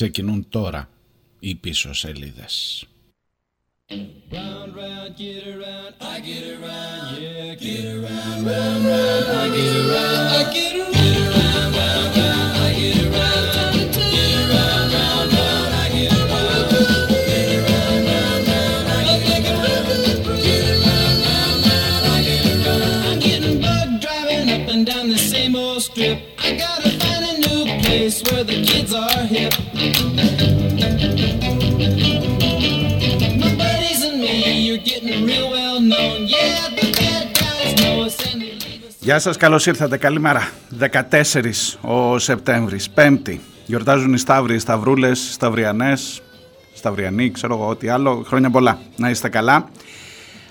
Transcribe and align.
Ξεκινούν 0.00 0.46
τώρα 0.48 0.88
οι 1.38 1.54
πίσω 1.54 1.94
σελίδες. 1.94 2.84
where 28.28 28.44
the 28.44 28.58
kids 28.70 28.92
are 28.92 29.24
hip. 29.34 29.69
Γεια 39.02 39.18
σας, 39.18 39.36
καλώς 39.36 39.66
ήρθατε. 39.66 39.96
Καλημέρα. 39.96 40.48
14 40.78 41.78
ο 41.80 42.18
Σεπτέμβρης, 42.18 42.90
Πέμπτη. 42.90 43.40
Γιορτάζουν 43.66 44.12
οι 44.12 44.18
Σταύροι, 44.18 44.54
οι 44.54 44.58
Σταυρούλες, 44.58 45.28
οι 45.28 45.32
Σταυριανές, 45.32 46.22
Σταυριανοί, 46.74 47.30
ξέρω 47.30 47.54
εγώ 47.54 47.68
ό,τι 47.68 47.88
άλλο. 47.88 48.24
Χρόνια 48.26 48.50
πολλά. 48.50 48.78
Να 48.96 49.10
είστε 49.10 49.28
καλά. 49.28 49.68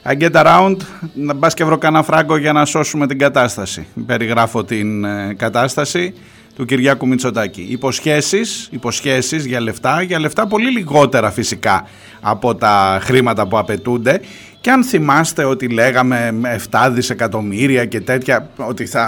I 0.04 0.18
get 0.22 0.32
around, 0.32 0.76
να 1.14 1.34
μπας 1.34 1.54
και 1.54 1.64
βρω 1.64 1.78
κανένα 1.78 2.04
φράγκο 2.04 2.38
για 2.38 2.54
να 2.54 2.66
σώσουμε 2.66 3.08
την 3.08 3.18
κατάσταση. 3.18 3.88
Περιγράφω 4.06 4.64
την 4.64 5.04
ε, 5.04 5.34
κατάσταση 5.38 6.14
του 6.56 6.66
Κυριάκου 6.66 7.08
Μητσοτάκη. 7.08 7.68
Υποσχέσεις, 7.70 8.68
υποσχέσεις 8.72 9.46
για 9.46 9.60
λεφτά, 9.60 10.02
για 10.02 10.20
λεφτά 10.20 10.48
πολύ 10.48 10.72
λιγότερα 10.72 11.32
φυσικά 11.32 11.88
από 12.22 12.56
τα 12.56 13.00
χρήματα 13.02 13.48
που 13.48 13.58
απαιτούνται 13.58 14.22
και 14.62 14.72
αν 14.72 14.84
θυμάστε 14.84 15.44
ότι 15.44 15.68
λέγαμε 15.68 16.34
7 16.72 16.90
δισεκατομμύρια 16.92 17.86
και 17.86 18.02
τέτοια 18.02 18.50
ότι 18.56 18.86
θα 18.86 19.08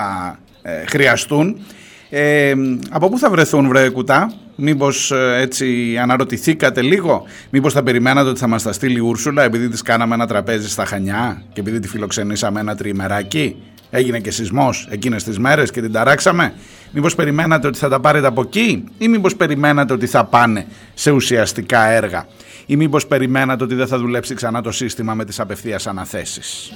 ε, 0.61 0.85
χρειαστούν 0.85 1.57
ε, 2.13 2.53
από 2.89 3.09
πού 3.09 3.17
θα 3.17 3.29
βρεθούν 3.29 3.67
βρε 3.67 3.89
κουτά; 3.89 4.33
Μήπως 4.55 5.11
ε, 5.11 5.37
έτσι 5.41 5.97
αναρωτηθήκατε 6.01 6.81
λίγο; 6.81 7.23
Μήπως 7.49 7.73
θα 7.73 7.83
περιμένατε 7.83 8.29
ότι 8.29 8.39
θα 8.39 8.47
μας 8.47 8.63
τα 8.63 8.73
στείλει 8.73 8.97
η 8.97 8.99
Ούρσουλα 8.99 9.43
Επειδή 9.43 9.69
της 9.69 9.81
κάναμε 9.81 10.13
ένα 10.13 10.27
τραπέζι 10.27 10.69
στα 10.69 10.85
Χανιά 10.85 11.41
Και 11.53 11.59
επειδή 11.59 11.79
τη 11.79 11.87
φιλοξενήσαμε 11.87 12.59
ένα 12.59 12.75
τριημεράκι 12.75 13.55
Έγινε 13.89 14.19
και 14.19 14.31
σεισμός 14.31 14.87
εκείνες 14.91 15.23
τις 15.23 15.39
μέρες 15.39 15.71
και 15.71 15.81
την 15.81 15.91
ταράξαμε; 15.91 16.53
Μήπως 16.91 17.15
περιμένατε 17.15 17.67
ότι 17.67 17.77
θα 17.77 17.89
τα 17.89 17.99
πάρετε 17.99 18.27
από 18.27 18.41
εκεί 18.41 18.83
ή 18.97 19.07
μήπως 19.07 19.35
περιμένατε 19.35 19.93
ότι 19.93 20.07
θα 20.07 20.25
πάνε 20.25 20.65
σε 20.93 21.11
ουσιαστικά 21.11 21.85
έργα; 21.85 22.25
Ή 22.71 22.75
μήπως 22.75 23.07
περιμένατε 23.07 23.63
ότι 23.63 23.75
δεν 23.75 23.87
θα 23.87 23.97
δουλέψει 23.97 24.33
ξανά 24.33 24.61
το 24.61 24.71
σύστημα 24.71 25.13
με 25.13 25.25
τις 25.25 25.39
απευθείας 25.39 25.87
αναθέσεις; 25.87 26.71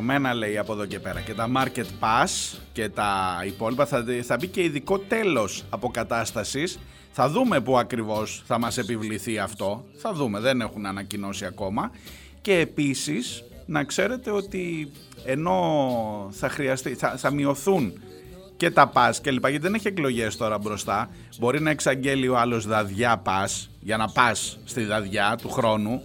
Κομμένα 0.00 0.34
λέει 0.34 0.58
από 0.58 0.72
εδώ 0.72 0.86
και 0.86 0.98
πέρα. 0.98 1.20
Και 1.20 1.34
τα 1.34 1.48
market 1.56 1.86
pass 2.00 2.58
και 2.72 2.88
τα 2.88 3.42
υπόλοιπα 3.46 3.86
θα, 3.86 4.04
θα 4.22 4.36
μπει 4.36 4.46
και 4.46 4.62
ειδικό 4.62 4.98
τέλος 4.98 5.64
αποκατάστασης. 5.70 6.78
Θα 7.12 7.28
δούμε 7.28 7.60
που 7.60 7.78
ακριβώς 7.78 8.42
θα 8.46 8.58
μας 8.58 8.78
επιβληθεί 8.78 9.38
αυτό. 9.38 9.84
Θα 9.96 10.12
δούμε 10.12 10.40
δεν 10.40 10.60
έχουν 10.60 10.86
ανακοινώσει 10.86 11.44
ακόμα. 11.44 11.90
Και 12.40 12.54
επίσης 12.54 13.44
να 13.66 13.84
ξέρετε 13.84 14.30
ότι 14.30 14.90
ενώ 15.24 16.28
θα 16.30 16.48
χρειαστεί 16.48 16.94
θα, 16.94 17.16
θα 17.16 17.32
μειωθούν 17.32 17.92
και 18.56 18.70
τα 18.70 18.86
πας 18.86 19.20
και 19.20 19.30
λοιπά 19.30 19.48
γιατί 19.48 19.64
δεν 19.64 19.74
έχει 19.74 19.88
εκλογές 19.88 20.36
τώρα 20.36 20.58
μπροστά 20.58 21.10
μπορεί 21.38 21.60
να 21.60 21.70
εξαγγέλει 21.70 22.28
ο 22.28 22.38
άλλος 22.38 22.66
δαδιά 22.66 23.16
πας 23.16 23.70
για 23.80 23.96
να 23.96 24.08
πας 24.08 24.58
στη 24.64 24.84
δαδιά 24.84 25.38
του 25.42 25.50
χρόνου 25.50 26.02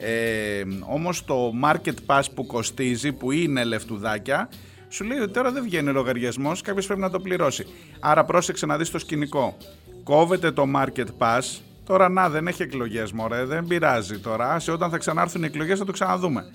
ε, 0.00 0.62
όμως 0.80 1.24
το 1.24 1.52
market 1.64 1.94
pass 2.06 2.22
που 2.34 2.46
κοστίζει, 2.46 3.12
που 3.12 3.32
είναι 3.32 3.64
λεφτουδάκια, 3.64 4.48
σου 4.88 5.04
λέει 5.04 5.18
ότι 5.18 5.32
τώρα 5.32 5.52
δεν 5.52 5.62
βγαίνει 5.62 5.92
λογαριασμός, 5.92 6.60
κάποιος 6.60 6.86
πρέπει 6.86 7.00
να 7.00 7.10
το 7.10 7.20
πληρώσει. 7.20 7.66
Άρα 8.00 8.24
πρόσεξε 8.24 8.66
να 8.66 8.76
δεις 8.76 8.90
το 8.90 8.98
σκηνικό. 8.98 9.56
Κόβεται 10.04 10.50
το 10.50 10.64
market 10.76 11.06
pass, 11.18 11.60
τώρα 11.84 12.08
να 12.08 12.28
δεν 12.28 12.46
έχει 12.46 12.62
εκλογές, 12.62 13.12
μωρέ, 13.12 13.44
δεν 13.44 13.66
πειράζει 13.66 14.18
τώρα. 14.18 14.58
Σε 14.58 14.70
όταν 14.70 14.90
θα 14.90 14.98
ξανάρθουν 14.98 15.42
οι 15.42 15.46
εκλογές 15.46 15.78
θα 15.78 15.84
το 15.84 15.92
ξαναδούμε. 15.92 16.52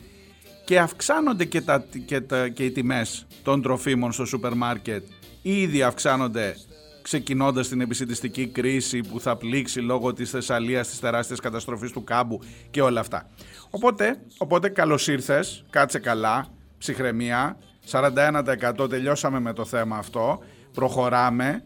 Και 0.65 0.79
αυξάνονται 0.79 1.45
και, 1.45 1.61
τα, 1.61 1.85
και, 2.05 2.21
τα, 2.21 2.47
και 2.47 2.65
οι 2.65 2.71
τιμές 2.71 3.25
των 3.43 3.61
τροφίμων 3.61 4.11
στο 4.11 4.25
σούπερ 4.25 4.53
μάρκετ. 4.53 5.03
Ήδη 5.41 5.83
αυξάνονται 5.83 6.55
ξεκινώντας 7.03 7.67
την 7.67 7.81
επισητιστική 7.81 8.47
κρίση 8.47 8.99
που 8.99 9.19
θα 9.19 9.35
πλήξει 9.35 9.79
λόγω 9.79 10.13
της 10.13 10.29
Θεσσαλίας, 10.29 10.87
της 10.87 10.99
τεράστιας 10.99 11.39
καταστροφής 11.39 11.91
του 11.91 12.03
κάμπου 12.03 12.39
και 12.71 12.81
όλα 12.81 12.99
αυτά. 12.99 13.29
Οπότε, 13.69 14.21
οπότε 14.37 14.69
καλώς 14.69 15.07
ήρθες, 15.07 15.65
κάτσε 15.69 15.99
καλά, 15.99 16.47
ψυχραιμία, 16.77 17.57
41% 17.91 18.89
τελειώσαμε 18.89 19.39
με 19.39 19.53
το 19.53 19.65
θέμα 19.65 19.97
αυτό, 19.97 20.43
προχωράμε 20.73 21.63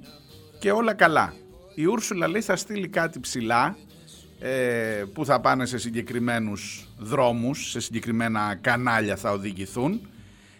και 0.59 0.71
όλα 0.71 0.93
καλά. 0.93 1.33
Η 1.75 1.85
Ούρσουλα 1.85 2.27
λέει 2.27 2.41
θα 2.41 2.55
στείλει 2.55 2.87
κάτι 2.87 3.19
ψηλά 3.19 3.77
ε, 4.39 5.03
που 5.13 5.25
θα 5.25 5.39
πάνε 5.39 5.65
σε 5.65 5.77
συγκεκριμένους 5.77 6.89
δρόμους, 6.97 7.69
σε 7.69 7.79
συγκεκριμένα 7.79 8.55
κανάλια 8.61 9.15
θα 9.15 9.31
οδηγηθούν 9.31 10.01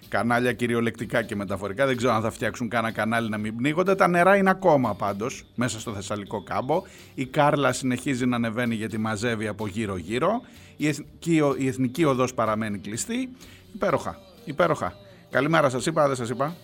κανάλια 0.08 0.54
κυριολεκτικά 0.54 1.22
και 1.22 1.36
μεταφορικά. 1.36 1.86
Δεν 1.86 1.98
ξέρω 1.98 2.14
αν 2.14 2.22
θα 2.22 2.32
φτιάξουν 2.32 2.70
κανένα 2.70 2.94
κανάλι 2.94 3.30
να 3.30 3.38
μην 3.38 3.56
πνίγονται. 3.56 3.96
Τα 3.96 4.08
νερά 4.08 4.36
είναι 4.36 4.50
ακόμα 4.50 4.96
πάντως 4.96 5.44
μέσα 5.56 5.80
στο 5.80 5.94
Θεσσαλικό 5.94 6.44
κάμπο. 6.44 6.82
Η 7.14 7.26
Κάρλα 7.26 7.74
συνεχίζει 7.74 8.26
να 8.26 8.36
ανεβαίνει 8.36 8.76
γιατί 8.76 8.98
μαζεύει 8.98 9.48
από 9.48 9.68
γύρω-γύρω. 9.68 10.42
Η 10.78 10.88
εθνική, 10.88 11.42
η 11.58 11.68
εθνική 11.68 12.06
οδός 12.06 12.34
παραμένει 12.34 12.78
κλειστή. 12.78 13.30
Υπέροχα. 13.74 14.18
Υπέροχα. 14.46 14.94
Καλημέρα 15.30 15.70
σας 15.70 15.86
είπα, 15.86 16.08
δεν 16.08 16.16
σας 16.16 16.30
είπα. 16.30 16.56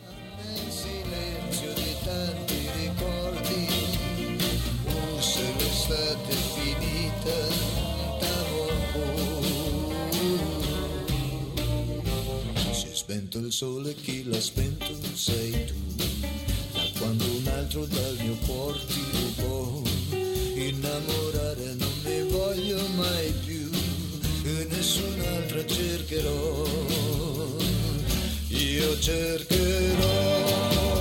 Sole, 13.53 13.93
chi 13.93 14.23
l'ha 14.23 14.41
spento 14.41 14.91
sei 15.13 15.51
tu. 15.65 15.75
Da 16.73 16.89
quando 16.97 17.23
un 17.23 17.47
altro 17.47 17.85
dal 17.85 18.17
mio 18.23 18.35
cuore 18.47 18.79
ti 18.87 19.03
rubò, 19.11 19.81
innamorare 20.55 21.75
non 21.75 21.93
ne 22.03 22.23
voglio 22.23 22.81
mai 22.95 23.31
più, 23.45 23.69
e 24.43 24.67
nessun'altra 24.71 25.65
cercherò. 25.67 26.65
Io 28.47 28.99
cercherò. 28.99 30.92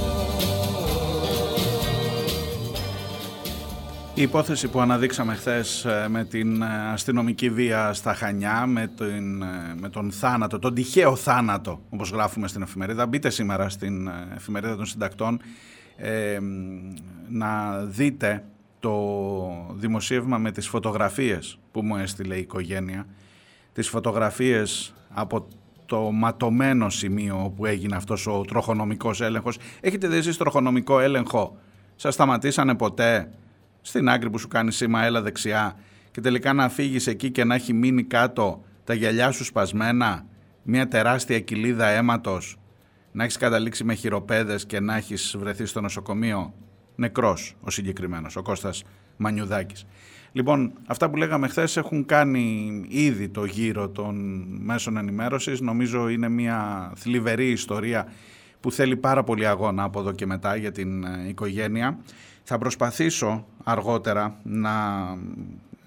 Η 4.15 4.23
υπόθεση 4.23 4.69
που 4.69 4.81
αναδείξαμε 4.81 5.35
χθες 5.35 5.85
ε, 5.85 6.07
με 6.09 6.25
την 6.25 6.63
ε, 6.63 6.67
αστυνομική 6.93 7.51
βία 7.51 7.93
στα 7.93 8.15
Χανιά, 8.15 8.67
με 8.67 8.87
τον, 8.97 9.43
ε, 9.43 9.75
με 9.81 9.89
τον 9.89 10.13
θάνατο, 10.13 10.59
τον 10.59 10.75
τυχαίο 10.75 11.17
θάνατο, 11.17 11.81
όπως 11.91 12.11
γράφουμε 12.11 12.49
στην 12.49 12.63
εφημερίδα. 12.63 13.07
Μπείτε 13.07 13.31
σήμερα 13.31 13.69
στην 13.69 14.11
εφημερίδα 14.35 14.77
των 14.77 14.87
συντακτών 14.87 15.41
να 17.29 17.79
δείτε 17.85 18.45
το 18.81 18.97
δημοσίευμα 19.75 20.39
με 20.39 20.51
τις 20.51 20.69
φωτογραφίες 20.69 21.59
που 21.73 21.83
μου 21.83 21.97
έστειλε 21.97 22.35
η 22.35 22.41
οικογένεια. 22.41 23.07
Τις 23.73 23.89
φωτογραφίες 23.89 24.95
από 25.11 25.47
το 25.87 26.01
ματωμένο 26.01 26.91
σημείο 26.91 27.45
όπου 27.45 27.67
έγινε 27.67 27.97
αυτός 27.97 28.27
ο 28.27 28.41
τροχονομικός 28.41 29.21
έλεγχος. 29.21 29.59
Έχετε 29.81 30.09
δει 30.09 30.17
εσείς 30.17 30.37
τροχονομικό 30.37 31.01
έλεγχο; 31.01 31.57
Σας 31.97 32.15
σταματήσανε 32.15 32.75
ποτέ; 32.75 33.31
Στην 33.83 34.09
άκρη 34.09 34.31
που 34.31 34.39
σου 34.39 34.49
κάνει 34.49 34.73
σήμα 34.73 35.05
έλα 35.05 35.23
δεξιά 35.23 35.77
και 36.11 36.21
τελικά 36.21 36.53
να 36.53 36.69
φύγεις 36.69 37.07
εκεί 37.07 37.31
και 37.31 37.45
να 37.45 37.55
έχει 37.55 37.73
μείνει 37.73 38.03
κάτω 38.03 38.65
τα 38.85 38.95
γυαλιά 38.95 39.31
σου 39.31 39.45
σπασμένα, 39.45 40.27
μια 40.63 40.89
τεράστια 40.89 41.41
κοιλίδα 41.41 41.87
αίματος, 41.87 42.57
να 43.13 43.25
έχεις 43.25 43.37
καταλήξει 43.37 43.85
με 43.85 43.95
χειροπέδες 43.95 44.67
και 44.67 44.81
να 44.81 44.97
έχεις 44.97 45.37
βρεθεί 45.39 45.67
στο 45.67 45.81
νοσοκομείο, 45.81 46.55
νεκρός 46.97 47.57
ο 47.61 47.71
συγκεκριμένος, 47.71 48.37
ο 48.37 48.43
Κώστας 48.43 48.85
Μανιουδάκης. 49.17 49.87
Λοιπόν, 50.33 50.73
αυτά 50.87 51.11
που 51.11 51.17
λέγαμε 51.17 51.49
χθες 51.49 51.77
έχουν 51.77 52.05
κάνει 52.05 52.85
ήδη 52.89 53.29
το 53.29 53.45
γύρο 53.45 53.89
των 53.89 54.45
μέσων 54.61 54.97
ενημέρωσης. 54.97 55.61
Νομίζω 55.61 56.09
είναι 56.09 56.29
μια 56.29 56.93
θλιβερή 56.97 57.51
ιστορία 57.51 58.13
που 58.61 58.73
θέλει 58.73 58.97
πάρα 58.97 59.25
πολύ 59.25 59.47
αγώνα 59.47 59.83
από 59.83 60.01
εδώ 60.01 60.13
και 60.13 60.27
μετά 60.27 60.57
για 60.57 60.73
την 60.73 61.05
ε, 61.05 61.29
οικογένεια. 61.29 61.99
Θα 62.43 62.59
προσπαθήσω 62.59 63.47
αργότερα 63.65 64.37
να, 64.43 64.71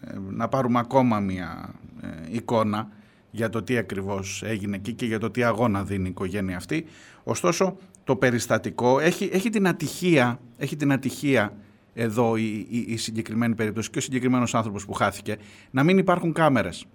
ε, 0.02 0.18
να 0.30 0.48
πάρουμε 0.48 0.80
ακόμα 0.80 1.20
μια 1.20 1.74
ε, 2.02 2.08
εικόνα 2.32 2.88
για 3.32 3.50
το 3.50 3.64
τι 3.64 3.78
ακριβώς 3.78 4.44
έγινε 4.46 4.76
εκεί 4.76 4.94
και 4.94 5.06
για 5.06 5.20
το 5.20 5.32
τι 5.32 5.44
αγώνα 5.44 5.84
δίνει 5.84 6.06
η 6.06 6.10
οικογένεια 6.10 6.58
αυτή. 6.58 6.86
Ωστόσο, 7.24 7.78
το 8.04 8.16
περιστατικό 8.16 9.00
έχει, 9.00 9.30
έχει, 9.34 9.50
την, 9.50 9.68
ατυχία, 9.68 10.40
έχει 10.58 10.76
την 10.76 10.92
ατυχία 10.92 11.54
εδώ 11.94 12.36
η, 12.36 12.66
η, 12.70 12.86
η 12.88 12.98
συγκεκριμένη 12.98 13.56
περίπτωση 13.56 13.90
και 13.90 13.98
ο 13.98 14.02
συγκεκριμένος 14.02 14.56
άνθρωπος 14.56 14.86
που 14.86 14.94
χάθηκε 14.94 15.38
να 15.72 15.84
μην 15.84 15.98
υπάρχουν 15.98 16.34
κάμερες 16.34 16.86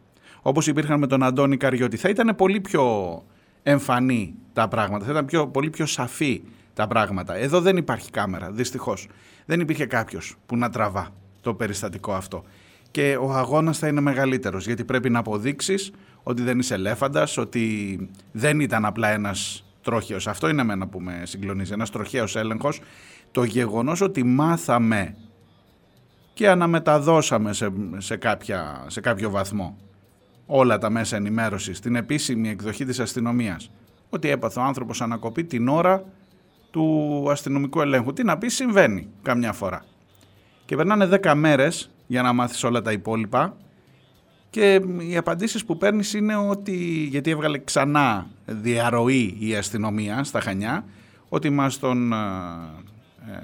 όπως 0.43 0.67
υπήρχαν 0.67 0.99
με 0.99 1.07
τον 1.07 1.23
Αντώνη 1.23 1.57
Καριώτη. 1.57 1.97
Θα 1.97 2.09
ήταν 2.09 2.35
πολύ 2.37 2.61
πιο 2.61 2.85
εμφανή 3.63 4.35
τα 4.53 4.69
πράγματα, 4.69 5.05
θα 5.05 5.11
ήταν 5.11 5.25
πιο, 5.25 5.49
πολύ 5.49 5.71
πιο 5.71 5.87
σαφή 5.87 6.43
τα 6.81 6.87
πράγματα. 6.87 7.35
Εδώ 7.37 7.61
δεν 7.61 7.77
υπάρχει 7.77 8.11
κάμερα, 8.11 8.51
δυστυχώς. 8.51 9.09
Δεν 9.47 9.61
υπήρχε 9.61 9.87
κάποιος 9.87 10.37
που 10.47 10.57
να 10.57 10.71
τραβά 10.71 11.09
το 11.41 11.55
περιστατικό 11.55 12.13
αυτό. 12.13 12.45
Και 12.91 13.17
ο 13.21 13.33
αγώνας 13.33 13.79
θα 13.79 13.89
είναι 13.89 14.01
μεγαλύτερος, 14.01 14.67
γιατί 14.67 14.85
πρέπει 14.85 15.11
να 15.11 15.19
αποδείξεις 15.19 15.93
ότι 16.23 16.43
δεν 16.43 16.59
είσαι 16.59 16.75
ελέφαντας, 16.75 17.37
ότι 17.37 17.99
δεν 18.33 18.61
ήταν 18.61 18.85
απλά 18.85 19.09
ένας 19.09 19.65
τροχαίος. 19.83 20.27
Αυτό 20.27 20.49
είναι 20.49 20.61
εμένα 20.61 20.87
που 20.87 21.01
με 21.01 21.23
συγκλονίζει, 21.25 21.73
ένας 21.73 21.91
τροχαίος 21.91 22.37
έλεγχος. 22.37 22.81
Το 23.31 23.45
γεγονός 23.45 24.01
ότι 24.01 24.25
μάθαμε 24.25 25.17
και 26.35 26.49
αναμεταδώσαμε 26.49 27.53
σε, 27.53 27.73
σε, 27.97 28.17
κάποια, 28.17 28.85
σε 28.87 29.01
κάποιο 29.01 29.31
βαθμό 29.31 29.77
όλα 30.47 30.79
τα 30.79 30.91
μέσα 30.91 31.17
ενημέρωσης, 31.17 31.81
την 31.81 31.95
επίσημη 31.97 32.49
εκδοχή 32.49 32.85
της 32.85 33.01
αστυνομίας, 33.01 33.71
ότι 34.11 34.31
έπαθε 34.31 34.61
ο 34.61 34.63
άνθρωπος 34.63 35.03
ανακοπή 35.03 35.45
την 35.45 35.69
ώρα 35.69 36.05
του 36.71 37.27
αστυνομικού 37.31 37.81
ελέγχου. 37.81 38.13
Τι 38.13 38.25
να 38.25 38.39
πει 38.39 38.49
συμβαίνει 38.49 39.09
καμιά 39.23 39.53
φορά. 39.53 39.85
Και 40.65 40.77
περνάνε 40.77 41.09
10 41.23 41.33
μέρες 41.35 41.91
για 42.07 42.23
να 42.23 42.33
μάθεις 42.33 42.65
όλα 42.65 42.83
τα 42.83 42.93
υπόλοιπα 42.93 43.57
και 44.51 44.81
οι 44.99 45.17
απαντήσεις 45.17 45.65
που 45.65 45.77
παίρνεις 45.77 46.15
είναι 46.15 46.37
ότι, 46.37 46.75
γιατί 47.11 47.31
έβγαλε 47.31 47.59
ξανά 47.59 48.27
διαρροή 48.47 49.37
η 49.39 49.55
αστυνομία 49.55 50.25
στα 50.25 50.41
Χανιά, 50.41 50.85
ότι 51.29 51.51
μας 51.51 51.79
τον, 51.79 52.13
ε, 52.13 52.17
ε, 53.33 53.39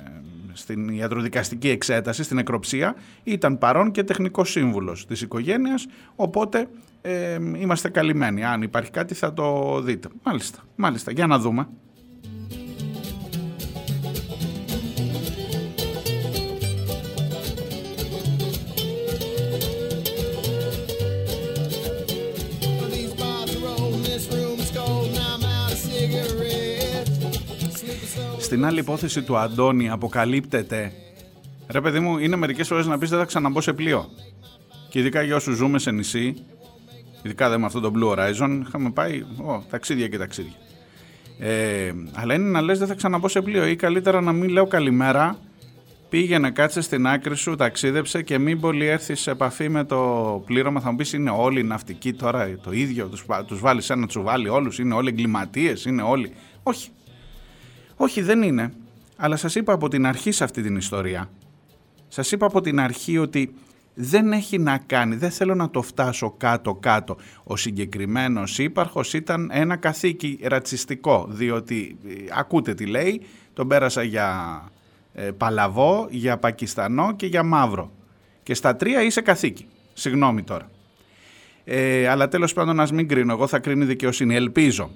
στην 0.52 0.88
ιατροδικαστική 0.88 1.68
εξέταση, 1.68 2.22
στην 2.22 2.38
εκροψία, 2.38 2.94
ήταν 3.22 3.58
παρόν 3.58 3.90
και 3.90 4.04
τεχνικός 4.04 4.50
σύμβουλος 4.50 5.06
της 5.06 5.20
οικογένειας, 5.20 5.86
οπότε 6.16 6.68
ε, 7.02 7.34
είμαστε 7.34 7.88
καλυμμένοι. 7.88 8.44
Αν 8.44 8.62
υπάρχει 8.62 8.90
κάτι 8.90 9.14
θα 9.14 9.32
το 9.32 9.80
δείτε. 9.80 10.08
Μάλιστα, 10.22 10.58
μάλιστα. 10.76 11.10
Για 11.10 11.26
να 11.26 11.38
δούμε. 11.38 11.68
Στην 28.46 28.64
άλλη 28.64 28.78
υπόθεση 28.78 29.22
του 29.22 29.36
Αντώνη 29.36 29.90
αποκαλύπτεται 29.90 30.92
Ρε 31.68 31.80
παιδί 31.80 32.00
μου, 32.00 32.18
είναι 32.18 32.36
μερικές 32.36 32.68
φορές 32.68 32.86
να 32.86 32.98
πεις 32.98 33.10
δεν 33.10 33.18
θα 33.18 33.24
ξαναμπώ 33.24 33.60
σε 33.60 33.72
πλοίο. 33.72 34.08
Και 34.88 34.98
ειδικά 34.98 35.22
για 35.22 35.36
όσους 35.36 35.56
ζούμε 35.56 35.78
σε 35.78 35.90
νησί, 35.90 36.34
ειδικά 37.22 37.48
δεν 37.48 37.60
με 37.60 37.66
αυτό 37.66 37.80
το 37.80 37.92
Blue 37.94 38.12
Horizon, 38.12 38.60
είχαμε 38.66 38.90
πάει 38.90 39.20
ο, 39.20 39.64
ταξίδια 39.70 40.08
και 40.08 40.18
ταξίδια. 40.18 40.52
Ε, 41.38 41.92
αλλά 42.12 42.34
είναι 42.34 42.50
να 42.50 42.60
λες 42.60 42.78
δεν 42.78 42.88
θα 42.88 42.94
ξαναμπώ 42.94 43.28
σε 43.28 43.40
πλοίο 43.40 43.66
ή 43.66 43.76
καλύτερα 43.76 44.20
να 44.20 44.32
μην 44.32 44.48
λέω 44.48 44.66
καλημέρα, 44.66 45.38
πήγαινε 46.08 46.50
κάτσε 46.50 46.80
στην 46.80 47.06
άκρη 47.06 47.36
σου, 47.36 47.54
ταξίδεψε 47.54 48.22
και 48.22 48.38
μην 48.38 48.60
πολύ 48.60 48.86
έρθεις 48.86 49.20
σε 49.20 49.30
επαφή 49.30 49.68
με 49.68 49.84
το 49.84 50.42
πλήρωμα. 50.46 50.80
Θα 50.80 50.90
μου 50.90 50.96
πεις 50.96 51.12
είναι 51.12 51.30
όλοι 51.30 51.62
ναυτικοί 51.62 52.12
τώρα 52.12 52.58
το 52.62 52.72
ίδιο, 52.72 53.06
τους, 53.06 53.24
τους 53.46 53.60
βάλεις 53.60 53.90
ένα 53.90 54.06
τσουβάλι 54.06 54.48
όλους, 54.48 54.78
είναι 54.78 54.94
όλοι 54.94 55.08
εγκληματίες, 55.08 55.84
είναι 55.84 56.02
όλοι... 56.02 56.32
Όχι, 56.62 56.90
όχι 57.96 58.22
δεν 58.22 58.42
είναι, 58.42 58.72
αλλά 59.16 59.36
σας 59.36 59.54
είπα 59.54 59.72
από 59.72 59.88
την 59.88 60.06
αρχή 60.06 60.30
σε 60.30 60.44
αυτή 60.44 60.62
την 60.62 60.76
ιστορία, 60.76 61.30
σας 62.08 62.32
είπα 62.32 62.46
από 62.46 62.60
την 62.60 62.80
αρχή 62.80 63.18
ότι 63.18 63.54
δεν 63.98 64.32
έχει 64.32 64.58
να 64.58 64.78
κάνει, 64.78 65.16
δεν 65.16 65.30
θέλω 65.30 65.54
να 65.54 65.70
το 65.70 65.82
φτάσω 65.82 66.34
κάτω-κάτω. 66.36 67.16
Ο 67.44 67.56
συγκεκριμένος 67.56 68.58
ύπαρχος 68.58 69.14
ήταν 69.14 69.50
ένα 69.52 69.76
καθήκη 69.76 70.38
ρατσιστικό, 70.42 71.26
διότι 71.30 71.96
ε, 72.08 72.12
ακούτε 72.38 72.74
τι 72.74 72.86
λέει, 72.86 73.22
τον 73.52 73.68
πέρασα 73.68 74.02
για 74.02 74.62
ε, 75.12 75.30
Παλαβό, 75.30 76.06
για 76.10 76.38
Πακιστανό 76.38 77.16
και 77.16 77.26
για 77.26 77.42
Μαύρο. 77.42 77.90
Και 78.42 78.54
στα 78.54 78.76
τρία 78.76 79.02
είσαι 79.02 79.20
καθήκη. 79.20 79.66
Συγγνώμη 79.92 80.42
τώρα. 80.42 80.70
Ε, 81.64 82.08
αλλά 82.08 82.28
τέλος 82.28 82.52
πάντων 82.52 82.80
ας 82.80 82.92
μην 82.92 83.08
κρίνω, 83.08 83.32
εγώ 83.32 83.46
θα 83.46 83.58
κρίνει 83.58 83.84
δικαιοσύνη, 83.84 84.34
ελπίζω. 84.34 84.90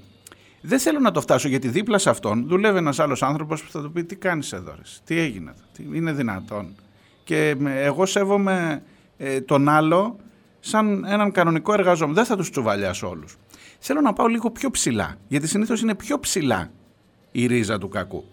Δεν 0.60 0.78
θέλω 0.78 0.98
να 0.98 1.10
το 1.10 1.20
φτάσω 1.20 1.48
γιατί 1.48 1.68
δίπλα 1.68 1.98
σε 1.98 2.10
αυτόν 2.10 2.46
δουλεύει 2.46 2.78
ένας 2.78 2.98
άλλος 2.98 3.22
άνθρωπος 3.22 3.62
που 3.62 3.70
θα 3.70 3.82
του 3.82 3.92
πει 3.92 4.04
τι 4.04 4.16
κάνεις 4.16 4.52
εδώ, 4.52 4.74
τι 5.04 5.18
έγινε, 5.18 5.54
τι 5.72 5.84
είναι 5.92 6.12
δυνατόν. 6.12 6.74
Και 7.24 7.56
εγώ 7.64 8.06
σέβομαι 8.06 8.82
ε, 9.16 9.40
τον 9.40 9.68
άλλο 9.68 10.16
σαν 10.60 11.04
έναν 11.04 11.32
κανονικό 11.32 11.72
εργαζόμενο. 11.72 12.16
Δεν 12.16 12.24
θα 12.24 12.36
τους 12.36 12.50
τσουβαλιάσω 12.50 13.08
όλους. 13.08 13.36
Θέλω 13.78 14.00
να 14.00 14.12
πάω 14.12 14.26
λίγο 14.26 14.50
πιο 14.50 14.70
ψηλά, 14.70 15.16
γιατί 15.28 15.48
συνήθως 15.48 15.82
είναι 15.82 15.94
πιο 15.94 16.20
ψηλά 16.20 16.70
η 17.32 17.46
ρίζα 17.46 17.78
του 17.78 17.88
κακού. 17.88 18.24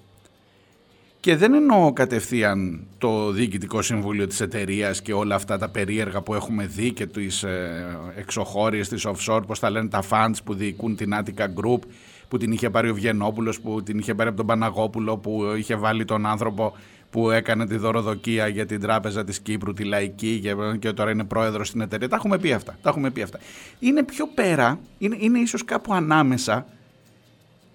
Και 1.19 1.35
δεν 1.35 1.53
εννοώ 1.53 1.93
κατευθείαν 1.93 2.87
το 2.97 3.31
διοικητικό 3.31 3.81
συμβούλιο 3.81 4.27
της 4.27 4.41
εταιρείας 4.41 5.01
και 5.01 5.13
όλα 5.13 5.35
αυτά 5.35 5.57
τα 5.57 5.69
περίεργα 5.69 6.21
που 6.21 6.33
έχουμε 6.33 6.65
δει 6.65 6.93
και 6.93 7.05
τις 7.05 7.43
ε, 7.43 7.97
εξωχώριες, 8.15 8.89
τις 8.89 9.07
offshore, 9.07 9.41
πώς 9.47 9.59
τα 9.59 9.69
λένε 9.69 9.89
τα 9.89 10.03
funds 10.09 10.37
που 10.43 10.53
διοικούν 10.53 10.95
την 10.95 11.13
Attica 11.13 11.43
Group, 11.43 11.79
που 12.27 12.37
την 12.37 12.51
είχε 12.51 12.69
πάρει 12.69 12.89
ο 12.89 12.93
Βιενόπουλος, 12.93 13.59
που 13.59 13.83
την 13.83 13.97
είχε 13.97 14.13
πάρει 14.13 14.29
από 14.29 14.37
τον 14.37 14.45
Παναγόπουλο, 14.45 15.17
που 15.17 15.43
είχε 15.57 15.75
βάλει 15.75 16.05
τον 16.05 16.25
άνθρωπο 16.25 16.73
που 17.09 17.29
έκανε 17.29 17.67
τη 17.67 17.75
δωροδοκία 17.77 18.47
για 18.47 18.65
την 18.65 18.79
τράπεζα 18.79 19.23
της 19.23 19.39
Κύπρου, 19.39 19.73
τη 19.73 19.83
Λαϊκή 19.83 20.41
και 20.79 20.91
τώρα 20.91 21.11
είναι 21.11 21.23
πρόεδρος 21.23 21.67
στην 21.67 21.81
εταιρεία. 21.81 22.09
Τα 22.09 22.15
έχουμε 22.15 22.37
πει 22.37 22.53
αυτά. 22.53 22.77
Τα 22.81 22.89
έχουμε 22.89 23.11
πει 23.11 23.21
αυτά. 23.21 23.39
Είναι 23.79 24.03
πιο 24.03 24.27
πέρα, 24.27 24.79
είναι, 24.97 25.17
είναι 25.19 25.39
ίσως 25.39 25.65
κάπου 25.65 25.93
ανάμεσα. 25.93 26.65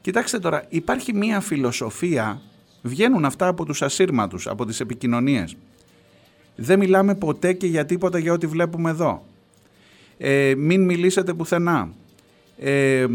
Κοιτάξτε 0.00 0.38
τώρα, 0.38 0.64
υπάρχει 0.68 1.14
μία 1.14 1.40
φιλοσοφία, 1.40 2.40
βγαίνουν 2.82 3.24
αυτά 3.24 3.46
από 3.46 3.64
τους 3.64 3.82
ασύρματους, 3.82 4.46
από 4.46 4.66
τις 4.66 4.80
επικοινωνίες. 4.80 5.56
Δεν 6.56 6.78
μιλάμε 6.78 7.14
ποτέ 7.14 7.52
και 7.52 7.66
για 7.66 7.86
τίποτα 7.86 8.18
για 8.18 8.32
ό,τι 8.32 8.46
βλέπουμε 8.46 8.90
εδώ. 8.90 9.24
Ε, 10.18 10.54
μην 10.56 10.84
μιλήσετε 10.84 11.34
πουθενά. 11.34 11.90
Ε, 12.64 13.06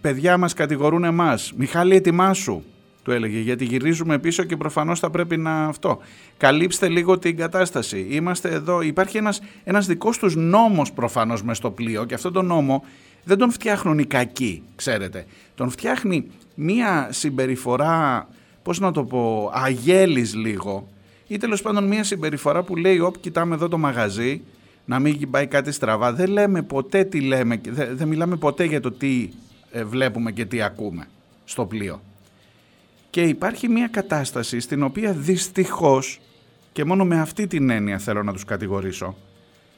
παιδιά 0.00 0.36
μας 0.36 0.52
κατηγορούν 0.52 1.04
εμάς. 1.04 1.52
Μιχάλη 1.56 1.94
ετοιμάσου 1.94 2.62
του 3.02 3.10
έλεγε, 3.10 3.38
γιατί 3.38 3.64
γυρίζουμε 3.64 4.18
πίσω 4.18 4.44
και 4.44 4.56
προφανώς 4.56 5.00
θα 5.00 5.10
πρέπει 5.10 5.36
να 5.36 5.64
αυτό. 5.64 5.98
Καλύψτε 6.36 6.88
λίγο 6.88 7.18
την 7.18 7.36
κατάσταση. 7.36 8.06
Είμαστε 8.10 8.48
εδώ. 8.48 8.80
Υπάρχει 8.82 9.16
ένας, 9.16 9.40
ένας 9.64 9.86
δικός 9.86 10.18
τους 10.18 10.36
νόμος 10.36 10.92
προφανώς 10.92 11.42
μες 11.42 11.56
στο 11.56 11.70
πλοίο 11.70 12.04
και 12.04 12.14
αυτό 12.14 12.30
το 12.30 12.42
νόμο 12.42 12.84
δεν 13.24 13.38
τον 13.38 13.50
φτιάχνουν 13.50 13.98
οι 13.98 14.04
κακοί, 14.04 14.62
ξέρετε. 14.76 15.26
Τον 15.54 15.70
φτιάχνει 15.70 16.26
μία 16.54 17.08
συμπεριφορά, 17.10 18.28
πώς 18.62 18.80
να 18.80 18.92
το 18.92 19.04
πω, 19.04 19.50
αγέλης 19.54 20.34
λίγο 20.34 20.88
ή 21.26 21.36
τέλος 21.36 21.62
πάντων 21.62 21.84
μία 21.84 22.04
συμπεριφορά 22.04 22.62
που 22.62 22.76
λέει 22.76 22.98
όπ 22.98 23.18
κοιτάμε 23.20 23.54
εδώ 23.54 23.68
το 23.68 23.78
μαγαζί 23.78 24.42
να 24.84 24.98
μην 24.98 25.30
πάει 25.30 25.46
κάτι 25.46 25.72
στραβά. 25.72 26.12
Δεν 26.12 26.30
λέμε 26.30 26.62
ποτέ 26.62 27.04
τι 27.04 27.20
λέμε, 27.20 27.60
δεν, 27.68 27.96
δεν 27.96 28.08
μιλάμε 28.08 28.36
ποτέ 28.36 28.64
για 28.64 28.80
το 28.80 28.92
τι 28.92 29.28
ε, 29.70 29.84
βλέπουμε 29.84 30.32
και 30.32 30.44
τι 30.44 30.62
ακούμε 30.62 31.06
στο 31.44 31.66
πλοίο. 31.66 32.00
Και 33.10 33.22
υπάρχει 33.22 33.68
μια 33.68 33.88
κατάσταση 33.88 34.60
στην 34.60 34.82
οποία 34.82 35.12
δυστυχώς, 35.12 36.20
και 36.72 36.84
μόνο 36.84 37.04
με 37.04 37.20
αυτή 37.20 37.46
την 37.46 37.70
έννοια 37.70 37.98
θέλω 37.98 38.22
να 38.22 38.32
τους 38.32 38.44
κατηγορήσω, 38.44 39.16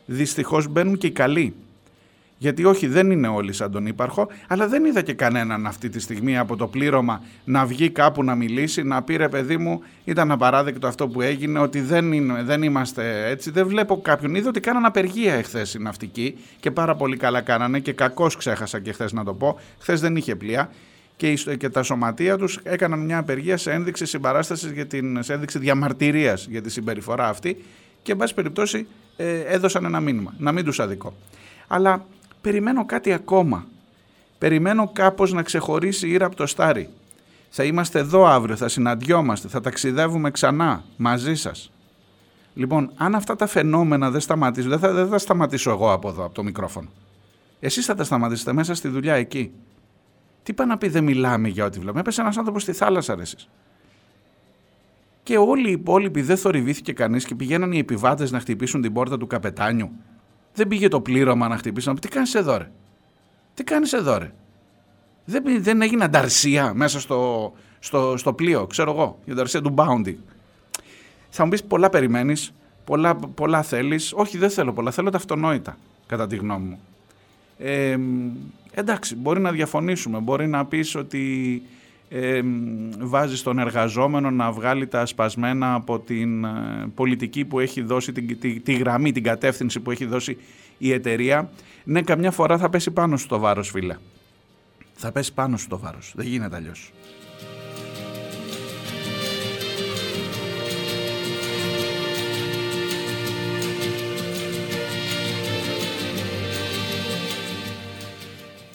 δυστυχώς 0.07 0.69
μπαίνουν 0.69 0.99
και 0.99 1.07
οι 1.07 1.11
καλοί. 1.11 1.55
Γιατί 2.39 2.65
όχι 2.65 2.87
δεν 2.87 3.11
είναι 3.11 3.29
όλοι 3.29 3.53
σαν 3.53 3.71
τον 3.71 3.87
ύπαρχο, 3.87 4.29
αλλά 4.49 4.69
δεν 4.69 4.85
είδα 4.85 5.03
και 5.03 5.13
κανέναν 5.13 5.67
αυτή 5.67 5.89
τη 5.89 6.01
στιγμή 6.01 6.39
από 6.39 6.57
το 6.57 6.67
πλήρωμα 6.67 7.23
να 7.45 7.67
βγει 7.67 7.91
κάπου 7.91 8.25
να 8.25 8.35
μιλήσει, 8.35 8.83
να 8.83 9.03
πει 9.03 9.17
ρε 9.17 9.29
παιδί 9.29 9.57
μου 9.57 9.83
ήταν 10.05 10.31
απαράδεκτο 10.31 10.87
αυτό 10.87 11.09
που 11.09 11.21
έγινε, 11.21 11.59
ότι 11.59 11.81
δεν, 11.81 12.13
είναι, 12.13 12.43
δεν 12.43 12.63
είμαστε 12.63 13.29
έτσι. 13.29 13.51
Δεν 13.51 13.67
βλέπω 13.67 14.01
κάποιον. 14.01 14.35
Είδα 14.35 14.49
ότι 14.49 14.61
κάνανε 14.61 14.87
απεργία 14.87 15.35
εχθές 15.35 15.75
οι 15.75 15.79
ναυτικοί 15.79 16.37
και 16.61 16.71
πάρα 16.71 16.95
πολύ 16.95 17.17
καλά 17.17 17.41
κάνανε 17.41 17.81
και 17.81 17.93
κακώς 17.93 18.37
ξέχασα 18.37 18.81
και 18.81 18.93
χθες 18.93 19.13
να 19.13 19.25
το 19.25 19.35
πω. 19.35 19.61
Χθες 19.79 20.01
δεν 20.01 20.17
είχε 20.17 20.37
πλοία 20.37 20.71
και 21.57 21.69
τα 21.69 21.83
σωματεία 21.83 22.37
τους 22.37 22.61
έκαναν 22.63 22.99
μια 22.99 23.19
απεργία 23.19 23.57
σε 23.57 23.73
ένδειξη 23.73 24.07
συμπαράστασης, 24.07 24.71
για 24.71 24.87
την, 24.87 25.23
σε 25.23 25.33
ένδειξη 25.33 25.59
διαμαρτυρίας 25.59 26.47
για 26.51 26.63
τη 26.63 26.71
συμπεριφορά 26.71 27.29
αυτή 27.29 27.65
και 28.03 28.13
εν 28.13 28.19
πάση 28.19 28.35
περιπτώσει 28.35 28.87
ε, 29.17 29.41
έδωσαν 29.41 29.85
ένα 29.85 30.01
μήνυμα, 30.01 30.35
να 30.39 30.53
μην 30.53 30.65
τους 30.65 30.81
αδικό. 30.81 31.15
Αλλά 31.67 32.07
περιμένω 32.47 32.85
κάτι 32.85 33.13
ακόμα. 33.13 33.67
Περιμένω 34.39 34.91
κάπως 34.93 35.33
να 35.33 35.43
ξεχωρίσει 35.43 36.09
η 36.09 36.11
ήρα 36.11 36.27
από 36.27 36.37
το 36.37 36.47
στάρι. 36.47 36.89
Θα 37.49 37.65
είμαστε 37.65 37.99
εδώ 37.99 38.27
αύριο, 38.27 38.57
θα 38.57 38.69
συναντιόμαστε, 38.69 39.49
θα 39.49 39.61
ταξιδεύουμε 39.61 40.31
ξανά 40.31 40.85
μαζί 40.97 41.35
σας. 41.35 41.73
Λοιπόν, 42.55 42.91
αν 42.97 43.15
αυτά 43.15 43.37
τα 43.37 43.47
φαινόμενα 43.47 44.11
δεν 44.11 44.21
σταματήσουν, 44.21 44.71
δεν 44.71 44.79
θα, 44.79 44.93
δεν 44.93 45.09
θα 45.09 45.19
σταματήσω 45.19 45.71
εγώ 45.71 45.93
από 45.93 46.09
εδώ, 46.09 46.25
από 46.25 46.35
το 46.35 46.43
μικρόφωνο. 46.43 46.89
Εσείς 47.61 47.85
θα 47.87 47.95
τα 47.95 48.05
σταματήσετε 48.05 48.53
μέσα 48.53 48.75
στη 48.75 48.89
δουλειά 48.89 49.15
εκεί. 49.15 49.53
Τι 50.43 50.53
πάει 50.53 50.67
να 50.67 50.79
πει 50.79 50.89
δεν 50.89 51.05
μιλάμε 51.05 51.49
για 51.49 51.65
ό,τι 51.65 51.79
βλέπουμε. 51.79 52.01
Έπεσε 52.01 52.21
ένας 52.21 52.37
άνθρωπος 52.37 52.63
στη 52.63 52.73
θάλασσα 52.73 53.15
ρε 53.15 53.23
εσείς. 53.23 53.49
Και 55.23 55.39
όλοι 55.39 55.69
οι 55.69 55.73
υπόλοιποι 55.73 56.23
δεν 56.23 56.37
θορυβήθηκε 56.37 56.93
κανείς 56.93 57.25
και 57.25 57.35
πηγαίναν 57.35 57.73
οι 57.73 57.79
επιβάτες 57.79 58.31
να 58.31 58.41
χτυπήσουν 58.41 58.83
την 58.83 58.93
πόρτα 58.93 59.19
του 59.19 59.27
καπετάνιου. 59.27 59.91
Δεν 60.57 60.69
πήγε 60.69 60.89
το 60.89 61.01
πλήρωμα 61.01 61.49
να 61.49 61.57
χτυπήσει. 61.57 61.93
Τι 61.95 62.09
κάνεις 62.09 62.35
εδώ 62.35 62.57
ρε; 62.57 62.71
Τι 63.55 63.65
κάνεις 63.65 63.93
εδώ 63.93 64.19
ρε; 64.19 64.33
Δεν, 65.25 65.43
δεν 65.63 65.83
έγινε 65.83 66.05
ανταρσία 66.05 66.75
μέσα 66.75 67.01
στο, 67.01 67.53
στο, 67.79 68.17
στο 68.17 68.33
πλοίο, 68.33 68.67
ξέρω 68.67 68.91
εγώ, 68.91 69.19
η 69.25 69.33
ανταρσία 69.33 69.63
του 69.63 69.75
Bounty. 69.77 70.15
Θα 71.31 71.45
μου 71.45 71.51
πεις 71.51 71.65
πολλά 71.65 71.91
περιμένεις, 71.91 72.53
πολλά, 72.85 73.15
πολλά 73.15 73.63
θέλεις. 73.63 74.13
Όχι, 74.15 74.39
δεν 74.39 74.51
θέλω 74.51 74.73
πολλά. 74.73 74.91
Θέλω 74.91 75.11
τα 75.11 75.17
αυτονόητα, 75.17 75.79
κατά 76.07 76.27
τη 76.27 76.37
γνώμη 76.37 76.69
μου. 76.69 76.81
Ε, 77.59 77.99
εντάξει, 78.71 79.15
μπορεί 79.17 79.41
να 79.41 79.53
διαφωνήσουμε. 79.53 80.19
Μπορεί 80.19 80.47
να 80.47 80.65
πεις 80.65 80.95
ότι 80.95 81.63
ε, 82.09 82.41
βάζεις 82.99 83.43
τον 83.43 83.59
εργαζόμενο 83.59 84.31
να 84.31 84.53
βγάλει 84.53 84.87
τα 84.87 85.01
ασπασμένα 85.01 85.75
από 85.75 85.99
την 85.99 86.45
ε, 86.45 86.49
πολιτική 86.95 87.45
που 87.45 87.61
έχει 87.61 87.83
δώσει, 87.83 88.13
την, 88.13 88.41
τη, 88.41 88.61
τη, 88.61 88.73
γραμμή, 88.73 89.13
την 89.13 89.23
κατεύθυνση 89.23 89.81
που 89.81 89.91
έχει 89.91 90.05
δώσει 90.05 90.37
η 90.79 90.93
εταιρεία. 90.93 91.51
Ναι, 91.85 92.03
καμιά 92.03 92.31
φορά 92.31 92.59
θα 92.59 92.69
πέσει 92.71 92.91
πάνω 92.91 93.17
στο 93.17 93.39
βάρος, 93.39 93.71
φίλε. 93.71 93.97
Θα 94.93 95.13
πέσει 95.13 95.33
πάνω 95.33 95.57
στο 95.57 95.79
βάρος. 95.79 96.13
Δεν 96.17 96.27
γίνεται 96.27 96.57
αλλιώς. 96.57 96.93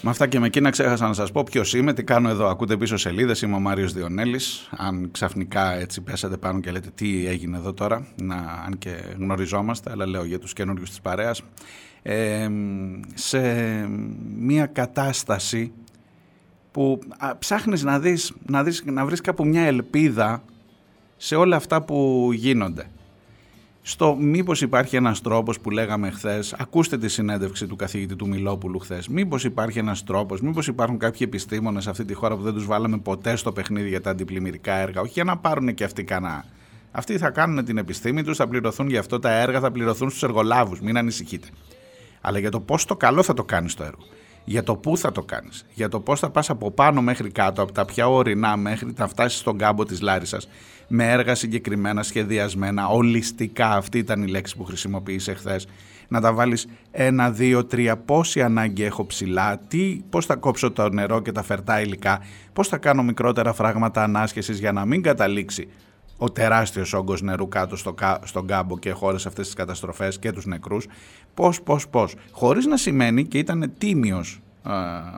Με 0.04 0.10
αυτά 0.10 0.26
και 0.26 0.38
με 0.38 0.46
εκείνα 0.46 0.70
ξέχασα 0.70 1.06
να 1.06 1.12
σας 1.12 1.32
πω 1.32 1.42
ποιος 1.42 1.74
είμαι, 1.74 1.92
τι 1.92 2.04
κάνω 2.04 2.28
εδώ. 2.28 2.48
Ακούτε 2.48 2.76
πίσω 2.76 2.96
σελίδες, 2.96 3.42
είμαι 3.42 3.54
ο 3.54 3.60
Μάριος 3.60 3.92
Διονέλης. 3.92 4.68
Αν 4.76 5.10
ξαφνικά 5.10 5.72
έτσι 5.72 6.00
πέσατε 6.00 6.36
πάνω 6.36 6.60
και 6.60 6.70
λέτε 6.70 6.90
τι 6.94 7.26
έγινε 7.26 7.56
εδώ 7.56 7.72
τώρα, 7.72 8.06
να, 8.22 8.34
αν 8.66 8.78
και 8.78 8.90
γνωριζόμαστε, 9.18 9.90
αλλά 9.90 10.06
λέω 10.06 10.24
για 10.24 10.38
τους 10.38 10.52
καινούριους 10.52 10.88
της 10.88 11.00
παρέας, 11.00 11.42
ε, 12.02 12.48
σε 13.14 13.40
μια 14.36 14.66
κατάσταση 14.66 15.72
που 16.70 16.98
ψάχνεις 17.38 17.82
να, 17.82 17.98
δεις, 17.98 18.32
να, 18.46 18.62
δεις, 18.62 18.82
να 18.86 19.04
βρεις 19.04 19.20
κάπου 19.20 19.46
μια 19.46 19.62
ελπίδα 19.62 20.42
σε 21.16 21.34
όλα 21.34 21.56
αυτά 21.56 21.82
που 21.82 22.28
γίνονται 22.32 22.86
στο 23.82 24.16
μήπως 24.20 24.60
υπάρχει 24.60 24.96
ένας 24.96 25.20
τρόπος 25.20 25.60
που 25.60 25.70
λέγαμε 25.70 26.10
χθες, 26.10 26.54
ακούστε 26.58 26.98
τη 26.98 27.08
συνέντευξη 27.08 27.66
του 27.66 27.76
καθηγητή 27.76 28.16
του 28.16 28.28
Μιλόπουλου 28.28 28.78
χθες. 28.78 29.08
Μήπως 29.08 29.44
υπάρχει 29.44 29.78
ένας 29.78 30.04
τρόπος, 30.04 30.40
μήπως 30.40 30.66
υπάρχουν 30.66 30.98
κάποιοι 30.98 31.20
επιστήμονες 31.22 31.82
σε 31.82 31.90
αυτή 31.90 32.04
τη 32.04 32.14
χώρα 32.14 32.36
που 32.36 32.42
δεν 32.42 32.52
τους 32.52 32.66
βάλαμε 32.66 32.98
ποτέ 32.98 33.36
στο 33.36 33.52
παιχνίδι 33.52 33.88
για 33.88 34.00
τα 34.00 34.10
αντιπλημμυρικά 34.10 34.74
έργα, 34.74 35.00
όχι 35.00 35.12
για 35.12 35.24
να 35.24 35.36
πάρουν 35.36 35.74
και 35.74 35.84
αυτοί 35.84 36.04
κανένα. 36.04 36.44
Αυτοί 36.92 37.18
θα 37.18 37.30
κάνουν 37.30 37.64
την 37.64 37.78
επιστήμη 37.78 38.22
τους, 38.22 38.36
θα 38.36 38.48
πληρωθούν 38.48 38.88
για 38.88 39.00
αυτό 39.00 39.18
τα 39.18 39.30
έργα, 39.30 39.60
θα 39.60 39.70
πληρωθούν 39.70 40.08
στους 40.08 40.22
εργολάβους, 40.22 40.80
μην 40.80 40.96
ανησυχείτε. 40.96 41.48
Αλλά 42.20 42.38
για 42.38 42.50
το 42.50 42.60
πώς 42.60 42.84
το 42.84 42.96
καλό 42.96 43.22
θα 43.22 43.34
το 43.34 43.44
κάνεις 43.44 43.74
το 43.74 43.84
έργο. 43.84 44.02
Για 44.44 44.62
το 44.62 44.76
πού 44.76 44.96
θα 44.96 45.12
το 45.12 45.22
κάνεις, 45.22 45.66
για 45.74 45.88
το 45.88 46.00
πώς 46.00 46.20
θα 46.20 46.30
πας 46.30 46.50
από 46.50 46.70
πάνω 46.70 47.02
μέχρι 47.02 47.30
κάτω, 47.30 47.62
από 47.62 47.72
τα 47.72 47.84
πια 47.84 48.08
ορεινά 48.08 48.56
μέχρι 48.56 48.92
να 48.96 49.08
φτάσεις 49.08 49.38
στον 49.38 49.58
κάμπο 49.58 49.84
της 49.84 50.00
Λάρισας 50.00 50.48
με 50.94 51.10
έργα 51.10 51.34
συγκεκριμένα, 51.34 52.02
σχεδιασμένα, 52.02 52.88
ολιστικά. 52.88 53.70
Αυτή 53.70 53.98
ήταν 53.98 54.22
η 54.22 54.26
λέξη 54.26 54.56
που 54.56 54.64
χρησιμοποίησε 54.64 55.34
χθες. 55.34 55.66
Να 56.08 56.20
τα 56.20 56.32
βάλεις 56.32 56.66
ένα, 56.90 57.30
δύο, 57.30 57.64
τρία. 57.64 57.96
Πόση 57.96 58.42
ανάγκη 58.42 58.82
έχω 58.82 59.06
ψηλά, 59.06 59.58
τι, 59.68 60.02
πώς 60.10 60.26
θα 60.26 60.36
κόψω 60.36 60.70
το 60.70 60.88
νερό 60.88 61.20
και 61.20 61.32
τα 61.32 61.42
φερτά 61.42 61.80
υλικά, 61.80 62.20
πώς 62.52 62.68
θα 62.68 62.76
κάνω 62.76 63.02
μικρότερα 63.02 63.52
φράγματα 63.52 64.02
ανάσχεσης 64.02 64.58
για 64.58 64.72
να 64.72 64.84
μην 64.84 65.02
καταλήξει 65.02 65.68
ο 66.16 66.30
τεράστιος 66.30 66.92
όγκος 66.92 67.22
νερού 67.22 67.48
κάτω 67.48 67.76
στο, 67.76 67.94
στον 68.24 68.46
κάμπο 68.46 68.78
και 68.78 68.90
χώρες 68.90 69.26
αυτές 69.26 69.46
τις 69.46 69.54
καταστροφές 69.54 70.18
και 70.18 70.32
τους 70.32 70.46
νεκρούς; 70.46 70.86
Πώς, 71.34 71.62
πώς, 71.62 71.88
πώς; 71.88 72.14
Χωρίς 72.30 72.66
να 72.66 72.76
σημαίνει 72.76 73.24
και 73.24 73.38
ήταν 73.38 73.72
τίμιος 73.78 74.40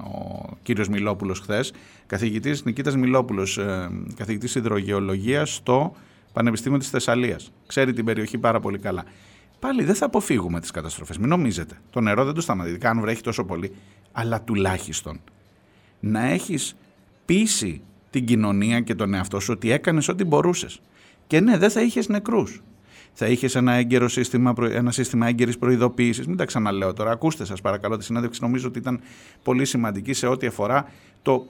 ο 0.04 0.56
κύριος 0.62 0.88
Μιλόπουλος 0.88 1.40
χθες 1.40 1.72
καθηγητής 2.06 2.64
Νικήτας 2.64 2.96
Μιλόπουλος, 2.96 3.58
ε, 3.58 3.90
καθηγητής 4.16 4.54
υδρογεωλογίας 4.54 5.54
στο 5.54 5.94
Πανεπιστήμιο 6.32 6.78
της 6.78 6.90
Θεσσαλίας. 6.90 7.52
Ξέρει 7.66 7.92
την 7.92 8.04
περιοχή 8.04 8.38
πάρα 8.38 8.60
πολύ 8.60 8.78
καλά. 8.78 9.04
Πάλι 9.58 9.84
δεν 9.84 9.94
θα 9.94 10.06
αποφύγουμε 10.06 10.60
τις 10.60 10.70
καταστροφές, 10.70 11.18
μην 11.18 11.28
νομίζετε. 11.28 11.80
Το 11.90 12.00
νερό 12.00 12.24
δεν 12.24 12.34
το 12.34 12.40
σταματήσει, 12.40 12.78
αν 12.82 13.00
βρέχει 13.00 13.22
τόσο 13.22 13.44
πολύ. 13.44 13.74
Αλλά 14.12 14.42
τουλάχιστον 14.42 15.20
να 16.00 16.24
έχεις 16.24 16.76
πείσει 17.24 17.82
την 18.10 18.24
κοινωνία 18.24 18.80
και 18.80 18.94
τον 18.94 19.14
εαυτό 19.14 19.40
σου 19.40 19.52
ότι 19.52 19.70
έκανες 19.70 20.08
ό,τι 20.08 20.24
μπορούσες. 20.24 20.80
Και 21.26 21.40
ναι, 21.40 21.58
δεν 21.58 21.70
θα 21.70 21.82
είχες 21.82 22.08
νεκρούς. 22.08 22.62
Θα 23.16 23.26
είχες 23.26 23.54
ένα, 23.54 23.72
έγκαιρο 23.72 24.08
σύστημα, 24.08 24.54
ένα 24.70 24.90
σύστημα 24.90 25.26
έγκαιρης 25.26 25.58
προειδοποίησης. 25.58 26.26
Μην 26.26 26.36
τα 26.36 26.44
ξαναλέω 26.44 26.92
τώρα. 26.92 27.10
Ακούστε, 27.10 27.44
σας 27.44 27.60
παρακαλώ, 27.60 27.96
τη 27.96 28.04
συνέντευξη. 28.04 28.42
Νομίζω 28.42 28.68
ότι 28.68 28.78
ήταν 28.78 29.00
πολύ 29.42 29.64
σημαντική 29.64 30.12
σε 30.12 30.26
ό,τι 30.26 30.46
αφορά 30.46 30.90
το 31.22 31.46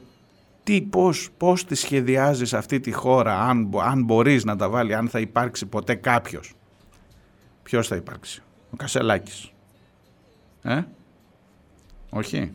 τι, 0.65 0.81
πώς, 0.81 1.31
πώς 1.37 1.65
τη 1.65 1.75
σχεδιάζεις 1.75 2.55
αυτή 2.55 2.81
τη 2.81 2.93
χώρα, 2.93 3.41
αν, 3.41 3.71
αν 3.83 4.05
μπορείς 4.05 4.45
να 4.45 4.57
τα 4.57 4.69
βάλει, 4.69 4.95
αν 4.95 5.09
θα 5.09 5.21
υπάρξει 5.21 5.67
ποτέ 5.67 5.95
κάποιος. 5.95 6.55
Ποιος 7.63 7.89
θα 7.89 7.97
υπάρξει, 7.97 8.43
ο 8.71 8.77
Κασελάκης. 8.77 9.53
Ε, 10.63 10.83
όχι; 12.11 12.53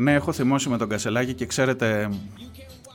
Ναι, 0.00 0.14
έχω 0.14 0.32
θυμώσει 0.32 0.68
με 0.68 0.76
τον 0.76 0.88
Κασελάκη 0.88 1.34
και 1.34 1.46
ξέρετε, 1.46 2.10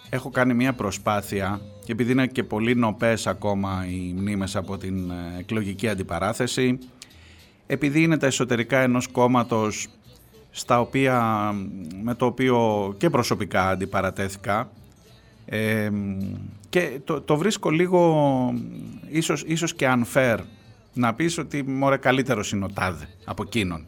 έχω 0.09 0.29
κάνει 0.29 0.53
μια 0.53 0.73
προσπάθεια 0.73 1.61
και 1.83 1.91
επειδή 1.91 2.11
είναι 2.11 2.27
και 2.27 2.43
πολύ 2.43 2.75
νοπές 2.75 3.27
ακόμα 3.27 3.85
οι 3.89 4.13
μνήμες 4.17 4.55
από 4.55 4.77
την 4.77 5.11
ε, 5.11 5.39
εκλογική 5.39 5.87
αντιπαράθεση, 5.87 6.79
επειδή 7.67 8.01
είναι 8.01 8.17
τα 8.17 8.25
εσωτερικά 8.25 8.79
ενός 8.79 9.07
κόμματος 9.07 9.87
στα 10.51 10.79
οποία, 10.79 11.51
με 12.03 12.15
το 12.15 12.25
οποίο 12.25 12.93
και 12.97 13.09
προσωπικά 13.09 13.69
αντιπαρατέθηκα 13.69 14.69
ε, 15.45 15.89
και 16.69 16.99
το, 17.03 17.21
το 17.21 17.37
βρίσκω 17.37 17.69
λίγο 17.69 18.53
ίσως, 19.09 19.43
ίσως 19.47 19.75
και 19.75 19.87
unfair 19.89 20.37
να 20.93 21.13
πεις 21.13 21.37
ότι 21.37 21.63
μωρέ 21.63 21.97
καλύτερος 21.97 22.51
είναι 22.51 22.65
ο 22.65 22.69
τάδε 22.73 23.07
από 23.25 23.43
εκείνον 23.43 23.85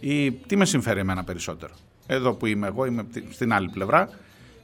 ή 0.00 0.32
τι 0.32 0.56
με 0.56 0.64
συμφέρει 0.64 1.00
εμένα 1.00 1.24
περισσότερο. 1.24 1.74
Εδώ 2.06 2.34
που 2.34 2.46
είμαι 2.46 2.66
εγώ, 2.66 2.84
είμαι 2.84 3.06
στην 3.30 3.52
άλλη 3.52 3.68
πλευρά. 3.68 4.08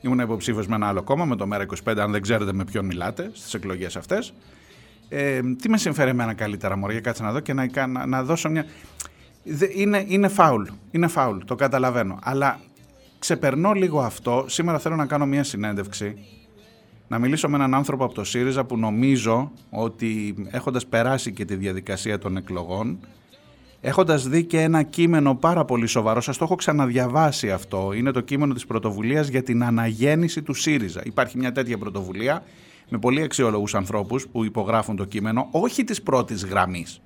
Ήμουν 0.00 0.18
υποψήφιος 0.18 0.66
με 0.66 0.74
ένα 0.74 0.88
άλλο 0.88 1.02
κόμμα, 1.02 1.24
με 1.24 1.36
το 1.36 1.48
ΜΕΡΑ25, 1.52 1.98
αν 1.98 2.12
δεν 2.12 2.22
ξέρετε 2.22 2.52
με 2.52 2.64
ποιον 2.64 2.84
μιλάτε 2.84 3.30
στις 3.32 3.54
εκλογές 3.54 3.96
αυτές. 3.96 4.32
Ε, 5.08 5.40
τι 5.60 5.68
με 5.68 5.78
συμφέρει 5.78 6.10
εμένα 6.10 6.34
καλύτερα, 6.34 6.76
Μωρή, 6.76 6.92
για 6.92 7.02
κάτσε 7.02 7.22
να 7.22 7.32
δω 7.32 7.40
και 7.40 7.52
να, 7.52 7.86
να, 7.86 8.06
να 8.06 8.22
δώσω 8.22 8.48
μια. 8.48 8.64
Είναι, 9.74 10.04
είναι 10.08 10.28
φάουλ. 10.28 10.64
Είναι 10.90 11.06
φάουλ, 11.06 11.38
το 11.44 11.54
καταλαβαίνω. 11.54 12.18
Αλλά 12.22 12.60
ξεπερνώ 13.18 13.72
λίγο 13.72 14.00
αυτό. 14.00 14.44
Σήμερα 14.48 14.78
θέλω 14.78 14.96
να 14.96 15.06
κάνω 15.06 15.26
μια 15.26 15.44
συνέντευξη. 15.44 16.18
Να 17.08 17.18
μιλήσω 17.18 17.48
με 17.48 17.56
έναν 17.56 17.74
άνθρωπο 17.74 18.04
από 18.04 18.14
το 18.14 18.24
ΣΥΡΙΖΑ 18.24 18.64
που 18.64 18.78
νομίζω 18.78 19.52
ότι 19.70 20.34
έχοντας 20.50 20.86
περάσει 20.86 21.32
και 21.32 21.44
τη 21.44 21.56
διαδικασία 21.56 22.18
των 22.18 22.36
εκλογών 22.36 22.98
Έχοντας 23.84 24.28
δει 24.28 24.44
και 24.44 24.60
ένα 24.60 24.82
κείμενο 24.82 25.34
πάρα 25.34 25.64
πολύ 25.64 25.86
σοβαρό, 25.86 26.20
σας 26.20 26.36
το 26.36 26.44
έχω 26.44 26.54
ξαναδιαβάσει 26.54 27.50
αυτό. 27.50 27.92
Είναι 27.92 28.10
το 28.10 28.20
κείμενο 28.20 28.54
της 28.54 28.66
πρωτοβουλίας 28.66 29.28
για 29.28 29.42
την 29.42 29.64
αναγέννηση 29.64 30.42
του 30.42 30.54
ΣΥΡΙΖΑ. 30.54 31.00
Υπάρχει 31.04 31.38
μια 31.38 31.52
τέτοια 31.52 31.78
πρωτοβουλία 31.78 32.42
με 32.88 32.98
πολύ 32.98 33.22
αξιόλογους 33.22 33.74
ανθρώπους 33.74 34.26
που 34.28 34.44
υπογράφουν 34.44 34.96
το 34.96 35.04
κείμενο, 35.04 35.48
όχι 35.50 35.84
της 35.84 36.02
πρώτης 36.02 36.44
γραμμής. 36.44 37.00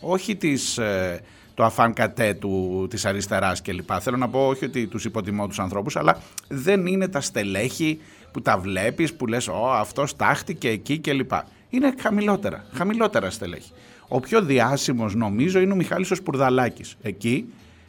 Όχι 0.00 0.36
της, 0.36 0.78
ε, 0.78 1.20
το 1.54 1.64
αφάν 1.64 1.92
κατέ 1.92 2.34
του, 2.34 2.86
της 2.90 3.04
αριστεράς 3.04 3.62
κλπ. 3.62 3.90
Θέλω 4.00 4.16
να 4.16 4.28
πω 4.28 4.46
όχι 4.46 4.64
ότι 4.64 4.86
τους 4.86 5.04
υποτιμώ 5.04 5.46
τους 5.46 5.58
ανθρώπους, 5.58 5.96
αλλά 5.96 6.20
δεν 6.48 6.86
είναι 6.86 7.08
τα 7.08 7.20
στελέχη 7.20 8.00
που 8.32 8.42
τα 8.42 8.58
βλέπεις, 8.58 9.14
που 9.14 9.26
λες 9.26 9.48
«Ω, 9.48 9.70
αυτός 9.72 10.16
τάχτηκε 10.16 10.68
εκεί» 10.68 10.98
κλπ. 10.98 11.32
Είναι 11.68 11.94
χαμηλότερα, 12.00 12.64
χαμηλότερα 12.72 13.30
στελέχη. 13.30 13.72
Ο 14.14 14.20
πιο 14.20 14.42
διάσημος 14.42 15.14
νομίζω 15.14 15.60
είναι 15.60 15.72
ο 15.72 15.76
Μιχάλης 15.76 16.10
ο 16.10 16.14
Σπουρδαλάκης. 16.14 16.96
Εκεί 17.02 17.46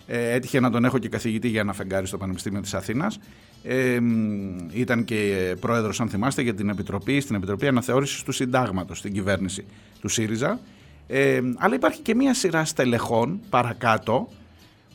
Ε, 0.08 0.32
έτυχε 0.32 0.60
να 0.60 0.70
τον 0.70 0.86
έχω 0.86 0.98
και 0.98 1.10
καθηγητή 1.10 1.48
για 1.48 1.60
ένα 1.62 1.74
φεγγάρι 1.74 2.08
στο 2.08 2.18
Πανεπιστήμιο 2.18 2.62
της 2.62 2.74
Αθήνας. 2.74 3.20
Ε, 3.64 4.00
ήταν 4.74 5.04
και 5.04 5.56
πρόεδρος, 5.60 6.00
αν 6.00 6.10
θυμάστε, 6.10 6.42
για 6.42 6.54
την 6.54 6.70
Επιτροπή, 6.70 7.20
στην 7.20 7.36
Επιτροπή 7.36 7.68
Αναθεώρησης 7.68 8.24
του 8.24 8.32
Συντάγματος, 8.32 8.98
στην 8.98 9.14
κυβέρνηση 9.14 9.66
του 10.02 10.08
ΣΥΡΙΖΑ. 10.08 10.60
Ε, 11.08 11.42
αλλά 11.58 11.76
υπάρχει 11.76 12.02
και 12.02 12.16
μία 12.16 12.34
σειρά 12.34 12.66
στελεχών 12.66 13.40
παρακάτω, 13.50 14.28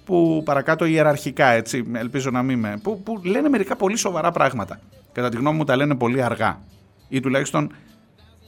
που 0.04 0.42
παρακάτω 0.44 0.84
ιεραρχικά, 0.84 1.46
έτσι, 1.46 1.84
ελπίζω 1.92 2.30
να 2.30 2.42
μην 2.42 2.58
με, 2.58 2.78
που, 2.82 3.02
που 3.02 3.20
λένε 3.24 3.48
μερικά 3.48 3.76
πολύ 3.76 3.96
σοβαρά 3.96 4.32
πράγματα. 4.32 4.80
Κατά 5.12 5.28
τη 5.28 5.36
γνώμη 5.36 5.56
μου 5.56 5.64
τα 5.64 5.76
λένε 5.76 5.94
πολύ 5.94 6.22
αργά. 6.22 6.60
Ή 7.08 7.20
τουλάχιστον 7.20 7.72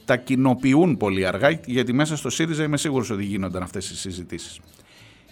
τα 0.05 0.17
κοινοποιούν 0.17 0.97
πολύ 0.97 1.25
αργά, 1.25 1.59
γιατί 1.65 1.93
μέσα 1.93 2.17
στο 2.17 2.29
ΣΥΡΙΖΑ 2.29 2.63
είμαι 2.63 2.77
σίγουρος 2.77 3.09
ότι 3.09 3.23
γίνονταν 3.23 3.63
αυτές 3.63 3.89
οι 3.89 3.97
συζητήσεις. 3.97 4.59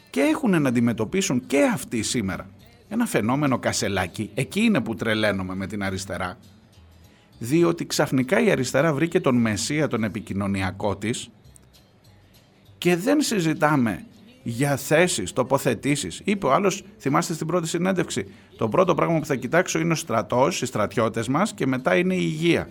Και 0.10 0.22
έχουν 0.22 0.62
να 0.62 0.70
αντιμετωπίσουν 0.70 1.46
και 1.48 1.64
αυτοί 1.74 2.04
σήμερα 2.04 2.50
ένα 2.88 3.06
φαινόμενο 3.06 3.60
κασελάκι, 3.60 4.30
εκεί 4.34 4.62
είναι 4.62 4.82
που 4.82 4.96
τρελαίνομαι 4.96 5.56
με 5.56 5.68
την 5.68 5.84
αριστερά, 5.84 6.38
διότι 7.40 7.86
ξαφνικά 7.86 8.44
η 8.44 8.52
αριστερά 8.52 8.94
βρήκε 8.94 9.20
τον 9.20 9.36
μεσία 9.36 9.88
τον 9.88 10.04
επικοινωνιακό 10.04 10.96
της 10.96 11.30
και 12.78 12.96
δεν 12.96 13.22
συζητάμε 13.22 14.06
για 14.44 14.76
θέσεις, 14.76 15.34
τοποθετήσεις. 15.34 16.22
Είπε 16.24 16.46
ο 16.46 16.54
άλλος, 16.54 16.84
θυμάστε 17.00 17.34
στην 17.34 17.48
πρώτη 17.48 17.68
συνέντευξη, 17.68 18.32
το 18.58 18.70
πρώτο 18.70 18.96
πράγμα 18.96 19.20
που 19.20 19.26
θα 19.26 19.36
κοιτάξω 19.36 19.80
είναι 19.80 19.94
ο 19.94 19.96
στρατός, 19.96 20.62
οι 20.62 20.66
στρατιώτες 20.66 21.28
μας 21.28 21.54
και 21.54 21.68
μετά 21.68 21.96
είναι 21.96 22.14
η 22.14 22.22
υγεία. 22.22 22.70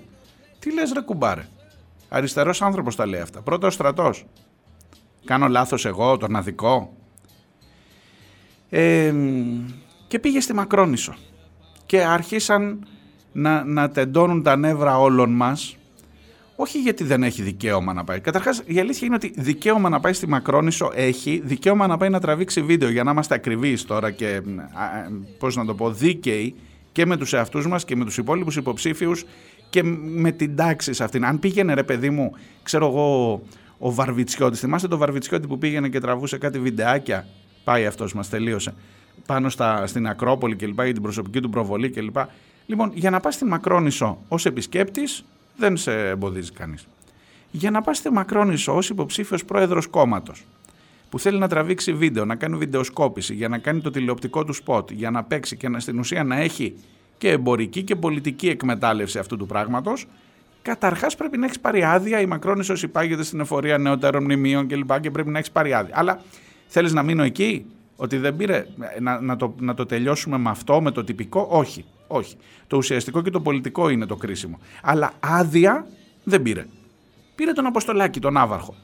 Τι 0.59 0.73
λες 0.73 0.93
ρε 0.93 1.01
κουμπάρε; 1.01 1.49
Αριστερός 2.09 2.63
άνθρωπος 2.63 2.97
τα 2.97 3.07
λέει 3.07 3.21
αυτά. 3.21 3.41
Πρώτα 3.43 3.67
ο 3.67 3.71
στρατός. 3.71 4.25
Κάνω 5.25 5.49
λάθος 5.49 5.85
εγώ, 5.85 6.17
τον 6.17 6.37
αδικό. 6.37 6.93
Ε, 8.69 9.15
και 10.09 10.19
πήγε 10.19 10.41
στη 10.41 10.55
Μακρόνισο. 10.55 11.15
Και 11.87 12.05
άρχισαν 12.05 12.87
να, 13.33 13.65
να 13.65 13.91
τεντώνουν 13.91 14.43
τα 14.43 14.57
νεύρα 14.57 14.99
όλων 14.99 15.31
μας 15.31 15.79
όχι 16.61 16.81
γιατί 16.81 17.05
δεν 17.05 17.23
έχει 17.23 17.43
δικαίωμα 17.43 17.93
να 17.93 18.05
πάει. 18.05 18.21
Καταρχάς, 18.21 18.63
η 18.67 18.79
αλήθεια 18.79 19.07
είναι 19.07 19.17
ότι 19.17 19.33
δικαίωμα 19.37 19.89
να 19.89 20.01
πάει 20.01 20.13
στη 20.13 20.29
Μακρόνισο 20.29 20.91
έχει, 20.95 21.41
δικαίωμα 21.45 21.87
να 21.87 21.97
πάει 21.97 22.09
να 22.09 22.21
τραβήξει 22.21 22.63
βίντεο 22.63 22.91
για 22.91 23.03
να 23.03 23.11
είμαστε 23.11 23.35
ακριβείς 23.35 23.85
τώρα 23.85 24.11
και 24.11 24.43
πώς 25.39 25.57
να 25.57 25.65
το 25.65 25.75
πω, 25.75 25.91
δίκαιοι 25.91 26.55
και 26.93 27.07
με 27.07 27.17
τους 27.17 27.33
εαυτούς 27.33 27.67
μας 27.67 27.85
και 27.85 27.97
με 27.97 28.05
τους 28.05 28.19
υπόλοιπους 28.19 28.57
υποψήφιους 28.57 29.25
και 29.71 29.83
με 30.03 30.33
την 30.33 30.57
τάξη 30.57 30.93
σε 30.93 31.05
αυτήν. 31.05 31.25
Αν 31.25 31.39
πήγαινε 31.39 31.75
ρε 31.75 31.83
παιδί 31.83 32.11
μου, 32.11 32.33
ξέρω 32.63 32.87
εγώ, 32.87 33.41
ο 33.79 33.93
Βαρβιτσιώτης, 33.93 34.61
θυμάστε 34.61 34.89
το 34.89 34.97
Βαρβιτσιώτη 34.97 35.47
που 35.47 35.59
πήγαινε 35.59 35.89
και 35.89 36.01
τραβούσε 36.01 36.39
κάτι 36.39 36.59
βιντεάκια; 36.59 37.27
Πάει 37.65 37.87
αυτός, 37.87 38.15
μας 38.15 38.29
τελείωσε. 38.29 38.75
Πάνω 39.27 39.49
στα, 39.49 39.87
στην 39.87 40.07
Ακρόπολη 40.07 40.57
κλπ. 40.57 40.83
για 40.83 40.93
την 40.93 41.03
προσωπική 41.03 41.41
του 41.41 41.51
προβολή 41.51 41.91
κλπ. 41.91 42.17
Λοιπόν, 42.67 42.91
για 42.95 43.11
να 43.11 43.21
πας 43.21 43.35
στη 43.35 43.45
Μακρόνισο 43.45 44.19
ως 44.29 44.47
επισκέπτης, 44.47 45.25
δεν 45.57 45.77
σε 45.77 46.09
εμποδίζει 46.09 46.53
κανείς. 46.53 46.87
Για 47.51 47.71
να 47.71 47.83
πας 47.83 47.97
στη 47.97 48.11
Μακρόνισο 48.13 48.77
ως 48.77 48.91
υποψήφιος 48.91 49.45
πρόεδρος 49.45 49.87
κόμματος 49.87 50.45
που 51.11 51.19
θέλει 51.19 51.39
να 51.39 51.49
τραβήξει 51.49 51.93
βίντεο, 51.93 52.25
να 52.25 52.35
κάνει 52.35 52.57
βιντεοσκόπηση, 52.57 53.35
για 53.35 53.49
να 53.49 53.59
κάνει 53.59 53.81
το 53.81 53.91
τηλεοπτικό 53.91 54.45
του 54.45 54.53
σποτ, 54.53 54.91
για 54.91 55.11
να 55.11 55.25
παίξει 55.25 55.57
και 55.57 55.69
να, 55.69 55.81
στην 55.81 55.99
ουσία 55.99 56.25
να 56.25 56.37
έχει 56.37 56.75
και 57.19 57.31
εμπορική 57.31 57.83
και 57.83 57.97
πολιτική 57.97 58.49
εκμετάλλευση 58.49 59.19
αυτού 59.19 59.37
του 59.37 59.47
πράγματος, 59.47 60.07
καταρχάς 60.63 61.17
πρέπει 61.17 61.39
να 61.39 61.45
έχεις 61.45 61.61
πάρει 61.61 61.85
άδεια. 61.85 62.21
Η 62.21 62.27
Μακρόνισο 62.27 62.75
υπάγεται 62.83 63.23
στην 63.23 63.41
εφορία 63.41 63.79
νεότερων 63.79 64.23
μνημείων 64.23 64.67
κλπ. 64.67 65.01
Και, 65.01 65.11
πρέπει 65.11 65.31
να 65.31 65.39
έχεις 65.39 65.51
πάρει 65.51 65.75
άδεια. 65.75 65.95
Αλλά 65.99 66.21
θέλεις 66.67 66.93
να 66.93 67.03
μείνω 67.03 67.23
εκεί, 67.23 67.67
ότι 67.97 68.17
δεν 68.17 68.37
πήρε 68.37 68.67
να, 69.01 69.21
να, 69.21 69.37
το, 69.37 69.55
να 69.59 69.75
το 69.75 69.87
τελειώσουμε 69.87 70.39
με 70.39 70.51
αυτό, 70.51 70.81
με 70.81 70.91
το 70.91 71.05
τυπικό; 71.05 71.47
Όχι. 71.51 71.85
Όχι. 72.07 72.37
Το 72.67 72.77
ουσιαστικό 72.77 73.23
και 73.23 73.31
το 73.31 73.41
πολιτικό 73.41 73.89
είναι 73.89 74.07
το 74.07 74.17
κρίσιμο. 74.17 74.59
Αλλά 74.83 75.13
άδεια 75.21 75.87
δεν 76.25 76.43
πήρε. 76.43 76.67
Πήρε 77.35 77.53
τον 77.53 77.67
Αποστολάκη, 77.67 78.21
τον 78.21 78.33
Ναύαρχο. 78.33 78.75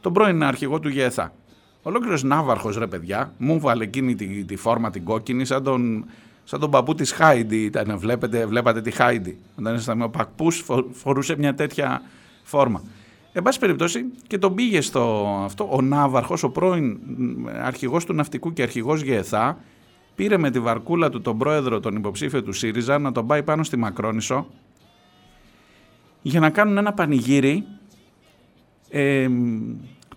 Τον 0.00 0.12
πρώην 0.12 0.42
αρχηγό 0.42 0.80
του 0.80 0.88
ΓΕΘΑ. 0.88 1.32
Ολόκληρος 1.82 2.22
Ναύαρχος, 2.22 2.76
ρε 2.76 2.86
παιδιά, 2.86 3.32
μου 3.38 3.60
βάλε 3.60 3.84
εκείνη 3.84 4.14
τη, 4.14 4.44
τη 4.44 4.56
φόρμα 4.56 4.90
την 4.90 5.04
κόκκινη, 5.04 5.44
σαν 5.44 5.62
τον, 5.62 6.06
σαν 6.44 6.60
τον 6.60 6.70
παππού 6.70 6.94
της 6.94 7.12
Χάιντι 7.12 7.64
ήταν. 7.64 7.98
Βλέπετε, 7.98 8.46
βλέπατε 8.46 8.80
τη 8.80 8.90
Χάιντι. 8.90 9.38
Όταν 9.58 9.74
ήσασταν 9.74 10.02
ο 10.02 10.08
παππούς, 10.08 10.64
φορούσε 10.92 11.36
μια 11.38 11.54
τέτοια 11.54 12.02
φόρμα. 12.42 12.82
Εν 13.32 13.42
πάση 13.42 13.58
περιπτώσει 13.58 14.04
και 14.26 14.38
τον 14.38 14.54
πήγε 14.54 14.80
στο 14.80 15.26
αυτό 15.44 15.68
ο 15.72 15.80
Ναύαρχος, 15.80 16.42
ο 16.42 16.50
πρώην 16.50 16.98
αρχηγός 17.62 18.04
του 18.04 18.12
ναυτικού 18.12 18.52
και 18.52 18.62
αρχηγός 18.62 19.02
ΓΕΘΑ, 19.02 19.58
πήρε 20.14 20.38
με 20.38 20.50
τη 20.50 20.60
βαρκούλα 20.60 21.10
του 21.10 21.20
τον 21.20 21.38
πρόεδρο, 21.38 21.80
τον 21.80 21.96
υποψήφιο 21.96 22.42
του 22.42 22.52
ΣΥΡΙΖΑ, 22.52 22.98
να 22.98 23.12
τον 23.12 23.26
πάει 23.26 23.42
πάνω 23.42 23.62
στη 23.62 23.76
Μακρόνισο 23.76 24.46
για 26.22 26.40
να 26.40 26.50
κάνουν 26.50 26.76
ένα 26.76 26.92
πανηγύρι 26.92 27.64
ε, 28.88 29.28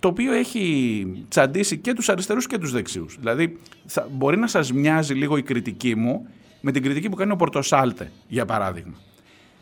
το 0.06 0.12
οποίο 0.12 0.34
έχει 0.34 1.26
τσαντήσει 1.28 1.78
και 1.78 1.94
τους 1.94 2.10
αριστερούς 2.10 2.48
και 2.48 2.58
τους 2.58 2.72
δεξιούς. 2.72 3.18
Δηλαδή 3.20 3.58
θα, 3.86 4.08
μπορεί 4.12 4.38
να 4.38 4.48
σας 4.48 4.74
μοιάζει 4.74 5.14
λίγο 5.14 5.38
η 5.38 5.44
κριτική 5.44 5.96
μου 5.96 6.28
με 6.62 6.72
την 6.72 6.84
κριτική 6.84 7.10
που 7.10 7.16
κάνει 7.16 7.32
ο 7.32 7.36
Πορτοσάλτε, 7.36 8.12
για 8.28 8.46
παράδειγμα. 8.46 8.94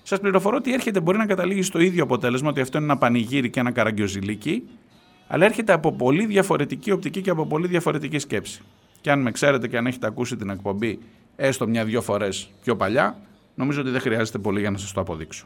Σας 0.03 0.19
πληροφορώ 0.19 0.57
ότι 0.57 0.73
έρχεται, 0.73 0.99
μπορεί 0.99 1.17
να 1.17 1.25
καταλήγει 1.25 1.61
στο 1.61 1.79
ίδιο 1.79 2.03
αποτέλεσμα, 2.03 2.49
ότι 2.49 2.61
αυτό 2.61 2.77
είναι 2.77 2.85
ένα 2.85 2.97
πανηγύρι 2.97 3.49
και 3.49 3.59
ένα 3.59 3.71
καραγκιοζηλίκι, 3.71 4.63
αλλά 5.27 5.45
έρχεται 5.45 5.73
από 5.73 5.91
πολύ 5.91 6.25
διαφορετική 6.25 6.91
οπτική 6.91 7.21
και 7.21 7.29
από 7.29 7.45
πολύ 7.45 7.67
διαφορετική 7.67 8.19
σκέψη 8.19 8.61
και 9.01 9.11
αν 9.11 9.21
με 9.21 9.31
ξέρετε 9.31 9.67
και 9.67 9.77
αν 9.77 9.87
έχετε 9.87 10.07
ακούσει 10.07 10.35
την 10.35 10.49
εκπομπή 10.49 10.99
έστω 11.35 11.67
μια-δυο 11.67 12.01
φορές 12.01 12.49
πιο 12.63 12.75
παλιά, 12.75 13.17
νομίζω 13.55 13.81
ότι 13.81 13.89
δεν 13.89 14.01
χρειάζεται 14.01 14.37
πολύ 14.37 14.59
για 14.59 14.71
να 14.71 14.77
σας 14.77 14.91
το 14.91 15.01
αποδείξω. 15.01 15.45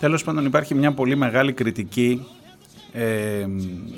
Τέλος 0.00 0.24
πάντων 0.24 0.44
υπάρχει 0.44 0.74
μια 0.74 0.92
πολύ 0.92 1.16
μεγάλη 1.16 1.52
κριτική 1.52 2.26
ε, 2.92 3.46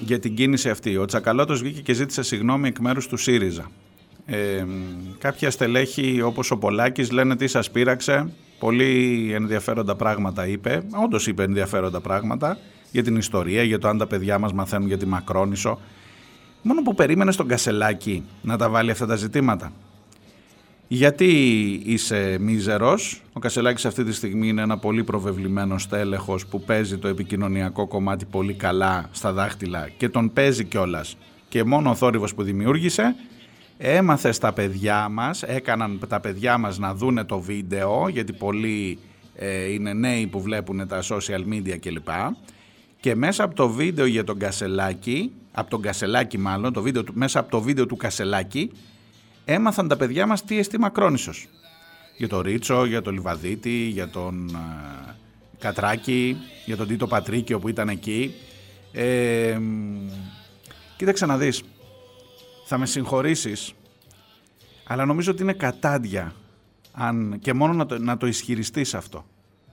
για 0.00 0.18
την 0.18 0.34
κίνηση 0.34 0.70
αυτή. 0.70 0.96
Ο 0.96 1.04
Τσακαλώτος 1.04 1.62
βγήκε 1.62 1.80
και 1.80 1.92
ζήτησε 1.92 2.22
συγγνώμη 2.22 2.68
εκ 2.68 2.78
μέρους 2.78 3.08
του 3.08 3.16
ΣΥΡΙΖΑ. 3.16 3.70
Ε, 4.26 4.64
κάποια 5.18 5.50
στελέχη 5.50 6.22
όπως 6.22 6.50
ο 6.50 6.58
Πολάκης 6.58 7.10
λένε 7.10 7.36
τι 7.36 7.46
σας 7.46 7.70
πείραξε. 7.70 8.32
Πολύ 8.58 9.30
ενδιαφέροντα 9.34 9.96
πράγματα 9.96 10.46
είπε. 10.46 10.82
Όντως 11.04 11.26
είπε 11.26 11.42
ενδιαφέροντα 11.42 12.00
πράγματα 12.00 12.58
για 12.90 13.02
την 13.02 13.16
ιστορία, 13.16 13.62
για 13.62 13.78
το 13.78 13.88
αν 13.88 13.98
τα 13.98 14.06
παιδιά 14.06 14.38
μας 14.38 14.52
μαθαίνουν 14.52 14.86
για 14.86 14.98
τη 14.98 15.06
Μακρόνισο. 15.06 15.78
Μόνο 16.62 16.82
που 16.82 16.94
περίμενε 16.94 17.32
στον 17.32 17.48
Κασελάκη 17.48 18.24
να 18.42 18.56
τα 18.56 18.68
βάλει 18.68 18.90
αυτά 18.90 19.06
τα 19.06 19.16
ζητήματα. 19.16 19.72
Γιατί 20.94 21.32
είσαι 21.84 22.36
μίζερος, 22.40 23.22
ο 23.32 23.40
Κασελάκης 23.40 23.84
αυτή 23.84 24.04
τη 24.04 24.12
στιγμή 24.12 24.48
είναι 24.48 24.62
ένα 24.62 24.78
πολύ 24.78 25.04
προβεβλημένο 25.04 25.78
στέλεχος 25.78 26.46
που 26.46 26.60
παίζει 26.60 26.98
το 26.98 27.08
επικοινωνιακό 27.08 27.86
κομμάτι 27.86 28.24
πολύ 28.24 28.54
καλά 28.54 29.08
στα 29.12 29.32
δάχτυλα 29.32 29.88
και 29.96 30.08
τον 30.08 30.32
παίζει 30.32 30.64
κιόλας. 30.64 31.16
Και 31.48 31.64
μόνο 31.64 31.90
ο 31.90 31.94
θόρυβος 31.94 32.34
που 32.34 32.42
δημιούργησε 32.42 33.14
έμαθε 33.78 34.32
στα 34.32 34.52
παιδιά 34.52 35.08
μας, 35.08 35.42
έκαναν 35.42 36.00
τα 36.08 36.20
παιδιά 36.20 36.58
μας 36.58 36.78
να 36.78 36.94
δούνε 36.94 37.24
το 37.24 37.40
βίντεο 37.40 38.08
γιατί 38.08 38.32
πολλοί 38.32 38.98
ε, 39.34 39.72
είναι 39.72 39.92
νέοι 39.92 40.26
που 40.26 40.40
βλέπουν 40.40 40.88
τα 40.88 41.02
social 41.02 41.52
media 41.52 41.78
κλπ. 41.80 42.08
Και 43.00 43.14
μέσα 43.14 43.44
από 43.44 43.54
το 43.54 43.68
βίντεο 43.68 44.06
για 44.06 44.24
τον 44.24 44.38
Κασελάκη, 44.38 45.32
από 45.52 45.70
τον 45.70 45.82
Κασελάκη 45.82 46.38
μάλλον, 46.38 46.72
το 46.72 46.82
βίντεο, 46.82 47.02
μέσα 47.12 47.38
από 47.38 47.50
το 47.50 47.60
βίντεο 47.60 47.86
του 47.86 47.96
Κασελάκη 47.96 48.70
έμαθαν 49.44 49.88
τα 49.88 49.96
παιδιά 49.96 50.26
μας 50.26 50.44
τι 50.44 50.58
εστί 50.58 50.78
Μακρόνισσος. 50.78 51.48
Για 52.16 52.28
τον 52.28 52.40
Ρίτσο, 52.40 52.84
για 52.84 53.02
τον 53.02 53.14
Λιβαδίτη, 53.14 53.70
για 53.70 54.08
τον 54.08 54.48
ε, 54.48 55.14
Κατράκη, 55.58 56.36
για 56.64 56.76
τον 56.76 56.86
Τίτο 56.86 57.06
Πατρίκιο 57.06 57.58
που 57.58 57.68
ήταν 57.68 57.88
εκεί. 57.88 58.34
Ε, 58.92 59.58
κοίταξε 60.96 61.26
να 61.26 61.36
δεις, 61.36 61.62
θα 62.66 62.78
με 62.78 62.86
συγχωρήσεις, 62.86 63.74
Αλλά 64.86 65.04
νομίζω 65.04 65.32
ότι 65.32 65.42
είναι 65.42 65.52
κατάντια 65.52 66.34
αν, 66.92 67.38
και 67.40 67.52
μόνο 67.52 67.72
να 67.72 67.86
το, 67.86 67.98
να 67.98 68.16
το 68.16 68.26
ισχυριστείς 68.26 68.94
αυτό. 68.94 69.24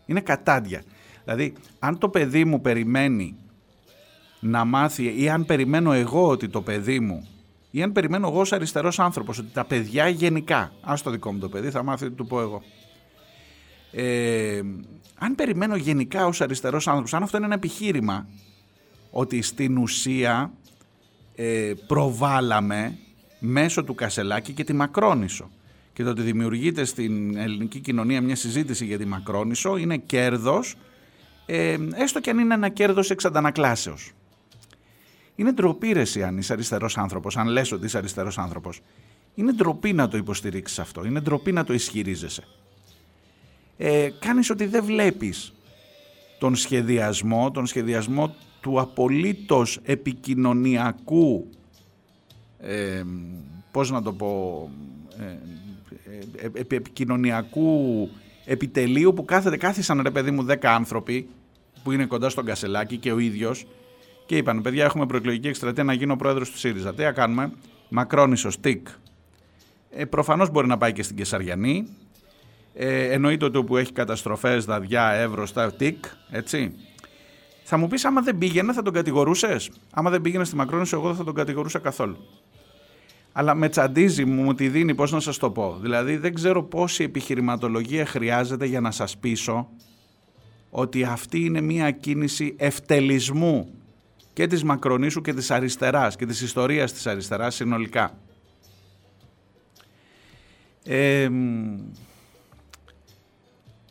Είναι 0.06 0.22
κατάντια. 0.22 0.84
Δηλαδή, 1.24 1.54
αν 1.80 1.98
το 1.98 2.10
παιδί 2.10 2.46
μου 2.46 2.62
περιμένει 2.62 3.36
να 4.40 4.66
μάθει 4.66 5.22
ή 5.22 5.30
αν 5.30 5.46
περιμένω 5.46 5.92
εγώ 5.92 6.28
ότι 6.28 6.50
το 6.50 6.62
παιδί 6.62 7.00
μου 7.00 7.28
ή 7.72 7.82
αν 7.84 7.92
περιμένω 7.92 8.28
εγώ 8.28 8.40
ως 8.40 8.54
αριστερός 8.54 9.00
άνθρωπος 9.00 9.38
ότι 9.38 9.50
τα 9.54 9.66
παιδιά 9.66 10.08
γενικά, 10.08 10.72
ας 10.82 11.02
το 11.02 11.10
δικό 11.10 11.34
μου 11.34 11.40
το 11.40 11.50
παιδί 11.50 11.70
θα 11.70 11.84
μάθει 11.84 12.06
ότι 12.06 12.16
του 12.16 12.28
πω 12.28 12.42
εγώ. 12.42 12.64
Ε, 13.92 14.62
αν 15.16 15.36
περιμένω 15.36 15.76
γενικά 15.76 16.26
ως 16.26 16.42
αριστερός 16.42 16.88
άνθρωπος, 16.88 17.14
αν 17.14 17.24
αυτό 17.24 17.38
είναι 17.38 17.46
ένα 17.46 17.56
επιχείρημα 17.56 18.28
ότι 19.12 19.42
στην 19.42 19.78
ουσία 19.78 20.52
ε, 21.36 21.74
προβάλαμε 21.88 22.98
μέσω 23.40 23.84
του 23.84 23.96
Κασελάκη 23.96 24.54
και 24.54 24.64
τη 24.64 24.74
Μακρόνισο 24.74 25.50
και 25.94 26.04
το 26.04 26.10
ότι 26.10 26.22
δημιουργείται 26.22 26.86
στην 26.86 27.38
ελληνική 27.38 27.80
κοινωνία 27.80 28.22
μια 28.22 28.36
συζήτηση 28.36 28.86
για 28.86 28.98
τη 28.98 29.06
Μακρόνισο 29.06 29.78
είναι 29.78 29.98
κέρδος 29.98 30.76
ε, 31.46 31.78
έστω 31.94 32.20
και 32.20 32.30
αν 32.30 32.40
είναι 32.40 32.54
ένα 32.54 32.70
κέρδος 32.70 33.10
εξ 33.10 33.26
αντανακλάσεως. 33.26 34.12
Είναι 35.40 35.52
ντροπή 35.52 35.92
ρε 35.92 36.04
αν 36.26 36.38
είσαι 36.38 36.54
αριστερός 36.54 36.98
άνθρωπος, 36.98 37.38
αν 37.38 37.48
λες 37.48 37.72
ότι 37.72 37.86
είσαι 37.86 37.98
αριστερός 37.98 38.38
άνθρωπος. 38.38 38.82
Είναι 39.36 39.52
ντροπή 39.52 39.94
να 39.94 40.08
το 40.08 40.18
υποστηρίξεις 40.18 40.80
αυτό, 40.80 41.06
είναι 41.06 41.20
ντροπή 41.20 41.52
να 41.52 41.64
το 41.64 41.74
ισχυρίζεσαι. 41.74 42.44
Ε, 43.78 44.10
κάνεις 44.20 44.50
ότι 44.50 44.66
δεν 44.66 44.84
βλέπεις 44.84 45.54
τον 46.40 46.56
σχεδιασμό, 46.56 47.52
τον 47.52 47.66
σχεδιασμό 47.66 48.36
του 48.62 48.80
απολύτως 48.80 49.80
επικοινωνιακού, 49.84 51.50
ε, 52.60 53.04
πώς 53.72 53.92
να 53.92 54.02
το 54.02 54.14
πω, 54.14 54.70
ε, 55.20 55.26
ε, 56.46 56.50
ε 56.54 56.76
επικοινωνιακού 56.76 58.10
επιτελείου 58.46 59.14
που 59.14 59.26
κάθεται, 59.26 59.58
κάθισαν 59.58 60.02
ρε 60.02 60.12
παιδί 60.12 60.32
μου 60.32 60.46
10 60.50 60.56
άνθρωποι 60.62 61.30
που 61.84 61.92
είναι 61.92 62.06
κοντά 62.06 62.30
στον 62.30 62.46
Κασελάκη 62.46 62.98
και 62.98 63.12
ο 63.12 63.20
ίδιος 63.20 63.66
και 64.30 64.38
είπαν 64.38 64.62
παιδιά 64.62 64.86
έχουμε 64.86 65.06
προεκλογική 65.06 65.48
εκστρατεία 65.48 65.84
να 65.84 65.94
γίνω 65.94 66.16
πρόεδρος 66.16 66.52
του 66.52 66.58
ΣΥΡΙΖΑ. 66.58 66.94
Τι 66.94 67.04
κάνουμε, 67.14 67.52
Μακρόνισο, 67.90 68.50
τικ. 68.62 68.88
Ε, 69.90 70.06
προφανώς 70.06 70.50
μπορεί 70.50 70.68
να 70.68 70.78
πάει 70.78 70.94
και 70.94 71.04
στην 71.04 71.16
Κεσαριανή. 71.16 71.88
Ε, 72.74 73.14
εννοείται 73.14 73.46
ότι 73.46 73.58
όπου 73.58 73.78
έχει 73.78 73.92
καταστροφές, 73.92 74.66
δαδιά, 74.66 75.10
εύρω, 75.10 75.46
στα 75.46 75.74
τικ, 75.74 76.06
έτσι. 76.30 76.76
Θα 77.64 77.78
μου 77.78 77.88
πεις 77.88 78.06
άμα 78.06 78.22
δεν 78.22 78.38
πήγαινε 78.38 78.74
θα 78.74 78.82
τον 78.82 78.94
κατηγορούσες; 78.94 79.72
Άμα 79.92 80.10
δεν 80.10 80.22
πήγαινε 80.22 80.44
στη 80.44 80.56
Μακρόνισο 80.56 80.96
εγώ 80.96 81.08
δεν 81.08 81.16
θα 81.16 81.24
τον 81.24 81.34
κατηγορούσα 81.34 81.80
καθόλου. 81.80 82.18
Αλλά 83.32 83.56
με 83.56 83.70
τσαντίζει 83.70 84.26
μου 84.26 84.54
τη 84.54 84.68
δίνει 84.68 84.96
πώς 84.96 85.12
να 85.12 85.20
σας 85.20 85.38
το 85.38 85.52
πω. 85.52 85.78
Δηλαδή 85.82 86.18
δεν 86.18 86.34
ξέρω 86.34 86.64
πόση 86.64 87.04
επιχειρηματολογία 87.04 88.06
χρειάζεται 88.06 88.66
για 88.66 88.82
να 88.82 88.92
σας 88.92 89.18
πείσω 89.18 89.70
ότι 90.70 91.04
αυτή 91.04 91.40
είναι 91.40 91.62
μια 91.62 91.92
κίνηση 91.92 92.56
ευτελισμού 92.58 93.74
και 94.34 94.48
της 94.48 94.64
Μακρονήσου 94.64 95.22
και 95.22 95.34
της 95.34 95.52
αριστεράς 95.52 96.16
και 96.16 96.26
της 96.26 96.42
ιστορίας 96.42 96.94
της 96.94 97.08
αριστεράς 97.08 97.56
συνολικά. 97.56 98.18
Ε, 100.84 101.30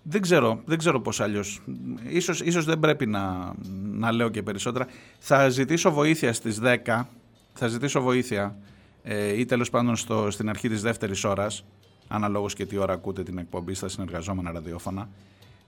δεν 0.02 0.20
ξέρω, 0.20 0.60
δεν 0.64 0.78
ξέρω 0.78 1.00
πώς 1.00 1.20
αλλιώς. 1.20 1.62
Ίσως, 2.08 2.40
ίσως 2.40 2.64
δεν 2.64 2.78
πρέπει 2.78 3.06
να, 3.06 3.52
να 3.82 4.12
λέω 4.12 4.28
και 4.28 4.42
περισσότερα. 4.42 4.86
Θα 5.18 5.48
ζητήσω 5.48 5.90
βοήθεια 5.90 6.32
στις 6.32 6.60
10, 6.62 7.06
θα 7.52 7.66
ζητήσω 7.66 8.00
βοήθεια 8.00 8.56
ε, 9.02 9.38
ή 9.38 9.44
τέλος 9.44 9.70
πάντων 9.70 9.96
στο, 9.96 10.30
στην 10.30 10.48
αρχή 10.48 10.68
της 10.68 10.82
δεύτερης 10.82 11.24
ώρας, 11.24 11.64
αναλόγως 12.08 12.54
και 12.54 12.66
τι 12.66 12.76
ώρα 12.76 12.92
ακούτε 12.92 13.22
την 13.22 13.38
εκπομπή 13.38 13.74
στα 13.74 13.88
συνεργαζόμενα 13.88 14.52
ραδιόφωνα, 14.52 15.08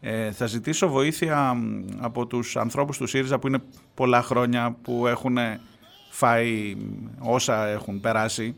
ε, 0.00 0.30
θα 0.32 0.46
ζητήσω 0.46 0.88
βοήθεια 0.88 1.56
από 1.98 2.26
τους 2.26 2.56
ανθρώπους 2.56 2.98
του 2.98 3.06
ΣΥΡΙΖΑ 3.06 3.38
που 3.38 3.46
είναι 3.46 3.58
πολλά 3.94 4.22
χρόνια 4.22 4.76
που 4.82 5.06
έχουν 5.06 5.36
φάει 6.10 6.76
όσα 7.18 7.66
έχουν 7.66 8.00
περάσει 8.00 8.56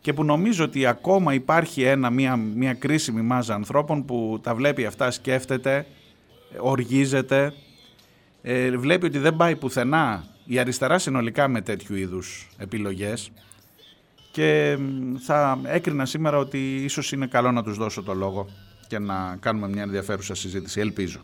και 0.00 0.12
που 0.12 0.24
νομίζω 0.24 0.64
ότι 0.64 0.86
ακόμα 0.86 1.34
υπάρχει 1.34 1.82
ένα, 1.82 2.10
μια, 2.10 2.36
μια 2.36 2.74
κρίσιμη 2.74 3.22
μάζα 3.22 3.54
ανθρώπων 3.54 4.04
που 4.04 4.38
τα 4.42 4.54
βλέπει 4.54 4.86
αυτά, 4.86 5.10
σκέφτεται, 5.10 5.86
οργίζεται, 6.58 7.52
ε, 8.42 8.76
βλέπει 8.76 9.06
ότι 9.06 9.18
δεν 9.18 9.36
πάει 9.36 9.56
πουθενά 9.56 10.24
η 10.44 10.58
αριστερά 10.58 10.98
συνολικά 10.98 11.48
με 11.48 11.60
τέτοιου 11.60 11.96
είδους 11.96 12.48
επιλογές 12.58 13.30
και 14.30 14.78
θα 15.24 15.60
έκρινα 15.64 16.06
σήμερα 16.06 16.38
ότι 16.38 16.74
ίσως 16.74 17.12
είναι 17.12 17.26
καλό 17.26 17.52
να 17.52 17.62
τους 17.62 17.76
δώσω 17.76 18.02
το 18.02 18.14
λόγο 18.14 18.46
και 18.86 18.98
να 18.98 19.36
κάνουμε 19.40 19.68
μια 19.68 19.82
ενδιαφέρουσα 19.82 20.34
συζήτηση. 20.34 20.80
Ελπίζω. 20.80 21.20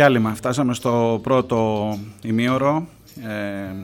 Διάλειμμα. 0.00 0.34
Φτάσαμε 0.34 0.74
στο 0.74 1.20
πρώτο 1.22 1.98
ημίωρο. 2.22 2.86
Ε, 3.22 3.74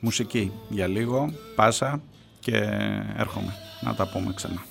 μουσική 0.00 0.52
για 0.68 0.86
λίγο. 0.86 1.32
Πάσα 1.54 2.00
και 2.40 2.56
έρχομαι 3.16 3.54
να 3.80 3.94
τα 3.94 4.08
πούμε 4.08 4.32
ξανά. 4.34 4.62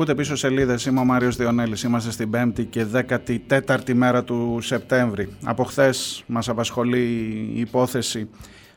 Ακούτε 0.00 0.14
πίσω 0.14 0.36
σελίδες. 0.36 0.84
Είμαι 0.86 1.00
ο 1.00 1.04
Μάριος 1.04 1.36
Διονέλης. 1.36 1.82
Είμαστε 1.82 2.10
στην 2.10 2.30
5η 2.34 2.66
και 2.70 2.86
14η 3.66 3.92
μέρα 3.94 4.24
του 4.24 4.58
Σεπτέμβρη. 4.60 5.28
Από 5.44 5.64
χθες 5.64 6.24
μας 6.26 6.48
απασχολεί 6.48 7.04
η 7.54 7.60
υπόθεση 7.60 8.28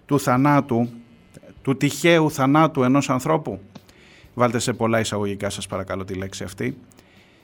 του 0.06 0.20
θανάτου, 0.20 0.90
του 1.62 1.78
τυχαίου 1.78 2.32
θανάτου 2.32 2.84
ενός 2.84 3.10
ανθρώπου. 3.10 3.60
Βάλτε 4.34 4.60
σε 4.60 4.74
πολλά 4.74 5.00
εισαγωγικά 5.00 5.50
σας 5.50 5.68
παρακαλώ 5.68 6.04
τη 6.04 6.14
λέξη 6.14 6.44
αυτή. 6.44 6.78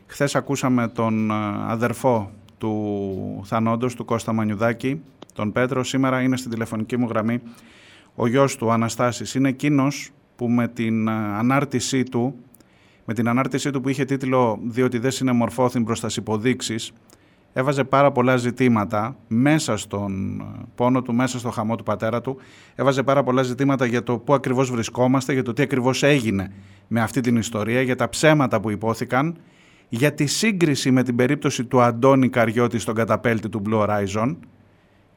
Χθες 0.05 0.35
ακούσαμε 0.35 0.87
τον 0.87 1.31
ε, 1.31 1.33
αδερφό 1.67 2.31
του 2.57 3.41
θανόντος, 3.45 3.95
του 3.95 4.05
Κώστα 4.05 4.33
Μανιουδάκη, 4.33 5.01
τον 5.33 5.51
Πέτρο. 5.51 5.83
Σήμερα 5.83 6.21
είναι 6.21 6.37
στην 6.37 6.51
τηλεφωνική 6.51 6.97
μου 6.97 7.07
γραμμή 7.07 7.41
ο 8.15 8.27
γιος 8.27 8.55
του, 8.55 8.71
Αναστάσης. 8.71 9.35
Είναι 9.35 9.49
εκείνος 9.49 10.11
που 10.35 10.49
με 10.49 10.67
την 10.67 11.07
ε, 11.07 11.11
ανάρτησή 11.11 12.03
του 12.03 12.35
με 13.09 13.15
την 13.15 13.29
ανάρτησή 13.29 13.71
του 13.71 13.81
που 13.81 13.89
είχε 13.89 14.05
τίτλο 14.05 14.59
«Διότι 14.63 14.97
δεν 14.97 15.11
συνεμορφώθην 15.11 15.83
προς 15.83 15.99
τας 15.99 16.15
υποδείξεις», 16.15 16.91
έβαζε 17.53 17.83
πάρα 17.83 18.11
πολλά 18.11 18.37
ζητήματα 18.37 19.15
μέσα 19.27 19.77
στον 19.77 20.43
πόνο 20.75 21.01
του, 21.01 21.13
μέσα 21.13 21.39
στο 21.39 21.49
χαμό 21.49 21.75
του 21.75 21.83
πατέρα 21.83 22.21
του. 22.21 22.37
Έβαζε 22.75 23.03
πάρα 23.03 23.23
πολλά 23.23 23.43
ζητήματα 23.43 23.85
για 23.85 24.03
το 24.03 24.17
πού 24.17 24.33
ακριβώς 24.33 24.71
βρισκόμαστε, 24.71 25.33
για 25.33 25.43
το 25.43 25.53
τι 25.53 25.61
ακριβώς 25.61 26.03
έγινε 26.03 26.51
με 26.87 27.01
αυτή 27.01 27.21
την 27.21 27.35
ιστορία, 27.35 27.81
για 27.81 27.95
τα 27.95 28.09
ψέματα 28.09 28.59
που 28.59 28.69
υπόθηκαν, 28.69 29.37
για 29.89 30.13
τη 30.13 30.25
σύγκριση 30.25 30.91
με 30.91 31.03
την 31.03 31.15
περίπτωση 31.15 31.65
του 31.65 31.81
Αντώνη 31.81 32.29
Καριώτη 32.29 32.79
στον 32.79 32.95
καταπέλτη 32.95 33.49
του 33.49 33.61
Blue 33.65 33.87
Horizon 33.87 34.35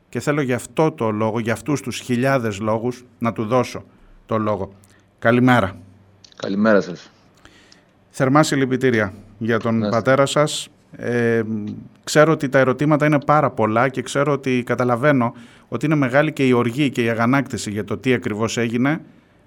και 0.09 0.21
θέλω 0.21 0.41
για 0.41 0.57
αυτό 0.57 0.93
το 0.93 1.11
λόγο, 1.11 1.39
για 1.39 1.53
αυτούς 1.53 1.81
τους 1.81 1.99
χιλιάδες 1.99 2.61
λόγους, 2.61 3.05
να 3.19 3.33
του 3.33 3.45
δώσω 3.45 3.85
το 4.27 4.39
λόγο. 4.39 4.73
Καλημέρα. 5.19 5.77
Καλημέρα 6.37 6.81
σας. 6.81 7.12
Θερμά 8.15 8.43
συλληπιτήρια 8.43 9.13
για 9.39 9.59
τον 9.59 9.79
ναι. 9.79 9.89
πατέρα 9.89 10.27
σας. 10.27 10.69
Ε, 10.97 11.43
ξέρω 12.05 12.33
ότι 12.33 12.49
τα 12.49 12.59
ερωτήματα 12.59 13.07
είναι 13.07 13.21
πάρα 13.21 13.51
πολλά 13.51 13.89
και 13.89 14.03
ξέρω 14.03 14.33
ότι 14.33 14.63
καταλαβαίνω 14.67 15.35
ότι 15.69 15.87
είναι 15.87 15.95
μεγάλη 15.95 16.33
και 16.33 16.47
η 16.47 16.53
οργή 16.53 16.91
και 16.91 17.03
η 17.03 17.09
αγανάκτηση 17.09 17.71
για 17.71 17.85
το 17.85 17.97
τι 17.97 18.13
ακριβώς 18.13 18.59
έγινε 18.59 19.01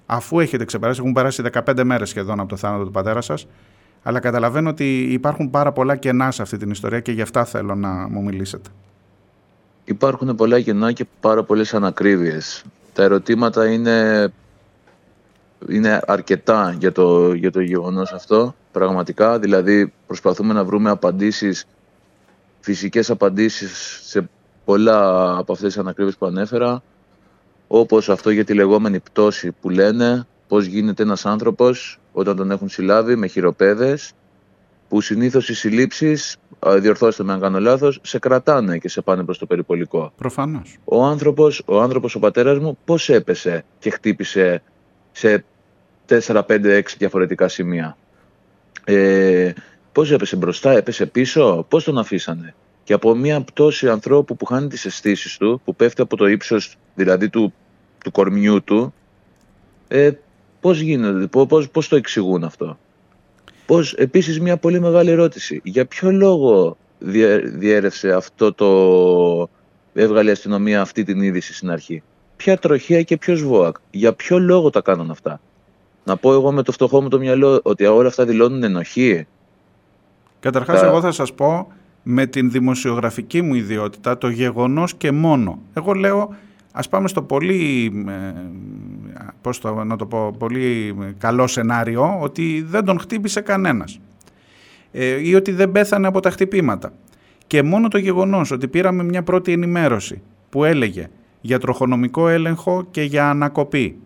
αφού 0.05 0.39
έχετε 0.39 0.65
ξεπεράσει, 0.65 0.99
έχουν 0.99 1.13
περάσει 1.13 1.43
15 1.65 1.83
μέρες 1.83 2.09
σχεδόν 2.09 2.39
από 2.39 2.49
το 2.49 2.55
θάνατο 2.55 2.83
του 2.83 2.91
πατέρα 2.91 3.21
σας 3.21 3.47
αλλά 4.03 4.19
καταλαβαίνω 4.19 4.69
ότι 4.69 4.99
υπάρχουν 4.99 5.49
πάρα 5.49 5.71
πολλά 5.71 5.95
κενά 5.95 6.31
σε 6.31 6.41
αυτή 6.41 6.57
την 6.57 6.69
ιστορία 6.69 6.99
και 6.99 7.11
γι' 7.11 7.21
αυτά 7.21 7.45
θέλω 7.45 7.75
να 7.75 8.07
μου 8.09 8.23
μιλήσετε. 8.23 8.69
Υπάρχουν 9.85 10.35
πολλά 10.35 10.61
κενά 10.61 10.91
και 10.91 11.05
πάρα 11.19 11.43
πολλές 11.43 11.73
ανακρίβειες. 11.73 12.63
Τα 12.93 13.03
ερωτήματα 13.03 13.71
είναι 13.71 14.27
είναι 15.69 16.01
αρκετά 16.07 16.75
για 16.79 16.91
το, 16.91 17.33
για 17.33 17.51
το 17.51 17.59
γεγονός 17.59 18.11
αυτό, 18.11 18.55
πραγματικά. 18.71 19.39
Δηλαδή 19.39 19.93
προσπαθούμε 20.07 20.53
να 20.53 20.63
βρούμε 20.63 20.89
απαντήσεις, 20.89 21.65
φυσικές 22.59 23.09
απαντήσεις 23.09 23.99
σε 24.03 24.29
πολλά 24.65 25.29
από 25.37 25.51
αυτές 25.53 25.67
τις 25.67 25.77
ανακρίβειες 25.77 26.17
που 26.17 26.25
ανέφερα, 26.25 26.83
όπως 27.67 28.09
αυτό 28.09 28.29
για 28.29 28.43
τη 28.43 28.53
λεγόμενη 28.53 28.99
πτώση 28.99 29.51
που 29.51 29.69
λένε, 29.69 30.27
πώς 30.47 30.65
γίνεται 30.65 31.03
ένας 31.03 31.25
άνθρωπος 31.25 31.99
όταν 32.11 32.35
τον 32.35 32.51
έχουν 32.51 32.69
συλλάβει 32.69 33.15
με 33.15 33.27
χειροπέδες, 33.27 34.13
που 34.87 35.01
συνήθως 35.01 35.49
οι 35.49 35.53
συλλήψεις, 35.53 36.37
διορθώστε 36.77 37.23
με 37.23 37.33
αν 37.33 37.39
κάνω 37.39 37.59
λάθος, 37.59 37.99
σε 38.03 38.19
κρατάνε 38.19 38.77
και 38.77 38.89
σε 38.89 39.01
πάνε 39.01 39.23
προς 39.23 39.37
το 39.37 39.45
περιπολικό. 39.45 40.11
Προφανώς. 40.17 40.77
Ο 40.83 41.03
άνθρωπος, 41.03 41.61
ο, 41.65 41.81
άνθρωπος, 41.81 42.15
ο 42.15 42.19
πατέρας 42.19 42.59
μου, 42.59 42.77
πώς 42.85 43.09
έπεσε 43.09 43.65
και 43.79 43.89
χτύπησε 43.89 44.61
σε 45.11 45.45
4, 46.07 46.41
5, 46.47 46.65
6 46.65 46.97
διαφορετικά 46.97 47.47
σημεία. 47.47 47.97
Ε, 48.83 49.51
πώς 49.91 50.11
έπεσε 50.11 50.35
μπροστά, 50.35 50.71
έπεσε 50.71 51.05
πίσω, 51.05 51.65
πώς 51.69 51.83
τον 51.83 51.97
αφήσανε; 51.97 52.55
Και 52.83 52.93
από 52.93 53.15
μια 53.15 53.41
πτώση 53.41 53.89
ανθρώπου 53.89 54.35
που 54.35 54.45
χάνει 54.45 54.67
τις 54.67 54.85
αισθήσεις 54.85 55.37
του, 55.37 55.61
που 55.65 55.75
πέφτει 55.75 56.01
από 56.01 56.17
το 56.17 56.27
ύψος 56.27 56.75
δηλαδή 56.95 57.29
του, 57.29 57.53
του 58.03 58.11
κορμιού 58.11 58.63
του, 58.63 58.93
ε, 59.87 60.11
πώς 60.59 60.79
γίνεται, 60.79 61.27
πώς, 61.27 61.69
πώς 61.69 61.87
το 61.87 61.95
εξηγούν 61.95 62.43
αυτό; 62.43 62.77
Πώς, 63.65 63.93
επίσης 63.93 64.39
μια 64.39 64.57
πολύ 64.57 64.79
μεγάλη 64.79 65.09
ερώτηση. 65.09 65.61
Για 65.63 65.85
ποιο 65.85 66.11
λόγο 66.11 66.77
διέρευσε 67.43 68.11
αυτό 68.11 68.53
το... 68.53 69.49
Έβγαλε 69.93 70.29
η 70.29 70.31
αστυνομία 70.31 70.81
αυτή 70.81 71.03
την 71.03 71.21
είδηση 71.21 71.53
στην 71.53 71.71
αρχή; 71.71 72.03
Ποια 72.35 72.57
τροχία 72.57 73.01
και 73.01 73.17
ποιος 73.17 73.41
ΒΟΑΚ. 73.43 73.75
Για 73.91 74.13
ποιο 74.13 74.39
λόγο 74.39 74.69
τα 74.69 74.81
κάνουν 74.81 75.11
αυτά; 75.11 75.41
Να 76.05 76.17
πω 76.17 76.33
εγώ 76.33 76.51
με 76.51 76.61
το 76.63 76.71
φτωχό 76.71 77.01
μου 77.01 77.07
το 77.07 77.19
μυαλό 77.19 77.59
ότι 77.63 77.85
όλα 77.85 78.07
αυτά 78.07 78.25
δηλώνουν 78.25 78.63
ενοχή. 78.63 79.27
Καταρχάς 80.39 80.81
εγώ 80.81 81.01
θα 81.01 81.11
σας 81.11 81.33
πω 81.33 81.67
με 82.03 82.25
την 82.25 82.51
δημοσιογραφική 82.51 83.41
μου 83.41 83.53
ιδιότητα 83.53 84.17
το 84.17 84.29
γεγονός 84.29 84.93
και 84.93 85.11
μόνο. 85.11 85.59
Εγώ 85.73 85.93
λέω 85.93 86.35
ας 86.71 86.89
πάμε 86.89 87.07
στο 87.07 87.21
πολύ, 87.21 87.91
ε, 88.07 88.41
πώς 89.41 89.59
το, 89.59 89.83
να 89.83 89.95
το 89.95 90.05
πω, 90.05 90.35
πολύ 90.37 90.95
καλό 91.17 91.47
σενάριο 91.47 92.17
ότι 92.21 92.65
δεν 92.67 92.85
τον 92.85 92.99
χτύπησε 92.99 93.41
κανένας 93.41 93.99
ε, 94.91 95.27
ή 95.27 95.35
ότι 95.35 95.51
δεν 95.51 95.71
πέθανε 95.71 96.07
από 96.07 96.19
τα 96.19 96.29
χτυπήματα. 96.29 96.93
Και 97.47 97.63
μόνο 97.63 97.87
το 97.87 97.97
γεγονός 97.97 98.51
ότι 98.51 98.67
πήραμε 98.67 99.03
μια 99.03 99.23
πρώτη 99.23 99.51
ενημέρωση 99.51 100.21
που 100.49 100.63
έλεγε 100.63 101.07
για 101.41 101.59
τροχονομικό 101.59 102.27
έλεγχο 102.27 102.87
και 102.91 103.01
για 103.01 103.29
ανακοπή 103.29 103.99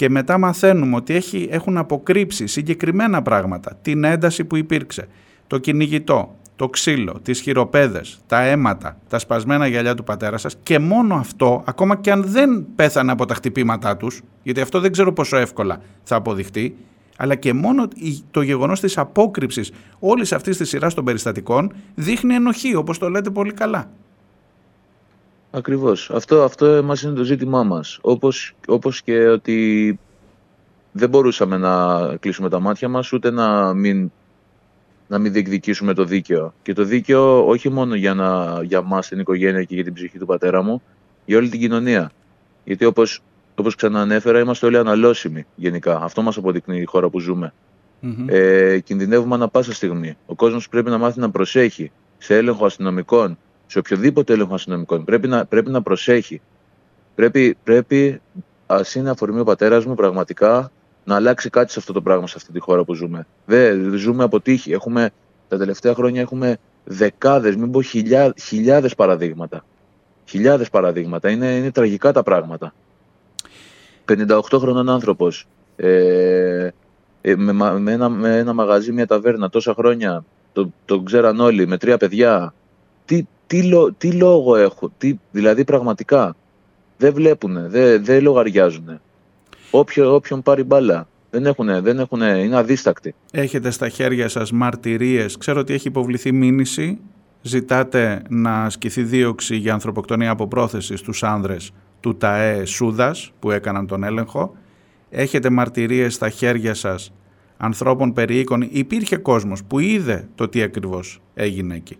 και 0.00 0.08
μετά 0.08 0.38
μαθαίνουμε 0.38 0.96
ότι 0.96 1.14
έχει, 1.14 1.48
έχουν 1.50 1.76
αποκρύψει 1.76 2.46
συγκεκριμένα 2.46 3.22
πράγματα, 3.22 3.78
την 3.82 4.04
ένταση 4.04 4.44
που 4.44 4.56
υπήρξε, 4.56 5.08
το 5.46 5.58
κυνηγητό, 5.58 6.36
το 6.56 6.68
ξύλο, 6.68 7.20
τις 7.22 7.40
χειροπέδες, 7.40 8.20
τα 8.26 8.42
αίματα, 8.42 8.96
τα 9.08 9.18
σπασμένα 9.18 9.66
γυαλιά 9.66 9.94
του 9.94 10.04
πατέρα 10.04 10.38
σας. 10.38 10.56
Και 10.62 10.78
μόνο 10.78 11.14
αυτό, 11.14 11.62
ακόμα 11.66 11.96
και 11.96 12.10
αν 12.10 12.22
δεν 12.22 12.66
πέθανε 12.76 13.12
από 13.12 13.26
τα 13.26 13.34
χτυπήματά 13.34 13.96
τους, 13.96 14.22
γιατί 14.42 14.60
αυτό 14.60 14.80
δεν 14.80 14.92
ξέρω 14.92 15.12
πόσο 15.12 15.36
εύκολα 15.36 15.80
θα 16.02 16.16
αποδειχτεί, 16.16 16.76
αλλά 17.16 17.34
και 17.34 17.52
μόνο 17.52 17.88
το 18.30 18.42
γεγονός 18.42 18.80
της 18.80 18.98
απόκρυψης 18.98 19.72
όλης 19.98 20.32
αυτής 20.32 20.56
της 20.56 20.68
σειράς 20.68 20.94
των 20.94 21.04
περιστατικών 21.04 21.72
δείχνει 21.94 22.34
ενοχή, 22.34 22.74
όπως 22.74 22.98
το 22.98 23.08
λέτε 23.08 23.30
πολύ 23.30 23.52
καλά. 23.52 23.90
Ακριβώς. 25.50 26.10
Αυτό, 26.10 26.42
αυτό 26.42 26.82
μας 26.84 27.02
είναι 27.02 27.14
το 27.14 27.24
ζήτημά 27.24 27.62
μας. 27.62 27.98
Όπως, 28.00 28.54
όπως 28.66 29.02
και 29.02 29.28
ότι 29.28 29.98
δεν 30.92 31.08
μπορούσαμε 31.08 31.56
να 31.56 31.96
κλείσουμε 32.16 32.48
τα 32.48 32.60
μάτια 32.60 32.88
μας 32.88 33.12
ούτε 33.12 33.30
να 33.30 33.74
μην, 33.74 34.10
να 35.08 35.18
μην 35.18 35.32
διεκδικήσουμε 35.32 35.94
το 35.94 36.04
δίκαιο. 36.04 36.54
Και 36.62 36.72
το 36.72 36.84
δίκαιο 36.84 37.46
όχι 37.46 37.68
μόνο 37.68 37.94
για, 37.94 38.14
να, 38.14 38.60
για 38.62 38.82
μας 38.82 39.08
την 39.08 39.18
οικογένεια 39.18 39.64
και 39.64 39.74
για 39.74 39.84
την 39.84 39.92
ψυχή 39.92 40.18
του 40.18 40.26
πατέρα 40.26 40.62
μου, 40.62 40.82
για 41.24 41.38
όλη 41.38 41.48
την 41.48 41.60
κοινωνία. 41.60 42.10
Γιατί 42.64 42.84
όπως, 42.84 43.22
όπως 43.54 43.74
ξαναανέφερα 43.74 44.38
είμαστε 44.38 44.66
όλοι 44.66 44.76
αναλώσιμοι 44.76 45.46
γενικά. 45.54 46.00
Αυτό 46.02 46.22
μας 46.22 46.36
αποδεικνύει 46.36 46.80
η 46.80 46.84
χώρα 46.84 47.08
που 47.08 47.20
ζουμε 47.20 47.52
Ε, 48.26 48.78
κινδυνεύουμε 48.78 49.34
ανα 49.34 49.48
πάσα 49.48 49.72
στιγμή. 49.72 50.16
Ο 50.26 50.34
κόσμος 50.34 50.68
πρέπει 50.68 50.90
να 50.90 50.98
μάθει 50.98 51.20
να 51.20 51.30
προσέχει 51.30 51.90
σε 52.18 52.36
έλεγχο 52.36 52.64
αστυνομικών, 52.64 53.38
σε 53.70 53.78
οποιοδήποτε 53.78 54.32
έλεγχο 54.32 54.54
αστυνομικών. 54.54 55.04
Πρέπει 55.04 55.28
να, 55.28 55.44
πρέπει 55.46 55.70
να 55.70 55.82
προσέχει. 55.82 56.40
Πρέπει, 57.14 57.56
πρέπει 57.64 58.20
ας 58.66 58.94
είναι 58.94 59.10
αφορμή 59.10 59.40
ο 59.40 59.44
πατέρας 59.44 59.84
μου 59.84 59.94
πραγματικά 59.94 60.70
να 61.04 61.14
αλλάξει 61.14 61.50
κάτι 61.50 61.72
σε 61.72 61.78
αυτό 61.78 61.92
το 61.92 62.02
πράγμα, 62.02 62.26
σε 62.26 62.34
αυτή 62.36 62.52
τη 62.52 62.58
χώρα 62.58 62.84
που 62.84 62.94
ζούμε. 62.94 63.26
Δεν 63.46 63.94
ζούμε 63.96 64.24
από 64.24 64.40
τύχη. 64.40 64.72
Έχουμε, 64.72 65.10
τα 65.48 65.58
τελευταία 65.58 65.94
χρόνια 65.94 66.20
έχουμε 66.20 66.56
δεκάδες, 66.84 67.56
μην 67.56 67.70
πω 67.70 67.82
χιλιάδες 68.36 68.94
παραδείγματα. 68.94 69.64
Χιλιάδες 70.24 70.70
παραδείγματα. 70.70 71.30
Είναι, 71.30 71.56
είναι 71.56 71.70
τραγικά 71.70 72.12
τα 72.12 72.22
πράγματα. 72.22 72.74
58 74.08 74.40
χρονών 74.54 74.88
άνθρωπος. 74.88 75.46
Ε, 75.76 76.68
ε, 77.20 77.36
με, 77.36 77.52
με, 77.78 77.92
ένα, 77.92 78.08
με 78.08 78.38
ένα 78.38 78.52
μαγαζί, 78.52 78.92
μια 78.92 79.06
ταβέρνα 79.06 79.48
τόσα 79.48 79.74
χρόνια. 79.74 80.24
Το, 80.52 80.72
το 80.84 81.00
ξέραν 81.00 81.40
όλοι, 81.40 81.66
με 81.66 81.76
τρία 81.76 81.96
παιδιά. 81.96 82.54
Τι, 83.04 83.26
τι, 83.50 83.70
τι 83.98 84.12
λόγο 84.12 84.56
έχουν, 84.56 84.92
τι, 84.98 85.18
δηλαδή 85.30 85.64
πραγματικά 85.64 86.36
δεν 86.96 87.14
βλέπουν, 87.14 87.70
δεν, 87.70 88.04
δεν 88.04 88.22
λογαριάζουν. 88.22 89.00
Όποιο, 89.70 90.14
όποιον 90.14 90.42
πάρει 90.42 90.64
μπάλα. 90.64 91.08
Δεν 91.30 91.46
έχουν, 91.46 91.82
δεν 91.82 91.98
έχουν, 91.98 92.20
είναι 92.20 92.56
αδίστακτοι. 92.56 93.14
Έχετε 93.30 93.70
στα 93.70 93.88
χέρια 93.88 94.28
σας 94.28 94.52
μαρτυρίες. 94.52 95.36
Ξέρω 95.36 95.60
ότι 95.60 95.72
έχει 95.72 95.88
υποβληθεί 95.88 96.32
μήνυση. 96.32 96.98
Ζητάτε 97.42 98.22
να 98.28 98.62
ασκηθεί 98.62 99.02
δίωξη 99.02 99.56
για 99.56 99.72
ανθρωποκτονία 99.72 100.30
από 100.30 100.48
πρόθεση 100.48 100.96
στους 100.96 101.22
άνδρες 101.22 101.70
του 102.00 102.16
ΤΑΕ 102.16 102.64
Σούδας 102.64 103.32
που 103.38 103.50
έκαναν 103.50 103.86
τον 103.86 104.04
έλεγχο. 104.04 104.56
Έχετε 105.10 105.50
μαρτυρίες 105.50 106.14
στα 106.14 106.28
χέρια 106.28 106.74
σας 106.74 107.12
ανθρώπων 107.56 108.12
περιοίκων. 108.12 108.68
Υπήρχε 108.70 109.16
κόσμος 109.16 109.64
που 109.64 109.78
είδε 109.78 110.28
το 110.34 110.48
τι 110.48 110.62
ακριβώς 110.62 111.20
έγινε 111.34 111.74
εκεί. 111.74 111.98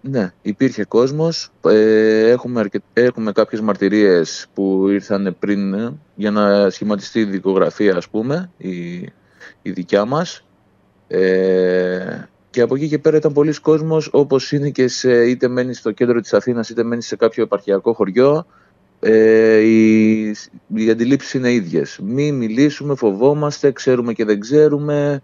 Ναι, 0.00 0.32
υπήρχε 0.42 0.84
κόσμος. 0.84 1.50
Ε, 1.64 2.28
έχουμε, 2.28 2.60
αρκε... 2.60 2.80
έχουμε 2.92 3.32
κάποιες 3.32 3.60
μαρτυρίες 3.60 4.46
που 4.54 4.88
ήρθαν 4.88 5.36
πριν 5.38 5.74
ε, 5.74 5.98
για 6.14 6.30
να 6.30 6.70
σχηματιστεί 6.70 7.20
η 7.20 7.24
δικογραφία, 7.24 7.96
ας 7.96 8.08
πούμε, 8.08 8.50
η, 8.56 8.94
η 9.62 9.70
δικιά 9.70 10.04
μας. 10.04 10.44
Ε, 11.08 12.28
και 12.50 12.60
από 12.60 12.74
εκεί 12.74 12.88
και 12.88 12.98
πέρα 12.98 13.16
ήταν 13.16 13.32
πολλοί 13.32 13.60
κόσμος, 13.60 14.08
όπως 14.12 14.52
είναι 14.52 14.70
και 14.70 14.88
σε, 14.88 15.24
είτε 15.24 15.48
μένει 15.48 15.74
στο 15.74 15.90
κέντρο 15.90 16.20
της 16.20 16.34
Αθήνας, 16.34 16.68
είτε 16.68 16.82
μένει 16.82 17.02
σε 17.02 17.16
κάποιο 17.16 17.42
επαρχιακό 17.42 17.92
χωριό. 17.92 18.46
Ε, 19.00 19.58
οι, 19.58 20.34
οι 20.74 20.90
αντιλήψεις 20.90 21.34
είναι 21.34 21.52
ίδιες. 21.52 21.98
Μη 22.02 22.32
μιλήσουμε, 22.32 22.94
φοβόμαστε, 22.94 23.72
ξέρουμε 23.72 24.12
και 24.12 24.24
δεν 24.24 24.40
ξέρουμε. 24.40 25.22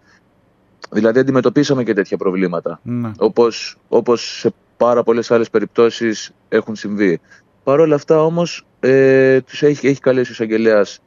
Δηλαδή 0.93 1.19
αντιμετωπίσαμε 1.19 1.83
και 1.85 1.93
τέτοια 1.95 2.17
προβλήματα. 2.17 2.81
Ναι. 2.83 3.11
Όπως, 3.19 3.77
όπως 3.89 4.39
σε 4.39 4.53
πάρα 4.77 5.03
πολλές 5.03 5.31
άλλες 5.31 5.51
περιπτώσεις 5.51 6.31
έχουν 6.49 6.77
συμβεί. 6.77 7.21
Παρ' 7.65 7.81
όλα 7.81 7.95
αυτά 7.95 8.25
όμως 8.25 8.67
ε, 8.81 9.41
τους 9.41 9.63
έχει, 9.63 9.87
έχει 9.87 10.01
καλέσει 10.01 10.31
ο 10.31 10.33
εισαγγελέας 10.33 10.99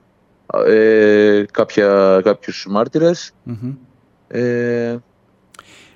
ε, 0.67 1.43
κάποια, 1.51 2.19
κάποιους 2.23 2.65
μάρτυρες. 2.69 3.31
Μμμ. 3.43 3.73
Ε, 4.27 4.91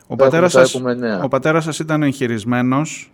Ο 0.07 0.15
θα 0.15 0.15
πατέρας, 0.15 0.33
έχουμε- 0.33 0.49
θα 0.49 0.49
σας, 0.49 0.73
έχουμε 0.73 0.93
νέα. 0.93 1.23
ο 1.23 1.27
πατέρας 1.27 1.63
σας 1.63 1.79
ήταν 1.79 2.03
εγχειρισμένος. 2.03 3.11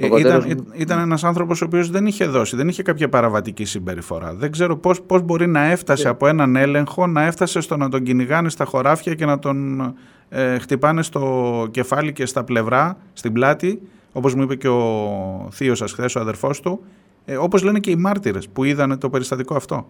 Ο 0.00 0.04
Ε, 0.04 0.08
πατέρας 0.08 0.44
Ήταν, 0.44 0.64
μου- 0.66 0.72
ήταν 0.80 0.98
ένας 0.98 1.24
άνθρωπος 1.24 1.62
ο 1.62 1.64
οποίος 1.64 1.90
δεν 1.90 2.06
είχε 2.06 2.26
δώσει, 2.26 2.56
δεν 2.56 2.68
είχε 2.68 2.82
κάποια 2.82 3.08
παραβατική 3.08 3.64
συμπεριφορά. 3.64 4.34
Δεν 4.34 4.50
ξέρω 4.50 4.76
πώς, 4.76 5.02
πώς 5.02 5.22
μπορεί 5.22 5.46
να 5.46 5.64
έφτασε 5.64 6.02
Ναι. 6.02 6.08
από 6.10 6.26
έναν 6.26 6.56
έλεγχο, 6.56 7.06
να 7.06 7.22
έφτασε 7.22 7.60
στο 7.60 7.76
να 7.76 7.88
τον 7.88 8.02
κυνηγάνε 8.02 8.48
στα 8.48 8.64
χωράφια 8.64 9.14
και 9.14 9.24
να 9.24 9.38
τον 9.38 9.80
ε, 10.28 10.58
χτυπάνε 10.58 11.02
στο 11.02 11.66
κεφάλι 11.70 12.12
και 12.12 12.26
στα 12.26 12.44
πλευρά, 12.44 12.96
στην 13.12 13.32
πλάτη, 13.32 13.82
όπως 14.12 14.34
μου 14.34 14.42
είπε 14.42 14.54
και 14.54 14.68
ο 14.68 15.48
θείος 15.50 15.78
σας 15.78 15.92
χθες, 15.92 16.14
ο 16.14 16.20
αδερφός 16.20 16.60
του, 16.60 16.80
ε, 17.24 17.36
όπως 17.36 17.62
λένε 17.62 17.78
και 17.80 17.90
οι 17.90 17.96
μάρτυρες 17.96 18.48
που 18.48 18.64
είδαν 18.64 18.98
το 18.98 19.10
περιστατικό 19.10 19.54
αυτό. 19.54 19.86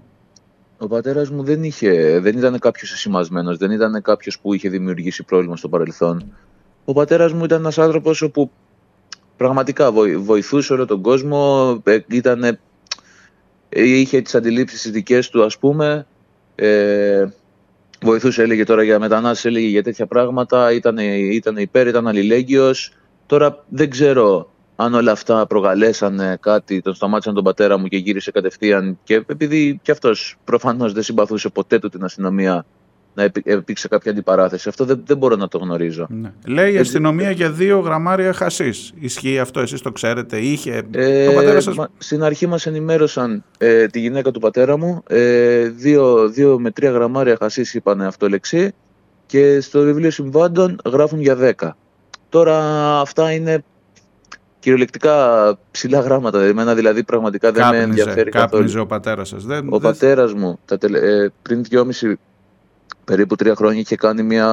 Ο 0.78 0.86
πατέρας 0.86 1.30
μου 1.30 1.42
δεν, 1.42 1.64
είχε, 1.64 2.18
δεν 2.20 2.38
ήταν 2.38 2.58
κάποιος 2.58 2.92
εσημασμένος, 2.92 3.56
δεν 3.58 3.70
ήταν 3.70 4.02
κάποιος 4.02 4.38
που 4.38 4.54
είχε 4.54 4.68
δημιουργήσει 4.68 5.24
πρόβλημα 5.24 5.56
στο 5.56 5.68
παρελθόν. 5.68 6.32
Ο 6.84 6.92
πατέρας 6.92 7.32
μου 7.32 7.44
ήταν 7.44 7.58
ένας 7.60 7.78
άνθρωπος 7.78 8.22
όπου 8.22 8.50
πραγματικά 9.42 9.92
βοη- 9.92 10.16
βοηθούσε 10.16 10.72
όλο 10.72 10.86
τον 10.86 11.00
κόσμο, 11.02 11.72
ε, 11.84 11.98
ήτανε, 12.08 12.60
ε, 13.68 13.82
είχε 13.82 14.20
τις 14.20 14.34
αντιλήψεις 14.34 14.82
τις 14.82 14.90
δικές 14.90 15.28
του 15.28 15.44
ας 15.44 15.58
πούμε, 15.58 16.06
ε, 16.54 17.26
βοηθούσε 18.02 18.42
έλεγε 18.42 18.64
τώρα 18.64 18.82
για 18.82 18.98
μετανάστες, 18.98 19.44
έλεγε 19.44 19.66
για 19.66 19.82
τέτοια 19.82 20.06
πράγματα, 20.06 20.72
ήταν, 20.72 20.98
ήταν 21.32 21.56
υπέρ, 21.56 21.86
ήταν 21.86 22.08
αλληλέγγυος. 22.08 22.92
Τώρα 23.26 23.64
δεν 23.68 23.90
ξέρω 23.90 24.50
αν 24.76 24.94
όλα 24.94 25.12
αυτά 25.12 25.46
προκαλέσανε 25.46 26.36
κάτι, 26.40 26.80
τον 26.80 26.94
σταμάτησαν 26.94 27.34
τον 27.34 27.44
πατέρα 27.44 27.78
μου 27.78 27.86
και 27.86 27.96
γύρισε 27.96 28.30
κατευθείαν 28.30 28.98
και 29.04 29.14
επειδή 29.26 29.80
και 29.82 29.90
αυτός 29.90 30.36
προφανώς 30.44 30.92
δεν 30.92 31.02
συμπαθούσε 31.02 31.48
ποτέ 31.48 31.78
του 31.78 31.88
την 31.88 32.04
αστυνομία 32.04 32.64
να 33.14 33.22
επί- 33.22 33.46
επήξε 33.48 33.88
κάποια 33.88 34.10
αντιπαράθεση. 34.10 34.68
Αυτό 34.68 34.84
δεν, 34.84 35.02
δεν 35.06 35.16
μπορώ 35.16 35.36
να 35.36 35.48
το 35.48 35.58
γνωρίζω. 35.58 36.06
Ναι. 36.10 36.32
Λέει 36.46 36.72
η 36.72 36.76
Ε, 36.76 36.80
αστυνομία 36.80 37.30
για 37.30 37.50
δύο 37.50 37.78
γραμμάρια 37.78 38.32
χασίς. 38.32 38.92
Ισχύει 38.98 39.38
αυτό, 39.38 39.60
εσείς 39.60 39.80
το 39.80 39.92
ξέρετε. 39.92 40.38
Είχε... 40.38 40.82
Ε, 40.90 41.26
το 41.26 41.32
πατέρα 41.32 41.60
σας... 41.60 41.76
μα- 41.76 41.88
Στην 41.98 42.22
αρχή 42.22 42.46
μας 42.46 42.66
ενημέρωσαν 42.66 43.44
ε, 43.58 43.86
τη 43.86 44.00
γυναίκα 44.00 44.30
του 44.30 44.40
πατέρα 44.40 44.76
μου. 44.78 45.02
Ε, 45.08 45.68
δύο, 45.68 46.28
δύο 46.28 46.58
με 46.58 46.70
τρία 46.70 46.90
γραμμάρια 46.90 47.36
χασίς 47.40 47.74
είπαν 47.74 48.02
αυτό 48.02 48.28
λεξί 48.28 48.72
και 49.26 49.60
στο 49.60 49.80
βιβλίο 49.82 50.10
συμβάντων 50.10 50.78
γράφουν 50.84 51.20
για 51.20 51.36
δέκα. 51.36 51.76
Τώρα 52.28 52.58
αυτά 53.00 53.32
είναι 53.32 53.64
κυριολεκτικά 54.58 55.58
ψηλά 55.70 56.00
γράμματα. 56.00 56.42
Εμένα 56.42 56.74
δηλαδή 56.74 57.04
πραγματικά 57.04 57.52
δεν 57.52 57.66
με 57.66 57.76
Κάπνιζε, 57.78 58.00
ενδιαφέρει 58.00 58.30
καθόλου. 58.30 58.50
κάπνιζε 58.50 58.78
ο 58.78 58.86
πατέρας 58.86 59.28
σας. 59.28 59.44
Δεν, 59.44 59.66
Ο 59.68 59.78
δεν- 59.78 59.80
πατέρας 59.80 60.32
μου 60.34 60.58
τα 60.64 60.78
τελε... 60.78 60.98
ε, 60.98 61.32
πριν 61.42 61.62
δυόμιση 61.64 62.18
περίπου 63.04 63.34
τρία 63.36 63.54
χρόνια 63.54 63.80
είχε 63.80 63.96
κάνει 63.96 64.22
μια 64.22 64.48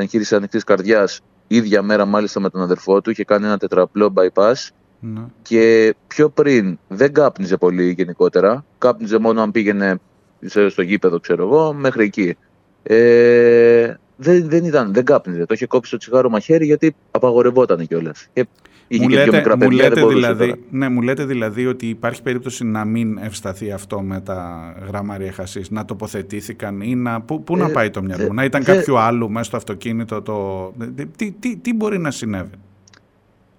εγχείρηση 0.00 0.34
ανοιχτής 0.34 0.64
καρδιάς 0.64 1.20
ίδια 1.46 1.82
μέρα 1.82 2.04
μάλιστα 2.04 2.40
με 2.40 2.50
τον 2.50 2.60
αδερφό 2.62 3.00
του 3.00 3.10
είχε 3.10 3.24
κάνει 3.24 3.46
ένα 3.46 3.58
τετραπλό 3.58 4.12
bypass 4.16 4.68
Ναι. 5.00 5.20
και 5.42 5.94
πιο 6.06 6.28
πριν 6.28 6.78
δεν 6.88 7.12
κάπνιζε 7.12 7.56
πολύ 7.56 7.90
γενικότερα. 7.96 8.64
Κάπνιζε 8.78 9.18
μόνο 9.18 9.42
αν 9.42 9.50
πήγαινε 9.50 9.98
σε- 10.44 10.68
στο 10.68 10.82
γήπεδο, 10.82 11.20
ξέρω 11.20 11.42
εγώ, 11.42 11.72
μέχρι 11.72 12.04
εκεί. 12.04 12.36
Ε, 12.82 13.94
δεν, 14.16 14.48
δεν, 14.48 14.64
ήταν, 14.64 14.92
δεν 14.92 15.04
κάπνιζε. 15.04 15.46
Το 15.46 15.54
είχε 15.54 15.66
κόψει 15.66 15.90
το 15.90 15.96
τσιγάρο 15.96 16.28
μαχαίρι 16.30 16.64
γιατί 16.66 16.94
απαγορευόταν 17.10 17.86
κιόλας. 17.86 18.26
Και 18.32 18.46
είχε 18.92 19.02
Μου 19.02 19.08
και 19.08 19.16
δύο 19.16 19.24
λέτε, 19.24 19.36
μικρά 19.36 19.56
μου, 19.56 19.60
παιδιά, 19.68 19.82
λέτε 19.82 19.94
δεν 19.94 20.02
μπορούσε 20.04 20.18
δηλαδή, 20.32 20.46
τώρα. 20.50 20.60
ναι, 20.70 20.88
μου 20.88 21.02
λέτε 21.02 21.24
δηλαδή 21.24 21.66
ότι 21.66 21.86
υπάρχει 21.88 22.22
περίπτωση 22.22 22.64
να 22.64 22.84
μην 22.84 23.18
ευσταθεί 23.18 23.72
αυτό 23.72 24.00
με 24.00 24.20
τα 24.20 24.72
γραμμάρια 24.86 25.32
χασίς, 25.32 25.70
να 25.70 25.84
τοποθετήθηκαν 25.84 26.80
ή 26.80 26.94
να... 26.94 27.20
Πού, 27.20 27.42
πού 27.42 27.56
να 27.56 27.66
Ε, 27.66 27.72
πάει 27.72 27.90
το 27.90 28.02
μυαλό, 28.02 28.22
δε- 28.26 28.32
να 28.32 28.44
ήταν 28.44 28.62
δε- 28.62 28.74
κάποιο 28.74 28.96
άλλο 28.96 29.28
μέσα 29.28 29.44
στο 29.44 29.56
αυτοκίνητο, 29.56 30.22
το... 30.22 30.72
Τι, 31.16 31.30
τι, 31.30 31.56
τι 31.56 31.74
μπορεί 31.74 31.98
να 31.98 32.10
συνέβη; 32.10 32.50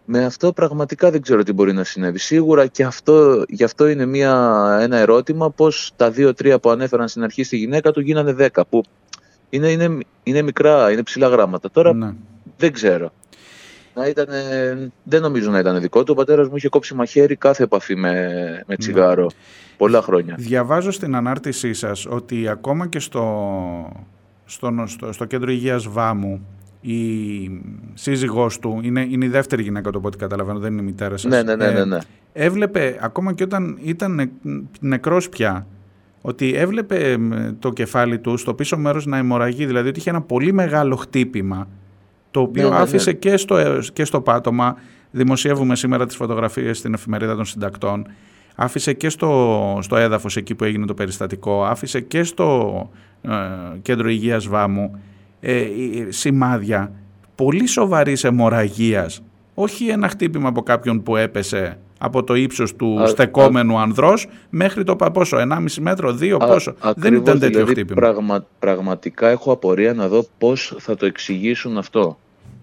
Με 0.06 0.26
αυτό 0.26 0.54
πραγματικά 0.54 1.12
δεν 1.12 1.22
ξέρω 1.22 1.44
τι 1.44 1.54
μπορεί 1.54 1.74
να 1.74 1.84
συνέβη. 1.84 2.20
Σίγουρα 2.20 2.68
και 2.68 2.84
αυτό, 2.84 3.44
γι' 3.48 3.64
αυτό 3.64 3.88
είναι 3.88 4.06
μια, 4.06 4.34
ένα 4.82 4.98
ερώτημα 4.98 5.52
πώς 5.52 5.92
τα 5.96 6.12
δύο-τρία 6.12 6.60
που 6.60 6.70
ανέφεραν 6.70 7.08
στην 7.08 7.24
αρχή 7.24 7.44
στη 7.44 7.58
γυναίκα 7.58 7.92
του 7.92 8.02
γίνανε 8.02 8.34
δέκα. 8.34 8.66
Που 8.66 8.84
είναι, 9.50 9.68
είναι, 9.72 9.98
είναι 10.24 10.42
μικρά, 10.42 10.92
είναι 10.92 11.04
ψηλά 11.04 11.28
γράμματα. 11.28 11.72
Τώρα 11.72 11.94
Ναι. 11.94 12.14
δεν 12.58 12.72
ξέρω. 12.72 13.12
Να 13.96 14.08
ήτανε, 14.08 14.38
δεν 15.04 15.22
νομίζω 15.22 15.52
να 15.52 15.60
ήταν 15.60 15.82
δικό 15.82 16.04
του. 16.04 16.12
Ο 16.16 16.16
πατέρας 16.16 16.48
μου 16.50 16.56
είχε 16.56 16.70
κόψει 16.70 16.94
μαχαίρι 16.96 17.36
κάθε 17.36 17.64
επαφή 17.64 17.96
με, 17.96 18.12
Ναι. 18.12 18.60
με 18.68 18.76
τσιγάρο. 18.76 19.28
Πολλά 19.78 20.02
χρόνια. 20.02 20.36
Διαβάζω 20.38 20.92
στην 20.92 21.16
ανάρτησή 21.16 21.74
σας 21.74 22.06
ότι 22.06 22.48
ακόμα 22.48 22.88
και 22.88 23.00
στο, 23.00 23.26
στο, 24.46 24.84
στο, 24.86 25.12
στο 25.12 25.26
κέντρο 25.26 25.52
υγείας 25.52 25.88
Βάμου 25.88 26.46
η 26.82 27.02
σύζυγός 27.94 28.60
του, 28.60 28.80
είναι, 28.84 29.08
είναι 29.10 29.26
η 29.26 29.30
δεύτερη 29.30 29.64
γυναίκα 29.64 29.92
του 29.92 29.98
από 29.98 30.08
ό,τι 30.08 30.18
καταλαβαίνω, 30.18 30.60
δεν 30.60 30.72
είναι 30.72 30.82
η 30.82 30.86
μητέρα 30.86 31.18
σας. 31.18 31.32
Ναι, 31.32 31.44
ναι, 31.44 31.56
ναι, 31.56 31.72
ναι, 31.72 31.80
Ε, 31.80 31.86
ναι. 31.86 31.98
έβλεπε, 32.34 32.98
ακόμα 33.02 33.34
και 33.34 33.44
όταν 33.44 33.78
ήταν 33.84 34.14
νε- 34.14 34.30
νεκρός 34.80 35.30
πια, 35.30 35.68
ότι 36.22 36.54
έβλεπε 36.56 37.18
μ, 37.18 37.32
το 37.60 37.72
κεφάλι 37.74 38.20
του 38.20 38.38
στο 38.38 38.54
πίσω 38.54 38.78
μέρος 38.78 39.06
να 39.06 39.18
αιμορραγεί, 39.18 39.66
δηλαδή 39.66 39.90
ότι 39.90 40.00
είχε 40.00 40.10
ένα 40.10 40.22
πολύ 40.22 40.54
μεγάλο 40.54 40.96
χτύπημα, 40.96 41.68
το 42.32 42.40
οποίο 42.40 42.64
Ναι, 42.64 42.70
ναι, 42.70 42.76
ναι. 42.76 42.82
άφησε 42.82 43.14
και 43.14 43.38
στο, 43.38 43.58
ε, 43.58 43.80
και 43.94 44.06
στο 44.06 44.22
πάτωμα, 44.22 44.76
δημοσιεύουμε 45.12 45.76
σήμερα 45.76 46.06
τις 46.06 46.16
φωτογραφίες 46.16 46.78
στην 46.78 46.94
εφημερίδα 46.94 47.36
των 47.36 47.46
συντακτών, 47.46 48.08
άφησε 48.56 48.94
και 48.94 49.10
στο, 49.10 49.80
στο 49.82 49.96
έδαφος 49.96 50.38
εκεί 50.38 50.56
που 50.56 50.64
έγινε 50.64 50.86
το 50.86 50.94
περιστατικό, 50.94 51.64
άφησε 51.64 52.02
και 52.02 52.24
στο 52.24 52.90
ε, 53.22 53.30
κέντρο 53.82 54.10
υγείας 54.10 54.48
Βάμου 54.48 55.00
ε, 55.42 55.58
ε, 55.60 55.68
σημάδια 56.10 56.92
πολύ 57.36 57.68
σοβαρής 57.68 58.24
αιμορραγίας, 58.24 59.22
όχι 59.54 59.88
ένα 59.88 60.08
χτύπημα 60.08 60.48
από 60.50 60.62
κάποιον 60.62 61.04
που 61.04 61.16
έπεσε 61.16 61.78
από 62.04 62.24
το 62.24 62.36
ύψος 62.36 62.76
του 62.76 63.02
Α- 63.02 63.08
στεκόμενου 63.08 63.78
ανδρός 63.80 64.28
μέχρι 64.50 64.84
το 64.84 64.96
πα- 64.96 65.12
πόσο, 65.12 65.38
1,5 65.38 65.82
μέτρο, 65.82 66.12
2 66.14 66.38
Α- 66.42 66.46
πόσο. 66.48 66.72
Δεν 66.82 66.90
ακριβώς, 66.90 67.20
ήταν 67.22 67.40
τέτοιο 67.40 67.50
δηλαδή, 67.60 67.72
χτύπημα. 67.74 68.00
Πραγμα, 68.00 68.46
πραγματικά 68.60 69.28
έχω 69.30 69.52
απορία 69.52 69.94
να 69.94 70.08
δω 70.08 70.26
πώς 70.38 70.76
θα 70.80 70.96
το 70.96 71.06
εξηγήσουν 71.06 71.78
αυτό. 71.78 72.18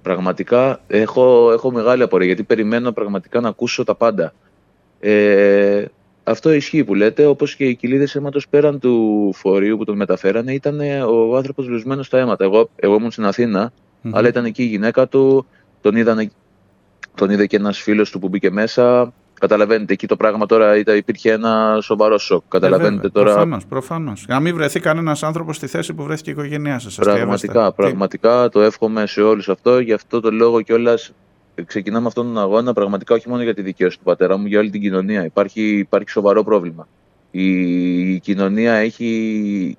Πραγματικά 0.09 0.81
έχω, 0.87 1.53
έχω 1.53 1.71
μεγάλη 1.71 2.03
απορία 2.03 2.27
γιατί 2.27 2.43
περιμένω 2.43 2.93
πραγματικά 2.93 3.41
να 3.41 3.49
ακούσω 3.49 3.85
τα 3.85 3.95
πάντα. 3.95 4.33
Ε, 5.01 5.85
αυτό 6.25 6.53
ισχύει 6.53 6.85
που 6.85 6.95
λέτε, 6.95 7.27
όπως 7.27 7.55
και 7.55 7.65
οι 7.65 7.75
κοιλίδες 7.75 8.15
αίματος 8.15 8.49
πέραν 8.49 8.79
του 8.79 9.33
φορείου 9.35 9.77
που 9.77 9.85
τον 9.85 9.97
μεταφέρανε 9.97 10.53
ήταν 10.53 10.81
ο 11.09 11.37
άνθρωπος 11.37 11.67
λουσμένος 11.69 12.07
στα 12.07 12.19
αίματα. 12.19 12.45
Εγώ, 12.45 12.69
εγώ 12.77 12.95
ήμουν 12.95 13.11
στην 13.11 13.25
Αθήνα, 13.25 13.73
Μμμ. 14.01 14.17
αλλά 14.17 14.29
ήταν 14.29 14.45
εκεί 14.45 14.63
η 14.63 14.67
γυναίκα 14.67 15.09
του, 15.09 15.47
τον, 15.81 15.97
είδανε, 15.97 16.31
τον 17.15 17.31
είδε 17.31 17.47
και 17.47 17.57
ένας 17.57 17.79
φίλος 17.79 18.11
του 18.11 18.19
που 18.19 18.29
μπήκε 18.29 18.51
μέσα. 18.51 19.13
Καταλαβαίνετε, 19.41 19.93
εκεί 19.93 20.07
το 20.07 20.17
πράγμα 20.17 20.47
τώρα 20.47 20.77
ήταν, 20.79 20.97
υπήρχε 20.97 21.33
ένα 21.33 21.79
σοβαρό 21.83 22.19
σοκ. 22.19 22.43
Καταλαβαίνετε 22.49 22.95
Ε, 22.95 22.97
βέβαια, 22.97 23.11
τώρα. 23.11 23.33
Προφανώς, 23.33 23.67
προφανώς. 23.67 24.25
Να 24.29 24.41
μην 24.41 24.55
βρεθεί 24.55 24.81
κανένας 24.81 25.23
άνθρωπος 25.23 25.57
στη 25.57 25.67
θέση 25.67 25.95
που 25.95 26.03
βρέθηκε 26.03 26.31
η 26.31 26.33
οικογένειά 26.33 26.79
σας. 26.79 26.95
Πραγματικά, 26.95 27.33
αστείευεστε. 27.35 27.69
Τι- 27.69 27.75
πραγματικά 27.83 28.49
το 28.49 28.61
εύχομαι 28.61 29.07
σε 29.07 29.23
όλους 29.23 29.49
αυτό. 29.49 29.79
Γι' 29.79 29.93
αυτό 29.93 30.21
το 30.21 30.31
λόγο 30.31 30.61
κιόλας 30.61 31.13
ξεκινάμε 31.67 32.07
αυτόν 32.07 32.27
τον 32.27 32.39
αγώνα 32.39 32.73
πραγματικά 32.73 33.15
όχι 33.15 33.29
μόνο 33.29 33.43
για 33.43 33.55
τη 33.55 33.63
δικαίωση 33.63 33.99
του 33.99 34.05
πατέρα 34.05 34.37
μου, 34.37 34.47
για 34.47 34.59
όλη 34.59 34.71
την 34.71 34.81
κοινωνία. 34.81 35.25
Υπάρχει, 35.25 35.63
υπάρχει 35.79 36.11
σοβαρό 36.11 36.45
πρόβλημα. 36.45 36.89
Η, 37.31 38.13
η 38.15 38.19
κοινωνία 38.21 38.73
έχει, 38.75 39.77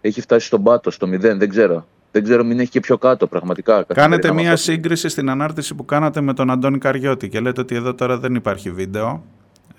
έχει 0.00 0.20
φτάσει 0.20 0.46
στον 0.46 0.62
πάτος, 0.62 0.94
στο 0.94 1.06
μηδέν, 1.06 1.38
δεν 1.38 1.48
ξέρω. 1.48 1.86
Δεν 2.10 2.22
ξέρω, 2.22 2.44
μην 2.44 2.60
έχει 2.60 2.70
και 2.70 2.80
πιο 2.80 2.98
κάτω 2.98 3.26
πραγματικά. 3.26 3.72
Κάνετε 3.72 3.94
καθημερινά 3.94 4.32
με 4.34 4.40
μία 4.40 4.52
αυτό. 4.52 4.72
σύγκριση 4.72 5.08
στην 5.08 5.30
ανάρτηση 5.30 5.74
που 5.74 5.84
κάνατε 5.84 6.20
με 6.20 6.34
τον 6.34 6.50
Αντώνη 6.50 6.78
Καριώτη 6.78 7.28
και 7.28 7.40
λέτε 7.40 7.60
ότι 7.60 7.74
εδώ 7.74 7.94
τώρα 7.94 8.18
δεν 8.18 8.34
υπάρχει 8.34 8.70
βίντεο 8.70 9.24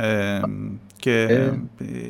ε, 0.01 0.39
και 0.95 1.21
Ε. 1.21 1.59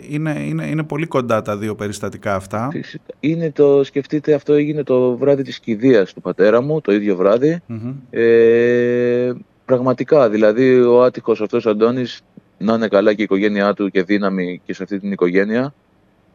είναι, 0.09 0.39
είναι, 0.39 0.65
είναι 0.65 0.83
πολύ 0.83 1.05
κοντά 1.05 1.41
τα 1.41 1.57
δύο 1.57 1.75
περιστατικά 1.75 2.35
αυτά. 2.35 2.67
Φυσικά. 2.71 3.03
Είναι 3.19 3.51
το, 3.51 3.83
σκεφτείτε, 3.83 4.33
αυτό 4.33 4.53
έγινε 4.53 4.83
το 4.83 5.17
βράδυ 5.17 5.43
της 5.43 5.59
κηδείας 5.59 6.13
του 6.13 6.21
πατέρα 6.21 6.61
μου, 6.61 6.81
το 6.81 6.91
ίδιο 6.91 7.15
βράδυ. 7.15 7.61
Μμμ. 7.65 7.93
Ε, 8.09 9.33
πραγματικά, 9.65 10.29
δηλαδή 10.29 10.79
ο 10.81 11.03
άτυχος 11.03 11.41
αυτός 11.41 11.65
Αντώνης 11.65 12.21
να 12.57 12.73
είναι 12.73 12.87
καλά 12.87 13.13
και 13.13 13.21
η 13.21 13.23
οικογένειά 13.23 13.73
του 13.73 13.89
και 13.89 14.03
δύναμη 14.03 14.61
και 14.65 14.73
σε 14.73 14.83
αυτή 14.83 14.99
την 14.99 15.11
οικογένεια. 15.11 15.73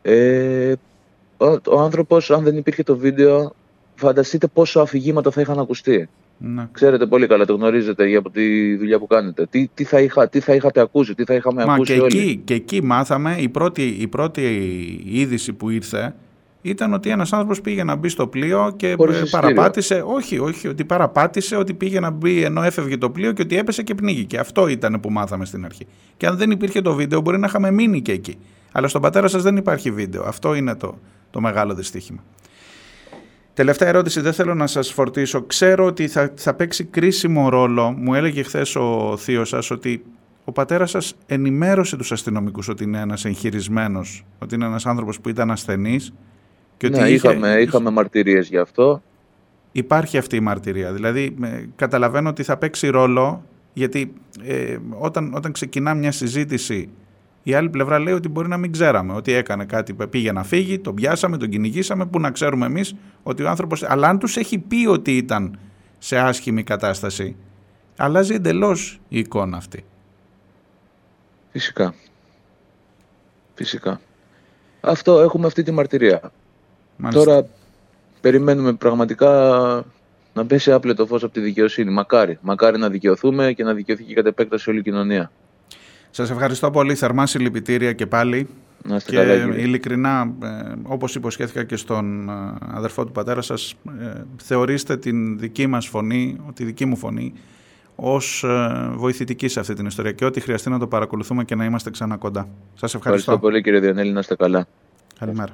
Ε, 0.02 0.72
ο, 1.36 1.46
ο 1.46 1.80
άνθρωπος, 1.80 2.30
αν 2.30 2.42
δεν 2.42 2.56
υπήρχε 2.56 2.82
το 2.82 2.96
βίντεο, 2.96 3.54
φανταστείτε 3.94 4.46
πόσο 4.46 4.80
αφηγήματα 4.80 5.30
θα 5.30 5.40
είχαν 5.40 5.58
ακουστεί. 5.58 6.08
Ναι. 6.38 6.68
Ξέρετε 6.72 7.06
πολύ 7.06 7.26
καλά, 7.26 7.44
το 7.44 7.54
γνωρίζετε 7.54 8.06
για 8.06 8.18
από 8.18 8.30
τη 8.30 8.76
δουλειά 8.76 8.98
που 8.98 9.06
κάνετε. 9.06 9.46
Τι, 9.46 9.68
τι, 9.74 9.84
θα, 9.84 10.00
είχα, 10.00 10.28
τι 10.28 10.40
θα 10.40 10.54
είχατε 10.54 10.80
ακούσει, 10.80 11.14
τι 11.14 11.24
θα 11.24 11.34
είχαμε 11.34 11.64
Μα 11.64 11.74
ακούσει 11.74 11.94
και 11.94 12.00
όλοι. 12.00 12.18
εκεί, 12.18 12.40
και 12.44 12.54
εκεί 12.54 12.82
μάθαμε, 12.82 13.36
η 13.38 13.48
πρώτη, 13.48 13.82
η 13.82 14.06
πρώτη 14.06 14.42
είδηση 15.04 15.52
που 15.52 15.70
ήρθε 15.70 16.14
ήταν 16.62 16.92
ότι 16.92 17.10
ένας 17.10 17.32
άνθρωπος 17.32 17.60
πήγε 17.60 17.84
να 17.84 17.94
μπει 17.94 18.08
στο 18.08 18.26
πλοίο 18.26 18.72
και 18.76 18.94
Χωρίς 18.96 19.16
ε, 19.16 19.22
εισιτήριο. 19.22 19.54
παραπάτησε, 19.54 20.02
όχι, 20.06 20.38
όχι, 20.38 20.68
ότι 20.68 20.84
παραπάτησε, 20.84 21.56
ότι 21.56 21.74
πήγε 21.74 22.00
να 22.00 22.10
μπει 22.10 22.42
ενώ 22.44 22.62
έφευγε 22.62 22.96
το 22.96 23.10
πλοίο 23.10 23.32
και 23.32 23.42
ότι 23.42 23.58
έπεσε 23.58 23.82
και 23.82 23.94
πνίγηκε. 23.94 24.38
Αυτό 24.38 24.68
ήταν 24.68 25.00
που 25.00 25.10
μάθαμε 25.10 25.44
στην 25.44 25.64
αρχή. 25.64 25.86
Και 26.16 26.26
αν 26.26 26.36
δεν 26.36 26.50
υπήρχε 26.50 26.80
το 26.80 26.94
βίντεο 26.94 27.20
μπορεί 27.20 27.38
να 27.38 27.46
είχαμε 27.46 27.70
μείνει 27.70 28.02
και 28.02 28.12
εκεί. 28.12 28.38
Αλλά 28.72 28.88
στον 28.88 29.00
πατέρα 29.02 29.28
σας 29.28 29.42
δεν 29.42 29.56
υπάρχει 29.56 29.90
βίντεο. 29.90 30.22
Αυτό 30.22 30.54
είναι 30.54 30.74
το, 30.74 30.98
το 31.30 31.40
μεγάλο 31.40 31.74
δυστύχημα. 31.74 32.24
Τελευταία 33.54 33.88
ερώτηση, 33.88 34.20
δεν 34.20 34.32
θέλω 34.32 34.54
να 34.54 34.66
σας 34.66 34.92
φορτίσω. 34.92 35.42
Ξέρω 35.42 35.84
ότι 35.84 36.08
θα, 36.08 36.32
θα 36.34 36.54
παίξει 36.54 36.84
κρίσιμο 36.84 37.48
ρόλο. 37.48 37.90
Μου 37.90 38.14
έλεγε 38.14 38.42
χθες 38.42 38.76
ο 38.76 39.16
θείος 39.18 39.48
σας 39.48 39.70
ότι 39.70 40.04
ο 40.44 40.52
πατέρας 40.52 40.90
σας 40.90 41.14
ενημέρωσε 41.26 41.96
τους 41.96 42.12
αστυνομικούς 42.12 42.68
ότι 42.68 42.84
είναι 42.84 43.00
ένας 43.00 43.24
εγχειρισμένος, 43.24 44.24
ότι 44.38 44.54
είναι 44.54 44.64
ένας 44.64 44.86
άνθρωπος 44.86 45.20
που 45.20 45.28
ήταν 45.28 45.50
ασθενής 45.50 46.12
και 46.76 46.86
ότι 46.86 46.98
ναι, 46.98 47.04
είχε- 47.08 47.14
είχαμε, 47.14 47.56
είχαμε 47.60 47.90
μαρτυρίες 47.90 48.48
γι' 48.48 48.58
αυτό. 48.58 49.02
υπάρχει 49.72 50.18
αυτή 50.18 50.36
η 50.36 50.40
μαρτυρία. 50.40 50.92
Δηλαδή, 50.92 51.34
με- 51.36 51.68
καταλαβαίνω 51.76 52.28
ότι 52.28 52.42
θα 52.42 52.56
παίξει 52.56 52.88
ρόλο, 52.88 53.44
γιατί 53.72 54.12
ε, 54.44 54.76
όταν, 54.98 55.32
όταν 55.34 55.52
ξεκινά 55.52 55.94
μια 55.94 56.12
συζήτηση, 56.12 56.88
η 57.46 57.54
άλλη 57.54 57.68
πλευρά 57.68 57.98
λέει 57.98 58.14
ότι 58.14 58.28
μπορεί 58.28 58.48
να 58.48 58.56
μην 58.56 58.72
ξέραμε, 58.72 59.12
ότι 59.12 59.32
έκανε 59.32 59.64
κάτι, 59.64 59.94
πήγε 59.94 60.32
να 60.32 60.42
φύγει, 60.42 60.78
τον 60.78 60.94
πιάσαμε, 60.94 61.36
τον 61.36 61.48
κυνηγήσαμε, 61.48 62.06
που 62.06 62.20
να 62.20 62.30
ξέρουμε 62.30 62.66
εμείς 62.66 62.94
ότι 63.22 63.42
ο 63.42 63.48
άνθρωπος... 63.48 63.82
Αλλά 63.82 64.08
αν 64.08 64.18
τους 64.18 64.36
έχει 64.36 64.58
πει 64.58 64.86
ότι 64.86 65.16
ήταν 65.16 65.58
σε 65.98 66.18
άσχημη 66.18 66.62
κατάσταση, 66.62 67.36
αλλάζει 67.96 68.34
εντελώς 68.34 69.00
η 69.08 69.18
εικόνα 69.18 69.56
αυτή. 69.56 69.84
Φυσικά. 71.50 71.94
Φυσικά. 73.54 74.00
Αυτό, 74.80 75.20
έχουμε 75.20 75.46
αυτή 75.46 75.62
τη 75.62 75.70
μαρτυρία. 75.70 76.32
Μάλιστα. 76.96 77.24
Τώρα 77.24 77.46
περιμένουμε 78.20 78.72
πραγματικά 78.72 79.30
να 80.32 80.46
πέσει 80.46 80.72
άπλετο 80.72 81.06
φως 81.06 81.22
από 81.22 81.32
τη 81.32 81.40
δικαιοσύνη. 81.40 81.90
Μακάρι. 81.90 82.38
Μακάρι 82.40 82.78
να 82.78 82.88
δικαιωθούμε 82.88 83.52
και 83.52 83.64
να 83.64 83.74
δικαιωθεί 83.74 84.04
και 84.04 84.14
κατ' 84.14 84.26
επέκταση 84.26 84.70
όλη 84.70 84.78
η 84.78 84.82
κοινωνία. 84.82 85.30
Σας 86.16 86.30
ευχαριστώ 86.30 86.70
πολύ, 86.70 86.94
θερμά 86.94 87.26
συλληπιτήρια 87.26 87.92
και 87.92 88.06
πάλι. 88.06 88.48
Να 88.82 88.96
είστε 88.96 89.10
Και 89.10 89.16
καλά, 89.16 89.44
κύριε. 89.44 89.62
ειλικρινά, 89.62 90.34
ε, 90.42 90.72
όπως 90.82 91.14
υποσχέθηκα 91.14 91.64
και 91.64 91.76
στον 91.76 92.28
ε, 92.28 92.32
αδερφό 92.74 93.04
του 93.04 93.12
πατέρα 93.12 93.42
σας, 93.42 93.74
ε, 94.00 94.10
θεωρήστε 94.36 94.96
την 94.96 95.38
δική 95.38 95.66
μας 95.66 95.86
φωνή, 95.86 96.40
τη 96.54 96.64
δική 96.64 96.84
μου 96.84 96.96
φωνή, 96.96 97.32
ως 97.96 98.44
ε, 98.44 98.90
βοηθητική 98.94 99.48
σε 99.48 99.60
αυτή 99.60 99.74
την 99.74 99.86
ιστορία 99.86 100.12
και 100.12 100.24
ό,τι 100.24 100.40
χρειαστεί 100.40 100.70
να 100.70 100.78
το 100.78 100.86
παρακολουθούμε 100.86 101.44
και 101.44 101.54
να 101.54 101.64
είμαστε 101.64 101.90
ξανά 101.90 102.16
κοντά. 102.16 102.48
Σας 102.74 102.94
ευχαριστώ. 102.94 103.08
Ευχαριστώ 103.08 103.38
πολύ 103.38 103.62
κύριε 103.62 103.80
Διονέλη, 103.80 104.12
να 104.12 104.20
είστε 104.20 104.36
καλά. 104.36 104.66
Καλημέρα. 105.18 105.52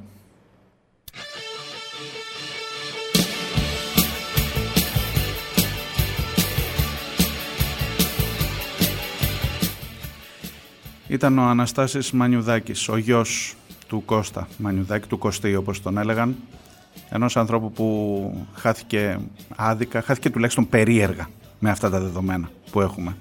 Ήταν 11.11 11.39
ο 11.39 11.43
Αναστάσης 11.43 12.13
Μανιουδάκης, 12.13 12.89
ο 12.89 12.97
γιος 12.97 13.55
του 13.89 14.05
Κώστα 14.05 14.49
Μανιουδάκη, 14.59 15.09
του 15.09 15.19
Κωστή 15.19 15.55
όπως 15.57 15.83
τον 15.83 15.99
έλεγαν, 15.99 16.37
ενός 17.09 17.37
ανθρώπου 17.37 17.73
που 17.73 18.47
χάθηκε 18.55 19.19
άδικα, 19.57 20.03
χάθηκε 20.03 20.31
τουλάχιστον 20.31 20.69
περίεργα 20.69 21.29
με 21.59 21.71
αυτά 21.71 21.91
τα 21.91 22.01
δεδομένα 22.01 22.51
που 22.71 22.81
έχουμε. 22.81 23.17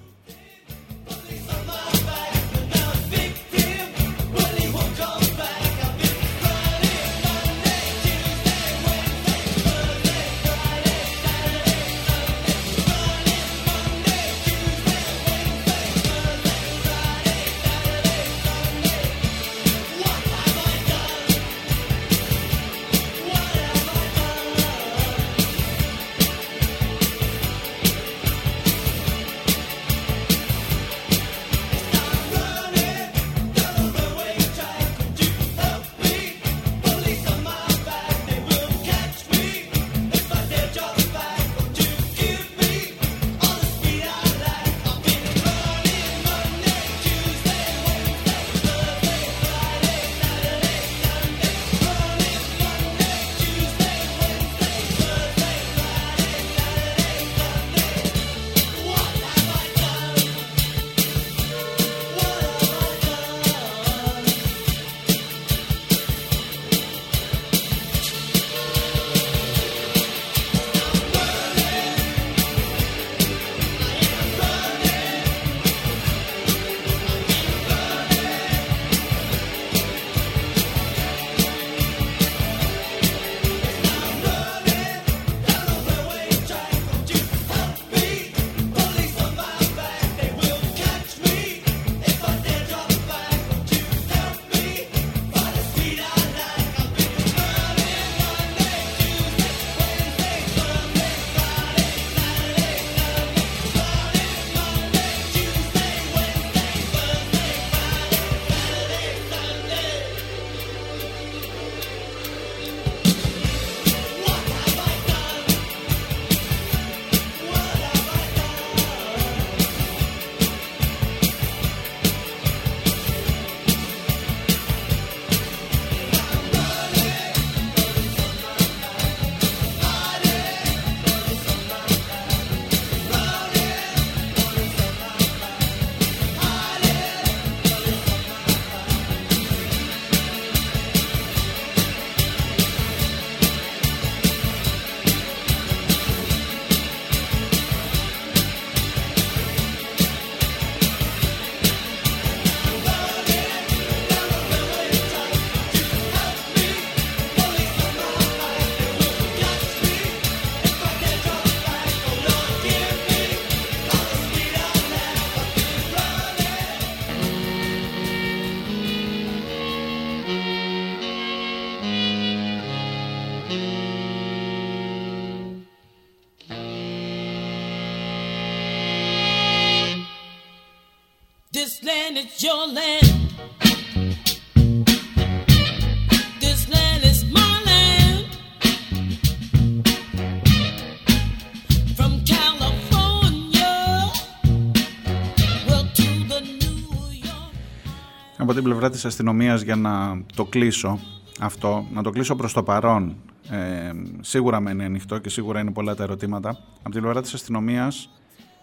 Από 198.37 198.53
την 198.53 198.63
πλευρά 198.63 198.89
της 198.89 199.05
αστυνομίας 199.05 199.61
για 199.61 199.75
να 199.75 200.21
το 200.35 200.45
κλείσω 200.45 200.99
αυτό, 201.39 201.85
να 201.91 202.03
το 202.03 202.09
κλείσω 202.09 202.35
προς 202.35 202.53
το 202.53 202.63
παρόν, 202.63 203.15
ε, 203.49 203.91
σίγουρα 204.21 204.59
μένει 204.59 204.83
ανοιχτό 204.83 205.17
και 205.17 205.29
σίγουρα 205.29 205.59
είναι 205.59 205.71
πολλά 205.71 205.95
τα 205.95 206.03
ερωτήματα. 206.03 206.49
Από 206.81 206.89
την 206.89 207.01
πλευρά 207.01 207.21
της 207.21 207.33
αστυνομίας 207.33 208.09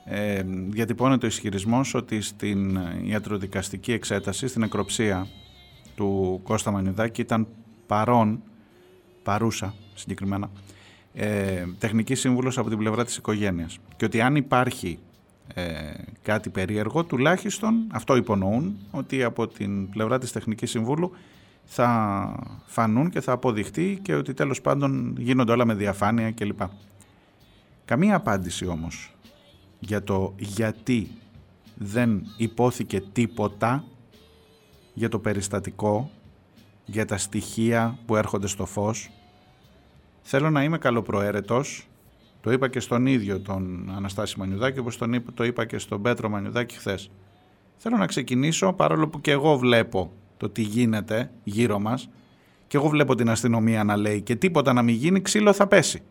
ε, 0.08 0.42
διατυπώνεται 0.68 1.26
ο 1.26 1.28
ισχυρισμός 1.28 1.94
ότι 1.94 2.20
στην 2.20 2.78
ιατροδικαστική 3.04 3.92
εξέταση, 3.92 4.46
στην 4.46 4.62
εκροψία 4.62 5.26
του 5.94 6.40
Κώστα 6.42 6.70
Μανιδάκη 6.70 7.20
ήταν 7.20 7.46
παρόν, 7.86 8.42
παρούσα 9.22 9.74
συγκεκριμένα, 9.94 10.50
ε, 11.14 11.64
τεχνική 11.78 12.14
σύμβουλος 12.14 12.58
από 12.58 12.68
την 12.68 12.78
πλευρά 12.78 13.04
της 13.04 13.16
οικογένειας 13.16 13.78
και 13.96 14.04
ότι 14.04 14.20
αν 14.20 14.36
υπάρχει 14.36 14.98
ε, 15.54 15.64
κάτι 16.22 16.50
περίεργο 16.50 17.04
τουλάχιστον 17.04 17.86
αυτό 17.92 18.16
υπονοούν 18.16 18.76
ότι 18.90 19.22
από 19.22 19.46
την 19.46 19.88
πλευρά 19.88 20.18
της 20.18 20.32
τεχνικής 20.32 20.70
συμβούλου 20.70 21.12
θα 21.64 22.60
φανούν 22.66 23.10
και 23.10 23.20
θα 23.20 23.32
αποδειχτεί 23.32 23.98
και 24.02 24.14
ότι 24.14 24.34
τέλος 24.34 24.60
πάντων 24.60 25.14
γίνονται 25.18 25.52
όλα 25.52 25.64
με 25.64 25.74
διαφάνεια 25.74 26.30
κλπ. 26.30 26.60
Καμία 27.84 28.16
απάντηση 28.16 28.66
όμως 28.66 29.15
για 29.86 30.02
το 30.02 30.34
γιατί 30.38 31.08
δεν 31.74 32.22
υπόθηκε 32.36 33.00
τίποτα 33.12 33.84
για 34.94 35.08
το 35.08 35.18
περιστατικό, 35.18 36.10
για 36.84 37.04
τα 37.04 37.16
στοιχεία 37.16 37.98
που 38.06 38.16
έρχονται 38.16 38.46
στο 38.46 38.66
φως. 38.66 39.10
Θέλω 40.22 40.50
να 40.50 40.62
είμαι 40.62 40.78
καλοπροαίρετος, 40.78 41.88
το 42.40 42.52
είπα 42.52 42.68
και 42.68 42.80
στον 42.80 43.06
ίδιο 43.06 43.40
τον 43.40 43.92
Αναστάση 43.96 44.38
Μανιουδάκη, 44.38 44.78
όπως 44.78 44.96
τον 44.96 45.24
το 45.34 45.44
είπα 45.44 45.64
και 45.64 45.78
στον 45.78 46.02
Πέτρο 46.02 46.28
Μανιουδάκη 46.28 46.74
χθες. 46.74 47.10
Θέλω 47.76 47.96
να 47.96 48.06
ξεκινήσω, 48.06 48.72
παρόλο 48.72 49.08
που 49.08 49.20
και 49.20 49.30
εγώ 49.30 49.58
βλέπω 49.58 50.12
το 50.36 50.48
τι 50.48 50.62
γίνεται 50.62 51.30
γύρω 51.44 51.78
μας 51.78 52.08
και 52.66 52.76
εγώ 52.76 52.88
βλέπω 52.88 53.14
την 53.14 53.30
αστυνομία 53.30 53.84
να 53.84 53.96
λέει 53.96 54.22
και 54.22 54.36
τίποτα 54.36 54.72
να 54.72 54.82
μην 54.82 54.94
γίνει, 54.94 55.20
ξύλο 55.20 55.52
θα 55.52 55.66
πέσει. 55.66 56.02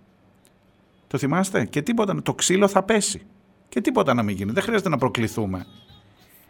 Το 1.07 1.17
θυμάστε; 1.17 1.65
Και 1.65 1.81
τίποτα, 1.81 2.21
το 2.21 2.33
ξύλο 2.33 2.67
θα 2.67 2.83
πέσει. 2.83 3.25
Και 3.69 3.81
τίποτα 3.81 4.13
να 4.13 4.23
μην 4.23 4.35
γίνει. 4.35 4.51
Δεν 4.51 4.63
χρειάζεται 4.63 4.89
να 4.89 4.97
προκληθούμε. 4.97 5.65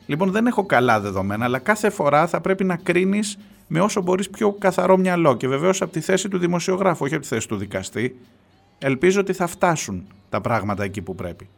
Λοιπόν, 0.06 0.32
δεν 0.32 0.48
έχω 0.48 0.66
καλά 0.66 1.00
δεδομένα, 1.00 1.46
αλλά 1.46 1.60
κάθε 1.60 1.90
φορά 1.90 2.28
θα 2.28 2.42
πρέπει 2.42 2.64
να 2.64 2.76
κρίνεις 2.76 3.38
με 3.68 3.80
όσο 3.80 4.02
μπορείς 4.02 4.30
πιο 4.30 4.52
καθαρό 4.52 4.98
μυαλό. 4.98 5.38
Και 5.38 5.48
βεβαίως 5.48 5.82
από 5.82 5.92
τη 5.92 6.00
θέση 6.00 6.30
του 6.30 6.38
δημοσιογράφου, 6.38 7.06
όχι 7.06 7.14
από 7.14 7.24
τη 7.24 7.30
θέση 7.30 7.48
του 7.48 7.56
δικαστή. 7.56 8.20
Ελπίζω 8.80 9.20
ότι 9.20 9.34
θα 9.34 9.48
φτάσουν 9.48 10.08
τα 10.30 10.42
πράγματα 10.42 10.84
εκεί 10.84 11.02
που 11.02 11.16
πρέπει. 11.16 11.50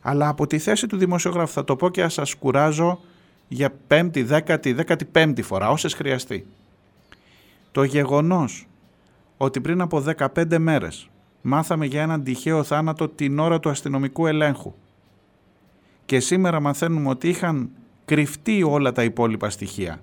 Αλλά 0.00 0.28
από 0.28 0.46
τη 0.46 0.58
θέση 0.58 0.86
του 0.86 0.96
δημοσιογράφου 0.96 1.52
θα 1.52 1.64
το 1.64 1.76
πω 1.76 1.90
και 1.90 2.02
ας 2.02 2.12
σας 2.12 2.34
κουράζω 2.34 3.00
για 3.48 3.72
πέμπτη, 3.86 4.22
δέκατη, 4.22 4.72
δέκατη 4.72 5.04
πέμπτη 5.04 5.42
φορά, 5.42 5.70
όσες 5.70 5.94
χρειαστεί. 5.94 6.46
Το 7.72 7.82
γεγονός 7.82 8.66
ότι 9.36 9.60
πριν 9.60 9.80
από 9.80 10.00
15 10.00 10.58
μέρες 10.58 11.10
μάθαμε 11.42 11.86
για 11.86 12.02
έναν 12.02 12.22
τυχαίο 12.22 12.62
θάνατο 12.62 13.08
την 13.08 13.38
ώρα 13.38 13.60
του 13.60 13.68
αστυνομικού 13.68 14.26
ελέγχου 14.26 14.74
και 16.06 16.20
σήμερα 16.20 16.60
μαθαίνουμε 16.60 17.08
ότι 17.08 17.28
είχαν 17.28 17.70
κρυφτεί 18.04 18.62
όλα 18.62 18.92
τα 18.92 19.04
υπόλοιπα 19.04 19.50
στοιχεία. 19.50 20.00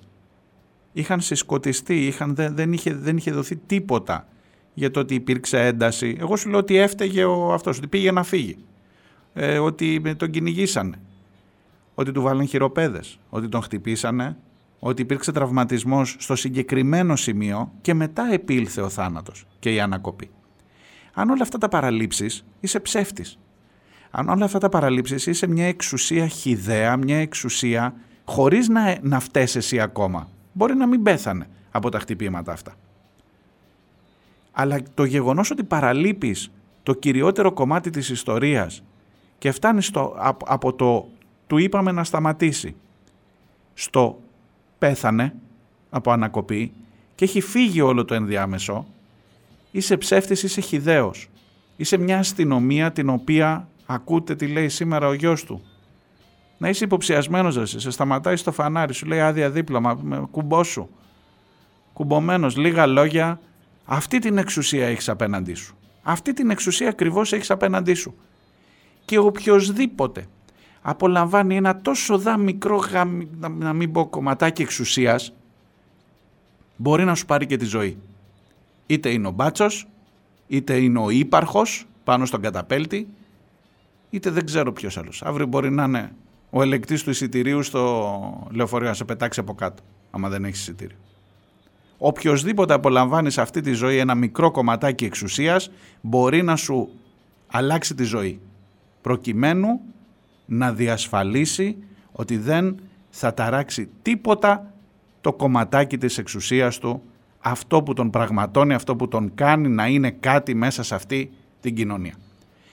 Είχαν 0.94 1.22
συσκοτιστεί, 1.22 2.06
είχαν, 2.06 2.36
δεν, 2.36 2.56
δεν, 2.56 2.74
είχε, 2.74 2.94
δεν 2.94 3.18
είχε 3.18 3.32
δοθεί 3.32 3.56
τίποτα 3.56 4.28
για 4.74 4.92
το 4.92 5.00
ότι 5.00 5.16
υπήρξε 5.16 5.66
ένταση. 5.66 6.18
Εγώ 6.20 6.36
σου 6.36 6.50
λέω 6.50 6.60
ότι 6.60 6.78
έφταιγε 6.78 7.24
ο 7.24 7.54
αυτός, 7.54 7.78
ότι 7.78 7.88
πήγε 7.88 8.12
να 8.12 8.24
φύγει. 8.24 8.58
Ε, 9.34 9.60
ότι 9.60 10.16
τον 10.16 10.30
κυνηγήσανε 10.30 11.00
ότι 11.96 12.12
του 12.12 12.22
βάλουν 12.22 12.48
χειροπέδες, 12.48 13.20
ότι 13.30 13.48
τον 13.48 13.62
χτυπήσανε, 13.62 14.38
ότι 14.80 15.02
υπήρξε 15.02 15.32
τραυματισμός 15.32 16.16
στο 16.20 16.36
συγκεκριμένο 16.36 17.16
σημείο 17.16 17.72
και 17.82 17.94
μετά 17.94 18.28
επήλθε 18.32 18.82
ο 18.82 18.90
θάνατος 18.90 19.46
και 19.60 19.74
η 19.74 19.80
ανακοπή. 19.80 20.30
Αν 21.18 21.30
όλα 21.30 21.42
αυτά 21.42 21.58
τα 21.58 21.70
παραλήψεις 21.70 22.46
είσαι 22.60 22.80
ψεύτης. 22.80 23.38
Αν 24.12 24.30
όλα 24.30 24.46
αυτά 24.46 24.60
τα 24.60 24.70
παραλήψεις 24.70 25.26
είσαι 25.26 25.48
μια 25.48 25.68
εξουσία 25.68 26.28
χιδέα, 26.28 26.98
μια 26.98 27.18
εξουσία 27.18 27.94
χωρίς 28.26 28.68
να, 28.68 28.98
να 29.02 29.20
φταίς 29.20 29.56
εσύ 29.56 29.80
ακόμα. 29.80 30.28
Μπορεί 30.54 30.76
να 30.76 30.88
μην 30.88 31.04
πέθανε 31.04 31.48
από 31.72 31.90
τα 31.90 32.00
χτυπήματα 32.00 32.52
αυτά. 32.52 32.76
Αλλά 34.52 34.80
το 34.94 35.04
γεγονός 35.04 35.52
ότι 35.52 35.64
παραλείπεις 35.64 36.52
το 36.84 36.94
κυριότερο 36.94 37.52
κομμάτι 37.52 37.90
της 37.90 38.10
ιστορίας 38.10 38.84
και 39.38 39.52
φτάνεις 39.52 39.92
από 40.46 40.74
το 40.74 41.08
του 41.48 41.58
είπαμε 41.58 41.92
να 41.92 42.04
σταματήσει. 42.04 42.76
Στο 43.74 44.20
πέθανε 44.78 45.34
από 45.90 46.12
ανακοπή 46.12 46.72
και 47.16 47.26
έχει 47.26 47.42
φύγει 47.42 47.82
όλο 47.82 48.06
το 48.06 48.14
ενδιάμεσο, 48.14 48.86
είσαι 49.76 49.98
ψεύτης, 49.98 50.44
είσαι 50.44 50.62
χιδαίος. 50.62 51.30
Είσαι 51.76 51.98
μια 51.98 52.20
αστυνομία 52.20 52.92
την 52.92 53.10
οποία 53.10 53.68
ακούτε 53.86 54.36
τι 54.36 54.48
λέει 54.48 54.70
σήμερα 54.70 55.08
ο 55.08 55.14
γιος 55.14 55.44
του. 55.44 55.62
Να 56.58 56.70
είσαι 56.70 56.84
υποψιασμένος 56.84 57.56
ρε, 57.56 57.66
σε 57.66 57.92
σταματάει 57.92 58.36
στο 58.36 58.52
φανάρι, 58.52 58.94
σου 58.94 59.06
λέει 59.06 59.20
άδεια 59.20 59.50
δίπλωμα, 59.50 60.28
κουμπό 60.32 60.64
σου. 60.64 60.90
Κουμπωμένος, 61.94 62.58
λίγα 62.58 62.86
λόγια, 62.86 63.40
αυτή 63.86 64.20
την 64.20 64.38
εξουσία 64.38 64.88
έχεις 64.88 65.10
απέναντί 65.10 65.54
σου. 65.54 65.76
Αυτή 66.04 66.34
την 66.34 66.50
εξουσία 66.50 66.90
ακριβώς 66.90 67.34
έχεις 67.34 67.52
απέναντί 67.52 67.94
σου. 67.94 68.16
Και 69.06 69.18
οποιοδήποτε 69.18 70.26
απολαμβάνει 70.82 71.56
ένα 71.56 71.82
τόσο 71.82 72.18
δά 72.18 72.38
μικρό, 72.38 72.84
να 73.58 73.74
μην 73.74 73.92
πω 73.92 74.08
κομματάκι 74.08 74.62
εξουσίας, 74.62 75.34
μπορεί 76.76 77.04
να 77.04 77.16
σου 77.16 77.26
πάρει 77.26 77.46
και 77.46 77.58
τη 77.58 77.66
ζωή. 77.66 77.98
Είτε 78.88 79.10
είναι 79.10 79.28
ο 79.28 79.32
μπάτσος, 79.32 79.88
είτε 80.48 80.78
είναι 80.78 81.00
ο 81.00 81.10
ύπαρχος 81.10 81.86
πάνω 82.04 82.26
στον 82.26 82.42
καταπέλτη, 82.42 83.08
είτε 84.10 84.30
δεν 84.30 84.46
ξέρω 84.46 84.74
ποιος 84.74 84.98
άλλος. 84.98 85.24
Αύριο 85.24 85.46
μπορεί 85.46 85.72
να 85.72 85.84
είναι 85.84 86.12
ο 86.50 86.62
ελεκτής 86.62 87.04
του 87.04 87.10
εισιτηρίου 87.10 87.64
στο 87.64 88.48
λεωφορείο 88.52 88.88
να 88.88 88.94
σε 88.94 89.06
πετάξει 89.06 89.40
από 89.40 89.54
κάτω, 89.54 89.84
άμα 90.12 90.30
δεν 90.30 90.46
έχεις 90.46 90.60
εισιτήριο. 90.60 90.98
Οποιοδήποτε 91.98 92.74
απολαμβάνει 92.74 93.32
σε 93.32 93.42
αυτή 93.42 93.62
τη 93.62 93.72
ζωή 93.72 93.98
ένα 93.98 94.16
μικρό 94.16 94.52
κομματάκι 94.52 95.06
εξουσίας 95.06 95.72
μπορεί 96.02 96.44
να 96.44 96.56
σου 96.56 96.90
αλλάξει 97.48 97.96
τη 97.96 98.04
ζωή 98.04 98.40
προκειμένου 99.02 99.80
να 100.46 100.74
διασφαλίσει 100.74 101.78
ότι 102.12 102.38
δεν 102.38 102.80
θα 103.10 103.34
ταράξει 103.34 103.90
τίποτα 104.02 104.74
το 105.22 105.34
κομματάκι 105.34 105.98
της 105.98 106.18
εξουσίας 106.18 106.78
του, 106.78 107.02
αυτό 107.48 107.84
που 107.84 107.94
τον 107.94 108.10
πραγματώνει, 108.10 108.74
αυτό 108.74 108.96
που 108.96 109.08
τον 109.08 109.32
κάνει 109.36 109.68
να 109.68 109.88
είναι 109.88 110.12
κάτι 110.12 110.56
μέσα 110.56 110.84
σε 110.84 110.96
αυτή 110.96 111.32
την 111.60 111.76
κοινωνία. 111.76 112.16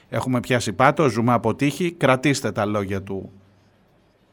Έχουμε 0.08 0.40
πιάσει 0.40 0.72
πάτο, 0.72 1.08
ζούμε 1.08 1.32
από 1.32 1.54
τύχη, 1.54 1.92
κρατήστε 1.92 2.52
τα 2.52 2.64
λόγια 2.64 3.02
του 3.02 3.30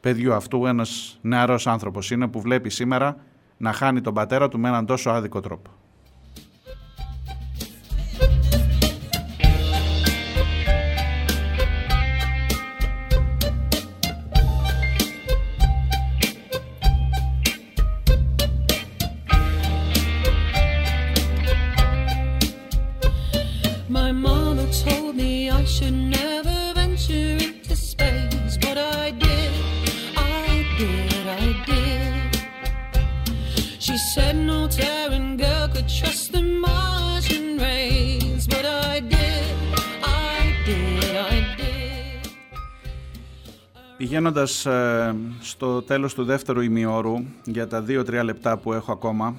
παιδιού 0.00 0.34
αυτού, 0.34 0.66
ένας 0.66 1.18
νεαρός 1.20 1.66
άνθρωπος 1.66 2.10
είναι 2.10 2.28
που 2.28 2.40
βλέπει 2.40 2.70
σήμερα 2.70 3.16
να 3.56 3.72
χάνει 3.72 4.00
τον 4.00 4.14
πατέρα 4.14 4.48
του 4.48 4.58
με 4.58 4.68
έναν 4.68 4.86
τόσο 4.86 5.10
άδικο 5.10 5.40
τρόπο. 5.40 5.70
Πηγαίνοντας 44.00 44.66
ε, 44.66 45.16
στο 45.40 45.82
τέλος 45.82 46.14
του 46.14 46.24
δεύτερου 46.24 46.60
ημιώρου 46.60 47.14
για 47.44 47.68
τα 47.68 47.84
2-3 47.88 48.20
λεπτά 48.24 48.56
που 48.56 48.72
έχω 48.72 48.92
ακόμα 48.92 49.36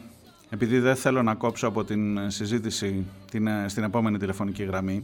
επειδή 0.49 0.79
δεν 0.79 0.95
θέλω 0.95 1.23
να 1.23 1.35
κόψω 1.35 1.67
από 1.67 1.83
την 1.83 2.29
συζήτηση 2.29 3.05
την, 3.31 3.47
ε, 3.47 3.65
στην 3.67 3.83
επόμενη 3.83 4.17
τηλεφωνική 4.17 4.63
γραμμή 4.63 5.03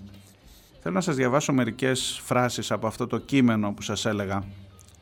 θέλω 0.82 0.94
να 0.94 1.02
σας 1.02 1.16
διαβάσω 1.16 1.54
μερικές 1.54 2.22
φράσεις 2.24 2.72
από 2.72 2.88
αυτό 2.88 3.08
το 3.08 3.18
κείμενο 3.18 3.72
που 3.72 3.82
σας 3.82 4.06
έλεγα 4.06 4.44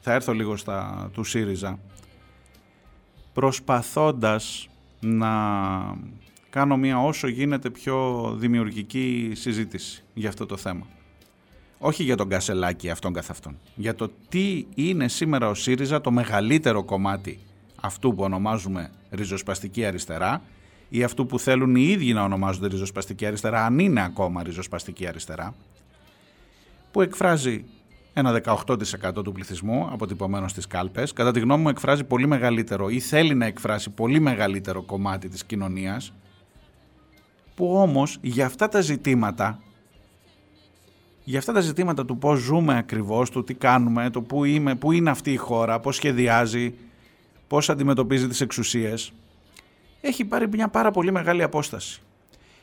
θα 0.02 0.14
έρθω 0.14 0.34
λίγο 0.34 0.58
στα 0.58 1.10
του 1.14 1.24
ΣΥΡΙΖΑ, 1.24 1.80
προσπαθώντας 3.34 4.70
να 5.00 5.30
κάνω 6.50 6.78
μια 6.78 7.00
όσο 7.00 7.28
γίνεται 7.28 7.70
πιο 7.70 8.34
δημιουργική 8.38 9.32
συζήτηση 9.36 10.04
για 10.14 10.30
αυτό 10.30 10.46
το 10.46 10.58
θέμα. 10.58 10.86
Όχι 11.78 12.04
για 12.04 12.16
τον 12.16 12.30
Κασελάκη 12.30 12.90
αυτόν 12.90 13.14
καθ' 13.14 13.30
αυτόν. 13.30 13.58
Για 13.76 13.96
το 13.96 14.12
τι 14.30 14.66
είναι 14.76 15.08
σήμερα 15.08 15.50
ο 15.50 15.54
ΣΥΡΙΖΑ 15.54 16.02
το 16.02 16.12
μεγαλύτερο 16.12 16.84
κομμάτι 16.84 17.40
αυτού 17.82 18.16
που 18.16 18.24
ονομάζουμε 18.24 18.92
ριζοσπαστική 19.12 19.86
αριστερά 19.86 20.42
ή 20.90 21.04
αυτού 21.04 21.26
που 21.26 21.40
θέλουν 21.40 21.76
οι 21.76 21.84
ίδιοι 21.84 22.14
να 22.14 22.24
ονομάζονται 22.24 22.68
ριζοσπαστική 22.68 23.26
αριστερά, 23.26 23.66
αν 23.66 23.80
είναι 23.80 24.04
ακόμα 24.04 24.44
ριζοσπαστική 24.44 25.08
αριστερά, 25.08 25.56
που 26.92 27.02
εκφράζει 27.02 27.66
ένα 28.14 28.42
18% 28.66 29.24
του 29.24 29.32
πληθυσμού 29.32 29.88
αποτυπωμένος 29.92 30.52
στις 30.52 30.68
κάλπες. 30.68 31.14
Κατά 31.14 31.32
τη 31.32 31.40
γνώμη 31.40 31.62
μου 31.62 31.70
εκφράζει 31.70 32.04
πολύ 32.04 32.28
μεγαλύτερο 32.28 32.90
ή 32.90 33.00
θέλει 33.00 33.36
να 33.36 33.46
εκφράσει 33.46 33.90
πολύ 33.90 34.20
μεγαλύτερο 34.20 34.84
κομμάτι 34.84 35.30
της 35.30 35.46
κοινωνίας 35.46 36.14
που 37.56 37.76
όμως 37.76 38.18
για 38.22 38.46
αυτά 38.46 38.68
τα 38.68 38.82
ζητήματα 38.82 39.60
για 41.28 41.40
αυτά 41.40 41.54
τα 41.54 41.60
ζητήματα 41.60 42.06
του 42.06 42.18
πώς 42.18 42.40
ζούμε 42.40 42.78
ακριβώς, 42.78 43.30
του 43.30 43.44
τι 43.44 43.54
κάνουμε, 43.54 44.10
το 44.10 44.22
πού, 44.22 44.44
είμαι, 44.44 44.76
πού 44.76 44.92
είναι 44.92 45.10
αυτή 45.10 45.32
η 45.32 45.36
χώρα, 45.36 45.80
πώς 45.80 45.96
σχεδιάζει, 45.96 46.74
πώς 47.48 47.70
αντιμετωπίζει 47.70 48.28
τις 48.28 48.42
εξουσίες, 48.42 49.12
έχει 50.02 50.26
πάρει 50.26 50.48
μια 50.48 50.68
πάρα 50.68 50.92
πολύ 50.92 51.12
μεγάλη 51.12 51.44
απόσταση. 51.44 52.02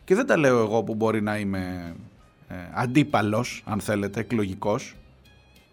Και 0.04 0.14
δεν 0.14 0.26
τα 0.26 0.36
λέω 0.36 0.58
εγώ 0.58 0.82
που 0.82 0.94
μπορεί 0.94 1.22
να 1.22 1.38
είμαι 1.38 1.94
ε, 2.48 2.54
αντίπαλος, 2.74 3.62
αν 3.64 3.80
θέλετε, 3.80 4.20
εκλογικός. 4.20 4.96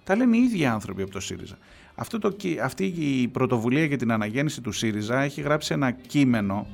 Τα 0.03 0.15
λένε 0.15 0.37
οι 0.37 0.39
ίδιοι 0.39 0.65
άνθρωποι 0.65 1.01
από 1.01 1.11
το 1.11 1.19
ΣΥΡΙΖΑ. 1.19 1.57
Αυτό 1.95 2.19
το, 2.19 2.35
αυτή 2.63 2.85
η 2.85 3.27
πρωτοβουλία 3.27 3.85
για 3.85 3.97
την 3.97 4.11
αναγέννηση 4.11 4.61
του 4.61 4.71
ΣΥΡΙΖΑ 4.71 5.21
έχει 5.21 5.41
γράψει 5.41 5.73
ένα 5.73 5.91
κείμενο 5.91 6.67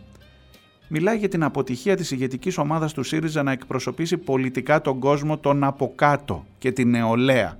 μιλάει 0.88 1.18
για 1.18 1.28
την 1.28 1.44
αποτυχία 1.44 1.96
της 1.96 2.12
ηγετικής 2.12 2.58
ομάδας 2.58 2.94
του 2.94 3.04
ΣΥΡΙΖΑ 3.04 3.44
να 3.44 3.52
εκπροσωπήσει 3.52 4.18
πολιτικά 4.18 4.82
τον 4.82 5.00
κόσμο 5.00 5.38
τον 5.38 5.64
από 5.64 5.94
κάτω 5.96 6.46
και 6.58 6.72
την 6.72 6.90
νεολαία. 6.90 7.60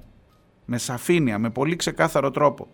Με 0.66 0.78
σαφήνεια, 0.78 1.40
με 1.40 1.50
πολύ 1.50 1.76
ξεκάθαρο 1.76 2.32
τρόπο. 2.32 2.68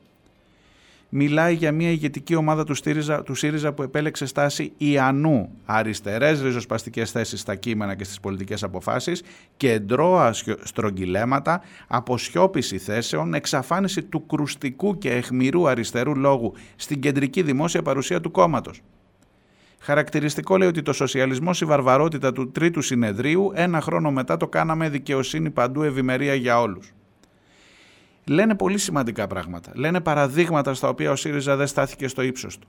Μιλάει 1.14 1.54
για 1.54 1.72
μια 1.72 1.90
ηγετική 1.90 2.36
ομάδα 2.36 2.64
του, 2.64 2.76
ΣΥΡΙΖΑ, 2.76 3.24
του 3.24 3.36
ΣΥΡΙΖΑ 3.36 3.74
που 3.74 3.84
επέλεξε 3.84 4.26
στάση 4.26 4.72
ιανού, 4.78 5.50
αριστερές 5.66 6.42
ριζοσπαστικές 6.42 7.12
θέσεις 7.12 7.40
στα 7.40 7.56
κείμενα 7.56 7.96
και 7.96 8.04
στις 8.04 8.20
πολιτικές 8.20 8.64
αποφάσεις, 8.64 9.24
κεντρώα 9.58 10.34
στρογγυλέματα, 10.64 11.62
αποσιώπηση 11.88 12.78
θέσεων, 12.78 13.34
εξαφάνιση 13.34 14.04
του 14.04 14.26
κρουστικού 14.26 14.98
και 14.98 15.12
εχμηρού 15.12 15.68
αριστερού 15.68 16.16
λόγου 16.16 16.54
στην 16.76 17.00
κεντρική 17.00 17.42
δημόσια 17.42 17.82
παρουσία 17.82 18.22
του 18.22 18.32
κόμματος. 18.32 18.82
Χαρακτηριστικό 19.84 20.58
λέει 20.58 20.68
ότι 20.68 20.82
το 20.82 20.94
σοσιαλισμός 20.94 21.62
η 21.62 21.66
βαρβαρότητα 21.66 22.32
του 22.32 22.52
τρίτου 22.52 22.82
συνεδρίου 22.82 23.52
ένα 23.56 23.82
χρόνο 23.82 24.12
μετά 24.12 24.38
το 24.38 24.48
κάναμε 24.48 24.90
δικαιοσύνη 24.90 25.50
παντού 25.50 25.84
ευημερία 25.84 26.34
για 26.34 26.62
όλους. 26.62 26.92
Λένε 28.26 28.56
πολύ 28.56 28.78
σημαντικά 28.78 29.28
πράγματα. 29.28 29.72
Λένε 29.76 30.02
παραδείγματα 30.02 30.74
στα 30.74 30.90
οποία 30.90 31.12
ο 31.12 31.16
ΣΥΡΙΖΑ 31.16 31.56
δεν 31.56 31.68
στάθηκε 31.68 32.08
στο 32.08 32.22
ύψος 32.22 32.58
του. 32.58 32.68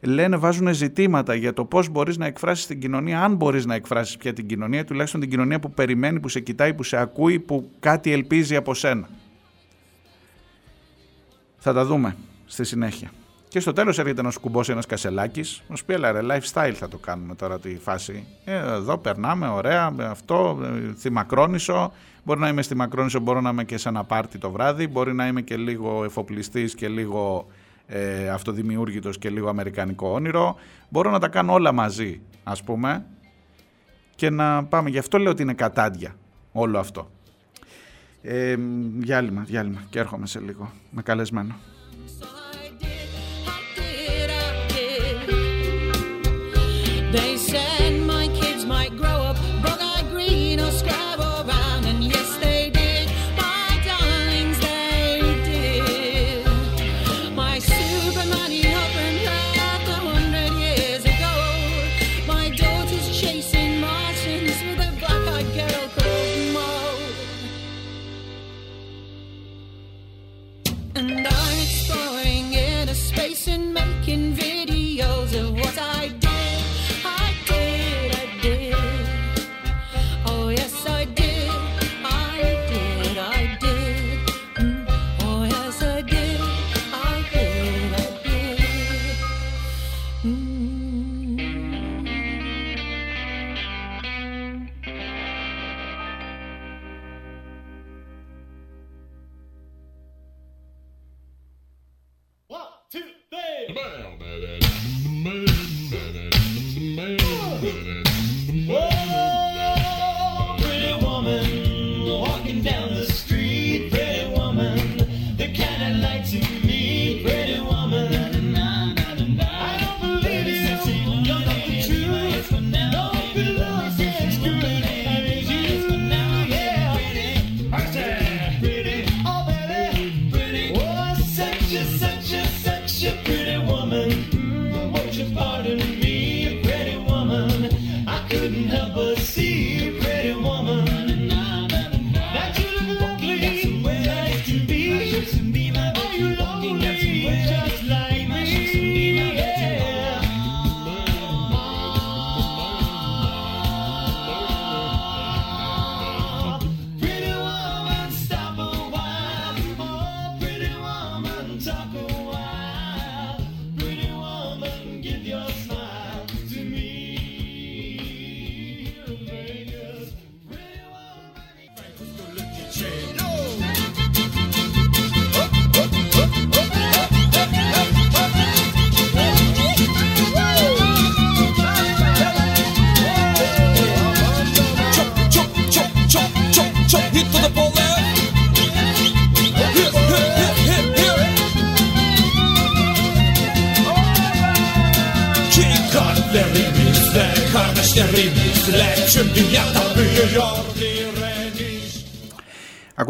Λένε, 0.00 0.36
βάζουν 0.36 0.74
ζητήματα 0.74 1.34
για 1.34 1.52
το 1.52 1.64
πώς 1.64 1.88
μπορείς 1.88 2.16
να 2.16 2.26
εκφράσεις 2.26 2.66
την 2.66 2.80
κοινωνία, 2.80 3.22
αν 3.22 3.34
μπορείς 3.34 3.66
να 3.66 3.74
εκφράσεις 3.74 4.16
πια 4.16 4.32
την 4.32 4.46
κοινωνία, 4.46 4.84
τουλάχιστον 4.84 5.20
την 5.20 5.30
κοινωνία 5.30 5.60
που 5.60 5.70
περιμένει, 5.70 6.20
που 6.20 6.28
σε 6.28 6.40
κοιτάει, 6.40 6.74
που 6.74 6.82
σε 6.82 6.96
ακούει, 6.96 7.38
που 7.38 7.70
κάτι 7.80 8.12
ελπίζει 8.12 8.56
από 8.56 8.74
σένα. 8.74 9.08
Θα 11.58 11.72
τα 11.72 11.84
δούμε 11.84 12.16
στη 12.46 12.64
συνέχεια. 12.64 13.10
Και 13.54 13.60
στο 13.60 13.72
τέλος 13.72 13.98
έρχεται 13.98 14.22
να 14.22 14.30
σου 14.30 14.40
κουμπώσει 14.40 14.72
ένας 14.72 14.86
κασελάκι, 14.86 15.42
να 15.68 15.76
σου 15.76 15.84
πει: 15.84 15.92
Έλα, 15.92 16.12
ρε, 16.12 16.20
lifestyle 16.22 16.72
θα 16.74 16.88
το 16.88 16.98
κάνουμε 16.98 17.34
τώρα 17.34 17.58
τη 17.58 17.78
φάση. 17.78 18.26
Ε, 18.44 18.54
εδώ 18.54 18.98
περνάμε, 18.98 19.48
ωραία, 19.48 19.94
αυτό, 19.98 20.58
ε, 20.64 20.92
στη 20.98 21.10
Μακρόνισο. 21.10 21.92
Μπορεί 22.24 22.40
να 22.40 22.48
είμαι 22.48 22.62
στη 22.62 22.74
Μακρόνισο, 22.74 23.20
μπορώ 23.20 23.40
να 23.40 23.50
είμαι 23.50 23.64
και 23.64 23.76
σε 23.76 23.88
ένα 23.88 24.04
πάρτι 24.04 24.38
το 24.38 24.50
βράδυ. 24.50 24.88
Μπορεί 24.88 25.14
να 25.14 25.26
είμαι 25.26 25.40
και 25.42 25.56
λίγο 25.56 26.04
εφοπλιστής 26.04 26.74
και 26.74 26.88
λίγο 26.88 27.46
ε, 27.86 28.28
αυτοδημιούργητος 28.28 29.18
και 29.18 29.30
λίγο 29.30 29.48
αμερικανικό 29.48 30.08
όνειρο. 30.08 30.56
Μπορώ 30.88 31.10
να 31.10 31.18
τα 31.18 31.28
κάνω 31.28 31.52
όλα 31.52 31.72
μαζί, 31.72 32.20
ας 32.44 32.62
πούμε. 32.62 33.04
Και 34.14 34.30
να 34.30 34.64
πάμε. 34.64 34.90
Γι' 34.90 34.98
αυτό 34.98 35.18
λέω 35.18 35.30
ότι 35.30 35.42
είναι 35.42 35.54
κατάντια 35.54 36.14
όλο 36.52 36.78
αυτό. 36.78 37.10
Ε, 38.22 38.56
διάλειμμα, 38.96 39.42
διάλειμμα. 39.42 39.82
Και 39.90 39.98
έρχομαι 39.98 40.26
σε 40.26 40.40
λίγο 40.40 40.72
με 40.90 41.02
καλεσμένο. 41.02 41.54
and 47.56 48.03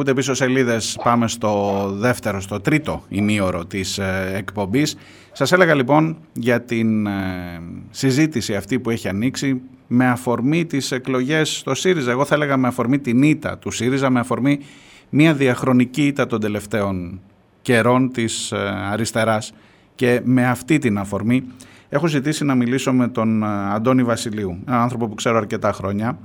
Ακούτε 0.05 0.21
πίσω 0.21 0.35
σελίδες, 0.35 0.99
πάμε 1.03 1.29
στο 1.29 1.85
δεύτερο, 1.95 2.41
στο 2.41 2.61
τρίτο 2.61 3.03
ημίωρο 3.09 3.65
της 3.65 3.99
ε, 3.99 4.33
εκπομπής. 4.35 4.97
Σας 5.33 5.53
έλεγα 5.53 5.75
λοιπόν 5.75 6.17
για 6.33 6.63
την 6.63 7.07
ε, 7.07 7.13
συζήτηση 7.91 8.55
αυτή 8.55 8.81
που 8.81 8.91
έχει 8.91 9.09
ανοίξει 9.09 9.61
με 9.87 10.07
αφορμή 10.07 10.65
τις 10.65 10.93
εκλογές 10.93 11.57
στο 11.57 11.75
ΣΥΡΙΖΑ. 11.75 12.11
Εγώ 12.11 12.25
θα 12.25 12.35
έλεγα 12.35 12.57
με 12.57 12.69
αφορμή 12.69 12.99
την 12.99 13.23
ήττα 13.23 13.59
του 13.59 13.71
ΣΥΡΙΖΑ, 13.71 14.11
με 14.11 14.21
αφορμή 14.21 14.59
μια 15.11 15.35
διαχρονική 15.35 16.07
ήττα 16.07 16.27
των 16.27 16.41
τελευταίων 16.41 17.21
καιρών 17.63 18.13
της 18.13 18.53
ε, 18.53 18.57
αριστεράς 18.93 19.53
και 19.95 20.21
με 20.25 20.47
αυτή 20.47 20.79
την 20.79 20.99
αφορμή 20.99 21.45
έχω 21.89 22.07
ζητήσει 22.07 22.45
να 22.45 22.55
μιλήσω 22.55 22.93
με 22.93 23.09
τον 23.09 23.45
Αντώνη 23.45 24.03
Βασιλείου, 24.03 24.59
έναν 24.69 24.81
άνθρωπο 24.81 25.09
που 25.09 25.15
ξέρω 25.15 25.37
αρκετά 25.37 25.73
χρόνια 25.73 26.19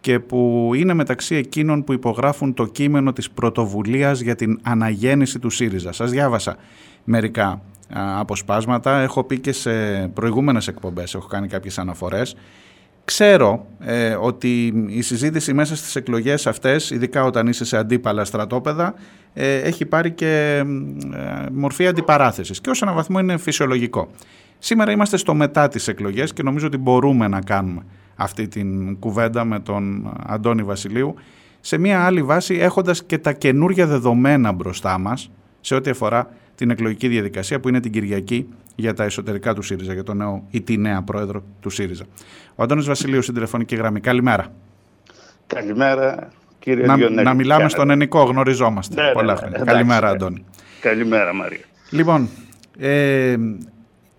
και 0.00 0.18
που 0.18 0.70
είναι 0.74 0.94
μεταξύ 0.94 1.34
εκείνων 1.34 1.84
που 1.84 1.92
υπογράφουν 1.92 2.54
το 2.54 2.66
κείμενο 2.66 3.12
της 3.12 3.30
πρωτοβουλίας 3.30 4.20
για 4.20 4.34
την 4.34 4.58
αναγέννηση 4.62 5.38
του 5.38 5.50
ΣΥΡΙΖΑ. 5.50 5.92
Σας 5.92 6.10
διάβασα 6.10 6.56
μερικά 7.04 7.62
αποσπάσματα, 8.18 9.00
έχω 9.00 9.24
πει 9.24 9.38
και 9.38 9.52
σε 9.52 9.70
προηγούμενες 10.08 10.68
εκπομπές, 10.68 11.14
έχω 11.14 11.26
κάνει 11.26 11.48
κάποιες 11.48 11.78
αναφορές. 11.78 12.36
Ξέρω 13.04 13.66
ε, 13.80 14.14
ότι 14.20 14.66
η 14.88 15.02
συζήτηση 15.02 15.52
μέσα 15.52 15.76
στις 15.76 15.96
εκλογές 15.96 16.46
αυτές, 16.46 16.90
ειδικά 16.90 17.24
όταν 17.24 17.46
είσαι 17.46 17.64
σε 17.64 17.76
αντίπαλα 17.76 18.24
στρατόπεδα, 18.24 18.94
ε, 19.34 19.56
έχει 19.56 19.84
πάρει 19.86 20.10
και 20.10 20.62
ε, 21.14 21.46
μορφή 21.52 21.86
αντιπαράθεσης 21.86 22.60
και 22.60 22.70
ως 22.70 22.82
ένα 22.82 22.92
βαθμό 22.92 23.18
είναι 23.18 23.36
φυσιολογικό. 23.36 24.08
Σήμερα 24.58 24.90
είμαστε 24.90 25.16
στο 25.16 25.34
μετά 25.34 25.68
τις 25.68 25.88
εκλογές 25.88 26.32
και 26.32 26.42
νομίζω 26.42 26.66
ότι 26.66 26.76
μπορούμε 26.76 27.28
να 27.28 27.40
κάνουμε 27.40 27.82
αυτή 28.20 28.48
την 28.48 28.98
κουβέντα 28.98 29.44
με 29.44 29.60
τον 29.60 30.12
Αντώνη 30.26 30.62
Βασιλείου 30.62 31.14
σε 31.60 31.78
μια 31.78 32.04
άλλη 32.04 32.22
βάση 32.22 32.54
έχοντας 32.54 33.04
και 33.04 33.18
τα 33.18 33.32
καινούργια 33.32 33.86
δεδομένα 33.86 34.52
μπροστά 34.52 34.98
μας 34.98 35.30
σε 35.60 35.74
ό,τι 35.74 35.90
αφορά 35.90 36.30
την 36.54 36.70
εκλογική 36.70 37.08
διαδικασία 37.08 37.60
που 37.60 37.68
είναι 37.68 37.80
την 37.80 37.92
Κυριακή 37.92 38.48
για 38.74 38.94
τα 38.94 39.04
εσωτερικά 39.04 39.54
του 39.54 39.62
ΣΥΡΙΖΑ, 39.62 39.92
για 39.92 40.02
τον 40.02 40.16
νέο 40.16 40.44
ή 40.50 40.60
τη 40.60 40.76
νέα 40.76 41.02
πρόεδρο 41.02 41.42
του 41.60 41.70
ΣΥΡΙΖΑ. 41.70 42.04
Ο 42.54 42.62
Αντώνης 42.62 42.86
Βασιλείου 42.86 43.22
στην 43.22 43.34
τηλεφωνική 43.34 43.76
γραμμή. 43.76 44.00
Καλημέρα. 44.00 44.46
Καλημέρα 45.46 46.28
κύριε 46.58 46.86
να, 46.86 46.94
Διονέλη. 46.94 47.24
Να 47.24 47.34
μιλάμε 47.34 47.68
στον 47.68 47.90
ενικό, 47.90 48.22
γνωριζόμαστε 48.22 49.02
ναι, 49.02 49.12
πολλά 49.12 49.32
ναι, 49.32 49.38
χρόνια. 49.38 49.56
Εντάξει, 49.56 49.74
Καλημέρα 49.74 50.06
ναι. 50.06 50.12
Αντώνη. 50.12 50.44
Καλημέρα 50.80 51.34
Μαρία. 51.34 51.64
Λοιπόν, 51.90 52.28
ε, 52.78 53.36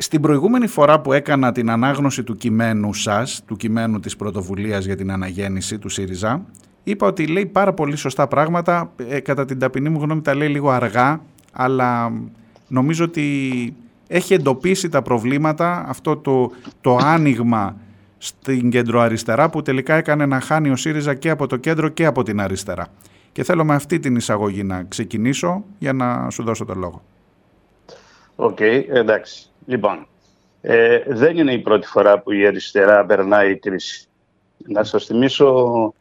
στην 0.02 0.22
προηγούμενη 0.22 0.68
φορά 0.68 1.00
που 1.00 1.14
έκανα 1.14 1.52
την 1.52 1.70
ανάγνωση 1.70 2.24
του 2.24 2.36
κειμένου 2.36 2.93
σας, 2.93 3.43
του 3.45 3.56
κειμένου 3.56 4.00
της 4.00 4.16
πρωτοβουλίας 4.16 4.86
για 4.86 4.95
την 4.95 5.12
αναγέννηση 5.12 5.80
του 5.80 5.89
ΣΥΡΙΖΑ, 5.89 6.45
είπα 6.84 7.08
ότι 7.08 7.28
λέει 7.28 7.45
πάρα 7.45 7.74
πολύ 7.74 7.95
σωστά 7.95 8.28
πράγματα, 8.28 8.91
ε, 9.10 9.20
κατά 9.20 9.45
την 9.45 9.60
ταπεινή 9.60 9.89
μου 9.89 10.00
γνώμη 10.02 10.22
τα 10.22 10.36
λέει 10.36 10.47
λίγο 10.47 10.70
αργά, 10.70 11.22
αλλά 11.54 12.12
νομίζω 12.68 13.06
ότι 13.06 13.30
έχει 14.08 14.34
εντοπίσει 14.34 14.89
τα 14.89 15.02
προβλήματα, 15.02 15.86
αυτό 15.88 16.18
το, 16.18 16.52
το 16.82 16.95
άνοιγμα 16.95 17.78
στην 18.18 18.70
κεντροαριστερά 18.70 19.50
που 19.50 19.62
τελικά 19.62 19.95
έκανε 19.95 20.26
να 20.26 20.39
χάνει 20.39 20.70
ο 20.70 20.76
ΣΥΡΙΖΑ 20.76 21.14
και 21.14 21.30
από 21.30 21.47
το 21.47 21.58
κέντρο 21.58 21.89
και 21.89 22.06
από 22.06 22.24
την 22.24 22.41
αριστερά. 22.41 22.88
Και 23.32 23.43
θέλω 23.43 23.66
με 23.66 23.76
αυτή 23.76 24.00
την 24.00 24.16
εισαγωγή 24.16 24.64
να 24.64 24.84
ξεκινήσω 24.84 25.64
για 25.80 25.93
να 25.93 26.30
σου 26.30 26.43
δώσω 26.43 26.66
το 26.66 26.74
λόγο. 26.74 27.02
Οκ, 28.36 28.60
εντάξει. 28.60 29.50
Λοιπόν, 29.70 30.07
ε, 30.61 30.99
δεν 31.07 31.38
είναι 31.38 31.53
η 31.53 31.59
πρώτη 31.59 31.88
φορά 31.88 32.20
που 32.20 32.32
η 32.32 32.45
αριστερά 32.47 33.05
περνάει 33.05 33.57
κρίση. 33.57 34.07
Να 34.57 34.84
σας 34.84 35.05
θυμίσω 35.05 35.93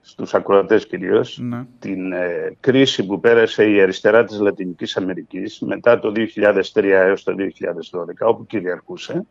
στους 0.00 0.34
ακροατές 0.34 0.86
κυρίως 0.86 1.38
Ναι. 1.42 1.64
την 1.78 2.12
ε, 2.12 2.56
κρίση 2.60 3.06
που 3.06 3.20
πέρασε 3.20 3.70
η 3.70 3.80
αριστερά 3.80 4.24
της 4.24 4.38
Λατινικής 4.38 4.96
Αμερικής 4.96 5.60
μετά 5.60 5.98
το 5.98 6.12
2003 6.16 6.82
έως 6.82 7.22
το 7.22 7.34
2012 7.34 8.26
όπου 8.28 8.46
κυριαρχούσε. 8.46 9.26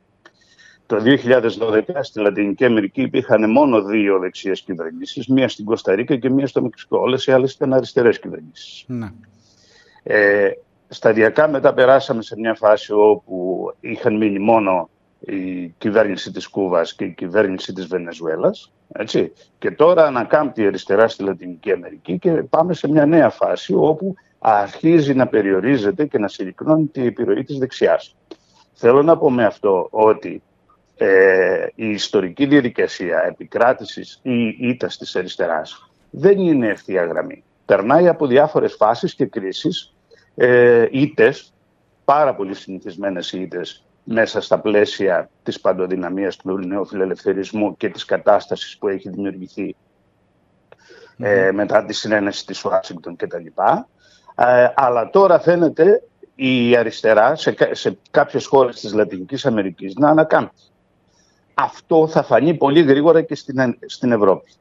Το 0.86 0.97
2012 0.97 1.82
στη 2.01 2.19
Λατινική 2.19 2.65
Αμερική 2.65 3.01
υπήρχαν 3.01 3.51
μόνο 3.51 3.84
δύο 3.84 4.19
δεξιές 4.19 4.61
κυβερνήσεις, 4.61 5.28
μία 5.28 5.47
στην 5.47 5.65
Κολομβία 5.66 6.16
και 6.15 6.30
μία 6.30 6.47
στο 6.47 6.61
Μεξικό. 6.61 6.97
Όλες 6.99 7.26
οι 7.26 7.32
άλλες 7.32 7.53
ήταν 7.53 7.74
αριστερές 7.74 8.19
κυβερνήσεις. 8.19 8.84
Ναι. 8.88 9.11
Ε, 10.03 10.51
σταδιακά 10.94 11.48
μετά 11.48 11.74
περάσαμε 11.74 12.22
σε 12.22 12.36
μια 12.39 12.54
φάση 12.54 12.94
όπου 12.94 13.66
είχαν 13.80 14.18
μείνει 14.18 14.39
μόνο 14.39 14.89
η 15.20 15.68
κυβέρνηση 15.78 16.32
της 16.32 16.48
Κούβας 16.48 16.96
και 16.96 17.06
η 17.06 17.12
κυβέρνηση 17.12 17.74
της 17.74 17.86
Βενεζουέλας. 17.88 18.72
Έτσι. 18.92 19.34
Και 19.60 19.72
τώρα 19.72 20.06
ανακάμπτει 20.06 20.62
η 20.62 20.66
αριστερά 20.66 21.08
στη 21.08 21.24
Λατινική 21.24 21.72
Αμερική 21.72 22.20
και 22.20 22.32
πάμε 22.32 22.74
σε 22.74 22.89
μια 22.89 23.06
νέα 23.06 23.30
φάση 23.30 23.74
όπου 23.74 24.16
αρχίζει 24.39 25.14
να 25.14 25.28
περιορίζεται 25.28 26.06
και 26.06 26.18
να 26.18 26.28
συρρυκνώνει 26.28 26.89
η 26.94 27.06
επιρροή 27.06 27.44
της 27.44 27.58
δεξιάς. 27.58 28.16
Θέλω 28.74 29.04
να 29.04 29.18
πω 29.18 29.32
με 29.32 29.46
αυτό 29.46 29.88
ότι 29.92 30.42
ε, 30.98 31.68
η 31.76 31.89
ιστορική 31.89 32.46
διαδικασία 32.46 33.24
επικράτησης 33.28 34.20
ή 34.22 34.48
ήττας 34.60 34.98
της 34.98 35.16
αριστεράς 35.16 35.89
δεν 36.10 36.38
είναι 36.38 36.68
ευθεία 36.68 37.06
γραμμή. 37.06 37.44
Περνάει 37.66 38.08
από 38.08 38.28
διάφορες 38.28 38.74
φάσεις 38.74 39.16
και 39.16 39.26
κρίσεις 39.26 39.94
ε, 40.36 40.88
ήττες, 40.91 41.53
πάρα 42.05 42.36
πολύ 42.36 42.53
συνηθισμένες 42.55 43.32
ήττες 43.32 43.86
μέσα 44.03 44.41
στα 44.41 44.59
πλαίσια 44.59 45.29
της 45.43 45.59
παντοδυναμίας 45.61 46.36
του 46.38 46.57
νεοφιλελευθερισμού 46.57 47.77
και 47.77 47.89
της 47.89 48.05
κατάστασης 48.05 48.77
που 48.77 48.88
έχει 48.88 49.09
δημιουργηθεί 49.09 49.75
ε, 51.17 51.51
μετά 51.51 51.86
τη 51.86 51.93
συνένεση 51.93 52.45
της 52.45 52.65
Ουάσιγκτον 52.65 53.15
κτλ. 53.15 53.45
Ε, 54.36 54.67
αλλά 54.75 55.09
τώρα 55.09 55.39
φαίνεται 55.39 56.03
η 56.36 56.75
αριστερά 56.77 57.36
σε, 57.36 57.51
κα- 57.51 57.75
σε 57.75 57.97
κάποιες 58.11 58.45
χώρες 58.45 58.79
της 58.79 58.93
Λατινικής 58.93 59.45
Αμερικής 59.45 59.93
να 59.95 60.09
ανακάμπτει. 60.09 60.61
Αυτό 61.53 62.07
θα 62.07 62.23
φανεί 62.23 62.53
πολύ 62.53 62.82
γρήγορα 62.82 63.21
και 63.21 63.36
στην, 63.36 63.59
Ε- 63.59 63.77
στην 63.86 64.11
Ευρώπη. 64.11 64.51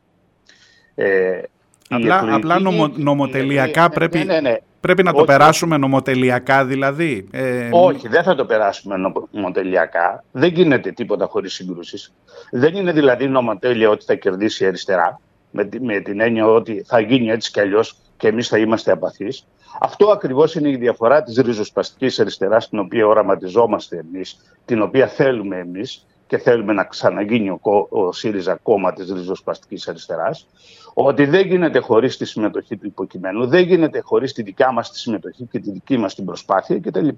Ε, 0.94 1.38
η 1.38 1.42
Απλά, 1.88 2.16
εκλογική- 2.16 2.36
απλά 2.36 2.58
νομο, 2.60 2.92
η- 2.96 3.02
νομοτελειακά 3.02 3.82
ναι, 3.82 3.88
πρέπει, 3.94 4.18
ναι, 4.18 4.24
ναι, 4.24 4.40
ναι. 4.40 4.56
Πρέπει 4.80 5.02
να 5.02 5.10
το 5.12 5.16
Όχι. 5.16 5.26
περάσουμε 5.26 5.76
νομοτελειακά 5.76 6.64
δηλαδή; 6.64 7.28
Ε, 7.30 7.68
Όχι, 7.72 8.08
δεν 8.08 8.22
θα 8.22 8.34
το 8.34 8.44
περάσουμε 8.44 8.96
νομοτελειακά. 9.30 10.24
Δεν 10.32 10.52
γίνεται 10.52 10.90
τίποτα 10.90 11.26
χωρίς 11.26 11.52
συγκρούσεις. 11.54 12.12
Δεν 12.50 12.74
είναι 12.74 12.92
δηλαδή 12.92 13.28
νομοτέλεια 13.28 13.88
ότι 13.90 14.04
θα 14.04 14.14
κερδίσει 14.14 14.64
η 14.64 14.66
αριστερά, 14.66 15.20
με, 15.50 15.64
τη- 15.64 15.80
με 15.80 16.00
την 16.00 16.20
έννοια 16.20 16.46
ότι 16.46 16.82
θα 16.86 17.00
γίνει 17.00 17.28
έτσι 17.30 17.50
κι 17.50 17.60
αλλιώς 17.60 17.96
και 18.16 18.28
εμείς 18.28 18.48
θα 18.48 18.58
είμαστε 18.58 18.92
απαθείς. 18.92 19.46
Αυτό 19.80 20.10
ακριβώς 20.10 20.54
είναι 20.54 20.68
η 20.68 20.76
διαφορά 20.76 21.22
της 21.22 21.36
ριζοσπαστικής 21.36 22.20
αριστεράς, 22.20 22.68
την 22.68 22.78
οποία 22.78 23.06
οραματιζόμαστε 23.06 23.96
εμείς, 24.12 24.36
την 24.64 24.82
οποία 24.82 25.06
θέλουμε 25.06 25.56
εμείς 25.58 26.06
και 26.30 26.38
θέλουμε 26.38 26.72
να 26.72 26.84
ξαναγίνει 26.84 27.50
ο, 27.50 27.58
κο- 27.58 27.86
ο 27.90 28.12
ΣΥΡΙΖΑ 28.12 28.54
κόμμα 28.62 28.92
της 28.92 29.12
ριζοσπαστικής 29.12 29.88
αριστεράς, 29.88 30.46
ότι 30.94 31.24
δεν 31.24 31.46
γίνεται 31.46 31.78
χωρίς 31.78 32.16
τη 32.16 32.24
συμμετοχή 32.24 32.76
του 32.76 32.86
υποκειμένου, 32.86 33.46
δεν 33.46 33.62
γίνεται 33.62 34.00
χωρίς 34.00 34.32
τη 34.32 34.42
δικιά 34.42 34.72
μας 34.72 34.90
τη 34.90 34.98
συμμετοχή 34.98 35.44
και 35.44 35.58
τη 35.58 35.70
δική 35.70 35.96
μας 35.96 36.14
την 36.14 36.24
προσπάθεια 36.24 36.80
κτλ. 36.80 37.08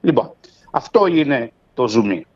Λοιπόν, 0.00 0.32
αυτό 0.70 1.06
είναι 1.06 1.52
το 1.74 1.88
ζουμί. 1.88 2.26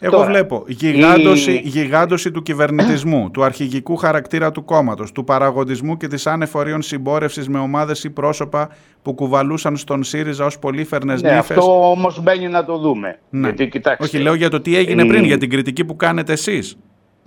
Εγώ 0.00 0.12
Τώρα, 0.16 0.26
βλέπω 0.26 0.64
γιγάντωση, 0.66 1.52
η- 1.52 1.62
γιγάντωση 1.64 2.30
του 2.30 2.42
κυβερνητισμού, 2.42 3.30
του 3.30 3.44
αρχηγικού 3.44 3.96
χαρακτήρα 3.96 4.50
του 4.52 4.64
κόμματος, 4.64 5.12
του 5.12 5.24
παραγοντισμού 5.24 5.96
και 5.96 6.06
της 6.08 6.26
άνεφορίων 6.26 6.82
συμπόρευσης 6.82 7.48
με 7.48 7.58
ομάδες 7.58 8.04
ή 8.04 8.10
πρόσωπα 8.10 8.68
που 9.02 9.14
κουβαλούσαν 9.14 9.76
στον 9.76 10.02
ΣΥΡΙΖΑ 10.02 10.44
ως 10.44 10.58
πολύφερνες 10.58 11.22
Ναι, 11.22 11.28
νύφες. 11.30 11.56
αυτό 11.56 11.90
όμως 11.90 12.22
μπαίνει 12.22 12.48
να 12.48 12.64
το 12.64 12.78
δούμε. 12.78 13.18
Ναι. 13.30 13.46
Γιατί 13.46 13.68
κοιτάξτε. 13.68 14.04
Όχι, 14.04 14.18
λέω 14.18 14.34
για 14.34 14.50
το 14.50 14.60
τι 14.60 14.76
έγινε 14.76 15.02
η- 15.02 15.06
πριν, 15.06 15.24
για 15.24 15.38
την 15.38 15.50
κριτική 15.50 15.84
που 15.84 15.96
κάνετε 15.96 16.32
εσείς. 16.32 16.76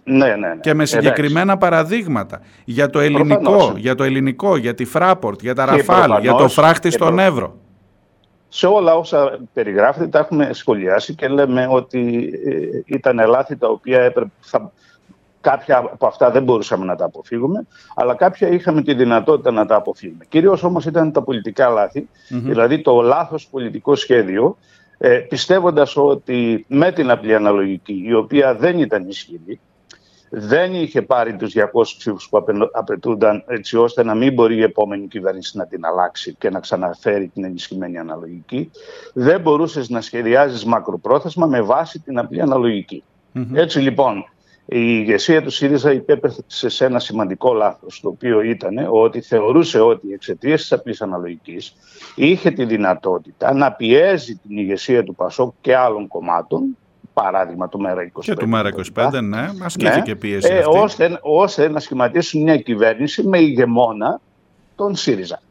Ναι, 0.03 0.15
ναι, 0.25 0.25
ναι. 0.35 0.47
Και 0.61 0.69
με 0.73 0.83
Εντάξει. 0.83 0.93
συγκεκριμένα 0.95 1.57
παραδείγματα. 1.57 2.39
Για 2.65 2.89
το 2.89 2.99
ελληνικό, 2.99 3.41
Προφανώς. 3.41 3.73
για 3.77 3.95
το 3.95 4.03
ελληνικό, 4.03 4.57
για 4.57 4.73
τη 4.73 4.85
Φράπορτ, 4.85 5.41
για 5.41 5.55
τα 5.55 5.65
Και 5.65 5.69
Ραφάλ, 5.71 5.99
για 6.09 6.15
το 6.15 6.21
προφανώς- 6.21 6.53
φράχτη 6.53 6.89
και 6.89 6.95
στον 6.95 7.15
προ- 7.15 7.25
Εύρο. 7.25 7.55
Σε 8.49 8.67
όλα 8.67 8.95
όσα 8.95 9.39
περιγράφετε 9.53 10.07
τα 10.07 10.19
έχουμε 10.19 10.53
σχολιάσει 10.53 11.15
και 11.15 11.27
λέμε 11.27 11.67
ότι 11.69 12.33
ε, 12.45 12.95
ήταν 12.95 13.27
λάθη 13.27 13.57
τα 13.57 13.67
οποία 13.67 14.01
έπρεπε, 14.01 14.31
θα, 14.39 14.71
κάποια 15.41 15.77
από 15.77 16.07
αυτά 16.07 16.31
δεν 16.31 16.43
μπορούσαμε 16.43 16.85
να 16.85 16.95
τα 16.95 17.05
αποφύγουμε, 17.05 17.67
αλλά 17.95 18.15
κάποια 18.15 18.47
είχαμε 18.47 18.81
τη 18.81 18.93
δυνατότητα 18.93 19.51
να 19.51 19.65
τα 19.65 19.75
αποφύγουμε. 19.75 20.25
Κυρίως 20.29 20.63
όμως 20.63 20.85
ήταν 20.85 21.11
τα 21.11 21.21
πολιτικά 21.21 21.69
λάθη, 21.69 22.09
δηλαδή 22.29 22.81
το 22.81 23.01
λάθος 23.01 23.47
πολιτικό 23.47 23.95
σχέδιο, 23.95 24.57
ε, 24.97 25.17
πιστεύοντας 25.17 25.97
ότι 25.97 26.65
με 26.67 26.91
την 26.91 27.11
απλή 27.11 27.35
αναλογική, 27.35 28.03
η 28.05 28.13
οποία 28.13 28.55
δεν 28.55 28.79
ήταν 28.79 29.07
ισχυρή, 29.07 29.59
δεν 30.29 30.73
είχε 30.73 31.01
πάρει 31.01 31.35
τους 31.35 31.53
200 31.53 31.95
ψήφους 31.97 32.29
που 32.29 32.37
απαιτ- 32.37 32.69
απαιτούνταν 32.77 33.43
έτσι 33.47 33.77
ώστε 33.77 34.03
να 34.03 34.15
μην 34.15 34.33
μπορεί 34.33 34.55
η 34.55 34.61
επόμενη 34.61 35.07
κυβέρνηση 35.07 35.57
να 35.57 35.65
την 35.65 35.85
αλλάξει 35.85 36.35
και 36.39 36.49
να 36.49 36.59
ξαναφέρει 36.59 37.27
την 37.27 37.43
ενισχυμένη 37.43 37.97
αναλογική. 37.97 38.71
Δεν 39.13 39.41
μπορούσες 39.41 39.89
να 39.89 40.01
σχεδιάζεις 40.01 40.65
μακροπρόθεσμα 40.65 41.45
με 41.45 41.61
βάση 41.61 41.99
την 41.99 42.19
απλή 42.19 42.41
αναλογική. 42.41 43.03
Έτσι 43.53 43.79
λοιπόν, 43.79 44.17
η 44.65 44.79
ηγεσία 44.79 45.41
του 45.41 45.49
ΣΥΡΙΖΑ 45.49 45.91
υπέπεσε 45.91 46.43
σε 46.69 46.85
ένα 46.85 46.99
σημαντικό 46.99 47.53
λάθος, 47.53 47.99
το 47.99 48.09
οποίο 48.09 48.41
ήταν 48.41 48.87
ότι 48.89 49.21
θεωρούσε 49.21 49.79
ότι 49.79 50.13
εξαιτίας 50.13 50.61
της 50.61 50.71
απλής 50.71 51.01
αναλογικής 51.01 51.73
είχε 52.15 52.51
τη 52.51 52.65
δυνατότητα 52.65 53.53
να 53.53 53.71
πιέζει 53.71 54.35
την 54.35 54.57
ηγεσία 54.57 55.03
του 55.03 55.15
ΠΑΣΟΚ 55.15 55.53
και 55.61 55.75
άλλων 55.75 56.07
κομμάτων, 56.07 56.77
παράδειγμα 57.21 57.69
του 57.69 57.79
ΜΕΡΑ25. 57.85 58.19
Και 58.19 58.33
του 58.33 58.49
ΜΕΡΑ25, 58.53 59.23
ναι, 59.23 59.49
ασκήθηκε 59.63 60.11
ναι, 60.11 60.15
πίεση 60.15 60.53
ε, 60.53 60.57
αυτή. 60.57 60.77
Ώστε, 60.77 61.19
ώστε 61.21 61.69
να 61.69 61.79
σχηματίσουν 61.79 62.41
μια 62.41 62.57
κυβέρνηση 62.57 63.27
με 63.27 63.39
ηγεμόνα 63.39 64.19
τον 64.75 64.95
ΣΥΡΙΖΑ. 64.95 65.41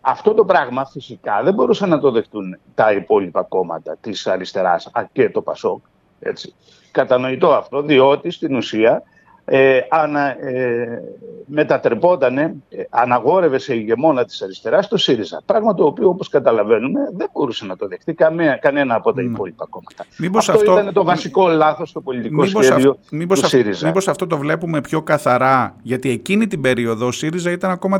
Αυτό 0.00 0.34
το 0.34 0.44
πράγμα 0.44 0.86
φυσικά 0.86 1.42
δεν 1.42 1.54
μπορούσαν 1.54 1.88
να 1.88 2.00
το 2.00 2.10
δεχτούν 2.10 2.58
τα 2.74 2.92
υπόλοιπα 2.92 3.42
κόμματα 3.42 3.96
της 4.00 4.26
αριστεράς 4.26 4.90
και 5.12 5.30
το 5.30 5.42
ΠΑΣΟΚ. 5.42 5.84
Έτσι. 6.20 6.54
Κατανοητό 6.90 7.52
αυτό, 7.52 7.82
διότι 7.82 8.30
στην 8.30 8.56
ουσία 8.56 9.02
ε, 9.50 9.80
ανα, 9.88 10.46
ε, 10.46 11.02
μετατρεπόταν, 11.46 12.38
ε, 12.38 12.56
αναγόρευε 12.90 13.58
σε 13.58 13.74
ηγεμόνα 13.74 14.24
της 14.24 14.42
αριστεράς 14.42 14.88
το 14.88 14.96
ΣΥΡΙΖΑ. 14.96 15.42
Πράγμα 15.46 15.74
το 15.74 15.84
οποίο 15.84 16.08
όπως 16.08 16.28
καταλαβαίνουμε 16.28 17.00
δεν 17.16 17.28
μπορούσε 17.32 17.66
να 17.66 17.76
το 17.76 17.86
δεχτεί 17.88 18.14
κανένα, 18.14 18.56
κανένα 18.56 18.94
από 18.94 19.12
τα 19.12 19.22
ναι. 19.22 19.30
υπόλοιπα 19.30 19.66
κόμματα. 19.70 20.04
Μήπως 20.18 20.48
αυτό, 20.48 20.70
αυτό 20.70 20.80
ήταν 20.80 20.94
το 20.94 21.04
βασικό 21.04 21.48
λάθος 21.48 21.88
στο 21.88 22.00
πολιτικό 22.00 22.42
μήπως 22.42 22.64
σχέδιο 22.64 22.90
αυ, 22.90 22.96
μήπως 23.10 23.40
του 23.40 23.48
ΣΥΡΙΖΑ. 23.48 23.86
Μήπως 23.86 24.08
αυτό 24.08 24.26
το 24.26 24.36
βλέπουμε 24.36 24.80
πιο 24.80 25.02
καθαρά, 25.02 25.76
γιατί 25.82 26.10
εκείνη 26.10 26.46
την 26.46 26.60
περίοδο 26.60 27.06
ο 27.06 27.12
ΣΥΡΙΖΑ 27.12 27.50
ήταν 27.50 27.70
ακόμα 27.70 27.98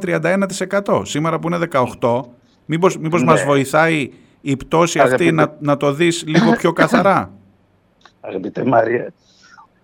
31%. 0.84 1.02
Σήμερα 1.02 1.38
που 1.38 1.48
είναι 1.48 1.58
18%, 2.00 2.20
μήπως, 2.64 2.98
μήπως 2.98 3.20
ναι. 3.20 3.30
μας 3.30 3.44
βοηθάει 3.44 4.10
η 4.40 4.56
πτώση 4.56 4.98
αυτή 4.98 5.32
να, 5.32 5.56
να 5.58 5.76
το 5.76 5.92
δεις 5.92 6.24
λίγο 6.26 6.52
πιο 6.52 6.72
καθαρά; 6.72 7.32
Αγαπητέ 8.20 8.64
Μάρια, 8.64 9.12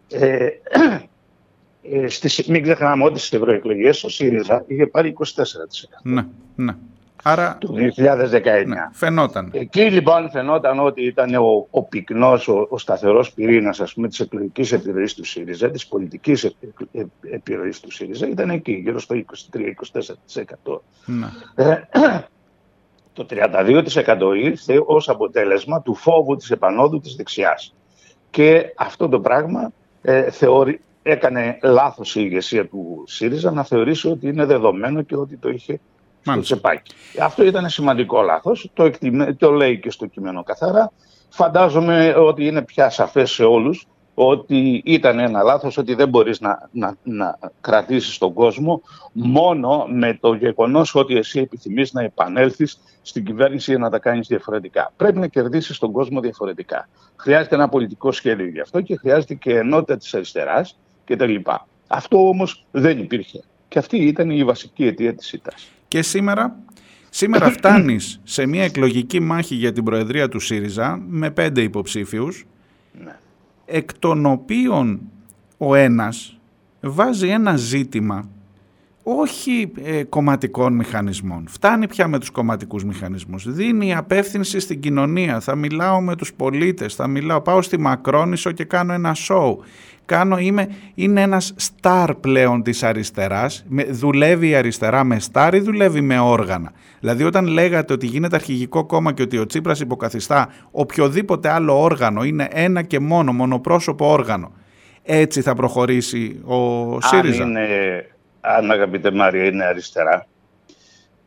ε, 0.08 0.48
ε, 1.92 2.08
στις, 2.08 2.46
μην 2.46 2.62
ξεχνάμε 2.62 3.04
ότι 3.04 3.18
στις 3.18 3.32
ευρωεκλογές 3.32 4.04
ο 4.04 4.08
ΣΥΡΙΖΑ 4.08 4.64
είχε 4.66 4.86
πάρει 4.86 5.14
24%. 5.18 5.22
Ναι, 6.02 6.26
ναι. 6.54 6.76
Άρα, 7.26 7.56
του 7.60 7.74
2019. 7.96 8.66
Ναι, 8.66 8.88
φαινόταν. 8.92 9.50
Εκεί 9.52 9.90
λοιπόν 9.90 10.30
φαινόταν 10.30 10.78
ότι 10.78 11.02
ήταν 11.04 11.34
ο, 11.34 11.66
ο 11.70 11.82
πυκνός, 11.82 12.48
ο, 12.48 12.66
ο 12.70 12.78
σταθερός 12.78 13.32
πυρήνας 13.32 13.80
ας 13.80 13.94
πούμε, 13.94 14.08
της 14.08 14.20
εκλογικής 14.20 14.72
επιρροής 14.72 15.14
του 15.14 15.24
ΣΥΡΙΖΑ, 15.24 15.70
της 15.70 15.86
πολιτικής 15.86 16.56
επιρροής 17.20 17.80
του 17.80 17.90
ΣΥΡΙΖΑ, 17.90 18.28
ήταν 18.28 18.50
εκεί, 18.50 18.72
γύρω 18.72 18.98
στο 18.98 19.14
23-24%. 19.14 20.80
Ναι. 21.06 21.26
Ε, 21.54 21.80
το 23.12 23.26
32% 23.30 24.36
ήρθε 24.42 24.82
ως 24.86 25.08
αποτέλεσμα 25.08 25.82
του 25.82 25.94
φόβου 25.94 26.36
της 26.36 26.50
επανόδου 26.50 27.00
της 27.00 27.14
δεξιάς. 27.14 27.74
Και 28.30 28.72
αυτό 28.76 29.08
το 29.08 29.20
πράγμα 29.20 29.72
ε, 30.02 30.30
θεωρεί, 30.30 30.80
έκανε 31.06 31.58
λάθος 31.62 32.14
η 32.14 32.20
ηγεσία 32.24 32.66
του 32.68 33.04
ΣΥΡΙΖΑ 33.06 33.50
να 33.50 33.64
θεωρήσει 33.64 34.08
ότι 34.08 34.28
είναι 34.28 34.44
δεδομένο 34.44 35.02
και 35.02 35.16
ότι 35.16 35.36
το 35.36 35.48
είχε 35.48 35.80
στο 36.22 36.40
τσεπάκι. 36.40 36.94
Αυτό 37.22 37.44
ήταν 37.44 37.68
σημαντικό 37.68 38.22
λάθος, 38.22 38.70
το, 38.74 38.90
το 39.38 39.50
λέει 39.50 39.80
και 39.80 39.90
στο 39.90 40.06
κείμενο 40.06 40.42
καθαρά. 40.42 40.92
Φαντάζομαι 41.28 42.14
ότι 42.18 42.46
είναι 42.46 42.62
πια 42.62 42.90
σαφές 42.90 43.30
σε 43.30 43.44
όλους 43.44 43.86
ότι 44.14 44.82
ήταν 44.84 45.18
ένα 45.18 45.42
λάθος, 45.42 45.76
ότι 45.76 45.94
δεν 45.94 46.08
μπορείς 46.08 46.40
να, 46.40 46.68
να, 46.72 46.96
να 47.02 47.38
κρατήσεις 47.60 48.18
τον 48.18 48.32
κόσμο 48.32 48.82
μόνο 49.12 49.86
με 49.88 50.18
το 50.20 50.34
γεγονός 50.34 50.94
ότι 50.94 51.16
εσύ 51.16 51.40
επιθυμείς 51.40 51.92
να 51.92 52.02
επανέλθεις 52.02 52.80
στην 53.02 53.24
κυβέρνηση 53.24 53.70
για 53.70 53.80
να 53.80 53.90
τα 53.90 53.98
κάνεις 53.98 54.26
διαφορετικά. 54.26 54.92
Πρέπει 54.96 55.18
να 55.18 55.26
κερδίσεις 55.26 55.78
τον 55.78 55.92
κόσμο 55.92 56.20
διαφορετικά. 56.20 56.88
Χρειάζεται 57.16 57.54
ένα 57.54 57.68
πολιτικό 57.68 58.12
σχέδιο 58.12 58.46
γι' 58.46 58.60
αυτό 58.60 58.80
και 58.80 58.96
χρειάζεται 58.96 59.34
και 59.34 59.56
ενότητα 59.56 59.96
της 59.96 60.14
αριστεράς 60.14 60.78
κτλ. 61.04 61.34
Αυτό 61.86 62.28
όμως 62.28 62.64
δεν 62.70 62.98
υπήρχε. 62.98 63.42
Και 63.68 63.78
αυτή 63.78 63.96
ήταν 63.96 64.30
η 64.30 64.44
βασική 64.44 64.86
αιτία 64.86 65.14
της 65.14 65.26
ΣΥΤΑΣ. 65.26 65.68
Και 65.88 66.02
σήμερα, 66.02 66.56
σήμερα 67.10 67.50
φτάνεις 67.50 68.20
σε 68.24 68.46
μια 68.46 68.64
εκλογική 68.64 69.20
μάχη 69.20 69.54
για 69.54 69.72
την 69.72 69.84
Προεδρία 69.84 70.28
του 70.28 70.40
ΣΥΡΙΖΑ 70.40 71.02
με 71.08 71.30
πέντε 71.30 71.62
υποψήφιους, 71.62 72.46
ναι. 73.04 73.16
εκ 73.64 73.98
των 73.98 74.26
οποίων 74.26 75.00
ο 75.58 75.74
ένας 75.74 76.38
βάζει 76.80 77.28
ένα 77.28 77.56
ζήτημα 77.56 78.28
όχι 79.04 79.72
ε, 79.84 80.02
κομματικών 80.02 80.72
μηχανισμών. 80.72 81.44
Φτάνει 81.48 81.88
πια 81.88 82.08
με 82.08 82.18
τους 82.18 82.30
κομματικούς 82.30 82.84
μηχανισμούς. 82.84 83.52
Δίνει 83.52 83.94
απεύθυνση 83.94 84.60
στην 84.60 84.80
κοινωνία. 84.80 85.40
Θα 85.40 85.54
μιλάω 85.54 86.00
με 86.00 86.16
τους 86.16 86.34
πολίτες, 86.34 86.94
θα 86.94 87.06
μιλάω, 87.06 87.40
πάω 87.40 87.62
στη 87.62 87.80
Μακρόνισο 87.80 88.52
και 88.52 88.64
κάνω 88.64 88.92
ένα 88.92 89.14
σοου 89.14 89.62
κάνω, 90.06 90.38
είμαι, 90.38 90.68
είναι 90.94 91.20
ένας 91.20 91.52
στάρ 91.56 92.14
πλέον 92.14 92.62
της 92.62 92.82
αριστεράς. 92.82 93.64
δουλεύει 93.90 94.48
η 94.48 94.54
αριστερά 94.54 95.04
με 95.04 95.18
στάρ 95.18 95.54
ή 95.54 95.58
δουλεύει 95.60 96.00
με 96.00 96.18
όργανα; 96.18 96.72
Δηλαδή 97.00 97.24
όταν 97.24 97.46
λέγατε 97.46 97.92
ότι 97.92 98.06
γίνεται 98.06 98.36
αρχηγικό 98.36 98.84
κόμμα 98.84 99.12
και 99.12 99.22
ότι 99.22 99.38
ο 99.38 99.46
Τσίπρας 99.46 99.80
υποκαθιστά 99.80 100.48
οποιοδήποτε 100.70 101.48
άλλο 101.48 101.82
όργανο, 101.82 102.24
είναι 102.24 102.48
ένα 102.52 102.82
και 102.82 103.00
μόνο, 103.00 103.32
μονοπρόσωπο 103.32 104.10
όργανο. 104.12 104.52
Έτσι 105.02 105.40
θα 105.40 105.54
προχωρήσει 105.54 106.40
ο 106.44 107.00
ΣΥΡΙΖΑ; 107.00 107.42
Αν, 107.42 107.50
είναι, 107.50 107.68
αν 108.44 108.70
αγαπητέ 108.70 109.10
Μάρια 109.10 109.44
είναι 109.44 109.64
αριστερά, 109.64 110.26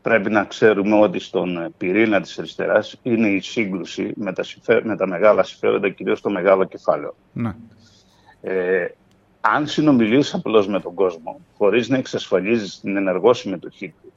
πρέπει 0.01 0.30
να 0.30 0.43
ξέρουμε 0.43 0.99
ότι 0.99 1.20
στον 1.20 1.74
πυρήνα 1.78 2.22
της 2.22 2.39
αριστεράς 2.39 2.99
είναι 3.03 3.28
η 3.28 3.39
σύγκρουση 3.39 4.11
με 4.15 4.34
τα, 4.34 4.43
με 4.84 4.95
τα 4.95 5.07
μεγάλα 5.07 5.43
συμφέροντα, 5.43 5.89
κυρίως 5.89 6.22
το 6.22 6.30
μεγάλο 6.30 6.63
κεφάλαιο. 6.63 7.15
Ναι. 7.34 7.55
Ε, 8.41 8.88
αν 9.41 9.68
συνομιλείς 9.68 10.34
απλώς 10.34 10.68
με 10.68 10.80
τον 10.80 10.93
κόσμο, 10.93 11.39
χωρίς 11.57 11.89
να 11.89 11.97
εξασφαλίζεις 11.97 12.80
την 12.80 12.97
ενεργό 12.97 13.34
συμμετοχή 13.34 13.93
του 14.01 14.13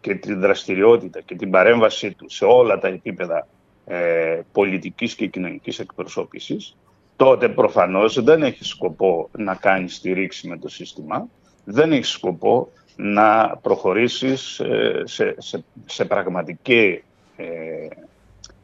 και 0.00 0.14
την 0.14 0.40
δραστηριότητα 0.40 1.20
και 1.20 1.34
την 1.34 1.50
παρέμβασή 1.50 2.12
του 2.12 2.30
σε 2.30 2.44
όλα 2.44 2.78
τα 2.78 2.88
επίπεδα 2.88 3.46
ε, 3.84 4.40
πολιτικής 4.52 5.14
και 5.14 5.26
κοινωνικής 5.26 5.78
εκπροσώπησης, 5.78 6.76
τότε 7.16 7.48
προφανώς 7.48 8.22
δεν 8.22 8.42
έχει 8.42 8.64
σκοπό 8.64 9.28
να 9.38 9.54
κάνεις 9.54 9.94
στηρίξη 9.94 10.48
με 10.48 10.58
το 10.58 10.68
σύστημα, 10.68 11.28
δεν 11.64 11.92
έχει 11.92 12.04
σκοπό 12.04 12.68
να 12.96 13.56
προχωρήσεις 13.62 14.60
ε, 14.60 15.02
σε, 15.04 15.34
σε, 15.38 15.64
σε, 15.86 16.04
πραγματικές, 16.04 17.00
ε, 17.36 17.88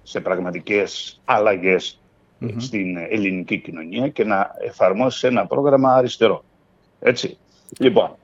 σε 0.03 0.21
πραγματικές 0.21 1.21
αλλαγές 1.25 2.01
στην 2.57 2.97
ελληνική 2.97 3.59
κοινωνία 3.59 4.09
και 4.09 4.25
να 4.25 4.51
εφαρμόσεις 4.61 5.23
ένα 5.23 5.47
πρόγραμμα 5.47 5.95
αριστερό. 5.95 6.45
Έτσι. 7.01 7.39
Λοιπόν, 7.79 8.17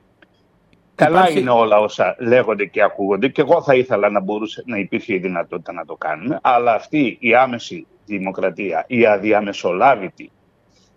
καλά 0.95 1.29
είναι 1.29 1.49
όλα 1.49 1.79
όσα 1.79 2.15
λέγονται 2.19 2.65
και 2.65 2.83
ακούγονται 2.83 3.27
και 3.27 3.41
εγώ 3.41 3.61
θα 3.61 3.75
ήθελα 3.75 4.09
να 4.09 4.19
μπορούσε 4.19 4.63
να 4.65 4.77
υπήρχε 4.77 5.13
η 5.13 5.17
δυνατότητα 5.17 5.71
να 5.71 5.85
το 5.85 5.95
κάνουμε, 5.95 6.39
αλλά 6.41 6.73
αυτή 6.73 7.17
η 7.19 7.35
άμεση 7.35 7.87
δημοκρατία, 8.05 8.85
η 8.87 9.05
αδιαμεσολάβητη 9.05 10.31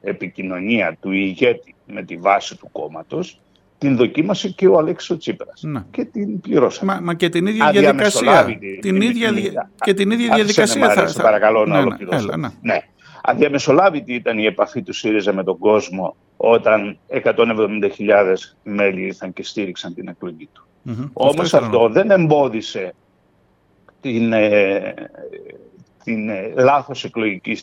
επικοινωνία 0.00 0.96
του 1.00 1.12
ηγέτη 1.12 1.74
με 1.86 2.02
τη 2.02 2.16
βάση 2.16 2.58
του 2.58 2.68
κόμματος, 2.72 3.40
την 3.80 3.96
δοκίμασε 3.96 4.48
και 4.48 4.68
ο 4.68 4.78
Αλέξης 4.78 5.16
Τσίπρας 5.16 5.62
ναι. 5.62 5.84
και 5.90 6.04
την 6.04 6.40
πληρώσαμε. 6.40 6.92
Μα, 6.92 7.00
μα 7.00 7.14
και 7.14 7.28
την 7.28 7.46
ίδια 7.46 7.70
διαδικασία. 7.70 8.58
Την 8.80 9.00
ίδια, 9.00 9.32
και 9.84 9.94
την 9.94 10.10
ίδια 10.10 10.34
διαδικασία 10.34 10.90
θα... 10.90 11.08
θα... 11.08 11.22
παρακαλώ 11.22 11.58
να 11.58 11.66
ναι, 11.66 11.72
ναι 11.72 11.86
ολοκληρώσω. 11.86 12.36
Ναι, 12.36 12.48
ναι. 12.60 12.78
Αδιαμεσολάβητη 13.22 14.14
ήταν 14.14 14.38
η 14.38 14.44
επαφή 14.44 14.82
του 14.82 14.92
ΣΥΡΙΖΑ 14.92 15.32
με 15.32 15.44
τον 15.44 15.58
κόσμο 15.58 16.16
όταν 16.36 16.98
170.000 17.08 18.34
μέλη 18.62 19.02
ήρθαν 19.02 19.32
και 19.32 19.42
στήριξαν 19.42 19.94
την 19.94 20.08
εκλογή 20.08 20.48
του. 20.52 20.66
Mm-hmm. 20.86 21.10
Όμως 21.12 21.54
αυτό, 21.54 21.88
δεν 21.88 22.10
εμπόδισε 22.10 22.94
την, 24.00 24.32
ε, 24.32 24.94
την 26.04 26.28
ε, 26.28 26.52
λάθος 26.56 27.04
εκλογική 27.04 27.58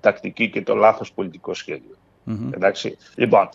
τακτική 0.00 0.50
και 0.50 0.62
το 0.62 0.74
λάθος 0.74 1.12
πολιτικό 1.12 1.54
σχέδιο. 1.54 1.96
Εντάξει. 2.54 2.96
Λοιπόν, 3.14 3.48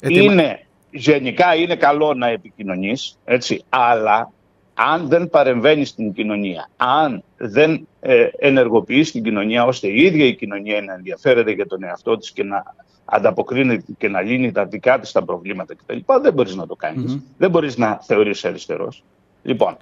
είναι, 0.00 0.65
γενικά 0.90 1.54
είναι 1.54 1.76
καλό 1.76 2.14
να 2.14 2.28
επικοινωνείς, 2.28 3.18
έτσι, 3.24 3.64
αλλά 3.68 4.30
αν 4.74 5.08
δεν 5.08 5.28
παρεμβαίνεις 5.30 5.88
στην 5.88 6.12
κοινωνία, 6.12 6.68
αν 6.76 7.22
δεν 7.36 7.88
ε, 8.00 8.28
ενεργοποιείς 8.38 9.10
την 9.10 9.22
κοινωνία 9.22 9.64
ώστε 9.64 9.88
η 9.88 10.02
ίδια 10.02 10.24
η 10.24 10.34
κοινωνία 10.34 10.82
να 10.82 10.92
ενδιαφέρεται 10.92 11.50
για 11.50 11.66
τον 11.66 11.82
εαυτό 11.84 12.16
της 12.16 12.32
και 12.32 12.42
να 12.44 12.62
ανταποκρίνεται 13.04 13.84
και 13.98 14.08
να 14.08 14.20
λύνει 14.20 14.52
τα 14.52 14.64
δικά 14.64 14.98
της 14.98 15.12
τα 15.12 15.24
προβλήματα 15.24 15.74
κτλ. 15.74 15.98
Δεν 16.22 16.32
μπορείς 16.32 16.54
να 16.54 16.66
το 16.66 16.74
κάνεις. 16.74 17.18
Δεν 17.38 17.50
μπορείς 17.50 17.76
να 17.76 17.98
θεωρείς 18.02 18.44
αριστερός. 18.44 19.04
Λοιπόν, 19.42 19.76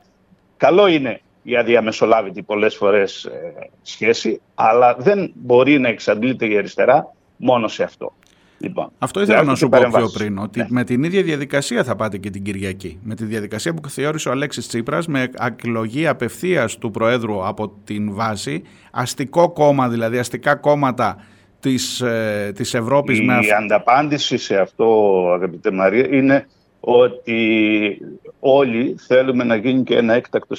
καλό 0.57 0.87
είναι 0.87 1.21
η 1.43 1.57
αδιαμεσολάβητη 1.57 2.43
πολλές 2.43 2.77
φορές 2.77 3.25
ε, 3.25 3.69
σχέση, 3.83 4.41
αλλά 4.55 4.95
δεν 4.99 5.33
μπορεί 5.35 5.79
να 5.79 5.89
εξαντλείται 5.89 6.47
η 6.47 6.57
αριστερά 6.57 7.15
μόνο 7.37 7.69
σε 7.69 7.83
αυτό. 7.83 8.13
Λοιπόν, 8.59 8.91
Αυτό 8.99 9.21
ήθελα 9.21 9.43
να 9.43 9.55
σου 9.55 9.69
πω 9.69 9.79
πιο 9.93 10.09
πριν, 10.09 10.39
ότι 10.39 10.59
ναι. 10.59 10.67
με 10.69 10.85
την 10.85 11.03
ίδια 11.03 11.23
διαδικασία 11.23 11.85
θα 11.85 11.97
πάτε 11.97 12.19
και 12.19 12.31
την 12.31 12.43
Κυριακή. 12.43 12.99
Με 13.03 13.15
τη 13.15 13.25
διαδικασία 13.25 13.75
που 13.75 13.89
θεώρησε 13.89 14.29
ο 14.29 14.33
Αλέξης 14.33 14.69
Τσίπρας, 14.69 15.07
με 15.07 15.31
εκλογή 15.47 16.07
απευθείας 16.07 16.79
του 16.79 16.91
Προέδρου 16.91 17.47
από 17.47 17.73
την 17.85 18.15
βάση, 18.15 18.63
αστικό 18.91 19.51
κόμμα, 19.51 19.89
δηλαδή 19.89 20.19
αστικά 20.19 20.55
κόμματα 20.55 21.17
της, 21.61 22.01
ε, 22.01 22.53
της 22.55 22.75
Ευρώπης 22.75 23.19
η 23.19 23.25
με 23.25 23.39
Η 23.43 23.51
ανταπάντηση 23.51 24.37
σε 24.37 24.57
αυτό, 24.57 25.21
αγαπητέ 25.35 25.71
Μαρία, 25.71 26.09
είναι 26.11 26.47
ότι 26.81 27.99
όλοι 28.47 28.97
θέλουμε 29.07 29.45
να 29.45 29.57
γίνει 29.57 29.83
και 29.83 29.97
ένα 29.97 30.15
έκτακτο 30.15 30.57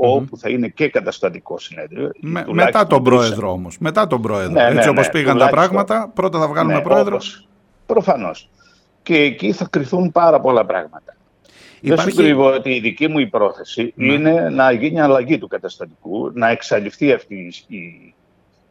όπου 0.00 0.38
θα 0.38 0.48
είναι 0.48 0.68
και 0.68 0.88
καταστατικό 0.88 1.58
συνέδριο. 1.58 2.10
Με, 2.20 2.44
μετά 2.50 2.86
τον 2.86 3.02
πρόεδρο 3.02 3.50
όμως. 3.50 3.78
Μετά 3.78 4.06
τον 4.06 4.22
πρόεδρο. 4.22 4.52
Ναι, 4.52 4.62
Έτσι 4.62 4.78
ναι, 4.78 4.88
όπως 4.88 5.06
ναι, 5.06 5.12
πήγαν 5.12 5.38
τα 5.38 5.48
πράγματα, 5.48 6.10
πρώτα 6.14 6.38
θα 6.38 6.48
βγάλουμε 6.48 6.74
ναι, 6.74 6.80
πρόεδρο. 6.80 7.18
προφανώς. 7.86 8.50
Και 9.02 9.16
εκεί 9.16 9.52
θα 9.52 9.66
κρυθούν 9.70 10.12
πάρα 10.12 10.40
πολλά 10.40 10.64
πράγματα. 10.64 11.16
Υπάρχει... 11.80 12.04
Δεν 12.04 12.14
σου 12.14 12.22
κρύβω 12.22 12.54
ότι 12.54 12.70
η 12.70 12.80
δική 12.80 13.08
μου 13.08 13.18
υπόθεση 13.18 13.92
ναι. 13.96 14.12
είναι 14.12 14.48
να 14.50 14.72
γίνει 14.72 15.00
αλλαγή 15.00 15.38
του 15.38 15.48
καταστατικού, 15.48 16.30
να 16.34 16.48
εξαλειφθεί 16.48 17.12
αυτή 17.12 17.52
η, 17.66 18.14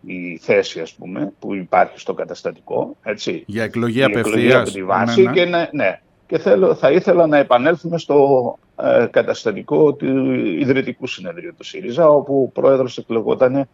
η 0.05 0.37
θέση 0.41 0.79
ας 0.79 0.93
πούμε, 0.93 1.33
που 1.39 1.55
υπάρχει 1.55 1.99
στο 1.99 2.13
καταστατικό. 2.13 2.97
Έτσι. 3.03 3.43
Για 3.45 3.63
εκλογή 3.63 4.03
απευθείας. 4.03 4.61
από 4.61 4.71
τη 4.71 4.83
βάση 4.83 5.21
ναι, 5.21 5.29
ναι. 5.29 5.35
Και, 5.35 5.45
ναι, 5.45 5.69
ναι. 5.71 6.01
Και 6.33 6.39
θέλω, 6.39 6.75
θα 6.75 6.91
ήθελα 6.91 7.27
να 7.27 7.37
επανέλθουμε 7.37 7.97
στο 7.97 8.57
ε, 8.75 9.05
καταστατικό 9.11 9.93
του 9.93 10.33
Ιδρυτικού 10.33 11.07
Συνέδριου 11.07 11.53
του 11.57 11.63
ΣΥΡΙΖΑ, 11.63 12.09
όπου 12.09 12.41
ο 12.41 12.51
πρόεδρος 12.59 12.97
εκλεγόταν 12.97 13.67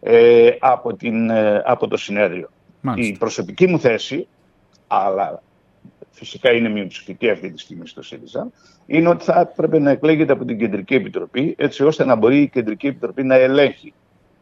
ε, 0.00 0.50
από, 0.60 0.94
την, 0.94 1.30
ε, 1.30 1.62
από 1.64 1.88
το 1.88 1.96
συνέδριο. 1.96 2.48
Η 2.94 3.12
προσωπική 3.12 3.66
μου 3.66 3.78
θέση, 3.78 4.26
αλλά 4.86 5.42
φυσικά 6.10 6.52
είναι 6.52 6.68
μειοψηφική 6.68 7.30
αυτή 7.30 7.50
τη 7.50 7.60
στιγμή 7.60 7.86
στο 7.86 8.02
ΣΥΡΙΖΑ, 8.02 8.50
είναι 8.86 9.08
ότι 9.08 9.24
θα 9.24 9.40
έπρεπε 9.40 9.78
να 9.78 9.90
εκλέγεται 9.90 10.32
από 10.32 10.44
την 10.44 10.58
Κεντρική 10.58 10.94
Επιτροπή, 10.94 11.54
έτσι 11.58 11.84
ώστε 11.84 12.04
να 12.04 12.14
μπορεί 12.14 12.40
η 12.40 12.48
Κεντρική 12.48 12.86
Επιτροπή 12.86 13.22
να 13.22 13.34
ελέγχει 13.34 13.92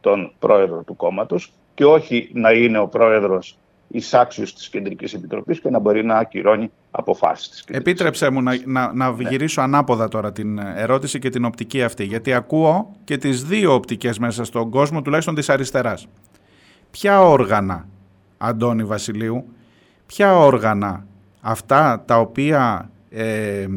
τον 0.01 0.33
πρόεδρο 0.39 0.83
του 0.83 0.95
κόμματος 0.95 1.53
και 1.73 1.85
όχι 1.85 2.29
να 2.33 2.51
είναι 2.51 2.77
ο 2.77 2.87
πρόεδρος 2.87 3.57
εισάξιος 3.93 4.55
της 4.55 4.69
Κεντρικής 4.69 5.13
Επιτροπής 5.13 5.59
και 5.59 5.69
να 5.69 5.79
μπορεί 5.79 6.05
να 6.05 6.15
ακυρώνει 6.15 6.71
αποφάσεις 6.91 7.49
της. 7.49 7.63
Επίτρεψέ 7.67 8.29
μου 8.29 8.41
να, 8.41 8.51
να, 8.65 8.93
να 8.93 9.11
ναι. 9.11 9.29
γυρίσω 9.29 9.61
ανάποδα 9.61 10.07
τώρα 10.07 10.31
την 10.31 10.57
ερώτηση 10.57 11.19
και 11.19 11.29
την 11.29 11.45
οπτική 11.45 11.83
αυτή, 11.83 12.03
γιατί 12.03 12.33
ακούω 12.33 12.95
και 13.03 13.17
τις 13.17 13.43
δύο 13.43 13.73
οπτικές 13.73 14.19
μέσα 14.19 14.43
στον 14.43 14.69
κόσμο, 14.69 15.01
τουλάχιστον 15.01 15.35
της 15.35 15.49
αριστεράς. 15.49 16.07
Ποια 16.91 17.21
όργανα, 17.21 17.87
Αντώνη 18.37 18.83
Βασιλείου, 18.83 19.45
ποια 20.05 20.37
όργανα 20.37 21.05
αυτά 21.41 22.03
τα 22.05 22.19
οποία 22.19 22.89
ε, 23.09 23.67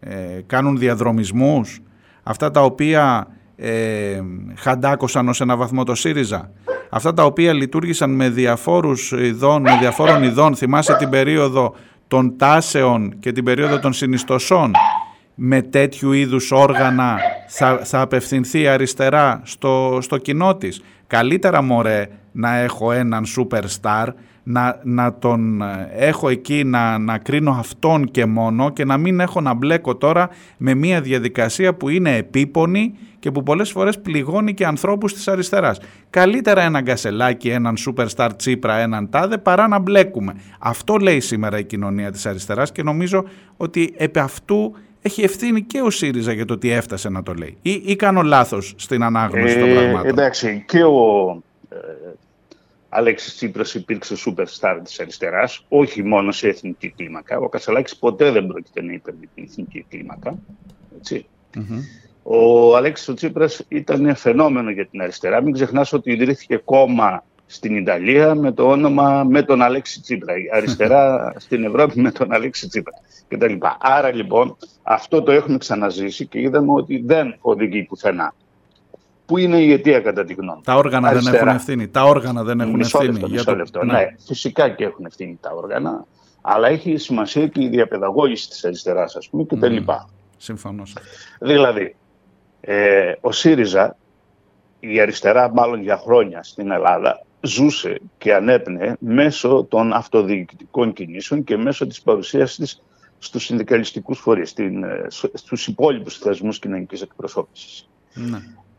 ε, 0.00 0.40
κάνουν 0.46 0.78
διαδρομισμούς, 0.78 1.80
αυτά 2.22 2.50
τα 2.50 2.62
οποία 2.62 3.26
ε, 3.60 4.20
χαντάκωσαν 4.56 5.28
ως 5.28 5.40
ένα 5.40 5.56
βαθμό 5.56 5.84
το 5.84 5.94
ΣΥΡΙΖΑ, 5.94 6.50
αυτά 6.90 7.14
τα 7.14 7.24
οποία 7.24 7.52
λειτουργήσαν 7.52 8.10
με 8.10 8.28
διαφόρους 8.28 9.12
ειδών, 9.12 9.62
με 9.62 9.76
διαφόρων 9.80 10.22
ειδών, 10.22 10.56
θυμάσαι 10.56 10.96
την 10.96 11.10
περίοδο 11.10 11.74
των 12.08 12.36
τάσεων 12.36 13.18
και 13.20 13.32
την 13.32 13.44
περίοδο 13.44 13.78
των 13.78 13.92
συνιστοσών, 13.92 14.72
με 15.34 15.62
τέτοιου 15.62 16.12
είδους 16.12 16.52
όργανα 16.52 17.18
θα, 17.48 17.80
θα 17.84 18.00
απευθυνθεί 18.00 18.68
αριστερά 18.68 19.40
στο, 19.44 19.98
στο 20.00 20.16
κοινό 20.16 20.56
της. 20.56 20.82
Καλύτερα 21.06 21.62
μωρέ 21.62 22.08
να 22.32 22.56
έχω 22.56 22.92
έναν 22.92 23.24
σούπερ 23.24 23.68
στάρ 23.68 24.08
να, 24.50 24.80
να 24.82 25.14
τον 25.14 25.62
ε, 25.62 25.88
έχω 25.92 26.28
εκεί 26.28 26.64
να, 26.64 26.98
να 26.98 27.18
κρίνω 27.18 27.56
αυτόν 27.58 28.10
και 28.10 28.26
μόνο 28.26 28.70
και 28.70 28.84
να 28.84 28.96
μην 28.96 29.20
έχω 29.20 29.40
να 29.40 29.54
μπλέκω 29.54 29.96
τώρα 29.96 30.28
με 30.56 30.74
μια 30.74 31.00
διαδικασία 31.00 31.74
που 31.74 31.88
είναι 31.88 32.16
επίπονη 32.16 32.94
και 33.18 33.30
που 33.30 33.42
πολλές 33.42 33.70
φορές 33.70 34.00
πληγώνει 34.00 34.54
και 34.54 34.66
ανθρώπους 34.66 35.14
της 35.14 35.28
αριστεράς. 35.28 35.80
Καλύτερα 36.10 36.62
έναν 36.62 36.82
Γκασελάκη, 36.82 37.48
έναν 37.48 37.74
Superstar 37.86 38.28
Τσίπρα, 38.36 38.78
έναν 38.78 39.10
Τάδε 39.10 39.38
παρά 39.38 39.68
να 39.68 39.78
μπλέκουμε. 39.78 40.34
Αυτό 40.58 40.96
λέει 40.96 41.20
σήμερα 41.20 41.58
η 41.58 41.64
κοινωνία 41.64 42.10
της 42.10 42.26
αριστεράς 42.26 42.72
και 42.72 42.82
νομίζω 42.82 43.24
ότι 43.56 43.94
επί 43.96 44.18
αυτού 44.18 44.74
έχει 45.02 45.22
ευθύνη 45.22 45.62
και 45.62 45.80
ο 45.80 45.90
ΣΥΡΙΖΑ 45.90 46.32
για 46.32 46.44
το 46.44 46.54
ότι 46.54 46.70
έφτασε 46.70 47.08
να 47.08 47.22
το 47.22 47.34
λέει. 47.34 47.56
Ή, 47.62 47.82
ή 47.84 47.96
κάνω 47.96 48.22
λάθος 48.22 48.74
στην 48.76 49.02
ανάγνωση 49.02 49.58
των 49.58 49.68
ε, 49.68 49.74
πραγμάτων; 49.74 50.08
Εντάξει, 50.08 50.64
και 50.66 50.82
ο 50.84 51.42
ε, 52.90 52.96
Αλέξης 52.96 53.34
Τσίπρας 53.34 53.74
υπήρξε 53.74 54.16
σούπερ 54.16 54.48
στάρ 54.48 54.82
της 54.82 55.00
αριστεράς, 55.00 55.64
όχι 55.68 56.02
μόνο 56.02 56.32
σε 56.32 56.48
εθνική 56.48 56.88
κλίμακα. 56.96 57.38
Ο 57.38 57.48
Κασαλάκης 57.48 57.96
ποτέ 57.96 58.30
δεν 58.30 58.46
πρόκειται 58.46 58.82
να 58.82 58.92
υπερβεί 58.92 59.28
την 59.34 59.44
εθνική 59.44 59.86
κλίμακα. 59.88 60.38
Ο 62.22 62.76
Αλέξης 62.76 63.08
ο 63.08 63.14
Τσίπρας 63.14 63.64
ήταν 63.68 64.16
φαινόμενο 64.16 64.70
για 64.70 64.86
την 64.86 65.00
αριστερά. 65.00 65.42
Μην 65.42 65.52
ξεχνάς 65.52 65.92
ότι 65.92 66.12
ιδρύθηκε 66.12 66.56
κόμμα 66.56 67.24
στην 67.46 67.76
Ιταλία 67.76 68.34
με 68.34 68.52
το 68.52 68.68
όνομα 68.68 69.24
με 69.24 69.42
τον 69.42 69.62
Αλέξη 69.62 70.00
Τσίπρα. 70.00 70.34
Αριστερά 70.52 71.32
στην 71.44 71.64
Ευρώπη 71.64 72.00
με 72.00 72.10
τον 72.10 72.32
Αλέξη 72.32 72.68
Τσίπρα 72.68 72.94
κτλ. 73.28 73.54
Άρα 73.80 74.14
λοιπόν 74.14 74.56
αυτό 74.82 75.22
το 75.22 75.32
έχουμε 75.32 75.58
ξαναζήσει 75.58 76.26
και 76.26 76.40
είδαμε 76.40 76.72
ότι 76.72 77.02
δεν 77.06 77.36
οδηγεί 77.40 77.82
πουθενά. 77.82 78.34
Πού 79.28 79.38
είναι 79.38 79.60
η 79.60 79.72
αιτία 79.72 80.00
κατά 80.00 80.24
τη 80.24 80.34
γνώμη 80.34 80.60
Τα 80.64 80.74
όργανα 80.74 81.12
δεν 81.12 81.34
έχουν 81.34 81.48
ευθύνη. 81.48 81.88
Τα 81.88 82.04
όργανα 82.04 82.42
δεν 82.42 82.60
έχουν 82.60 82.74
μισό 82.74 82.98
ευθύνη. 82.98 83.18
Λεπτό, 83.18 83.28
μισό 83.28 83.56
λεπτό. 83.56 83.84
Ναι. 83.84 83.92
ναι. 83.92 84.14
φυσικά 84.26 84.68
και 84.68 84.84
έχουν 84.84 85.04
ευθύνη 85.04 85.38
τα 85.40 85.50
όργανα, 85.54 86.04
αλλά 86.40 86.68
έχει 86.68 86.96
σημασία 86.96 87.46
και 87.46 87.62
η 87.62 87.68
διαπαιδαγώγηση 87.68 88.48
της 88.48 88.64
αριστεράς, 88.64 89.16
ας 89.16 89.28
πούμε, 89.28 89.44
κτλ. 89.44 89.76
Mm. 89.86 89.94
Συμφωνώ. 90.36 90.82
Δηλαδή, 91.40 91.96
ε, 92.60 93.12
ο 93.20 93.32
ΣΥΡΙΖΑ, 93.32 93.96
η 94.80 95.00
αριστερά 95.00 95.52
μάλλον 95.52 95.82
για 95.82 95.96
χρόνια 95.96 96.42
στην 96.42 96.70
Ελλάδα, 96.70 97.24
ζούσε 97.40 98.00
και 98.18 98.34
ανέπνεε 98.34 98.96
μέσω 98.98 99.66
των 99.68 99.92
αυτοδιοικητικών 99.92 100.92
κινήσεων 100.92 101.44
και 101.44 101.56
μέσω 101.56 101.86
της 101.86 102.02
παρουσίας 102.02 102.56
της 102.56 102.82
στους 103.18 103.44
συνδικαλιστικούς 103.44 104.18
φορείς, 104.18 104.50
στην, 104.50 104.84
ε, 104.84 105.06
στους 105.32 105.66
υπόλοιπους 105.66 106.18
θεσμούς 106.18 106.58
κοινωνικής 106.58 107.02
εκπροσώπησης. 107.02 107.88
Ναι. 108.14 108.38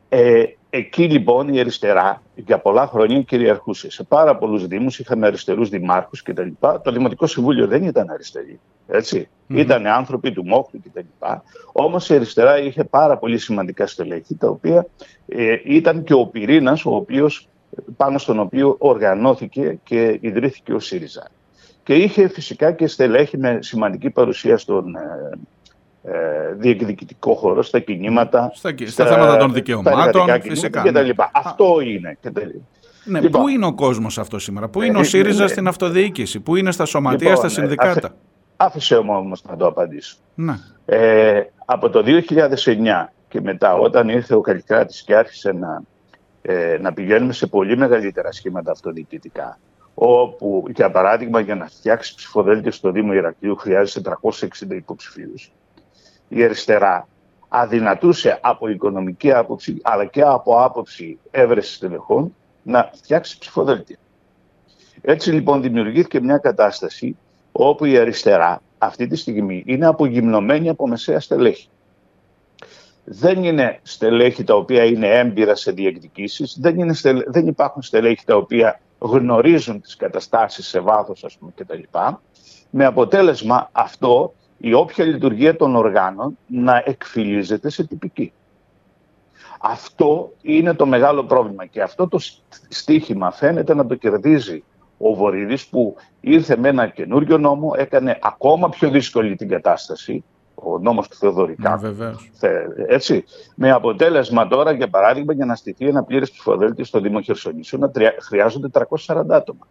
Ε, 0.10 0.44
εκεί 0.70 1.04
λοιπόν 1.04 1.54
η 1.54 1.60
αριστερά 1.60 2.22
για 2.36 2.60
πολλά 2.60 2.88
χρόνια 2.88 3.22
κυριαρχούσε. 3.22 3.92
Σε 3.92 4.04
πάρα 4.04 4.38
πολλούς 4.38 4.68
Δήμους 4.68 5.00
είχαμε 5.00 5.28
αριστερούς 5.28 5.70
δημάρχους 5.70 6.22
κτλ. 6.22 6.48
Το 6.84 6.92
Δημοτικό 6.92 7.28
Συμβούλιο 7.28 7.68
δεν 7.68 7.84
ήταν 7.84 8.10
αριστερή. 8.10 8.60
Ήταν 9.48 9.88
άνθρωποι 9.88 10.32
του 10.32 10.46
Μόχλου 10.46 10.82
κτλ. 10.84 11.06
Όμως 11.72 12.10
η 12.10 12.14
αριστερά 12.14 12.60
είχε 12.60 12.84
πάρα 12.84 13.18
πολύ 13.18 13.38
σημαντικά 13.38 13.88
στελέχη, 13.88 14.36
τα 14.36 14.48
οποία 14.48 14.86
ε, 15.28 15.56
ήταν 15.64 16.04
και 16.04 16.14
ο 16.14 16.26
πυρήνας 16.26 16.86
πάνω 17.98 18.18
στον 18.18 18.40
οποίο 18.40 18.76
οργανώθηκε 18.80 19.80
και 19.84 20.18
ιδρύθηκε 20.22 20.74
ο 20.74 20.80
ΣΥΡΙΖΑ. 20.80 21.28
Και 21.84 21.96
είχε 21.96 22.28
φυσικά 22.28 22.72
και 22.72 22.88
στελέχη 22.88 23.38
με 23.38 23.60
σημαντική 23.62 24.10
παρουσία 24.10 24.58
στον, 24.58 24.96
ε, 24.96 25.00
ε, 25.00 25.38
διεκδικητικό 26.58 27.34
χώρο, 27.34 27.62
στα 27.62 27.80
κινήματα, 27.80 28.52
στα, 28.54 28.74
στα, 28.86 29.06
θέματα 29.06 29.38
των 29.38 29.54
δικαιωμάτων, 29.54 30.42
φυσικά. 30.42 30.82
Και 30.82 30.92
τα 30.92 31.02
λοιπά. 31.02 31.32
Αυτό 31.34 31.80
είναι. 31.82 32.18
Και 32.22 32.32
τα 32.32 32.42
ναι, 33.10 33.20
λοιπόν, 33.20 33.42
πού 33.42 33.48
είναι 33.48 33.66
ο 33.66 33.74
κόσμος 33.74 34.18
αυτό 34.18 34.40
σήμερα, 34.40 34.68
πού 34.68 34.82
είναι 34.82 34.98
ο 34.98 35.02
ε, 35.02 35.04
ΣΥΡΙΖΑ 35.04 35.48
στην 35.48 35.68
αυτοδιοίκηση, 35.68 36.40
πού 36.40 36.56
είναι 36.56 36.72
στα 36.72 36.86
σωματεία, 36.86 37.30
λοιπόν, 37.30 37.50
στα 37.50 37.62
συνδικάτα; 37.62 38.16
άφησε 38.56 38.96
όμως 38.96 39.44
να 39.44 39.58
το 39.58 39.68
απαντήσω. 39.68 40.18
Ναι. 40.36 40.54
Ε, 40.86 41.42
από 41.66 41.90
το 41.90 42.04
2009 42.06 43.14
και 43.28 43.42
μετά, 43.42 43.74
όταν 43.74 44.10
ήρθε 44.10 44.36
ο 44.36 44.42
Καλλικράτης 44.42 45.02
και 45.02 45.16
άρχισε 45.16 45.52
να, 45.52 45.82
ε, 46.42 46.78
να 46.82 46.94
πηγαίνουμε 46.94 47.34
σε 47.34 47.48
πολύ 47.48 47.78
μεγαλύτερα 47.78 48.32
σχήματα 48.32 48.72
αυτοδιοικητικά, 48.72 49.60
όπου, 49.94 50.64
για 50.76 50.92
παράδειγμα, 50.92 51.40
για 51.40 51.56
να 51.56 51.66
φτιάξει 51.66 52.16
ψηφοδέλτιο 52.16 52.72
στο 52.72 52.92
Δήμο 52.92 53.14
Ηρακλείου 53.14 53.56
χρειάζεται 53.56 54.10
360 54.22 54.76
υποψηφίους 54.76 55.52
η 56.30 56.44
αριστερά 56.44 57.08
αδυνατούσε 57.48 58.40
από 58.42 58.68
οικονομική 58.68 59.32
άποψη 59.32 59.78
αλλά 59.82 60.06
και 60.06 60.22
από 60.22 60.64
άποψη 60.64 61.20
έβρεση 61.32 61.80
τελεχών 61.80 62.36
να 62.64 62.92
φτιάξει 62.94 63.38
ψηφοδέλτια. 63.38 63.98
Έτσι 65.02 65.32
λοιπόν 65.32 65.62
δημιουργήθηκε 65.62 66.22
μια 66.22 66.38
κατάσταση 66.38 67.18
όπου 67.52 67.86
η 67.86 67.98
αριστερά 67.98 68.62
αυτή 68.78 69.08
τη 69.08 69.16
στιγμή 69.16 69.64
είναι 69.66 69.86
απογυμνωμένη 69.86 70.70
από 70.70 70.88
μεσαία 70.88 71.20
στελέχη. 71.20 71.70
Δεν 73.04 73.44
είναι 73.44 73.80
στελέχη 73.84 74.44
τα 74.44 74.56
οποία 74.56 74.84
είναι 74.84 75.08
έμπειρα 75.08 75.56
σε 75.56 75.72
διεκδικήσεις, 75.72 76.58
δεν, 76.60 76.80
είναι 76.80 76.96
δεν 77.28 77.48
υπάρχουν 77.48 77.82
στελέχη 77.82 78.26
τα 78.26 78.36
οποία 78.36 78.80
γνωρίζουν 79.00 79.82
τις 79.82 79.96
καταστάσεις 79.96 80.68
σε 80.68 80.80
βάθος 80.80 81.24
ας 81.24 81.38
πούμε 81.38 81.52
κτλ. 81.56 81.82
Με 82.70 82.86
αποτέλεσμα 82.86 83.70
αυτό 83.72 84.34
η 84.60 84.74
όποια 84.74 85.06
λειτουργία 85.06 85.56
των 85.56 85.76
οργάνων 85.76 86.38
να 86.48 86.84
εκφυλίζεται 86.86 87.70
σε 87.70 87.84
τυπική. 87.88 88.34
Αυτό 89.62 90.32
είναι 90.42 90.74
το 90.74 90.86
μεγάλο 90.86 91.24
πρόβλημα 91.24 91.66
και 91.66 91.82
αυτό 91.82 92.08
το 92.08 92.20
στίχημα 92.68 93.32
φαίνεται 93.32 93.74
να 93.74 93.86
το 93.86 93.96
κερδίζει 93.96 94.64
ο 94.98 95.16
Βορύδης 95.16 95.68
που 95.68 95.96
ήρθε 96.20 96.58
με 96.58 96.68
ένα 96.68 96.88
καινούριο 96.88 97.38
νόμο, 97.38 97.74
έκανε 97.78 98.20
ακόμα 98.22 98.70
πιο 98.70 98.90
δύσκολη 98.90 99.36
την 99.36 99.48
κατάσταση, 99.48 100.24
ο 100.56 100.80
νόμος 100.80 101.08
του 101.08 101.16
Θεοδωρικά. 101.16 101.80
έτσι, 102.88 103.24
με 103.56 103.72
αποτέλεσμα 103.72 104.48
τώρα, 104.48 104.72
για 104.72 104.90
παράδειγμα, 104.90 105.34
για 105.34 105.46
να 105.46 105.56
στηθεί 105.56 105.88
ένα 105.88 106.04
πλήρες 106.04 106.32
ψηφοδέλτιο 106.32 106.86
στο 106.86 107.00
Δήμο 107.00 107.22
Χερσονήσου, 107.22 107.78
να 107.78 107.92
χρειάζονται 108.22 108.68
340 109.06 109.24
άτομα. 109.30 109.68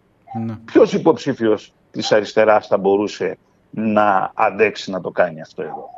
Ναι. 0.47 0.57
Ποιος 0.65 0.93
υποψήφιος 0.93 1.73
της 1.91 2.13
αριστεράς 2.13 2.67
θα 2.67 2.79
μπορούσε 2.79 3.39
να 3.71 4.31
αντέξει 4.35 4.91
να 4.91 5.01
το 5.01 5.11
κάνει 5.11 5.41
αυτό 5.41 5.63
εδώ. 5.63 5.89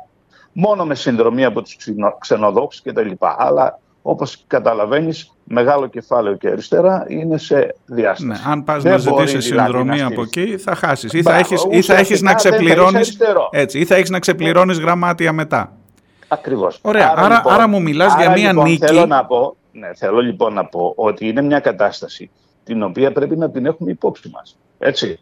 Μόνο 0.51 0.85
με 0.85 0.95
συνδρομή 0.95 1.45
από 1.45 1.61
τους 1.61 1.77
ξενοδόξους 2.19 2.81
και 2.81 2.91
τα 2.91 3.01
λοιπά. 3.01 3.35
Αλλά 3.39 3.79
όπως 4.01 4.43
καταλαβαίνεις, 4.47 5.31
μεγάλο 5.43 5.87
κεφάλαιο 5.87 6.35
και 6.35 6.47
αριστερά 6.47 7.05
είναι 7.07 7.37
σε 7.37 7.75
διάσταση. 7.85 8.25
Ναι, 8.25 8.51
αν 8.51 8.63
πας 8.63 8.83
να 8.83 8.97
ζητήσεις 8.97 9.45
δηλαδή 9.45 9.71
συνδρομή 9.71 10.01
από 10.01 10.21
εκεί 10.21 10.57
θα 10.57 10.75
χάσεις. 10.75 11.13
Ή 11.13 11.21
θα 11.21 11.35
έχεις, 11.35 11.65
ή 11.69 11.81
θα 11.81 11.95
έχεις 11.95 12.21
να 12.21 12.33
ξεπληρώνεις, 12.33 13.17
έτσι, 13.51 13.79
ή 13.79 13.85
θα 13.85 13.95
έχεις 13.95 14.09
να 14.09 14.19
ξεπληρώνεις 14.19 14.79
γραμμάτια 14.79 15.31
μετά. 15.31 15.73
Ακριβώς. 16.27 16.79
Ωραία, 16.81 17.11
άρα, 17.11 17.21
άρα, 17.21 17.35
λοιπόν, 17.35 17.53
άρα 17.53 17.67
μου 17.67 17.81
μιλάς 17.81 18.15
για 18.15 18.31
μία 18.31 18.49
λοιπόν, 18.49 18.69
νίκη. 18.69 18.85
Θέλω, 18.85 19.05
να 19.05 19.25
πω, 19.25 19.55
ναι, 19.71 19.93
θέλω 19.95 20.19
λοιπόν 20.19 20.53
να 20.53 20.65
πω 20.65 20.93
ότι 20.95 21.27
είναι 21.27 21.41
μια 21.41 21.59
κατάσταση 21.59 22.29
την 22.63 22.83
οποία 22.83 23.11
πρέπει 23.11 23.37
να 23.37 23.49
την 23.49 23.65
έχουμε 23.65 23.91
υπόψη 23.91 24.29
μας. 24.33 24.57
Έτσι 24.79 25.19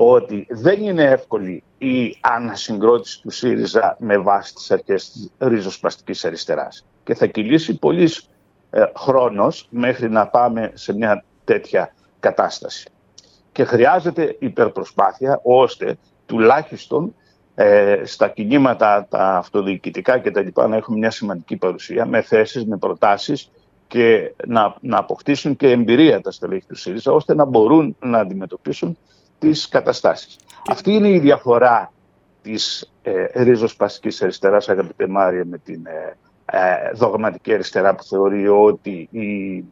ότι 0.00 0.46
δεν 0.50 0.82
είναι 0.82 1.02
εύκολη 1.02 1.62
η 1.78 2.16
ανασυγκρότηση 2.20 3.22
του 3.22 3.30
ΣΥΡΙΖΑ 3.30 3.96
με 4.00 4.18
βάση 4.18 4.54
τις 4.54 4.70
αρχές 4.70 5.10
της 5.10 5.30
ριζοσπαστικής 5.38 6.24
αριστεράς. 6.24 6.84
Και 7.04 7.14
θα 7.14 7.26
κυλήσει 7.26 7.78
πολύς 7.78 8.28
ε, 8.70 8.84
χρόνος 8.96 9.66
μέχρι 9.70 10.10
να 10.10 10.26
πάμε 10.26 10.70
σε 10.74 10.94
μια 10.94 11.24
τέτοια 11.44 11.94
κατάσταση. 12.20 12.88
Και 13.52 13.64
χρειάζεται 13.64 14.36
υπερπροσπάθεια 14.38 15.40
ώστε 15.42 15.96
τουλάχιστον 16.26 17.14
ε, 17.54 18.00
στα 18.04 18.28
κινήματα 18.28 19.06
τα 19.10 19.36
αυτοδιοικητικά 19.36 20.18
και 20.18 20.30
τα 20.30 20.40
λοιπά 20.40 20.68
να 20.68 20.76
έχουμε 20.76 20.98
μια 20.98 21.10
σημαντική 21.10 21.56
παρουσία 21.56 22.06
με 22.06 22.22
θέσεις, 22.22 22.64
με 22.64 22.76
προτάσεις 22.76 23.50
και 23.86 24.34
να, 24.46 24.74
να 24.80 24.98
αποκτήσουν 24.98 25.56
και 25.56 25.70
εμπειρία 25.70 26.20
τα 26.20 26.30
στελέχη 26.30 26.66
του 26.66 26.76
ΣΥΡΙΖΑ 26.76 27.12
ώστε 27.12 27.34
να 27.34 27.44
μπορούν 27.44 27.96
να 28.00 28.18
αντιμετωπίσουν 28.18 28.98
τις 29.38 29.68
καταστάσεις. 29.68 30.36
Αυτή 30.70 30.92
είναι 30.92 31.08
η 31.08 31.18
διαφορά 31.18 31.92
της 32.42 32.92
ε, 33.02 33.42
ριζοσπαστικής 33.42 34.22
αριστεράς, 34.22 34.68
αγαπητέ 34.68 35.06
Μάρια, 35.06 35.44
με 35.44 35.58
την 35.58 35.86
ε, 35.86 36.16
ε, 36.44 36.92
δογματική 36.94 37.52
αριστερά 37.52 37.94
που 37.94 38.04
θεωρεί 38.04 38.48
ότι 38.48 39.08
η, 39.10 39.64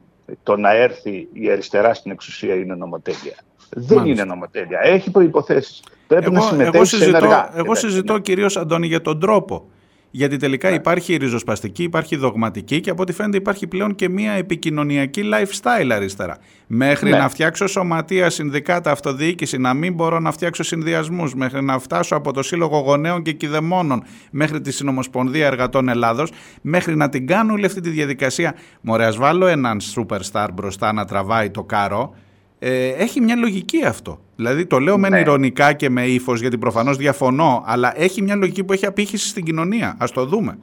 το 0.42 0.56
να 0.56 0.74
έρθει 0.74 1.28
η 1.32 1.50
αριστερά 1.50 1.94
στην 1.94 2.10
εξουσία 2.10 2.54
είναι 2.54 2.74
νομοτέλεια. 2.74 3.36
Δεν 3.70 4.06
είναι 4.06 4.24
νομοτέλεια. 4.24 4.80
Έχει 4.82 5.10
προϋποθέσεις. 5.10 5.82
Πρέπει 6.06 6.24
εγώ, 6.24 6.34
να 6.34 6.40
συμμετέχεις 6.40 6.74
εγώ 6.74 6.84
συζητώ, 6.84 7.16
ενεργά. 7.16 7.50
Εγώ 7.54 7.74
συζητώ 7.74 8.18
κυρίως, 8.18 8.56
Αντώνη, 8.56 8.86
για 8.86 9.00
τον 9.00 9.20
τρόπο 9.20 9.68
γιατί 10.11 10.36
τελικά 10.36 10.68
ναι. 10.68 10.74
υπάρχει 10.74 11.16
ριζοσπαστική, 11.16 11.82
υπάρχει 11.82 12.16
δογματική 12.16 12.80
και 12.80 12.90
από 12.90 13.02
ό,τι 13.02 13.12
φαίνεται 13.12 13.36
υπάρχει 13.36 13.66
πλέον 13.66 13.94
και 13.94 14.09
μια 14.09 14.32
επικοινωνιακή 14.32 15.22
lifestyle 15.24 15.90
αριστερά. 15.92 16.38
Μέχρι 16.66 17.11
ναι. 17.11 17.18
να 17.18 17.28
φτιάξω 17.28 17.66
σωματεία, 17.66 18.30
συνδικάτα, 18.30 18.90
αυτοδιοίκηση, 18.90 19.59
να 19.59 19.74
μην 19.74 19.94
μπορώ 19.94 20.18
να 20.18 20.32
φτιάξω 20.32 20.62
συνδυασμούς, 20.62 21.34
μέχρι 21.34 21.62
να 21.62 21.78
φτάσω 21.78 22.16
από 22.16 22.32
το 22.32 22.42
Σύλλογο 22.42 22.78
Γονέων 22.78 23.22
και 23.22 23.32
Κιδεμόνων 23.32 24.02
μέχρι 24.31 24.60
τη 24.60 24.72
Συνομοσπονδία 24.72 25.47
Εργατών 25.47 25.89
Ελλάδος, 25.89 26.32
μέχρι 26.60 26.97
να 26.97 27.09
την 27.09 27.26
κάνω 27.26 27.52
όλη 27.52 27.64
αυτή 27.64 27.81
τη 27.81 27.90
διαδικασία. 27.90 28.55
Μωρέ, 28.81 29.10
βάλω 29.10 29.47
έναν 29.47 29.81
superstar 29.94 30.48
μπροστά 30.55 30.93
να 30.93 31.05
τραβάει 31.05 31.51
το 31.51 31.62
κάρο 31.64 32.14
ε, 32.59 32.89
έχει 32.89 33.20
μια 33.20 33.37
λογική 33.37 33.85
αυτό. 33.85 34.20
Δηλαδή 34.37 34.66
το 34.66 34.78
λέω 34.78 34.99
μεν 34.99 35.11
ναι. 35.11 35.20
ηρωνικά 35.20 35.73
και 35.73 35.91
με 35.91 36.07
ύφος, 36.07 36.41
γιατί 36.41 36.59
προφανώς 36.59 36.97
διαφωνώ, 36.97 37.62
αλλά 37.66 38.01
έχει 38.01 38.23
μια 38.23 38.35
λογική 38.35 38.65
που 38.65 38.73
έχει 38.73 38.87
απήχηση 38.87 39.28
στην 39.28 39.45
κοινωνία. 39.45 39.97
Α 39.99 40.07
το 40.15 40.24
δούμε. 40.24 40.59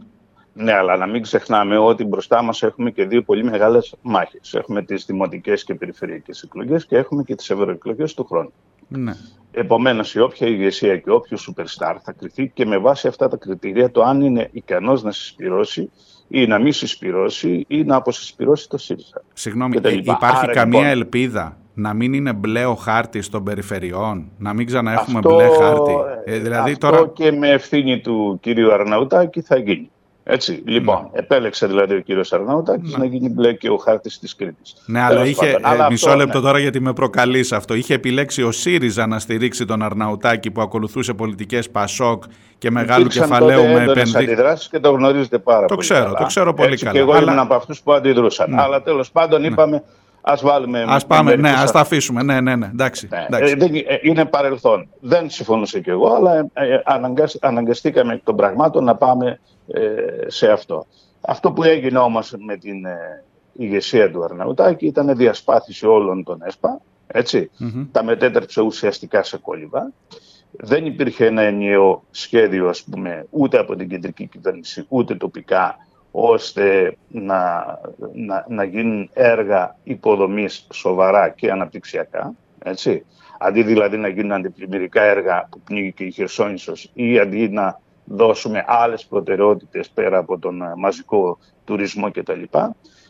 Ναι, 0.53 0.74
αλλά 0.74 0.98
να 0.98 1.07
μην 1.07 1.22
ξεχνάμε 1.22 1.78
ότι 1.78 2.03
μπροστά 2.03 2.41
μας 2.41 2.64
έχουμε 2.64 2.91
και 2.91 3.06
δύο 3.06 3.22
πολύ 3.22 3.44
μεγάλες 3.44 3.95
μάχες. 4.02 4.53
Έχουμε 4.53 4.84
τις 4.84 5.06
δημοτικές 5.06 5.64
και 5.64 5.76
περιφερειακές 5.76 6.41
εκλογές 6.41 6.86
και 6.86 6.98
έχουμε 6.98 7.24
και 7.24 7.36
τις 7.36 7.49
ευρωεκλογές 7.49 8.14
του 8.14 8.26
χρόνου. 8.26 8.53
Ναι. 8.88 9.14
Επομένως, 9.52 10.15
η 10.15 10.20
όποια 10.20 10.48
ηγεσία 10.48 10.98
και 10.98 11.11
όποιος 11.11 11.52
superstar 11.52 11.95
θα 12.03 12.11
κρυθεί 12.11 12.52
και 12.53 12.65
με 12.65 12.78
βάση 12.78 13.07
αυτά 13.07 13.28
τα 13.28 13.38
κριτήρια 13.38 13.91
το 13.91 14.03
αν 14.03 14.22
είναι 14.22 14.49
ικανός 14.52 15.03
να 15.03 15.11
συσπηρώσει 15.11 15.90
ή 16.28 16.48
να 16.48 16.60
μην 16.60 16.74
συσπηρώσει 16.74 17.65
ή 17.68 17.84
να 17.84 17.95
αποσυσπηρώσει 17.95 18.70
το 18.70 18.78
ΣΥΡΙΖΑ. 18.78 19.24
Συγγνώμη, 19.34 19.78
ε, 19.84 19.94
υπάρχει 19.94 20.48
καμία 20.48 20.80
λοιπόν, 20.80 20.86
ελπίδα 20.86 21.57
να 21.73 21.93
μην 21.93 22.13
είναι 22.13 22.33
μπλε 22.33 22.65
ο 22.65 22.75
χάρτης 22.75 23.29
των 23.29 23.43
περιφερειών, 23.43 24.31
να 24.37 24.53
μην 24.53 24.65
ξαναέχουμε 24.65 25.17
αυτό, 25.17 25.35
μπλε 25.35 25.47
χάρτη. 25.47 25.93
Ε, 26.25 26.37
δηλαδή 26.37 26.71
αυτό 26.71 26.89
τώρα... 26.89 27.07
και 27.07 27.31
με 27.31 27.49
ευθύνη 27.49 27.99
του 27.99 28.37
κυρίου 28.41 28.73
Αρναουτάκη 28.73 29.41
θα 29.41 29.57
γίνει. 29.57 29.87
Έτσι, 30.25 30.63
λοιπόν, 30.65 31.09
ναι. 31.13 31.19
επέλεξε 31.19 31.67
δηλαδή 31.67 31.95
ο 31.95 31.99
κύριος 31.99 32.33
Αρναουτάκης 32.33 32.91
ναι. 32.91 32.97
να 32.97 33.05
γίνει 33.05 33.29
μπλε 33.29 33.53
και 33.53 33.69
ο 33.69 33.77
χάρτης 33.77 34.19
της 34.19 34.35
Κρήτης. 34.35 34.75
Ναι, 34.85 35.01
αλλά 35.01 35.25
είχε, 35.25 35.49
ε, 35.49 35.55
αλλά 35.61 35.91
μισό 35.91 36.07
αυτό, 36.07 36.19
λεπτό 36.19 36.37
ναι. 36.37 36.45
τώρα 36.45 36.59
γιατί 36.59 36.79
με 36.79 36.93
προκαλείς 36.93 37.51
αυτό. 37.51 37.73
Είχε 37.73 37.93
επιλέξει 37.93 38.43
ο 38.43 38.51
ΣΥΡΙΖΑ 38.51 39.07
να 39.07 39.19
στηρίξει 39.19 39.65
τον 39.65 39.81
Αρναουτάκη 39.81 40.51
που 40.51 40.61
ακολουθούσε 40.61 41.13
πολιτικές 41.13 41.69
Πασόκ 41.69 42.23
και 42.57 42.71
μεγάλου 42.71 43.07
κεφαλαίου 43.07 43.63
με 43.63 43.83
επενδύσεις. 43.83 44.15
αντιδράσεις 44.15 44.69
και 44.69 44.79
το 44.79 44.91
γνωρίζετε 44.91 45.37
πάρα 45.39 45.65
το 45.65 45.75
πολύ 45.75 45.87
ξέρω, 45.87 46.03
καλά. 46.03 46.17
Το 46.17 46.25
ξέρω 46.25 46.53
πολύ 46.53 46.71
Έτσι, 46.71 46.85
καλά. 46.85 46.95
Και 46.95 47.01
εγώ 47.01 47.11
αλλά... 47.11 47.31
ήμουν 47.31 47.39
από 47.39 47.53
αυτούς 47.53 47.81
που 47.81 47.93
αντιδρούσαν. 47.93 48.49
Ναι. 48.49 48.61
Αλλά 48.61 48.81
τέλος 48.81 49.11
πάντων 49.11 49.41
ναι. 49.41 49.47
είπαμε 49.47 49.83
Ας 50.25 50.41
βάλουμε... 50.41 50.85
Ας 50.87 51.05
πάμε, 51.05 51.35
ναι, 51.35 51.49
ας 51.49 51.71
τα 51.71 51.79
αφήσουμε. 51.79 52.23
Ναι, 52.23 52.41
ναι, 52.41 52.55
ναι, 52.55 52.65
εντάξει. 52.65 53.07
Ναι, 53.11 53.25
εντάξει. 53.29 53.85
Ε, 53.87 53.97
είναι 54.01 54.25
παρελθόν. 54.25 54.87
Δεν 54.99 55.29
συμφωνούσα 55.29 55.79
κι 55.79 55.89
εγώ, 55.89 56.13
αλλά 56.13 56.37
ε, 56.37 56.81
αναγκαστήκαμε 57.39 58.13
εκ 58.13 58.23
των 58.23 58.35
πραγμάτων 58.35 58.83
να 58.83 58.95
πάμε 58.95 59.39
ε, 59.67 59.79
σε 60.27 60.51
αυτό. 60.51 60.85
Αυτό 61.21 61.51
που 61.51 61.63
έγινε 61.63 61.97
όμως 61.97 62.35
με 62.45 62.57
την 62.57 62.85
ηγεσία 63.53 64.11
του 64.11 64.23
Αρναουτάκη 64.23 64.85
ήταν 64.85 65.15
διασπάθηση 65.15 65.87
όλων 65.87 66.23
των 66.23 66.41
ΕΣΠΑ, 66.45 66.81
έτσι. 67.07 67.51
Mm-hmm. 67.59 67.87
Τα 67.91 68.03
μετέτρεψε 68.03 68.61
ουσιαστικά 68.61 69.23
σε 69.23 69.37
κόλληβα. 69.37 69.91
Δεν 70.51 70.85
υπήρχε 70.85 71.25
ένα 71.25 71.41
ενιαίο 71.41 72.03
σχέδιο, 72.11 72.69
ας 72.69 72.83
πούμε, 72.83 73.25
ούτε 73.29 73.59
από 73.59 73.75
την 73.75 73.89
κεντρική 73.89 74.27
κυβέρνηση, 74.27 74.85
ούτε 74.87 75.15
τοπικά, 75.15 75.77
ώστε 76.15 76.98
να, 77.07 77.65
να, 78.14 78.45
να 78.49 78.64
γίνουν 78.64 79.10
έργα 79.14 79.76
υποδομής 79.84 80.68
σοβαρά 80.73 81.30
και 81.30 81.52
αναπτυξιακά. 81.52 82.34
Έτσι. 82.64 83.06
Αντί 83.40 83.64
δηλαδή 83.64 83.98
να 83.98 84.07
γίνουν 84.07 84.31
αντιπλημμυρικά 84.31 85.02
έργα 85.02 85.48
που 85.52 85.60
πνίγει 85.60 85.91
και 85.91 86.03
η 86.03 86.11
Χερσόνησος 86.11 86.91
ή 86.94 87.19
αντί 87.19 87.49
να 87.49 87.80
δώσουμε 88.06 88.64
άλλες 88.68 89.06
προτεραιότητες 89.06 89.90
πέρα 89.90 90.18
από 90.18 90.40
τον 90.40 90.61
μαζικό 90.77 91.38
τουρισμό 91.65 92.11
κτλ. 92.11 92.41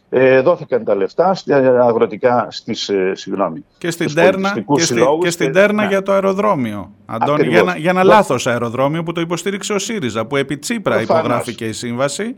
Ε, 0.10 0.42
δόθηκαν 0.42 0.84
τα 0.84 0.96
λεφτά 0.96 1.34
στα 1.34 1.82
αγροτικά 1.82 2.48
στις, 2.50 2.90
ε, 2.90 3.12
συγγνώμη, 3.16 3.66
και 3.78 3.92
στην 3.92 4.14
Τέρνα, 4.14 4.64
και, 4.76 4.82
στη, 4.84 5.02
και 5.22 5.30
στην 5.30 5.54
Τέρνα 5.54 5.84
ναι. 5.84 5.90
για 5.90 6.02
το 6.02 6.12
αεροδρόμιο. 6.12 6.92
Αντώνη, 7.06 7.48
για 7.48 7.60
ένα, 7.60 7.78
για 7.78 7.90
ένα 7.90 8.04
λάθος 8.04 8.48
αεροδρόμιο 8.48 9.04
που 9.04 9.12
το 9.12 9.22
υποστήριξε 9.22 9.74
ο 9.74 9.80
ΣΥΡΙΖΑ, 9.80 10.26
που 10.26 10.36
επί 10.36 10.58
Τσίπρα 10.58 11.02
υπογράφηκε 11.02 11.66
η 11.66 11.72
σύμβαση 11.72 12.36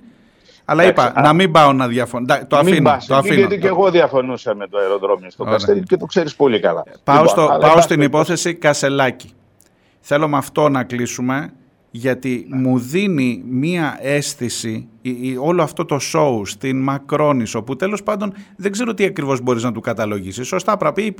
αλλά 0.66 0.84
είπα 0.84 1.14
να 1.22 1.34
μην 1.34 1.52
πάω 1.52 1.74
να 1.74 1.88
διαφωνήσω. 1.88 2.46
Το 2.48 2.58
αφήνω. 2.58 2.98
Το 3.08 3.16
αφήνω. 3.16 3.36
Γιατί 3.36 3.58
και 3.60 3.68
εγώ 3.68 3.92
διαφωνούσα 3.92 4.56
με 4.56 4.68
το 4.68 4.78
αεροδρόμιο 4.78 5.30
στο 5.30 5.44
Καστέλι 5.44 5.84
και 5.84 5.98
το 5.98 6.06
ξέρεις 6.06 6.36
πολύ 6.36 6.60
καλά. 6.60 6.84
Πάω, 7.04 7.16
λοιπόν, 7.16 7.30
στο, 7.30 7.58
πάω 7.60 7.82
στην 7.82 8.02
υπόθεση 8.02 8.54
Κασελάκη. 8.54 9.30
Θέλω 10.00 10.28
με 10.28 10.38
αυτό 10.38 10.70
να 10.70 10.84
κλείσουμε 10.84 11.54
γιατί 11.92 12.48
μου 12.50 12.80
δίνει 12.80 13.44
μία 13.50 13.98
αίσθηση 14.02 14.88
όλο 15.40 15.64
αυτό 15.64 15.86
το 15.86 16.00
show 16.14 16.42
στην 16.44 16.82
Μακρόνισο 16.82 17.64
που 17.64 17.76
τέλος 17.76 18.04
πάντων 18.04 18.34
δεν 18.56 18.72
ξέρω 18.72 18.94
τι 18.94 19.04
ακριβώς 19.04 19.42
μπορείς 19.42 19.64
να 19.64 19.72
του 19.72 19.82
καταλογίσεις. 19.82 20.48
Σωστά 20.48 20.78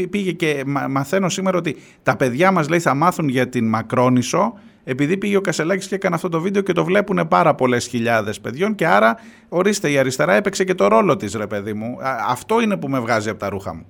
πήγε 0.10 0.32
και 0.32 0.64
μαθαίνω 0.90 1.30
σήμερα 1.30 1.58
ότι 1.58 1.76
τα 2.04 2.16
παιδιά 2.16 2.52
μας 2.52 2.70
λέει 2.70 2.80
θα 2.80 2.94
μάθουν 2.94 3.28
για 3.28 3.50
την 3.50 3.68
Μακρόνισο 3.70 4.54
επειδή 4.88 5.18
πήγε 5.18 5.38
ο 5.38 5.42
Κασελάκης 5.42 5.88
και 5.88 5.96
έκανε 5.96 6.16
αυτό 6.16 6.30
το 6.30 6.42
βίντεο 6.42 6.62
και 6.62 6.74
το 6.74 6.84
βλέπουν 6.84 7.28
πάρα 7.28 7.56
πολλές 7.56 7.88
χιλιάδες 7.88 8.40
παιδιών 8.40 8.76
και 8.76 8.88
άρα 8.88 9.18
ορίστε 9.50 9.92
η 9.92 9.98
αριστερά 9.98 10.34
έπαιξε 10.34 10.64
και 10.64 10.76
το 10.76 10.88
ρόλο 10.88 11.16
της 11.16 11.34
ρε 11.34 11.48
παιδί 11.48 11.74
μου. 11.74 11.98
Αυτό 12.28 12.62
είναι 12.62 12.78
που 12.78 12.88
με 12.88 13.00
βγάζει 13.00 13.30
από 13.30 13.40
τα 13.40 13.50
ρούχα 13.50 13.74
μου. 13.74 13.86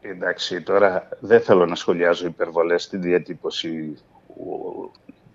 Εντάξει, 0.00 0.62
τώρα 0.62 1.08
δεν 1.20 1.40
θέλω 1.40 1.66
να 1.66 1.74
σχολιάζω 1.74 2.26
υπερβολές 2.26 2.82
στην 2.82 3.00
διατύπωση 3.00 3.98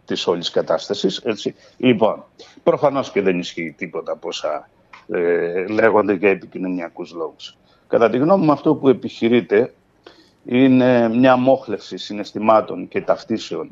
της 0.05 0.27
όλης 0.27 0.49
κατάστασης. 0.49 1.17
Έτσι. 1.17 1.55
Λοιπόν, 1.77 2.23
προφανώς 2.63 3.11
και 3.11 3.21
δεν 3.21 3.39
ισχύει 3.39 3.75
τίποτα 3.77 4.11
από 4.11 4.27
όσα 4.27 4.69
ε, 5.07 5.65
λέγονται 5.67 6.13
για 6.13 6.29
επικοινωνιακούς 6.29 7.13
λόγους. 7.13 7.57
Κατά 7.87 8.09
τη 8.09 8.17
γνώμη 8.17 8.45
μου 8.45 8.51
αυτό 8.51 8.75
που 8.75 8.89
επιχειρείται 8.89 9.73
είναι 10.45 11.09
μια 11.09 11.35
μόχλευση 11.35 11.97
συναισθημάτων 11.97 12.87
και 12.87 13.01
ταυτίσεων 13.01 13.71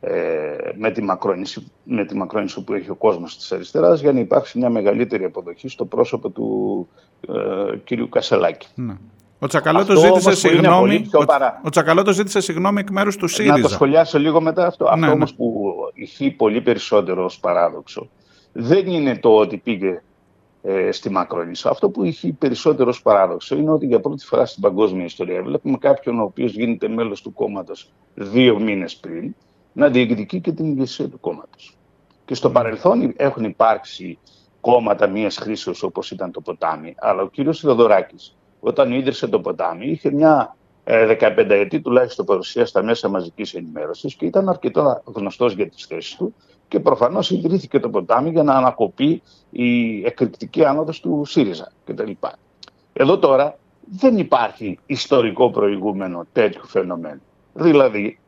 ε, 0.00 0.56
με, 0.74 0.90
τη 0.90 1.02
μακρόνηση, 1.02 1.72
με 1.84 2.04
τη 2.04 2.16
μακρόνηση 2.16 2.64
που 2.64 2.72
έχει 2.72 2.90
ο 2.90 2.94
κόσμος 2.94 3.36
της 3.36 3.52
αριστεράς 3.52 4.00
για 4.00 4.12
να 4.12 4.20
υπάρξει 4.20 4.58
μια 4.58 4.70
μεγαλύτερη 4.70 5.24
αποδοχή 5.24 5.68
στο 5.68 5.84
πρόσωπο 5.84 6.30
του 6.30 6.88
ε, 7.28 7.76
κυρίου 7.76 8.08
Κασελάκη. 8.08 8.68
Ναι. 8.74 8.96
Ο 9.38 9.46
Τσακαλώτος 9.46 9.98
ζήτησε 9.98 10.34
συγγνώμη. 10.34 11.10
Ο, 11.12 12.08
ο 12.08 12.12
ζήτησε 12.12 12.40
συγγνώμη 12.40 12.80
εκ 12.80 12.90
μέρους 12.90 13.16
του 13.16 13.28
ΣΥΡΙΖΑ. 13.28 13.56
Να 13.56 13.62
το 13.62 13.68
σχολιάσω 13.68 14.18
λίγο 14.18 14.40
μετά 14.40 14.66
αυτό. 14.66 14.84
Ναι, 14.84 14.90
αυτό 14.90 15.06
ναι. 15.06 15.12
όμως 15.12 15.34
που 15.34 15.72
ηχεί 15.94 16.30
πολύ 16.30 16.60
περισσότερο 16.60 17.24
ως 17.24 17.38
παράδοξο 17.40 18.08
δεν 18.52 18.86
είναι 18.86 19.18
το 19.18 19.36
ότι 19.36 19.56
πήγε 19.56 20.02
ε, 20.62 20.92
στη 20.92 21.10
Μακρόνισσα. 21.10 21.70
Αυτό 21.70 21.90
που 21.90 22.02
έχει 22.02 22.32
περισσότερο 22.32 22.94
παράδοξο 23.02 23.56
είναι 23.56 23.70
ότι 23.70 23.86
για 23.86 24.00
πρώτη 24.00 24.24
φορά 24.24 24.46
στην 24.46 24.62
παγκόσμια 24.62 25.04
ιστορία 25.04 25.42
βλέπουμε 25.42 25.76
κάποιον 25.78 26.20
ο 26.20 26.22
οποίος 26.22 26.52
γίνεται 26.52 26.88
μέλος 26.88 27.22
του 27.22 27.32
κόμματος 27.32 27.92
δύο 28.14 28.58
μήνες 28.58 28.96
πριν 28.96 29.34
να 29.72 29.88
διεκδικεί 29.88 30.40
και 30.40 30.52
την 30.52 30.64
ηγεσία 30.64 31.08
του 31.08 31.20
κόμματος. 31.20 31.76
Και 32.24 32.34
στο 32.34 32.50
παρελθόν 32.50 33.12
έχουν 33.16 33.44
υπάρξει 33.44 34.18
κόμματα 34.60 35.06
μίας 35.06 35.36
χρήσεως 35.36 35.82
όπως 35.82 36.10
ήταν 36.10 36.30
το 36.30 36.40
ποτάμι, 36.40 36.94
αλλά 36.98 37.22
ο 37.22 37.28
κύριος 37.28 37.60
Θεοδωράκης, 37.60 38.36
όταν 38.60 38.92
ίδρυσε 38.92 39.28
το 39.28 39.40
ποτάμι, 39.40 39.86
είχε 39.86 40.10
μια 40.10 40.56
15 40.84 41.50
ε, 41.50 41.58
ετή 41.58 41.80
τουλάχιστον 41.80 42.24
παρουσία 42.24 42.66
στα 42.66 42.82
μέσα 42.82 43.08
μαζικής 43.08 43.54
ενημέρωσης 43.54 44.14
και 44.14 44.26
ήταν 44.26 44.48
αρκετό 44.48 45.02
γνωστός 45.04 45.52
για 45.52 45.68
τις 45.68 45.86
θέσεις 45.86 46.16
του 46.16 46.34
και 46.68 46.80
προφανώς 46.80 47.30
ιδρύθηκε 47.30 47.80
το 47.80 47.90
ποτάμι 47.90 48.30
για 48.30 48.42
να 48.42 48.54
ανακοπεί 48.54 49.22
η 49.50 50.00
εκρηκτική 50.04 50.64
άνοδος 50.64 51.00
του 51.00 51.24
ΣΥΡΙΖΑ 51.26 51.72
κτλ. 51.84 52.10
Εδώ 52.92 53.18
τώρα 53.18 53.58
δεν 53.98 54.18
υπάρχει 54.18 54.78
ιστορικό 54.86 55.50
προηγούμενο 55.50 56.26
τέτοιου 56.32 56.66
φαινομένου. 56.66 57.20
Δηλαδή, 57.52 58.18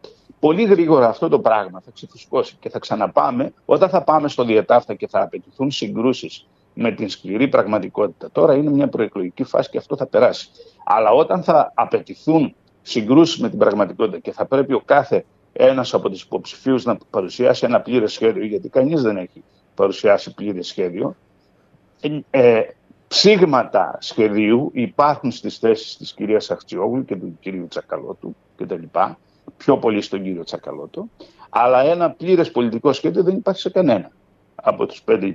πολύ 0.43 0.63
γρήγορα 0.65 1.09
αυτό 1.09 1.29
το 1.29 1.41
πράγμα 1.41 1.81
θα 1.85 1.91
ξεφουσκώσει 1.95 2.57
και 2.61 2.69
θα 2.69 2.79
ξαναπάμε 2.79 3.53
όταν 3.65 3.89
θα 3.89 4.03
πάμε 4.03 4.29
στο 4.29 4.45
διετάφτα 4.45 4.95
και 4.95 5.09
θα 5.09 5.23
απαιτηθούν 5.23 5.71
συγκρούσεις 5.71 6.47
με 6.75 6.93
την 6.93 7.09
σκληρή 7.09 7.49
πραγματικότητα. 7.49 8.31
Τώρα 8.31 8.55
είναι 8.55 8.71
μια 8.71 8.89
προεκλογική 8.89 9.45
φάση 9.45 9.71
και 9.71 9.79
αυτό 9.79 9.97
θα 9.97 10.07
περάσει. 10.07 10.49
Αλλά 10.85 11.11
όταν 11.11 11.43
θα 11.43 11.73
απαιτηθούν 11.75 12.55
συγκρούσεις 12.83 13.41
με 13.41 13.49
την 13.49 13.59
πραγματικότητα 13.59 14.19
και 14.19 14.33
θα 14.33 14.47
πρέπει 14.47 14.73
ο 14.73 14.83
κάθε 14.85 15.25
ένας 15.53 15.95
από 15.95 16.11
τους 16.11 16.23
υποψηφίους 16.23 16.85
να 16.85 16.99
παρουσιάσει 17.11 17.65
ένα 17.65 17.81
πλήρες 17.81 18.13
σχέδιο, 18.13 18.45
γιατί 18.45 18.69
κανείς 18.69 19.03
δεν 19.03 19.17
έχει 19.17 19.43
παρουσιάσει 19.75 20.35
πλήρες 20.35 20.67
σχέδιο, 20.67 21.17
ε, 22.01 22.21
ε 22.31 22.63
ψήγματα 23.09 23.99
σχεδίου 24.01 24.71
υπάρχουν 24.75 25.31
στις 25.31 25.59
θέσεις 25.59 25.97
της 25.97 26.13
κυρίας 26.13 26.51
Αχτσιόγλου 26.51 27.05
και 27.05 27.17
του 27.17 27.39
κυρίου 27.41 27.67
Τσακαλώτου 27.69 28.37
κτλ. 28.57 28.83
Πιο 29.57 29.77
πολύ 29.77 30.01
στον 30.01 30.23
κύριο 30.23 30.45
Τσακαλώτο. 30.45 31.09
Αλλά 31.49 31.81
ένα 31.81 32.11
πλήρες 32.11 32.51
πολιτικό 32.51 32.93
σχέδιο 32.93 33.23
δεν 33.23 33.37
υπάρχει 33.37 33.61
σε 33.61 33.71
κανένα 33.71 34.11
από 34.65 34.87
τους 34.87 35.03
πέντε 35.03 35.35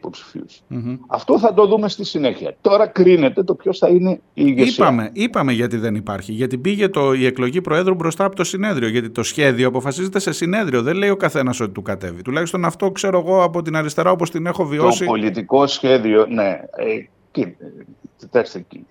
Αυτό 1.07 1.39
θα 1.39 1.53
το 1.53 1.65
δούμε 1.65 1.89
στη 1.89 2.05
συνέχεια. 2.05 2.55
Τώρα 2.61 2.87
κρίνεται 2.87 3.43
το 3.43 3.55
ποιος 3.55 3.77
θα 3.77 3.87
είναι 3.87 4.11
η 4.11 4.19
ηγεσία. 4.33 4.85
Είπαμε, 4.85 5.09
είπαμε 5.13 5.51
γιατί 5.53 5.77
δεν 5.77 5.95
υπάρχει. 5.95 6.31
Γιατί 6.31 6.57
πήγε 6.57 6.89
το, 6.89 7.13
η 7.13 7.25
εκλογή 7.25 7.61
Προέδρου 7.61 7.95
μπροστά 7.95 8.25
από 8.25 8.35
το 8.35 8.43
συνέδριο. 8.43 8.87
Γιατί 8.87 9.09
το 9.09 9.23
σχέδιο 9.23 9.67
αποφασίζεται 9.67 10.19
σε 10.19 10.31
συνέδριο. 10.31 10.81
Δεν 10.81 10.95
λέει 10.95 11.09
ο 11.09 11.15
καθένας 11.15 11.59
ότι 11.59 11.71
του 11.71 11.81
κατέβει. 11.81 12.21
Τουλάχιστον 12.21 12.65
αυτό 12.65 12.91
ξέρω 12.91 13.19
εγώ 13.19 13.43
από 13.43 13.61
την 13.61 13.75
αριστερά 13.75 14.11
όπως 14.11 14.31
την 14.31 14.45
έχω 14.45 14.65
βιώσει. 14.65 14.99
Το 14.99 15.05
πολιτικό 15.05 15.67
σχέδιο, 15.67 16.25
ναι. 16.25 16.59
Ε, 16.75 17.43
κοιτάξτε 18.17 18.59
εκεί. 18.59 18.85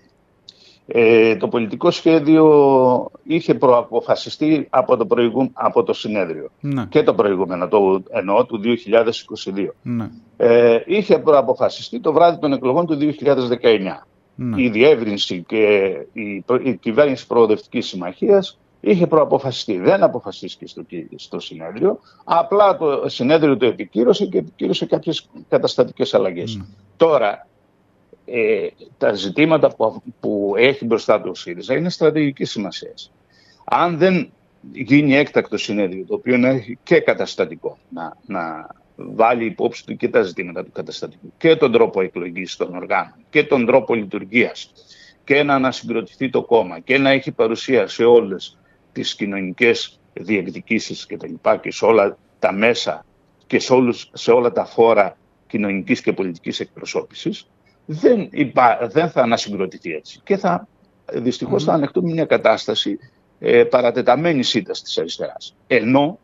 Ε, 0.89 1.35
το 1.35 1.47
πολιτικό 1.47 1.91
σχέδιο 1.91 3.11
είχε 3.23 3.53
προαποφασιστεί 3.53 4.67
από 4.69 4.97
το, 4.97 5.05
προηγού, 5.05 5.49
από 5.53 5.83
το 5.83 5.93
συνέδριο 5.93 6.49
ναι. 6.59 6.85
και 6.89 7.03
το 7.03 7.13
προηγούμενο, 7.13 7.67
το 7.67 8.03
εννοώ 8.09 8.45
του 8.45 8.61
2022. 9.53 9.67
Ναι. 9.81 10.09
Ε, 10.37 10.79
είχε 10.85 11.19
προαποφασιστεί 11.19 11.99
το 11.99 12.13
βράδυ 12.13 12.39
των 12.39 12.53
εκλογών 12.53 12.85
του 12.85 12.97
2019. 12.99 13.07
Ναι. 14.35 14.61
Η 14.61 14.69
διεύρυνση 14.69 15.43
και 15.47 15.91
η, 16.13 16.43
η 16.63 16.75
κυβέρνηση 16.75 17.27
προοδευτικής 17.27 17.87
συμμαχίας 17.87 18.59
είχε 18.79 19.07
προαποφασιστεί. 19.07 19.77
Δεν 19.77 20.03
αποφασίστηκε 20.03 20.67
στο, 20.67 20.85
στο 21.15 21.39
συνέδριο, 21.39 21.99
απλά 22.23 22.77
το 22.77 23.03
συνέδριο 23.05 23.57
το 23.57 23.65
επικύρωσε 23.65 24.25
και 24.25 24.37
επικύρωσε 24.37 24.85
κάποιες 24.85 25.29
καταστατικές 25.49 26.13
αλλαγές. 26.13 26.61
Τώρα, 26.97 27.47
ε, 28.29 28.67
τα 28.97 29.13
ζητήματα 29.13 29.75
που, 29.75 30.01
που 30.19 30.53
έχει 30.57 30.85
μπροστά 30.85 31.21
του 31.21 31.29
ο 31.29 31.35
ΣΥΡΙΖΑ 31.35 31.75
είναι 31.75 31.89
στρατηγικής 31.89 32.51
σημασίας. 32.51 33.11
Αν 33.63 33.97
δεν 33.97 34.31
γίνει 34.71 35.15
έκτακτο 35.15 35.57
συνέδριο, 35.57 36.05
το 36.05 36.13
οποίο 36.13 36.37
να 36.37 36.49
έχει 36.49 36.77
και 36.83 36.99
καταστατικό, 36.99 37.77
να, 37.89 38.17
να 38.25 38.67
βάλει 38.95 39.45
υπόψη 39.45 39.85
του 39.85 39.95
και 39.95 40.09
τα 40.09 40.21
ζητήματα 40.21 40.63
του 40.63 40.71
καταστατικού 40.71 41.33
και 41.37 41.55
τον 41.55 41.71
τρόπο 41.71 42.01
εκλογής 42.01 42.55
των 42.55 42.75
οργάνων 42.75 43.13
και 43.29 43.43
τον 43.43 43.65
τρόπο 43.65 43.93
λειτουργίας 43.93 44.73
και 45.23 45.43
να 45.43 45.55
ανασυγκροτηθεί 45.55 46.29
το 46.29 46.43
κόμμα 46.43 46.79
και 46.79 46.97
να 46.97 47.09
έχει 47.09 47.31
παρουσία 47.31 47.87
σε 47.87 48.03
όλες 48.03 48.57
τις 48.91 49.15
κοινωνικές 49.15 49.99
διεκδικήσεις 50.13 51.05
και 51.05 51.17
τα 51.17 51.27
λοιπά 51.27 51.57
και 51.57 51.71
σε 51.71 51.85
όλα 51.85 52.17
τα 52.39 52.53
μέσα 52.53 53.05
και 53.47 53.59
σε, 53.59 53.73
όλους, 53.73 54.09
σε 54.13 54.31
όλα 54.31 54.51
τα 54.51 54.65
φόρα 54.65 55.17
κοινωνικής 55.47 56.01
και 56.01 56.13
πολιτικής 56.13 56.59
εκπροσώπησης, 56.59 57.47
δεν, 57.89 58.27
υπά, 58.31 58.87
δεν 58.91 59.09
θα 59.09 59.21
ανασυγκροτηθεί 59.21 59.93
έτσι. 59.93 60.19
Και 60.23 60.37
θα, 60.37 60.67
δυστυχώς 61.13 61.63
θα 61.63 61.73
ανεχτούμε 61.73 62.11
μια 62.11 62.25
κατάσταση 62.25 62.99
ε, 63.39 63.63
παρατεταμένη 63.63 64.43
ήττα 64.53 64.71
της 64.71 64.97
αριστεράς. 64.97 65.55
Ενώ 65.67 66.19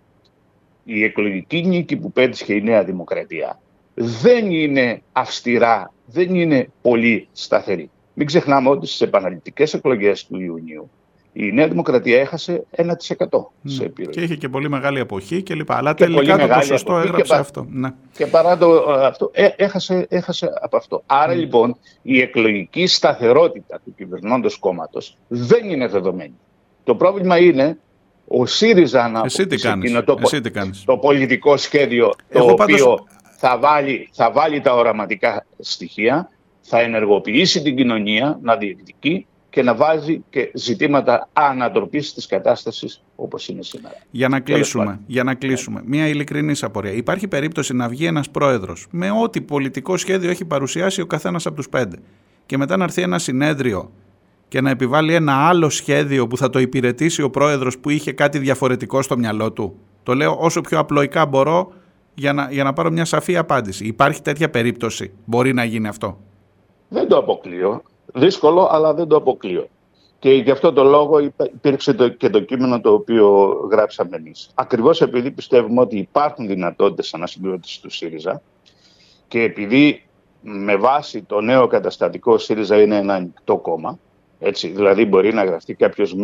η 0.84 1.04
εκλογική 1.04 1.66
νίκη 1.66 1.98
που 1.98 2.12
πέτυχε 2.12 2.54
η 2.54 2.62
Νέα 2.62 2.84
Δημοκρατία 2.84 3.60
δεν 3.94 4.52
είναι 4.52 5.02
αυστηρά, 5.12 5.94
δεν 6.06 6.36
είναι 6.36 6.70
πολύ 6.82 7.28
σταθερή. 7.32 7.90
Μην 8.14 8.28
ξεχνάμε 8.28 8.70
ότι 8.70 8.88
στις 8.88 9.02
επαναληπτικές 9.02 9.74
εκλογές 9.74 10.26
του 10.26 10.42
Ιουνίου 10.42 10.90
η 11.34 11.52
Νέα 11.52 11.68
Δημοκρατία 11.68 12.20
έχασε 12.20 12.66
1% 12.76 12.86
σε 13.64 13.84
επιρροή. 13.84 14.14
Και 14.14 14.22
είχε 14.22 14.36
και 14.36 14.50
πολύ 14.50 14.70
μεγάλη 14.70 15.00
αποχή 15.00 15.42
και 15.44 15.54
λοιπά. 15.54 15.78
Αλλά 15.78 15.94
τελικά 15.94 16.38
το 16.38 16.48
ποσοστό 16.48 16.98
έγραψε 16.98 17.36
αυτό. 17.36 17.68
Ναι. 17.70 17.90
Και 18.18 18.26
παρά 18.26 18.58
το 18.58 18.92
αυτό, 18.92 19.30
ε, 19.34 19.48
έχασε, 19.56 20.06
έχασε 20.10 20.50
από 20.62 20.78
αυτό. 20.78 21.04
Άρα 21.06 21.34
λοιπόν 21.34 21.78
η 22.02 22.22
εκλογική 22.22 22.88
σταθερότητα 22.88 23.82
του 23.86 23.94
κυβερνώντος 23.96 24.58
κόμματος 24.58 25.18
δεν 25.28 25.70
είναι 25.70 25.88
δεδομένη. 25.88 26.36
Το 26.84 26.96
πρόβλημα 26.96 27.38
είναι 27.38 27.78
ο 28.28 28.46
ΣΥΡΙΖΑ 28.46 29.10
να 29.10 29.22
Εσύ 29.26 29.48
τι 29.48 29.58
κάνεις. 29.58 30.04
Το, 30.06 30.18
Εσύ 30.22 30.42
τι 30.42 30.52
κάνεις. 30.52 30.84
το 30.84 30.98
πολιτικό 30.98 31.58
σχέδιο 31.58 32.14
το 32.34 32.44
οποίο 32.44 33.06
θα, 33.38 33.58
βάλει, 33.60 34.10
θα 34.12 34.32
βάλει 34.32 34.62
τα 34.62 34.74
οραματικά 34.74 35.46
στοιχεία, 35.60 36.30
θα 36.62 36.80
ενεργοποιήσει 36.80 37.62
την 37.62 37.76
κοινωνία 37.76 38.40
να 38.42 38.56
διεκδικεί 38.56 39.26
και 39.54 39.64
να 39.64 39.76
βάζει 39.76 40.24
και 40.30 40.52
ζητήματα 40.54 41.30
ανατροπής 41.34 42.14
της 42.14 42.26
κατάστασης 42.26 43.04
όπως 43.16 43.48
είναι 43.48 43.64
σήμερα. 43.64 43.96
Για 44.12 44.28
να 44.28 44.40
κλείσουμε, 44.40 45.00
για 45.08 45.24
να 45.24 45.34
κλείσουμε. 45.34 45.82
μια 45.86 46.08
ειλικρινή 46.08 46.54
απορία. 46.62 46.92
Υπάρχει 46.92 47.28
περίπτωση 47.28 47.74
να 47.74 47.88
βγει 47.88 48.06
ένας 48.06 48.30
πρόεδρος 48.30 48.88
με 48.92 49.12
ό,τι 49.24 49.42
πολιτικό 49.42 49.98
σχέδιο 49.98 50.30
έχει 50.30 50.46
παρουσιάσει 50.46 51.02
ο 51.02 51.06
καθένας 51.06 51.46
από 51.46 51.56
τους 51.56 51.70
πέντε 51.70 51.98
και 52.46 52.58
μετά 52.58 52.78
να 52.78 52.84
έρθει 52.84 53.02
ένα 53.02 53.20
συνέδριο 53.20 53.92
και 54.48 54.62
να 54.62 54.70
επιβάλλει 54.70 55.14
ένα 55.14 55.48
άλλο 55.48 55.70
σχέδιο 55.70 56.28
που 56.28 56.38
θα 56.38 56.50
το 56.50 56.60
υπηρετήσει 56.60 57.22
ο 57.22 57.30
πρόεδρος 57.30 57.78
που 57.78 57.90
είχε 57.90 58.12
κάτι 58.12 58.40
διαφορετικό 58.40 59.02
στο 59.02 59.18
μυαλό 59.18 59.52
του. 59.52 59.76
Το 60.04 60.14
λέω 60.14 60.38
όσο 60.40 60.62
πιο 60.62 60.80
απλοϊκά 60.80 61.26
μπορώ 61.26 61.74
για 62.14 62.34
να, 62.34 62.48
για 62.52 62.64
να 62.64 62.74
πάρω 62.74 62.92
μια 62.92 63.06
σαφή 63.06 63.38
απάντηση. 63.38 63.86
Υπάρχει 63.86 64.22
τέτοια 64.22 64.50
περίπτωση; 64.50 65.12
Μπορεί 65.26 65.54
να 65.54 65.64
γίνει 65.64 65.88
αυτό; 65.88 66.18
Δεν 66.90 67.08
το 67.08 67.18
αποκλείω 67.18 67.82
δύσκολο, 68.14 68.68
αλλά 68.72 68.94
δεν 68.94 69.08
το 69.08 69.16
αποκλείω. 69.16 69.68
Και 70.20 70.32
γι' 70.32 70.52
αυτό 70.52 70.74
το 70.74 70.84
λόγο 70.84 71.20
υπήρξε 71.20 71.94
το, 71.94 72.08
και 72.08 72.30
το 72.30 72.40
κείμενο 72.40 72.82
το 72.82 72.94
οποίο 72.94 73.52
γράψαμε 73.72 74.16
εμείς. 74.16 74.50
Ακριβώς 74.54 75.02
επειδή 75.02 75.32
πιστεύουμε 75.32 75.82
ότι 75.82 75.98
υπάρχουν 75.98 76.48
δυνατότητες 76.48 77.14
ανασυγκρότησης 77.14 77.80
του 77.80 77.90
ΣΥΡΙΖΑ 77.90 78.42
και 79.28 79.42
επειδή 79.42 80.04
με 80.42 80.76
βάση 80.76 81.24
το 81.24 81.42
νέο 81.42 81.68
καταστατικό 81.68 82.38
ΣΥΡΙΖΑ 82.38 82.82
είναι 82.82 82.96
ένα 82.96 83.14
ανοιχτό 83.14 83.58
κόμμα, 83.58 84.00
έτσι, 84.40 84.68
δηλαδή 84.68 85.06
μπορεί 85.06 85.34
να 85.34 85.44
γραφτεί 85.44 85.74
κάποιος 85.74 86.16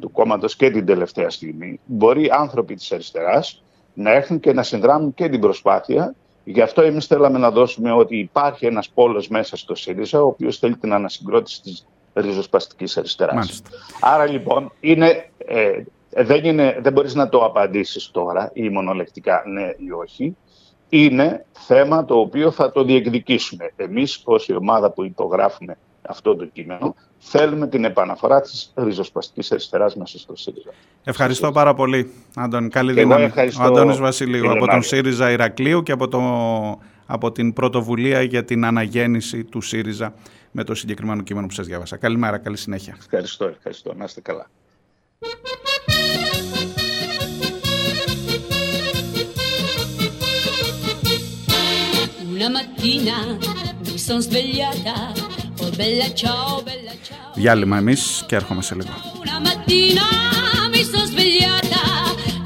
του 0.00 0.10
κόμματος 0.12 0.56
και 0.56 0.70
την 0.70 0.86
τελευταία 0.86 1.30
στιγμή. 1.30 1.80
Μπορεί 1.84 2.30
άνθρωποι 2.30 2.74
της 2.74 2.92
αριστεράς 2.92 3.62
να 3.94 4.10
έρθουν 4.10 4.40
και 4.40 4.52
να 4.52 4.62
συνδράμουν 4.62 5.14
και 5.14 5.28
την 5.28 5.40
προσπάθεια 5.40 6.14
Γι' 6.44 6.60
αυτό 6.60 6.82
εμείς 6.82 7.06
θέλαμε 7.06 7.38
να 7.38 7.50
δώσουμε 7.50 7.92
ότι 7.92 8.18
υπάρχει 8.18 8.66
ένας 8.66 8.88
πόλος 8.88 9.28
μέσα 9.28 9.56
στο 9.56 9.74
ΣΥΡΙΖΑ, 9.74 10.22
ο 10.22 10.26
οποίος 10.26 10.58
θέλει 10.58 10.76
την 10.76 10.92
ανασυγκρότηση 10.92 11.62
της 11.62 11.86
ριζοσπαστικής 12.14 12.96
αριστεράς. 12.96 13.62
Άρα 14.00 14.26
λοιπόν 14.26 14.72
είναι, 14.80 15.30
ε, 15.38 15.82
δεν, 16.16 16.44
είναι, 16.44 16.78
δεν 16.82 16.92
μπορείς 16.92 17.14
να 17.14 17.28
το 17.28 17.44
απαντήσεις 17.44 18.10
τώρα 18.10 18.50
ή 18.52 18.68
μονολεκτικά 18.68 19.42
ναι 19.46 19.70
ή 19.76 19.90
όχι. 19.90 20.36
Είναι 20.88 21.44
θέμα 21.52 22.04
το 22.04 22.18
οποίο 22.18 22.50
θα 22.50 22.72
το 22.72 22.84
διεκδικήσουμε. 22.84 23.72
Εμείς 23.76 24.22
ως 24.24 24.48
η 24.48 24.54
ομάδα 24.54 24.90
που 24.90 25.04
υπογράφουμε 25.04 25.76
αυτό 26.08 26.36
το 26.36 26.44
κείμενο 26.44 26.94
θέλουμε 27.18 27.68
την 27.68 27.84
επαναφορά 27.84 28.40
της 28.40 28.72
ριζοσπαστικής 28.74 29.52
αριστεράς 29.52 29.96
μέσα 29.96 30.18
στο 30.18 30.36
ΣΥΡΙΖΑ. 30.36 30.70
Ευχαριστώ 31.04 31.52
πάρα 31.52 31.74
πολύ, 31.74 32.12
Άντων. 32.34 32.68
Καλή 32.68 32.92
δύναμη. 32.92 33.32
Ο 33.60 33.62
Αντώνης 33.62 33.98
Βασιλείου 33.98 34.50
από 34.50 34.66
τον 34.66 34.82
ΣΥΡΙΖΑ 34.82 35.30
Ηρακλείου 35.30 35.82
και 35.82 35.92
από, 35.92 36.08
το, 36.08 36.20
από 37.06 37.32
την 37.32 37.52
πρωτοβουλία 37.52 38.22
για 38.22 38.44
την 38.44 38.64
αναγέννηση 38.64 39.44
του 39.44 39.60
ΣΥΡΙΖΑ 39.60 40.14
με 40.50 40.64
το 40.64 40.74
συγκεκριμένο 40.74 41.22
κείμενο 41.22 41.46
που 41.46 41.52
σας 41.52 41.66
διάβασα. 41.66 41.96
Καλημέρα, 41.96 42.38
καλή 42.38 42.56
συνέχεια. 42.56 42.96
Ευχαριστώ, 42.98 43.44
ευχαριστώ. 43.44 43.94
Να 43.94 44.04
είστε 44.04 44.20
καλά. 44.20 44.46
Una 52.34 52.48
mattina 52.50 53.16
son 54.06 54.20
svegliata, 54.22 55.14
oh 55.64 55.70
bella 55.76 56.08
ciao, 56.20 56.62
bella 56.68 56.94
ciao. 57.06 57.32
Διάλειμμα 57.34 57.76
εμείς 57.76 58.24
και 58.26 58.34
έρχομαι 58.34 58.62
σε 58.62 58.74
λίγο. 58.74 58.88
Una 59.22 59.38
mattina 59.46 60.06
mi 60.72 60.82
son 60.90 61.06
svegliata 61.12 61.84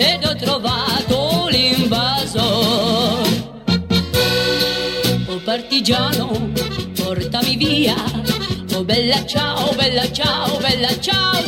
ed 0.09 0.21
ho 0.29 0.35
trovato 0.45 1.19
l'invaso. 1.55 2.47
Oh 5.31 5.41
partigiano, 5.49 6.27
portami 6.99 7.55
via. 7.63 7.99
Oh 8.77 8.85
bella 8.91 9.21
ciao, 9.33 9.65
bella 9.81 10.07
ciao, 10.19 10.49
bella 10.65 10.93
ciao, 11.07 11.33
ciao, 11.37 11.48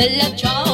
bella 0.00 0.34
ciao, 0.34 0.69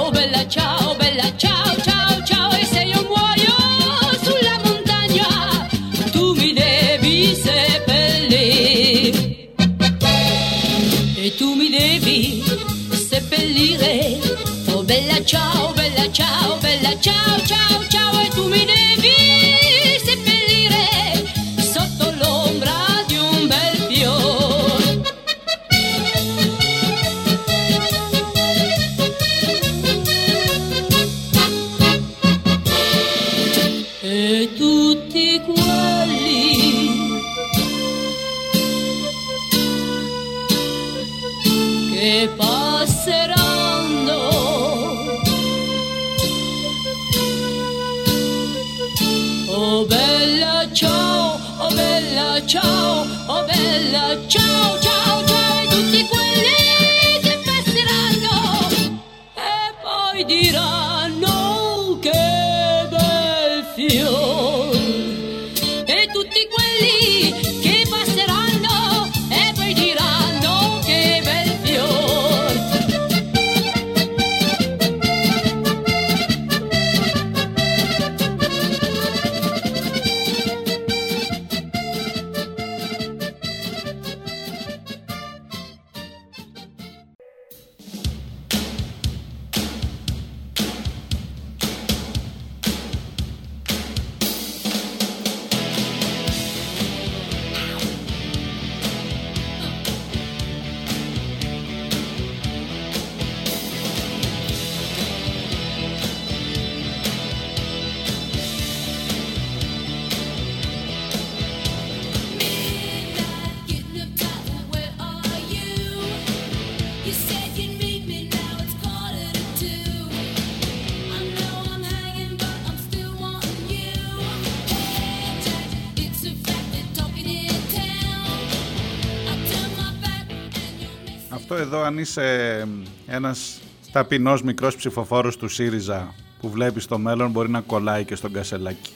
Αυτό 132.00 132.20
εδώ 132.20 132.30
αν 132.30 132.62
είσαι 132.62 132.68
ένας 133.06 133.60
ταπεινός 133.92 134.42
μικρός 134.42 134.76
ψηφοφόρος 134.76 135.36
του 135.36 135.48
ΣΥΡΙΖΑ 135.48 136.14
που 136.40 136.50
βλέπεις 136.50 136.82
στο 136.82 136.98
μέλλον 136.98 137.30
μπορεί 137.30 137.50
να 137.50 137.60
κολλάει 137.60 138.04
και 138.04 138.14
στον 138.14 138.32
κασελάκι. 138.32 138.92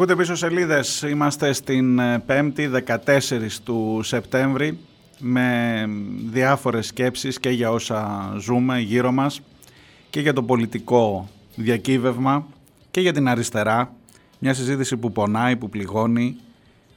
Ακούτε 0.00 0.16
πίσω 0.16 0.34
σελίδες, 0.34 1.02
είμαστε 1.02 1.52
στην 1.52 2.00
5η 2.26 2.70
14 3.06 3.60
του 3.64 4.00
Σεπτέμβρη 4.02 4.78
με 5.18 5.84
διάφορες 6.30 6.86
σκέψεις 6.86 7.40
και 7.40 7.50
για 7.50 7.70
όσα 7.70 8.32
ζούμε 8.38 8.78
γύρω 8.78 9.12
μας 9.12 9.40
και 10.10 10.20
για 10.20 10.32
το 10.32 10.42
πολιτικό 10.42 11.28
διακύβευμα 11.56 12.46
και 12.90 13.00
για 13.00 13.12
την 13.12 13.28
αριστερά. 13.28 13.92
Μια 14.38 14.54
συζήτηση 14.54 14.96
που 14.96 15.12
πονάει, 15.12 15.56
που 15.56 15.68
πληγώνει, 15.68 16.36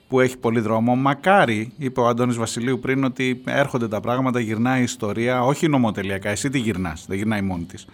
που 0.08 0.20
έχει 0.20 0.38
πολύ 0.38 0.60
δρόμο. 0.60 0.96
Μακάρι, 0.96 1.72
είπε 1.78 2.00
ο 2.00 2.08
Αντώνης 2.08 2.36
Βασιλείου 2.36 2.80
πριν, 2.80 3.04
ότι 3.04 3.42
έρχονται 3.46 3.88
τα 3.88 4.00
πράγματα, 4.00 4.40
γυρνάει 4.40 4.80
η 4.80 4.84
ιστορία, 4.84 5.44
όχι 5.44 5.68
νομοτελειακά, 5.68 6.30
εσύ 6.30 6.50
τι 6.50 6.60
γυρνάς, 6.60 7.06
δεν 7.08 7.18
γυρνάει 7.18 7.42
μόνη 7.42 7.64
της. 7.64 7.86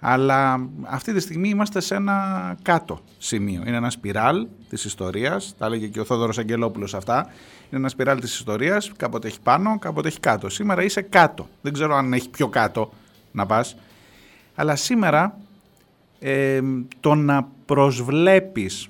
Αλλά 0.00 0.68
αυτή 0.82 1.12
τη 1.12 1.20
στιγμή 1.20 1.48
είμαστε 1.48 1.80
σε 1.80 1.94
ένα 1.94 2.56
κάτω 2.62 3.00
σημείο. 3.18 3.62
Είναι 3.66 3.76
ένα 3.76 3.90
σπιράλ 3.90 4.46
της 4.68 4.84
ιστορίας, 4.84 5.54
τα 5.58 5.66
έλεγε 5.66 5.86
και 5.86 6.00
ο 6.00 6.04
Θόδωρος 6.04 6.38
Αγγελόπουλος 6.38 6.94
αυτά. 6.94 7.18
Είναι 7.70 7.80
ένα 7.80 7.88
σπιράλ 7.88 8.20
της 8.20 8.34
ιστορίας, 8.34 8.92
κάποτε 8.96 9.28
έχει 9.28 9.40
πάνω, 9.40 9.78
κάποτε 9.78 10.08
έχει 10.08 10.20
κάτω. 10.20 10.48
Σήμερα 10.48 10.82
είσαι 10.82 11.00
κάτω. 11.00 11.48
Δεν 11.60 11.72
ξέρω 11.72 11.94
αν 11.94 12.12
έχει 12.12 12.30
πιο 12.30 12.48
κάτω 12.48 12.92
να 13.32 13.46
πας. 13.46 13.76
Αλλά 14.54 14.76
σήμερα 14.76 15.38
ε, 16.18 16.60
το 17.00 17.14
να 17.14 17.48
προσβλέπεις 17.66 18.88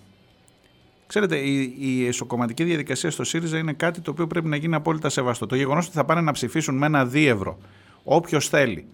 Ξέρετε, 1.07 1.37
η, 1.37 1.77
η 1.79 2.07
εσωκομματική 2.07 2.65
διαδικασία 2.65 3.11
στο 3.11 3.25
ΣΥΡΙΖΑ 3.25 3.59
είναι 3.59 3.73
κάτι 3.73 4.01
το 4.01 4.11
οποίο 4.11 4.27
πρέπει 4.27 4.49
να 4.49 4.57
γίνει 4.57 4.75
απόλυτα 4.75 5.09
σεβαστό. 5.09 5.47
Το 5.47 5.57
γεγονός 5.57 5.87
ότι 5.87 5.95
θα 5.95 6.05
πάνε 6.05 6.21
να 6.21 6.33
ψηφίσουν 6.33 6.77
με 6.77 6.87
ένα 6.87 7.05
δίευρο 7.07 7.59
όποιος 8.05 8.49
θέλει, 8.49 8.87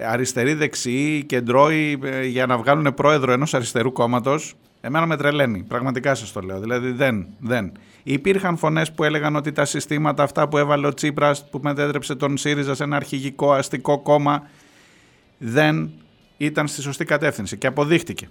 αριστεροί, 0.00 0.54
δεξιοί, 0.54 1.24
κεντρώοι, 1.24 1.98
ε, 2.04 2.24
για 2.26 2.46
να 2.46 2.58
βγάλουν 2.58 2.94
πρόεδρο 2.94 3.32
ενός 3.32 3.54
αριστερού 3.54 3.92
κόμματος, 3.92 4.54
εμένα 4.80 5.06
με 5.06 5.16
τρελαίνει. 5.16 5.62
Πραγματικά 5.68 6.14
σας 6.14 6.32
το 6.32 6.40
λέω. 6.40 6.60
Δηλαδή 6.60 6.90
δεν, 6.90 7.26
δεν. 7.38 7.72
Υπήρχαν 8.02 8.56
φωνές 8.56 8.92
που 8.92 9.04
έλεγαν 9.04 9.36
ότι 9.36 9.52
τα 9.52 9.64
συστήματα 9.64 10.22
αυτά 10.22 10.48
που 10.48 10.58
έβαλε 10.58 10.86
ο 10.86 10.94
Τσίπρας, 10.94 11.48
που 11.50 11.60
μετέτρεψε 11.62 12.14
τον 12.14 12.36
ΣΥΡΙΖΑ 12.36 12.74
σε 12.74 12.82
ένα 12.82 12.96
αρχηγικό 12.96 13.52
αστικό 13.52 13.98
κόμμα, 13.98 14.48
δεν 15.38 15.90
ήταν 16.36 16.68
στη 16.68 16.80
σωστή 16.82 17.04
κατεύθυνση 17.04 17.56
και 17.56 17.66
αποδείχτηκε. 17.66 18.28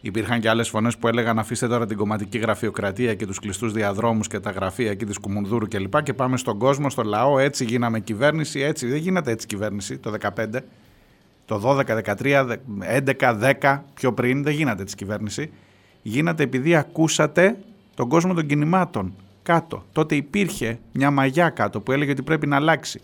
Υπήρχαν 0.00 0.40
και 0.40 0.48
άλλες 0.48 0.68
φωνές 0.68 0.96
που 0.96 1.08
έλεγαν 1.08 1.38
αφήστε 1.38 1.68
τώρα 1.68 1.86
την 1.86 1.96
κομματική 1.96 2.38
γραφειοκρατία 2.38 3.14
και 3.14 3.26
τους 3.26 3.38
κλειστούς 3.38 3.72
διαδρόμους 3.72 4.26
και 4.26 4.40
τα 4.40 4.50
γραφεία 4.50 4.90
εκεί 4.90 5.04
της 5.04 5.18
Κουμουνδούρου 5.18 5.68
κλπ. 5.68 5.94
Και, 5.96 6.02
και 6.02 6.12
πάμε 6.12 6.36
στον 6.36 6.58
κόσμο, 6.58 6.90
στο 6.90 7.02
λαό. 7.02 7.38
Έτσι 7.38 7.64
γίναμε 7.64 8.00
κυβέρνηση. 8.00 8.60
Έτσι 8.60 8.86
δεν 8.86 8.98
γίνεται 8.98 9.30
έτσι 9.30 9.46
κυβέρνηση 9.46 9.98
το 9.98 10.14
2015. 10.36 10.46
Το 11.46 11.60
12, 11.64 12.02
13, 12.18 12.56
11, 13.18 13.54
10 13.60 13.78
πιο 13.94 14.12
πριν 14.12 14.42
δεν 14.42 14.52
γίνεται 14.52 14.82
έτσι 14.82 14.96
κυβέρνηση. 14.96 15.52
γίνατε 16.02 16.42
επειδή 16.42 16.74
ακούσατε 16.76 17.58
τον 17.94 18.08
κόσμο 18.08 18.34
των 18.34 18.46
κινημάτων 18.46 19.14
κάτω. 19.42 19.84
Τότε 19.92 20.14
υπήρχε 20.14 20.78
μια 20.92 21.10
μαγιά 21.10 21.48
κάτω 21.48 21.80
που 21.80 21.92
έλεγε 21.92 22.10
ότι 22.10 22.22
πρέπει 22.22 22.46
να 22.46 22.56
αλλάξει. 22.56 23.00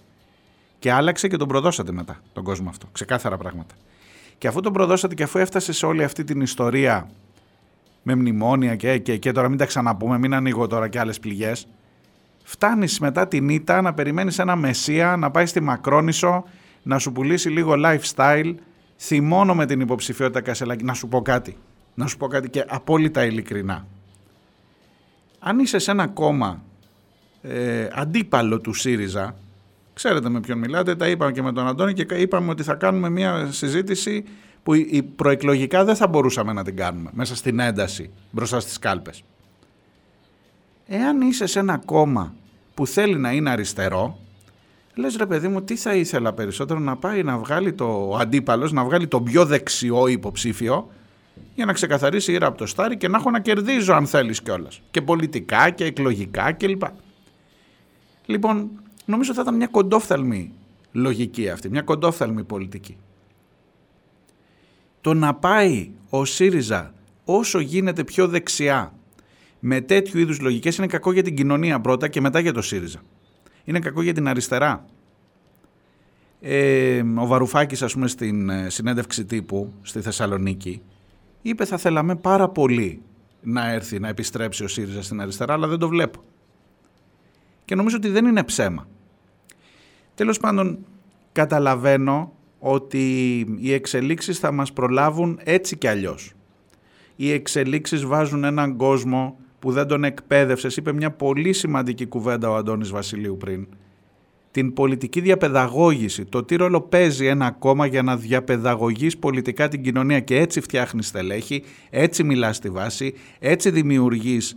Και 0.78 0.92
άλλαξε 0.92 1.28
και 1.28 1.36
τον 1.36 1.48
προδώσατε 1.48 1.92
μετά 1.92 2.20
τον 2.32 2.44
κόσμο 2.44 2.68
αυτό. 2.68 2.86
Ξεκάθαρα 2.92 3.36
πράγματα. 3.36 3.74
Και 4.38 4.48
αφού 4.48 4.60
τον 4.60 4.72
προδώσατε 4.72 5.14
και 5.14 5.22
αφού 5.22 5.38
έφτασε 5.38 5.72
σε 5.72 5.86
όλη 5.86 6.04
αυτή 6.04 6.24
την 6.24 6.40
ιστορία 6.40 7.08
με 8.02 8.14
μνημόνια 8.14 8.76
και, 8.76 8.98
και, 8.98 9.16
και 9.16 9.32
τώρα 9.32 9.48
μην 9.48 9.58
τα 9.58 9.66
ξαναπούμε, 9.66 10.18
μην 10.18 10.34
ανοίγω 10.34 10.66
τώρα 10.66 10.88
και 10.88 10.98
άλλες 10.98 11.18
πληγές, 11.18 11.66
φτάνεις 12.42 12.98
μετά 12.98 13.28
την 13.28 13.48
ήττα 13.48 13.82
να 13.82 13.94
περιμένεις 13.94 14.38
ένα 14.38 14.56
μεσία 14.56 15.16
να 15.16 15.30
πάει 15.30 15.46
στη 15.46 15.60
Μακρόνισο 15.60 16.44
να 16.82 16.98
σου 16.98 17.12
πουλήσει 17.12 17.48
λίγο 17.48 17.74
lifestyle 17.76 18.54
θυμώνω 18.98 19.54
με 19.54 19.66
την 19.66 19.80
υποψηφιότητα 19.80 20.40
Κασελάκη 20.40 20.84
να 20.84 20.94
σου 20.94 21.08
πω 21.08 21.22
κάτι. 21.22 21.56
Να 21.94 22.06
σου 22.06 22.16
πω 22.16 22.26
κάτι 22.26 22.50
και 22.50 22.64
απόλυτα 22.68 23.24
ειλικρινά. 23.24 23.86
Αν 25.38 25.58
είσαι 25.58 25.78
σε 25.78 25.90
ένα 25.90 26.06
κόμμα 26.06 26.62
ε, 27.42 27.88
αντίπαλο 27.92 28.60
του 28.60 28.72
ΣΥΡΙΖΑ 28.72 29.36
ξέρετε 29.94 30.28
με 30.28 30.40
ποιον 30.40 30.58
μιλάτε 30.58 30.96
τα 30.96 31.08
είπαμε 31.08 31.32
και 31.32 31.42
με 31.42 31.52
τον 31.52 31.66
Αντώνη 31.66 31.92
και 31.92 32.14
είπαμε 32.14 32.50
ότι 32.50 32.62
θα 32.62 32.74
κάνουμε 32.74 33.08
μια 33.10 33.48
συζήτηση 33.52 34.24
που 34.62 34.74
η 34.74 35.02
προεκλογικά 35.16 35.84
δεν 35.84 35.96
θα 35.96 36.08
μπορούσαμε 36.08 36.52
να 36.52 36.64
την 36.64 36.76
κάνουμε 36.76 37.10
μέσα 37.12 37.36
στην 37.36 37.58
ένταση 37.58 38.10
μπροστά 38.30 38.60
στις 38.60 38.78
κάλπες. 38.78 39.24
Εάν 40.86 41.20
είσαι 41.20 41.46
σε 41.46 41.58
ένα 41.58 41.76
κόμμα 41.84 42.34
που 42.74 42.86
θέλει 42.86 43.18
να 43.18 43.32
είναι 43.32 43.50
αριστερό, 43.50 44.18
λες 44.94 45.16
ρε 45.16 45.26
παιδί 45.26 45.48
μου 45.48 45.62
τι 45.62 45.76
θα 45.76 45.94
ήθελα 45.94 46.32
περισσότερο 46.32 46.80
να 46.80 46.96
πάει 46.96 47.22
να 47.22 47.38
βγάλει 47.38 47.72
το 47.72 48.16
αντίπαλος, 48.20 48.72
να 48.72 48.84
βγάλει 48.84 49.08
τον 49.08 49.24
πιο 49.24 49.44
δεξιό 49.44 50.06
υποψήφιο 50.06 50.90
για 51.54 51.64
να 51.64 51.72
ξεκαθαρίσει 51.72 52.32
ήρα 52.32 52.46
από 52.46 52.58
το 52.58 52.66
στάρι 52.66 52.96
και 52.96 53.08
να 53.08 53.18
έχω 53.18 53.30
να 53.30 53.40
κερδίζω 53.40 53.94
αν 53.94 54.06
θέλεις 54.06 54.42
κιόλας. 54.42 54.80
Και 54.90 55.02
πολιτικά 55.02 55.70
και 55.70 55.84
εκλογικά 55.84 56.52
κλπ. 56.52 56.82
Λοιπόν, 58.26 58.70
νομίζω 59.04 59.34
θα 59.34 59.42
ήταν 59.42 59.56
μια 59.56 59.66
κοντόφθαλμη 59.66 60.52
λογική 60.92 61.48
αυτή, 61.48 61.68
μια 61.68 61.82
κοντόφθαλμη 61.82 62.44
πολιτική. 62.44 62.96
Το 65.00 65.14
να 65.14 65.34
πάει 65.34 65.90
ο 66.08 66.24
ΣΥΡΙΖΑ 66.24 66.94
όσο 67.24 67.58
γίνεται 67.58 68.04
πιο 68.04 68.28
δεξιά 68.28 68.92
με 69.60 69.80
τέτοιου 69.80 70.18
είδους 70.18 70.40
λογικές 70.40 70.76
είναι 70.76 70.86
κακό 70.86 71.12
για 71.12 71.22
την 71.22 71.36
κοινωνία 71.36 71.80
πρώτα 71.80 72.08
και 72.08 72.20
μετά 72.20 72.38
για 72.38 72.52
το 72.52 72.62
ΣΥΡΙΖΑ. 72.62 73.00
Είναι 73.64 73.78
κακό 73.78 74.02
για 74.02 74.12
την 74.12 74.28
αριστερά. 74.28 74.84
Ε, 76.40 77.02
ο 77.16 77.26
Βαρουφάκης 77.26 77.82
ας 77.82 77.92
πούμε 77.92 78.08
στην 78.08 78.48
ε, 78.48 78.70
συνέντευξη 78.70 79.24
τύπου 79.24 79.72
στη 79.82 80.00
Θεσσαλονίκη 80.00 80.82
είπε 81.42 81.64
θα 81.64 81.76
θέλαμε 81.76 82.16
πάρα 82.16 82.48
πολύ 82.48 83.02
να 83.42 83.70
έρθει 83.70 83.98
να 83.98 84.08
επιστρέψει 84.08 84.64
ο 84.64 84.68
ΣΥΡΙΖΑ 84.68 85.02
στην 85.02 85.20
αριστερά 85.20 85.52
αλλά 85.52 85.66
δεν 85.66 85.78
το 85.78 85.88
βλέπω. 85.88 86.20
Και 87.64 87.74
νομίζω 87.74 87.96
ότι 87.96 88.08
δεν 88.08 88.26
είναι 88.26 88.44
ψέμα. 88.44 88.88
Τέλος 90.14 90.38
πάντων 90.38 90.78
καταλαβαίνω 91.32 92.32
ότι 92.58 93.38
οι 93.58 93.72
εξελίξεις 93.72 94.38
θα 94.38 94.52
μας 94.52 94.72
προλάβουν 94.72 95.40
έτσι 95.42 95.76
κι 95.76 95.86
αλλιώς. 95.86 96.32
Οι 97.16 97.32
εξελίξεις 97.32 98.04
βάζουν 98.04 98.44
έναν 98.44 98.76
κόσμο 98.76 99.38
που 99.62 99.72
δεν 99.72 99.86
τον 99.86 100.04
εκπαίδευσες, 100.04 100.76
είπε 100.76 100.92
μια 100.92 101.10
πολύ 101.10 101.52
σημαντική 101.52 102.06
κουβέντα 102.06 102.50
ο 102.50 102.54
Αντώνης 102.54 102.90
Βασιλείου 102.90 103.36
πριν. 103.36 103.66
Την 104.50 104.72
πολιτική 104.72 105.20
διαπαιδαγώγηση, 105.20 106.24
το 106.24 106.44
τι 106.44 106.56
ρόλο 106.56 106.80
παίζει 106.80 107.26
ένα 107.26 107.50
κόμμα 107.50 107.86
για 107.86 108.02
να 108.02 108.16
διαπαιδαγωγείς 108.16 109.18
πολιτικά 109.18 109.68
την 109.68 109.82
κοινωνία 109.82 110.20
και 110.20 110.36
έτσι 110.38 110.60
φτιάχνεις 110.60 111.06
στελέχη, 111.06 111.62
έτσι 111.90 112.24
μιλάς 112.24 112.56
στη 112.56 112.70
βάση, 112.70 113.14
έτσι 113.38 113.70
δημιουργείς 113.70 114.56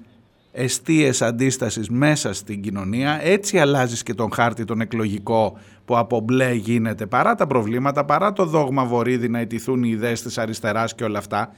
εστίες 0.52 1.22
αντίστασης 1.22 1.90
μέσα 1.90 2.34
στην 2.34 2.62
κοινωνία, 2.62 3.20
έτσι 3.24 3.58
αλλάζεις 3.58 4.04
και 4.04 4.14
τον 4.14 4.32
χάρτη 4.34 4.66
τον 4.66 4.82
εκλογικό 4.82 5.58
που 5.86 5.98
από 5.98 6.20
μπλε 6.20 6.54
γίνεται 6.54 7.06
παρά 7.06 7.36
τα 7.36 7.48
προβλήματα, 7.48 8.06
παρά 8.06 8.34
το 8.34 8.46
δόγμα 8.46 8.86
βορύδι 8.86 9.30
να 9.30 9.40
ετηθούν 9.40 9.84
οι 9.84 9.90
ιδέες 9.92 10.22
της 10.22 10.38
αριστεράς 10.38 10.96
και 10.96 11.04
όλα 11.04 11.18
αυτά, 11.18 11.54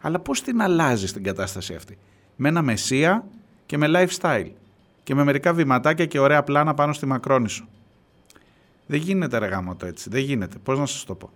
αλλά 0.00 0.18
πώς 0.18 0.42
την 0.42 0.62
αλλάζεις 0.62 1.12
την 1.12 1.22
κατάσταση 1.22 1.74
αυτή; 1.74 1.98
Με 2.36 2.48
ένα 2.48 2.62
μεσία 2.62 3.24
και 3.66 3.78
με 3.78 3.86
lifestyle 3.90 4.50
και 5.02 5.14
με 5.14 5.24
μερικά 5.24 5.52
βηματάκια 5.52 6.06
και 6.06 6.18
ωραία 6.18 6.42
πλάνα 6.42 6.74
πάνω 6.74 6.92
στη 6.92 7.06
Μακρόνισο. 7.06 7.64
Δεν 8.86 9.00
γίνεται 9.00 9.38
ρε 9.38 9.46
γάμο 9.46 9.74
το 9.74 9.86
έτσι, 9.86 10.10
δεν 10.10 10.20
γίνεται. 10.20 10.58
Πώς 10.62 10.78
να 10.78 10.86
σας 10.86 11.04
το 11.04 11.14
πω. 11.14 11.30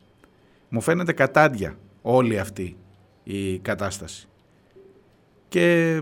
Μου 0.69 0.81
φαίνεται 0.81 1.13
κατάντια 1.13 1.77
όλη 2.03 2.39
αυτή 2.39 2.77
η 3.25 3.59
κατάσταση. 3.59 4.29
Και 5.49 6.01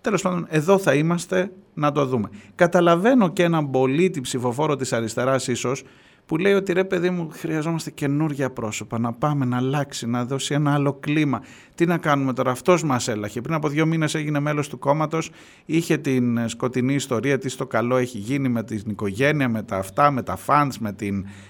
τέλος 0.00 0.22
πάντων 0.22 0.46
εδώ 0.48 0.78
θα 0.78 0.94
είμαστε 0.94 1.52
να 1.74 1.92
το 1.92 2.06
δούμε. 2.06 2.28
Καταλαβαίνω 2.54 3.28
και 3.28 3.42
έναν 3.42 3.70
πολίτη 3.70 4.20
ψηφοφόρο 4.20 4.76
της 4.76 4.92
αριστεράς 4.92 5.48
ίσως 5.48 5.84
που 6.28 6.36
λέει 6.36 6.52
ότι 6.52 6.72
ρε 6.72 6.84
παιδί 6.84 7.10
μου 7.10 7.28
χρειαζόμαστε 7.32 7.90
καινούργια 7.90 8.50
πρόσωπα, 8.50 8.98
να 8.98 9.12
πάμε 9.12 9.44
να 9.44 9.56
αλλάξει, 9.56 10.06
να 10.06 10.24
δώσει 10.24 10.54
ένα 10.54 10.74
άλλο 10.74 10.92
κλίμα. 10.92 11.42
Τι 11.74 11.86
να 11.86 11.98
κάνουμε 11.98 12.32
τώρα, 12.32 12.50
αυτός 12.50 12.82
μας 12.82 13.08
έλαχε. 13.08 13.40
Πριν 13.40 13.54
από 13.54 13.68
δύο 13.68 13.86
μήνες 13.86 14.14
έγινε 14.14 14.40
μέλος 14.40 14.68
του 14.68 14.78
κόμματος, 14.78 15.30
είχε 15.64 15.96
την 15.96 16.48
σκοτεινή 16.48 16.94
ιστορία, 16.94 17.38
τι 17.38 17.48
στο 17.48 17.66
καλό 17.66 17.96
έχει 17.96 18.18
γίνει 18.18 18.48
με 18.48 18.62
την 18.62 18.82
οικογένεια, 18.86 19.48
με 19.48 19.62
τα 19.62 19.76
αυτά, 19.76 20.10
με 20.10 20.22
τα 20.22 20.36
φαντς, 20.36 20.78
με, 20.78 20.94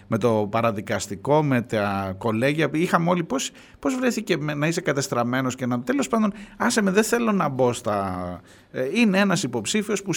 με 0.06 0.18
το 0.18 0.48
παραδικαστικό, 0.50 1.42
με 1.42 1.62
τα 1.62 2.14
κολέγια. 2.18 2.68
Είχαμε 2.72 3.10
όλοι 3.10 3.24
πώς, 3.24 3.50
πώς 3.78 3.94
βρέθηκε 3.96 4.36
να 4.36 4.66
είσαι 4.66 4.80
κατεστραμμένος 4.80 5.54
και 5.54 5.66
να... 5.66 5.80
Τέλος 5.80 6.08
πάντων, 6.08 6.32
άσε 6.56 6.82
με, 6.82 6.90
δεν 6.90 7.04
θέλω 7.04 7.32
να 7.32 7.48
μπω 7.48 7.72
στα... 7.72 8.40
Ε, 8.70 8.88
είναι 8.94 9.18
ένας 9.18 9.42
υποψήφιος 9.42 10.02
που, 10.02 10.12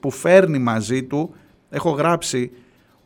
που 0.00 0.10
φέρνει 0.10 0.58
μαζί 0.58 1.04
του, 1.04 1.34
έχω 1.70 1.90
γράψει 1.90 2.50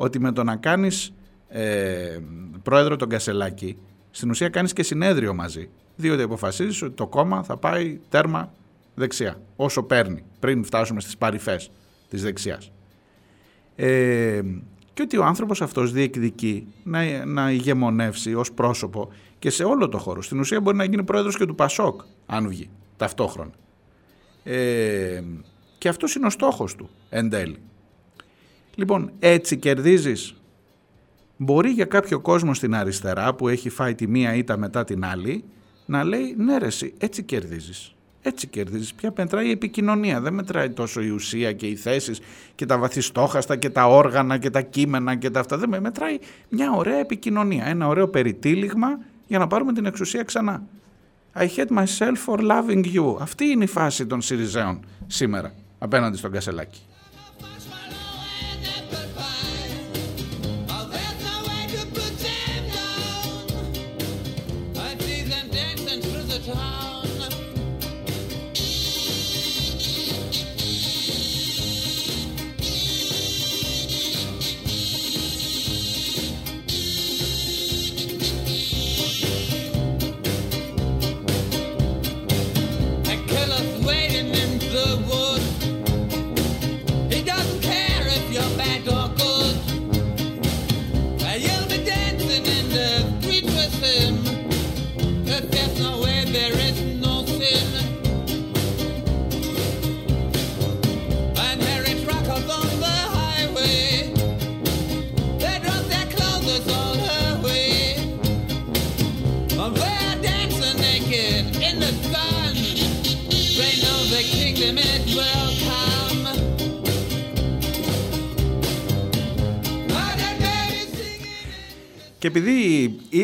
ότι 0.01 0.21
με 0.21 0.33
το 0.33 0.45
να 0.45 0.57
κάνεις 0.57 1.13
ε, 1.49 2.19
πρόεδρο 2.63 2.97
τον 2.97 3.09
Κασελάκη, 3.09 3.79
στην 4.11 4.31
ουσία 4.31 4.49
κάνεις 4.49 4.73
και 4.73 4.83
συνέδριο 4.83 5.35
μαζί. 5.35 5.69
Διότι 5.97 6.23
αποφασίζεις 6.23 6.83
ότι 6.83 6.95
το 6.95 7.07
κόμμα 7.07 7.43
θα 7.43 7.57
πάει 7.57 8.01
τέρμα 8.09 8.53
δεξιά, 8.95 9.41
όσο 9.57 9.83
παίρνει, 9.83 10.25
πριν 10.39 10.65
φτάσουμε 10.65 11.01
στις 11.01 11.17
παρυφές 11.17 11.71
της 12.09 12.23
δεξιάς. 12.23 12.73
Ε, 13.77 14.41
και 14.95 15.03
ότι 15.03 15.17
ο 15.17 15.25
άνθρωπος 15.25 15.63
αυτός 15.63 15.93
διεκδικεί 15.93 16.67
να, 16.85 17.25
να 17.25 17.51
ηγεμονεύσει 17.51 18.35
ως 18.35 18.53
πρόσωπο 18.53 19.13
και 19.39 19.51
σε 19.51 19.65
όλο 19.65 19.89
το 19.89 19.99
χώρο. 19.99 20.23
Στην 20.23 20.41
ουσία 20.41 20.61
μπορεί 20.61 20.77
να 20.77 20.85
γίνει 20.85 21.05
πρόεδρος 21.05 21.37
και 21.37 21.47
του 21.47 21.55
Πασόκ, 21.55 22.01
αν 22.27 22.49
βγει, 22.49 22.71
ταυτόχρονα. 22.97 23.53
Ε, 24.45 25.23
και 25.79 25.89
αυτός 25.89 26.15
είναι 26.15 26.27
ο 26.27 26.31
στόχος 26.31 26.75
του, 26.75 26.91
εν 27.11 27.29
τέλει. 27.29 27.59
Λοιπόν, 28.75 29.11
έτσι 29.19 29.57
κερδίζεις. 29.57 30.35
Μπορεί 31.37 31.71
για 31.71 31.85
κάποιο 31.85 32.21
κόσμο 32.21 32.55
στην 32.55 32.75
αριστερά 32.75 33.35
που 33.35 33.49
έχει 33.49 33.69
φάει 33.69 33.95
τη 33.95 34.07
μία 34.07 34.35
ήττα 34.35 34.57
μετά 34.57 34.85
την 34.85 35.05
άλλη 35.05 35.45
να 35.87 36.05
λέει 36.05 36.35
ναι 36.39 36.59
ρε 36.59 36.67
εσύ, 36.67 36.95
έτσι 36.99 37.23
κερδίζεις. 37.23 37.95
Έτσι 38.23 38.47
κερδίζεις. 38.47 38.95
Πια 38.95 39.13
μετράει 39.17 39.47
η 39.47 39.51
επικοινωνία. 39.51 40.21
Δεν 40.21 40.35
μετράει 40.35 40.71
τόσο 40.71 41.01
η 41.01 41.09
ουσία 41.09 41.53
και 41.53 41.67
οι 41.67 41.77
θέσεις 41.77 42.21
και 42.55 42.67
τα 42.67 42.79
βαθιστόχαστα 42.79 43.57
και 43.57 43.71
τα 43.71 43.87
όργανα 43.87 44.39
και 44.39 44.51
τα 44.51 44.61
κείμενα 44.61 45.15
και 45.17 45.31
τα 45.31 45.41
αυτά. 45.41 45.57
Δεν 45.57 45.81
μετράει 45.81 46.19
μια 46.49 46.73
ωραία 46.73 46.99
επικοινωνία. 46.99 47.65
Ένα 47.67 47.87
ωραίο 47.87 48.09
περιτύλιγμα 48.09 48.99
για 49.27 49.39
να 49.39 49.47
πάρουμε 49.47 49.73
την 49.73 49.87
εξουσία 49.87 50.23
ξανά. 50.23 50.63
I 51.35 51.47
hate 51.47 51.77
myself 51.79 52.17
for 52.27 52.39
loving 52.39 52.85
you. 52.95 53.17
Αυτή 53.21 53.45
είναι 53.45 53.65
η 53.65 53.67
φάση 53.67 54.07
των 54.07 54.21
Σιριζέων 54.21 54.85
σήμερα 55.07 55.53
απέναντι 55.79 56.17
στον 56.17 56.31
Κασελάκη. 56.33 56.81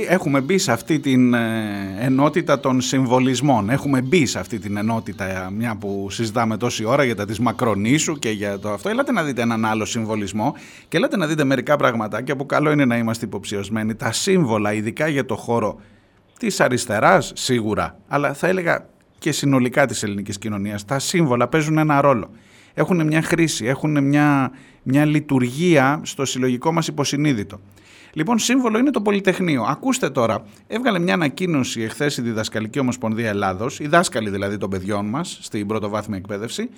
Έχουμε 0.09 0.41
μπει 0.41 0.59
σε 0.59 0.73
αυτή 0.73 0.99
την 0.99 1.35
ε, 1.35 1.97
ενότητα 2.01 2.61
των 2.61 2.81
συμβολισμών, 2.81 3.71
έχουμε 3.71 4.01
μπει 4.01 4.27
σε 4.27 4.39
αυτή 4.39 4.59
την 4.59 4.77
ενότητα 4.77 5.51
μια 5.57 5.77
που 5.77 6.07
συζητάμε 6.11 6.57
τόση 6.57 6.85
ώρα 6.85 7.05
για 7.05 7.17
τα 7.17 7.25
της 7.25 7.39
Μακρονήσου 7.39 8.19
και 8.19 8.31
για 8.31 8.59
το 8.59 8.71
αυτό, 8.71 8.89
έλατε 8.89 9.13
να 9.13 9.23
δείτε 9.23 9.43
έναν 9.43 9.65
άλλο 9.65 9.85
συμβολισμό 9.85 10.55
και 10.89 10.97
έλατε 10.97 11.17
να 11.17 11.27
δείτε 11.27 11.45
μερικά 11.45 11.77
πραγματάκια 11.77 12.37
που 12.37 12.47
καλό 12.47 12.71
είναι 12.71 12.85
να 12.85 12.97
είμαστε 12.97 13.25
υποψιωσμένοι. 13.25 13.95
Τα 13.95 14.13
σύμβολα, 14.13 14.73
ειδικά 14.73 15.09
για 15.09 15.27
το 15.27 15.37
χώρο 15.37 15.81
της 16.39 16.61
αριστεράς 16.61 17.33
σίγουρα, 17.35 17.99
αλλά 18.09 18.35
θα 18.35 18.47
έλεγα 18.47 18.87
και 19.19 19.33
συνολικά 19.33 19.87
της 19.87 20.03
ελληνικής 20.03 20.39
κοινωνίας, 20.39 20.85
τα 20.85 20.99
σύμβολα 20.99 21.49
παίζουν 21.49 21.79
ένα 21.79 22.01
ρόλο. 22.01 22.31
Έχουν 22.75 23.07
μια 23.07 23.23
χρήση, 23.23 23.67
έχουν 23.67 24.05
μια, 24.05 24.51
μια 24.83 25.05
λειτουργία 25.05 26.01
στο 26.03 26.25
συλλογικό 26.25 26.73
μας 26.73 26.87
υποσυνείδητο. 26.87 27.61
Λοιπόν, 28.17 28.39
σύμβολο 28.39 28.79
είναι 28.79 28.91
το 28.91 29.01
Πολυτεχνείο. 29.01 29.63
Ακούστε 29.63 30.11
τώρα, 30.11 30.45
έβγαλε 30.67 30.99
μια 30.99 31.15
ανακοίνωση 31.15 31.83
εχθές 31.83 32.17
η 32.17 32.23
Διδασκαλική 32.23 32.79
Ομοσπονδία 32.79 33.29
Ελλάδος, 33.29 33.81
οι 33.81 33.87
δάσκαλοι 33.87 34.31
δηλαδή 34.31 34.57
των 34.57 34.71
παιδιών 34.71 35.07
μας 35.07 35.39
στην 35.43 35.67
πρωτοβάθμια 35.67 36.19
εκπαίδευση, 36.19 36.71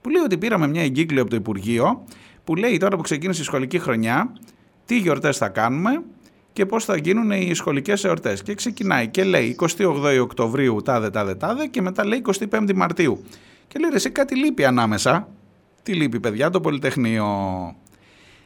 που 0.00 0.10
λέει 0.10 0.22
ότι 0.22 0.38
πήραμε 0.38 0.66
μια 0.66 0.82
εγκύκλιο 0.82 1.20
από 1.20 1.30
το 1.30 1.36
Υπουργείο, 1.36 2.04
που 2.44 2.54
λέει 2.54 2.76
τώρα 2.76 2.96
που 2.96 3.02
ξεκίνησε 3.02 3.40
η 3.40 3.44
σχολική 3.44 3.78
χρονιά, 3.78 4.32
τι 4.84 4.98
γιορτές 4.98 5.36
θα 5.36 5.48
κάνουμε 5.48 6.02
και 6.52 6.66
πώς 6.66 6.84
θα 6.84 6.96
γίνουν 6.96 7.30
οι 7.30 7.54
σχολικές 7.54 8.04
εορτές. 8.04 8.42
Και 8.42 8.54
ξεκινάει 8.54 9.08
και 9.08 9.24
λέει 9.24 9.56
28 9.78 10.18
Οκτωβρίου 10.20 10.82
τάδε 10.84 11.10
τάδε 11.10 11.34
τάδε 11.34 11.66
και 11.66 11.82
μετά 11.82 12.06
λέει 12.06 12.22
25 12.50 12.72
Μαρτίου. 12.74 13.24
Και 13.68 13.78
λέει 13.78 13.90
εσύ 13.94 14.10
κάτι 14.10 14.36
λείπει 14.36 14.64
ανάμεσα. 14.64 15.28
Τι 15.82 15.92
λείπει 15.92 16.20
παιδιά 16.20 16.50
το 16.50 16.60
Πολυτεχνείο. 16.60 17.26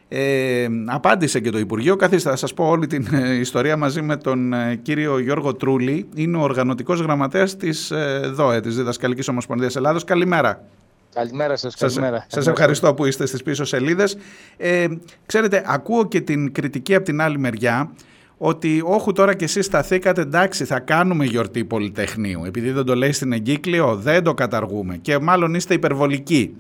Ε, 0.09 0.67
απάντησε 0.87 1.41
και 1.41 1.51
το 1.51 1.59
Υπουργείο. 1.59 1.97
Καθίστε, 1.97 2.31
θα 2.31 2.37
σας 2.37 2.55
πω 2.55 2.69
όλη 2.69 2.87
την 2.87 3.07
ε, 3.15 3.35
ιστορία 3.35 3.77
μαζί 3.77 4.03
με 4.03 4.17
τον 4.17 4.53
ε, 4.53 4.75
κύριο 4.83 5.19
Γιώργο 5.19 5.55
Τρούλη. 5.55 6.09
Είναι 6.15 6.37
ο 6.37 6.41
οργανωτικός 6.41 7.01
γραμματέας 7.01 7.57
της 7.57 7.91
ε, 7.91 8.21
ΔΟΕ, 8.35 8.61
της 8.61 8.77
Διδασκαλικής 8.77 9.29
Ομοσπονδίας 9.29 9.77
Ελλάδος. 9.77 10.05
Καλημέρα. 10.05 10.65
Καλημέρα 11.15 11.57
σας, 11.57 11.75
καλημέρα. 11.75 12.17
Σας, 12.17 12.27
σας 12.29 12.47
ευχαριστώ 12.47 12.95
που 12.95 13.05
είστε 13.05 13.27
στις 13.27 13.43
πίσω 13.43 13.65
σελίδες. 13.65 14.17
Ε, 14.57 14.87
ξέρετε, 15.27 15.63
ακούω 15.67 16.07
και 16.07 16.21
την 16.21 16.53
κριτική 16.53 16.95
από 16.95 17.05
την 17.05 17.21
άλλη 17.21 17.39
μεριά 17.39 17.91
ότι 18.39 18.83
όχου 18.85 19.13
τώρα 19.13 19.35
και 19.35 19.45
εσείς 19.45 19.65
σταθήκατε 19.65 20.21
εντάξει 20.21 20.65
θα 20.65 20.79
κάνουμε 20.79 21.25
γιορτή 21.25 21.65
Πολυτεχνείου 21.65 22.45
επειδή 22.45 22.71
δεν 22.71 22.85
το 22.85 22.95
λέει 22.95 23.13
στην 23.13 23.33
εγκύκλιο 23.33 23.97
δεν 23.97 24.23
το 24.23 24.35
καταργούμε 24.35 24.97
και 24.97 25.19
μάλλον 25.19 25.55
είστε 25.55 25.75
υπερβολικοί. 25.75 26.57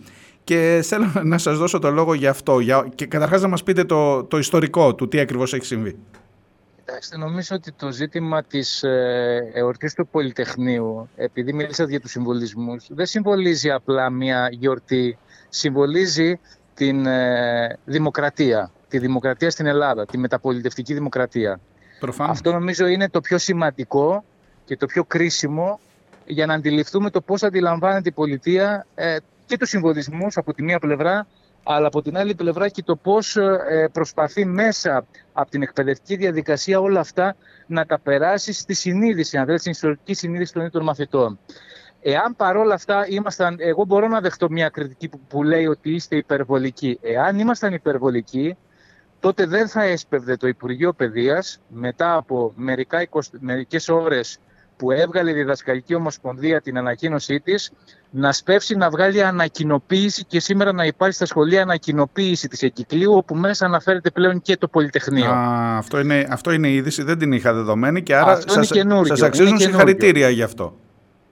Και 0.46 0.80
θέλω 0.84 1.12
να 1.32 1.38
σας 1.38 1.58
δώσω 1.58 1.78
το 1.78 1.90
λόγο 1.90 2.14
για 2.14 2.30
αυτό. 2.30 2.60
Για... 2.60 2.88
Και 2.94 3.06
καταρχάς 3.06 3.42
να 3.42 3.48
μας 3.48 3.62
πείτε 3.62 3.84
το, 3.84 4.24
το 4.24 4.38
ιστορικό 4.38 4.94
του 4.94 5.08
τι 5.08 5.18
ακριβώς 5.18 5.52
έχει 5.52 5.64
συμβεί. 5.64 5.98
Κοιτάξτε, 6.84 7.16
νομίζω 7.16 7.56
ότι 7.56 7.72
το 7.72 7.90
ζήτημα 7.90 8.42
της 8.42 8.82
ε, 8.82 9.50
εορτής 9.54 9.94
του 9.94 10.08
Πολυτεχνείου, 10.08 11.08
επειδή 11.16 11.52
μίλησατε 11.52 11.90
για 11.90 12.00
τους 12.00 12.10
συμβολισμούς, 12.10 12.86
δεν 12.88 13.06
συμβολίζει 13.06 13.70
απλά 13.70 14.10
μια 14.10 14.48
γιορτή, 14.52 15.18
συμβολίζει 15.48 16.40
την 16.74 17.06
ε, 17.06 17.78
δημοκρατία, 17.84 18.70
τη 18.88 18.98
δημοκρατία 18.98 19.50
στην 19.50 19.66
Ελλάδα, 19.66 20.06
τη 20.06 20.18
μεταπολιτευτική 20.18 20.94
δημοκρατία. 20.94 21.60
Προφανώς. 22.00 22.32
Αυτό 22.32 22.52
νομίζω 22.52 22.86
είναι 22.86 23.08
το 23.08 23.20
πιο 23.20 23.38
σημαντικό 23.38 24.24
και 24.64 24.76
το 24.76 24.86
πιο 24.86 25.04
κρίσιμο 25.04 25.80
για 26.26 26.46
να 26.46 26.54
αντιληφθούμε 26.54 27.10
το 27.10 27.20
πώς 27.20 27.42
αντιλαμβάνεται 27.42 28.08
η 28.08 28.12
πολιτεία 28.12 28.86
ε, 28.94 29.16
και 29.46 29.56
τους 29.56 29.68
συμβολισμούς 29.68 30.36
από 30.36 30.54
τη 30.54 30.62
μία 30.62 30.78
πλευρά, 30.78 31.26
αλλά 31.62 31.86
από 31.86 32.02
την 32.02 32.16
άλλη 32.16 32.34
πλευρά 32.34 32.68
και 32.68 32.82
το 32.82 32.96
πώς 32.96 33.36
ε, 33.36 33.88
προσπαθεί 33.92 34.44
μέσα 34.44 35.06
από 35.32 35.50
την 35.50 35.62
εκπαιδευτική 35.62 36.16
διαδικασία 36.16 36.80
όλα 36.80 37.00
αυτά 37.00 37.36
να 37.66 37.86
τα 37.86 37.98
περάσει 37.98 38.52
στη 38.52 38.74
συνείδηση, 38.74 39.36
αν 39.36 39.42
θέλετε, 39.44 39.60
στην 39.60 39.72
ιστορική 39.72 40.14
συνείδηση 40.14 40.52
των 40.52 40.64
ίδιων 40.64 40.82
μαθητών. 40.82 41.38
Εάν 42.02 42.36
παρόλα 42.36 42.74
αυτά 42.74 43.06
ήμασταν, 43.08 43.56
εγώ 43.58 43.84
μπορώ 43.84 44.08
να 44.08 44.20
δεχτώ 44.20 44.50
μια 44.50 44.68
κριτική 44.68 45.08
που, 45.08 45.20
που 45.28 45.42
λέει 45.42 45.66
ότι 45.66 45.90
είστε 45.90 46.16
υπερβολικοί. 46.16 46.98
Εάν 47.02 47.38
ήμασταν 47.38 47.72
υπερβολικοί, 47.72 48.56
τότε 49.20 49.46
δεν 49.46 49.68
θα 49.68 49.82
έσπευδε 49.82 50.36
το 50.36 50.46
Υπουργείο 50.46 50.92
Παιδείας 50.92 51.60
μετά 51.68 52.14
από 52.14 52.52
μερικά, 52.56 53.06
μερικές 53.40 53.88
ώρες 53.88 54.38
που 54.76 54.90
έβγαλε 54.90 55.30
η 55.30 55.34
Διδασκαλική 55.34 55.94
Ομοσπονδία 55.94 56.60
την 56.60 56.78
ανακοίνωσή 56.78 57.40
της 57.40 57.72
να 58.10 58.32
σπεύσει 58.32 58.76
να 58.76 58.90
βγάλει 58.90 59.22
ανακοινοποίηση 59.22 60.24
και 60.24 60.40
σήμερα 60.40 60.72
να 60.72 60.84
υπάρχει 60.84 61.14
στα 61.14 61.26
σχολεία 61.26 61.62
ανακοινοποίηση 61.62 62.48
της 62.48 62.62
Εκυκλίου 62.62 63.14
όπου 63.14 63.34
μέσα 63.34 63.66
αναφέρεται 63.66 64.10
πλέον 64.10 64.42
και 64.42 64.56
το 64.56 64.68
Πολυτεχνείο. 64.68 65.30
Α, 65.30 65.76
αυτό, 65.76 66.00
είναι, 66.00 66.26
αυτό 66.30 66.50
είναι 66.50 66.68
η 66.68 66.74
είδηση, 66.74 67.02
δεν 67.02 67.18
την 67.18 67.32
είχα 67.32 67.52
δεδομένη 67.52 68.02
και 68.02 68.16
άρα 68.16 68.32
αυτό 68.32 68.52
σας, 68.52 68.70
σας 69.02 69.22
αξίζουν 69.22 69.58
συγχαρητήρια 69.58 70.28
γι' 70.28 70.42
αυτό. 70.42 70.74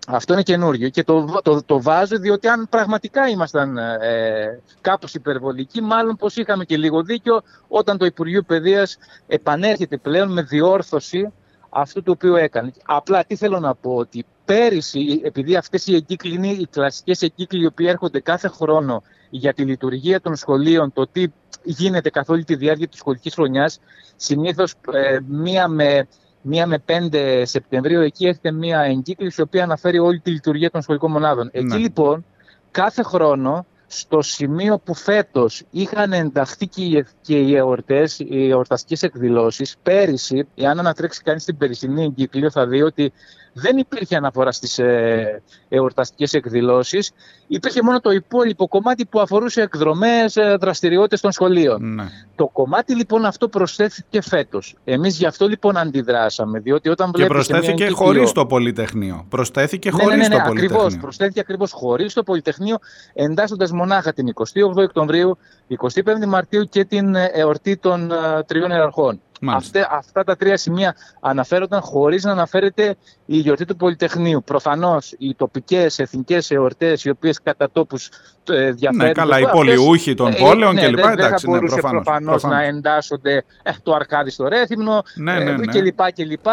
Αυτό 0.07 0.33
είναι 0.33 0.43
καινούριο 0.43 0.89
και 0.89 1.05
το, 1.05 1.41
το, 1.43 1.62
το 1.62 1.83
βάζω 1.83 2.19
διότι 2.19 2.49
αν 2.49 2.66
πραγματικά 2.71 3.29
ήμασταν 3.29 3.77
ε, 3.79 4.61
κάπως 4.81 5.15
υπερβολικοί, 5.15 5.83
μάλλον 5.83 6.16
πως 6.16 6.37
είχαμε 6.37 6.65
και 6.65 6.77
λίγο 6.77 7.03
δίκιο 7.03 7.43
όταν 7.69 7.99
το 7.99 8.05
Υπουργείο 8.05 8.43
Παιδείας 8.43 8.99
επανέρχεται 9.27 9.97
πλέον 9.97 10.33
με 10.33 10.43
διόρθωση 10.43 11.33
αυτό 11.75 12.03
το 12.03 12.11
οποίο 12.11 12.37
έκανε. 12.37 12.73
Απλά 12.85 13.25
τι 13.25 13.37
θέλω 13.37 13.59
να 13.59 13.75
πω, 13.75 13.95
ότι 13.95 14.25
πέρυσι, 14.45 15.21
επειδή 15.25 15.57
αυτές 15.57 15.87
οι 15.87 15.95
εγκύκλοι 15.95 16.35
είναι 16.35 16.49
οι 16.49 16.67
κλασικές 16.71 17.23
εγκύκλοι 17.23 17.63
οι 17.63 17.67
οποίοι 17.67 17.87
έρχονται 17.91 18.21
κάθε 18.21 18.49
χρόνο 18.49 19.03
για 19.31 19.55
τη 19.55 19.65
λειτουργία 19.65 20.21
των 20.21 20.37
σχολείων, 20.37 20.93
το 20.93 21.07
τι 21.13 21.27
γίνεται 21.63 22.11
καθ' 22.11 22.31
όλη 22.31 22.45
τη 22.45 22.55
διάρκεια 22.55 22.89
της 22.89 22.99
σχολικής 22.99 23.35
χρονιάς, 23.35 23.81
συνήθως 24.17 24.75
ε, 24.93 25.19
μία 25.27 25.69
με 25.69 26.09
μία 26.47 26.67
με 26.67 26.83
5 26.87 27.43
Σεπτεμβρίου, 27.45 28.01
εκεί 28.01 28.27
έρχεται 28.27 28.53
μία 28.53 28.81
εγκύκληση 28.81 29.41
η 29.41 29.45
οποία 29.45 29.63
αναφέρει 29.63 29.99
όλη 29.99 30.21
τη 30.21 30.31
λειτουργία 30.31 30.71
των 30.71 30.83
σχολικών 30.83 31.11
μονάδων. 31.11 31.49
Εκεί 31.53 31.65
ναι. 31.65 31.77
λοιπόν 31.77 32.25
κάθε 32.71 33.03
χρόνο 33.03 33.67
στο 33.99 34.23
σημείο 34.23 34.79
που 34.79 34.95
φέτος 34.95 35.62
είχαν 35.71 36.12
ενταχθεί 36.12 36.66
και 37.21 37.39
οι 37.39 37.57
εορτές, 37.57 38.19
οι 38.19 38.49
εορταστικές 38.49 39.03
εκδηλώσεις, 39.03 39.77
πέρυσι, 39.83 40.47
εάν 40.55 40.79
ανατρέξει 40.79 41.23
κανείς 41.23 41.45
την 41.45 41.57
περσινή 41.57 42.05
εγκύκλιο 42.05 42.51
θα 42.51 42.66
δει 42.66 42.83
ότι 42.83 43.12
δεν 43.55 43.76
υπήρχε 43.76 44.16
αναφορά 44.16 44.52
στις 44.52 44.78
ε, 44.78 45.43
εορταστικές 45.68 46.35
εκδηλώσεις. 46.35 47.12
Υπήρχε 47.47 47.82
μόνο 47.82 48.01
το 48.01 48.10
υπόλοιπο 48.10 48.68
κομμάτι 48.68 49.06
που 49.06 49.20
αφορούσε 49.20 49.62
εκδρομές, 49.62 50.36
ε, 50.36 50.56
δραστηριότητες 50.60 51.20
των 51.20 51.32
σχολείων. 51.32 51.94
Ναι. 51.94 52.05
Το 52.35 52.47
κομμάτι 52.47 52.94
λοιπόν 52.94 53.24
αυτό 53.24 53.48
προσθέθηκε 53.48 54.20
φέτος. 54.20 54.76
Εμείς 54.85 55.18
γι' 55.18 55.26
αυτό 55.26 55.47
λοιπόν 55.48 55.76
αντιδράσαμε. 55.76 56.59
Διότι 56.59 56.89
όταν 56.89 57.12
και 57.12 57.26
προσθέθηκε 57.26 57.90
χωρίς 57.90 58.32
το 58.32 58.47
Πολυτεχνείο. 58.47 59.26
Προσθέθηκε 59.28 59.90
ναι, 59.90 60.02
χωρίς 60.02 60.16
ναι, 60.16 60.22
ναι, 60.22 60.28
ναι, 60.28 60.43
το 60.43 60.48
Πολυτεχνείο. 60.48 60.76
Ακριβώς, 60.76 61.01
προσθέθηκε 61.01 61.40
ακριβώς 61.40 61.72
χωρίς 61.72 62.12
το 62.12 62.22
Πολυτεχνείο, 62.22 62.78
εντάσσοντας 63.12 63.72
μονάχα 63.72 64.12
την 64.12 64.32
28 64.35 64.43
Οκτωβρίου, 64.74 65.39
25 65.68 66.26
Μαρτίου 66.26 66.64
και 66.64 66.85
την 66.85 67.14
ε, 67.14 67.31
εορτή 67.32 67.76
των 67.76 68.12
τριών 68.47 68.70
εραρχών. 68.70 69.20
Αυτά, 69.53 69.89
αυτά 69.91 70.25
τα 70.25 70.37
τρία 70.37 70.57
σημεία 70.57 70.95
αναφέρονταν 71.21 71.81
χωρίς 71.81 72.25
να 72.25 72.31
αναφέρεται 72.31 72.97
η 73.27 73.37
γιορτή 73.37 73.65
του 73.65 73.77
Πολυτεχνείου. 73.77 74.43
Προφανώς 74.45 75.15
οι 75.19 75.35
τοπικές 75.35 75.99
εθνικές 75.99 76.51
εορτές, 76.51 77.05
οι 77.05 77.11
οποίες 77.11 77.41
κατά 77.43 77.71
τόπους 77.73 78.09
ε, 78.51 78.71
διαφέρουν. 78.71 79.07
Ναι, 79.07 79.12
καλά, 79.12 79.39
οι 79.39 79.47
πολιούχοι 79.53 80.15
των 80.15 80.33
ε, 80.33 80.37
πόλεων 80.39 80.75
ναι, 80.75 80.87
κλπ. 80.87 80.97
Δεν, 80.97 81.15
δεν 81.16 81.29
θα 81.29 81.31
ναι, 81.31 81.37
μπορούσε 81.45 81.75
ναι, 81.75 81.81
προφανώς 81.81 82.43
να 82.43 82.62
εντάσσονται 82.62 83.45
ε, 83.62 83.71
το 83.83 83.95
Αρκάδι 83.95 84.31
στο 84.31 84.49
Ρέθυμνο 84.49 85.03
ναι, 85.15 85.33
ναι, 85.39 85.53
ναι. 85.53 85.66
κλπ. 85.66 86.12
κλπ. 86.15 86.47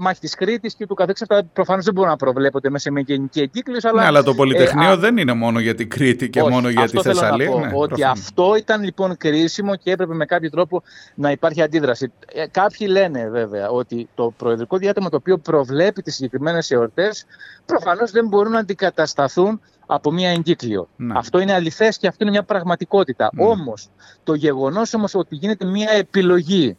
Μάχη 0.00 0.20
της 0.20 0.34
Κρήτης 0.34 0.74
και 0.74 0.86
του 0.86 0.94
καθεξής. 0.94 1.26
Αυτά 1.30 1.48
προφανώς 1.52 1.84
δεν 1.84 1.94
μπορούν 1.94 2.10
να 2.10 2.16
προβλέπονται 2.16 2.70
μέσα 2.70 2.84
σε 2.84 2.90
μια 2.90 3.04
γενική 3.06 3.40
εγκύκλωση. 3.40 3.88
Αλλά, 3.88 4.00
ναι, 4.00 4.06
αλλά 4.06 4.22
το 4.22 4.34
Πολυτεχνείο 4.34 4.92
ε, 4.92 4.96
δεν 4.96 5.16
είναι 5.16 5.32
μόνο 5.32 5.60
για 5.60 5.74
την 5.74 5.90
Κρήτη 5.90 6.30
και 6.30 6.40
όχι, 6.40 6.50
μόνο 6.50 6.68
για 6.68 6.88
τη 6.88 7.00
Θεσσαλία. 7.00 7.46
Θέλω 7.46 7.58
να 7.58 7.70
πω, 7.70 7.78
ότι 7.78 8.04
αυτό 8.04 8.54
ήταν 8.56 8.82
λοιπόν 8.82 9.16
κρίσιμο 9.16 9.76
και 9.76 9.90
έπρεπε 9.90 10.14
με 10.14 10.24
κάποιο 10.24 10.50
τρόπο 10.50 10.82
να 11.14 11.30
υπάρχει 11.30 11.62
αντίδραση. 11.62 12.12
Ε, 12.34 12.46
κάποιοι 12.46 12.86
λένε 12.90 13.28
βέβαια 13.28 13.68
ότι 13.68 14.08
το 14.14 14.34
προεδρικό 14.36 14.76
διάτομο 14.76 15.08
το 15.08 15.16
οποίο 15.16 15.38
προβλέπει 15.38 16.02
τις 16.02 16.14
συγκεκριμένες 16.14 16.70
εορτές 16.70 17.24
προφανώς 17.66 18.10
δεν 18.10 18.26
μπορούν 18.28 18.52
να 18.52 18.58
αντικατασταθούν 18.58 19.60
από 19.86 20.10
μια 20.10 20.30
εγκύκλιο. 20.30 20.88
Ναι. 20.96 21.14
Αυτό 21.16 21.38
είναι 21.38 21.52
αληθές 21.52 21.98
και 21.98 22.06
αυτό 22.06 22.24
είναι 22.24 22.32
μια 22.32 22.42
πραγματικότητα. 22.42 23.30
Ναι. 23.32 23.44
Όμως, 23.44 23.88
το 24.24 24.34
γεγονός 24.34 24.94
όμως 24.94 25.14
ότι 25.14 25.34
γίνεται 25.34 25.64
μια 25.64 25.90
επιλογή 25.90 26.76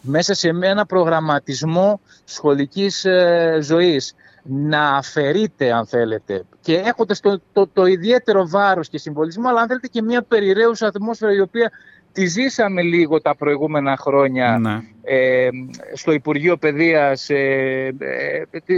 μέσα 0.00 0.34
σε 0.34 0.48
ένα 0.48 0.86
προγραμματισμό 0.86 2.00
σχολικής 2.24 3.04
ε, 3.04 3.58
ζωής 3.62 4.14
να 4.42 4.96
αφαιρείται 4.96 5.72
αν 5.72 5.86
θέλετε 5.86 6.42
και 6.60 6.76
έχοντας 6.76 7.20
το, 7.20 7.40
το, 7.52 7.66
το, 7.66 7.86
ιδιαίτερο 7.86 8.48
βάρος 8.48 8.88
και 8.88 8.98
συμβολισμό 8.98 9.48
αλλά 9.48 9.60
αν 9.60 9.68
θέλετε 9.68 9.86
και 9.86 10.02
μια 10.02 10.22
περιραίουσα 10.22 10.86
ατμόσφαιρα 10.86 11.32
η 11.32 11.40
οποία 11.40 11.70
τη 12.12 12.26
ζήσαμε 12.26 12.82
λίγο 12.82 13.20
τα 13.20 13.34
προηγούμενα 13.34 13.96
χρόνια 13.96 14.58
ναι. 14.58 14.80
ε, 15.02 15.48
στο 15.92 16.12
Υπουργείο 16.12 16.56
Παιδείας 16.56 17.30
ε, 17.30 17.94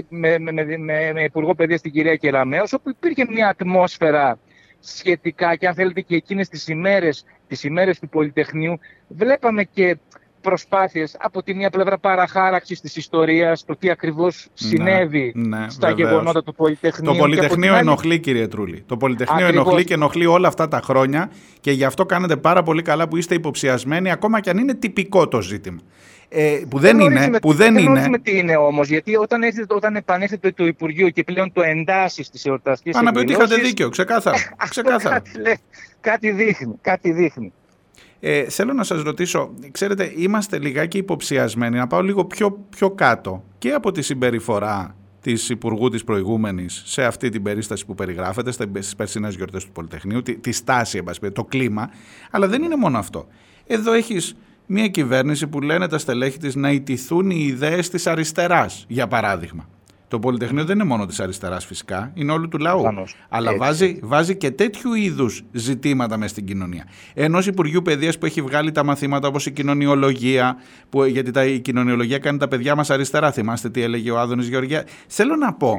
με, 0.09 0.39
με, 0.39 0.53
με, 0.53 1.13
με, 1.13 1.23
Υπουργό 1.25 1.55
Παιδείας 1.55 1.81
την 1.81 1.93
κυρία 1.93 2.17
Κεραμέως 2.17 2.73
όπου 2.73 2.91
υπήρχε 2.91 3.27
μια 3.29 3.49
ατμόσφαιρα 3.49 4.39
σχετικά 4.81 5.57
και 5.57 5.67
αν 5.67 5.75
θέλετε 5.75 6.01
και 6.01 6.17
εκείνες 6.17 6.49
τις 6.49 6.69
ημέρες, 6.69 7.25
τις 7.49 7.65
ημέρες 7.65 7.99
του 7.99 8.09
Πολυτεχνείου 8.09 8.79
βλέπαμε 9.09 9.65
και 9.65 9.97
προσπάθειες 10.43 11.17
από 11.19 11.43
τη 11.43 11.55
μία 11.55 11.71
πλευρά 11.71 11.99
παραχάραξης 11.99 12.81
της 12.81 12.97
ιστορίας, 12.97 13.65
το 13.65 13.77
τι 13.77 13.91
ακριβώς 13.91 14.49
ναι, 14.49 14.69
συνέβη 14.69 15.33
ναι, 15.37 15.67
στα 15.69 15.91
γεγονότα 15.91 16.43
του 16.43 16.55
Πολυτεχνείου. 16.55 17.13
Το 17.13 17.19
Πολυτεχνείο 17.19 17.75
ενοχλεί 17.75 18.19
κύριε 18.19 18.49
Τρούλη. 18.49 18.83
Το 18.87 18.97
Πολυτεχνείο 18.97 19.47
ακριβώς. 19.47 19.67
ενοχλεί 19.67 19.85
και 19.85 19.95
ενοχλεί 19.95 20.27
όλα 20.27 20.49
αυτά 20.49 20.69
τα 20.69 20.81
χρόνια 20.85 21.31
και 21.61 21.71
γι' 21.71 21.85
αυτό 21.85 22.07
κάνετε 22.07 22.37
πάρα 22.37 22.63
πολύ 22.63 22.83
καλά 22.83 23.09
που 23.09 23.17
είστε 23.17 23.35
υποψιασμένοι 23.35 24.11
ακόμα 24.11 24.41
και 24.41 24.51
αν 24.51 24.59
είναι 24.59 24.75
τυπικό 24.75 25.29
το 25.29 25.41
ζήτημα. 25.41 25.81
Ε, 26.35 26.61
που 26.69 26.79
δεν, 26.79 26.97
δεν 26.97 27.07
είναι. 27.07 27.39
Που 27.39 27.53
δεν, 27.53 27.75
δεν 27.75 28.05
είναι. 28.05 28.19
τι 28.19 28.39
είναι 28.39 28.57
όμως, 28.57 28.89
γιατί 28.89 29.17
όταν, 29.17 29.43
έρθετε, 29.43 29.75
όταν 29.75 29.97
επανέρχεται 29.97 30.51
το 30.53 30.67
Υπουργείο 30.67 31.09
και 31.09 31.25
πλέον 31.25 31.53
το 31.53 31.63
εντάσσει 31.63 32.23
στι 32.23 32.41
εορταστικέ 32.49 32.91
Πάνε 32.91 33.05
να 33.05 33.13
πει 33.13 33.19
ότι 33.19 33.33
είχατε 33.33 33.57
δίκιο, 33.57 33.89
ξεκάθαρα. 33.89 34.37
ξεκάθαρα. 34.71 35.23
κάτι, 35.33 35.61
κάτι 36.01 36.31
δείχνει. 36.31 36.79
Κάτι 36.81 37.13
δείχνει. 37.13 37.53
Ε, 38.25 38.49
θέλω 38.49 38.73
να 38.73 38.85
σας 38.85 39.03
ρωτήσω, 39.03 39.55
ξέρετε, 39.71 40.13
είμαστε 40.17 40.59
λιγάκι 40.59 40.99
υποψιασμένοι, 40.99 41.77
να 41.77 41.87
πάω 41.87 42.03
λίγο 42.03 42.25
πιο, 42.25 42.67
πιο 42.69 42.91
κάτω 42.91 43.45
και 43.59 43.71
από 43.71 43.93
τη 43.93 44.03
συμπεριφορά 44.03 44.97
της 45.21 45.49
Υπουργού 45.49 45.89
της 45.89 46.05
προηγούμενης 46.05 46.83
σε 46.87 47.05
αυτή 47.05 47.29
την 47.29 47.43
περίσταση 47.43 47.87
που 47.87 47.95
περιγράφεται 47.95 48.53
στις 48.53 48.97
περσινές 48.97 49.35
γιορτές 49.35 49.65
του 49.65 49.73
Πολυτεχνείου, 49.73 50.23
τη, 50.23 50.37
τη 50.37 50.53
στάση, 50.53 51.03
το 51.33 51.45
κλίμα, 51.45 51.91
αλλά 52.31 52.49
δεν 52.49 52.63
είναι 52.63 52.77
μόνο 52.77 52.99
αυτό. 52.99 53.27
Εδώ 53.67 53.93
έχεις 53.93 54.35
μια 54.67 54.89
κυβέρνηση 54.89 55.47
που 55.47 55.61
λένε 55.61 55.89
τα 55.89 55.99
στελέχη 55.99 56.39
της 56.39 56.55
να 56.55 56.71
ιτηθούν 56.71 57.31
οι 57.31 57.45
ιδέες 57.49 57.89
της 57.89 58.07
αριστεράς, 58.07 58.85
για 58.89 59.09
παράδειγμα. 59.09 59.69
Το 60.13 60.19
Πολυτεχνείο 60.19 60.65
δεν 60.65 60.75
είναι 60.75 60.85
μόνο 60.85 61.07
της 61.07 61.21
αριστεράς 61.21 61.65
φυσικά, 61.65 62.11
είναι 62.15 62.33
όλου 62.33 62.49
του 62.49 62.59
λαού. 62.59 62.83
Αλλά 63.29 63.57
βάζει, 63.57 63.99
βάζει 64.03 64.37
και 64.37 64.51
τέτοιου 64.51 64.95
είδους 64.95 65.43
ζητήματα 65.53 66.17
μες 66.17 66.31
στην 66.31 66.45
κοινωνία. 66.45 66.85
Ενός 67.15 67.47
Υπουργείου 67.47 67.83
Παιδείας 67.83 68.19
που 68.19 68.27
έχει 68.27 68.43
βγάλει 68.43 68.73
τα 68.73 68.85
μαθήματα 68.85 69.29
όπως 69.29 69.47
η 69.47 69.51
κοινωνιολογία, 69.51 70.57
που, 70.89 71.05
γιατί 71.05 71.31
τα, 71.31 71.45
η 71.45 71.61
κοινωνιολογία 71.61 72.19
κάνει 72.19 72.39
τα 72.39 72.49
παιδιά 72.49 72.75
μας 72.75 72.91
αριστερά. 72.91 73.33
Θυμάστε 73.33 73.71
τι 73.71 73.83
έλεγε 73.83 74.11
ο 74.11 74.19
Άδωνης 74.19 74.49
Γεωργία. 74.49 74.85
Θέλω 75.07 75.37
να 75.37 75.53
πω, 75.53 75.79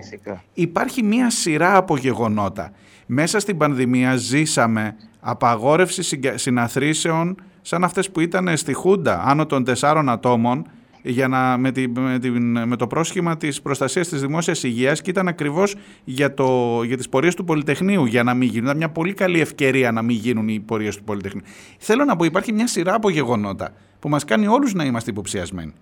υπάρχει 0.53 1.03
μία 1.03 1.29
σειρά 1.29 1.77
από 1.77 1.97
γεγονότα. 1.97 2.71
Μέσα 3.05 3.39
στην 3.39 3.57
πανδημία 3.57 4.15
ζήσαμε 4.15 4.95
απαγόρευση 5.19 6.19
συναθρήσεων 6.35 7.35
σαν 7.61 7.83
αυτές 7.83 8.09
που 8.11 8.19
ήταν 8.19 8.57
στη 8.57 8.73
Χούντα 8.73 9.23
άνω 9.25 9.45
των 9.45 9.63
τεσσάρων 9.63 10.09
ατόμων 10.09 10.67
για 11.03 11.27
να, 11.27 11.57
με, 11.57 11.71
τη, 11.71 11.87
με, 11.87 12.19
τη, 12.19 12.29
με 12.29 12.75
το 12.75 12.87
πρόσχημα 12.87 13.37
της 13.37 13.61
προστασίας 13.61 14.07
της 14.07 14.21
δημόσιας 14.21 14.63
υγείας 14.63 15.01
και 15.01 15.09
ήταν 15.09 15.27
ακριβώς 15.27 15.75
για, 16.03 16.33
το, 16.33 16.79
για 16.83 16.97
τις 16.97 17.09
πορείες 17.09 17.35
του 17.35 17.43
Πολυτεχνείου 17.43 18.05
για 18.05 18.23
να 18.23 18.33
μην 18.33 18.49
γίνουν. 18.49 18.65
Ήταν 18.65 18.77
μια 18.77 18.89
πολύ 18.89 19.13
καλή 19.13 19.39
ευκαιρία 19.39 19.91
να 19.91 20.01
μην 20.01 20.15
γίνουν 20.15 20.47
οι 20.47 20.59
πορείες 20.59 20.95
του 20.95 21.03
Πολυτεχνείου. 21.03 21.43
Θέλω 21.77 22.05
να 22.05 22.15
πω 22.15 22.23
υπάρχει 22.23 22.53
μια 22.53 22.67
σειρά 22.67 22.93
από 22.93 23.09
γεγονότα 23.09 23.73
που 23.99 24.09
μας 24.09 24.25
κάνει 24.25 24.47
όλους 24.47 24.73
να 24.73 24.83
είμαστε 24.83 25.11
υποψιασμένοι. 25.11 25.73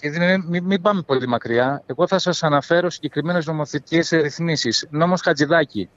Κύριε, 0.00 0.38
μην, 0.48 0.64
μην 0.64 0.82
πάμε 0.82 1.02
πολύ 1.02 1.28
μακριά. 1.28 1.82
Εγώ 1.86 2.06
θα 2.06 2.18
σας 2.18 2.42
αναφέρω 2.42 2.90
συγκεκριμένες 2.90 3.46
νομοθετικές 3.46 4.10
ρυθμίσεις. 4.10 4.86
Νόμος 4.90 5.20
Χατζηδάκη. 5.20 5.88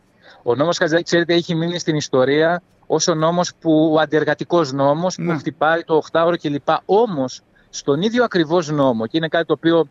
Ο 0.43 0.55
νόμος 0.55 0.77
Χατζηδάκη, 0.77 1.05
ξέρετε, 1.05 1.33
έχει 1.33 1.55
μείνει 1.55 1.79
στην 1.79 1.95
ιστορία 1.95 2.61
ως 2.87 3.07
ο 3.07 3.13
νόμος 3.13 3.51
που, 3.59 3.93
ο 3.93 3.99
αντιεργατικός 3.99 4.71
νόμος 4.71 5.15
που 5.15 5.21
ναι. 5.21 5.37
χτυπάει 5.37 5.83
το 5.83 6.01
8ωρο 6.11 6.33
κλπ. 6.41 6.67
Όμως, 6.85 7.41
στον 7.77 8.01
ίδιο 8.01 8.23
ακριβώς 8.23 8.69
νόμο, 8.69 9.07
και 9.07 9.17
είναι 9.17 9.27
κάτι 9.27 9.45
το 9.45 9.53
οποίο 9.53 9.87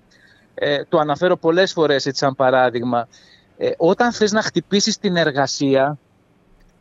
ε, 0.55 0.85
το 0.85 0.99
αναφέρω 0.99 1.37
πολλές 1.37 1.73
φορές 1.73 2.07
έτσι 2.07 2.25
σαν 2.25 2.35
παράδειγμα, 2.35 3.09
ε, 3.57 3.71
όταν 3.77 4.13
θες 4.13 4.33
να 4.33 4.43
χτυπήσεις 4.43 4.99
την 4.99 5.17
εργασία, 5.17 5.99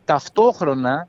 ταυτόχρονα 0.04 1.08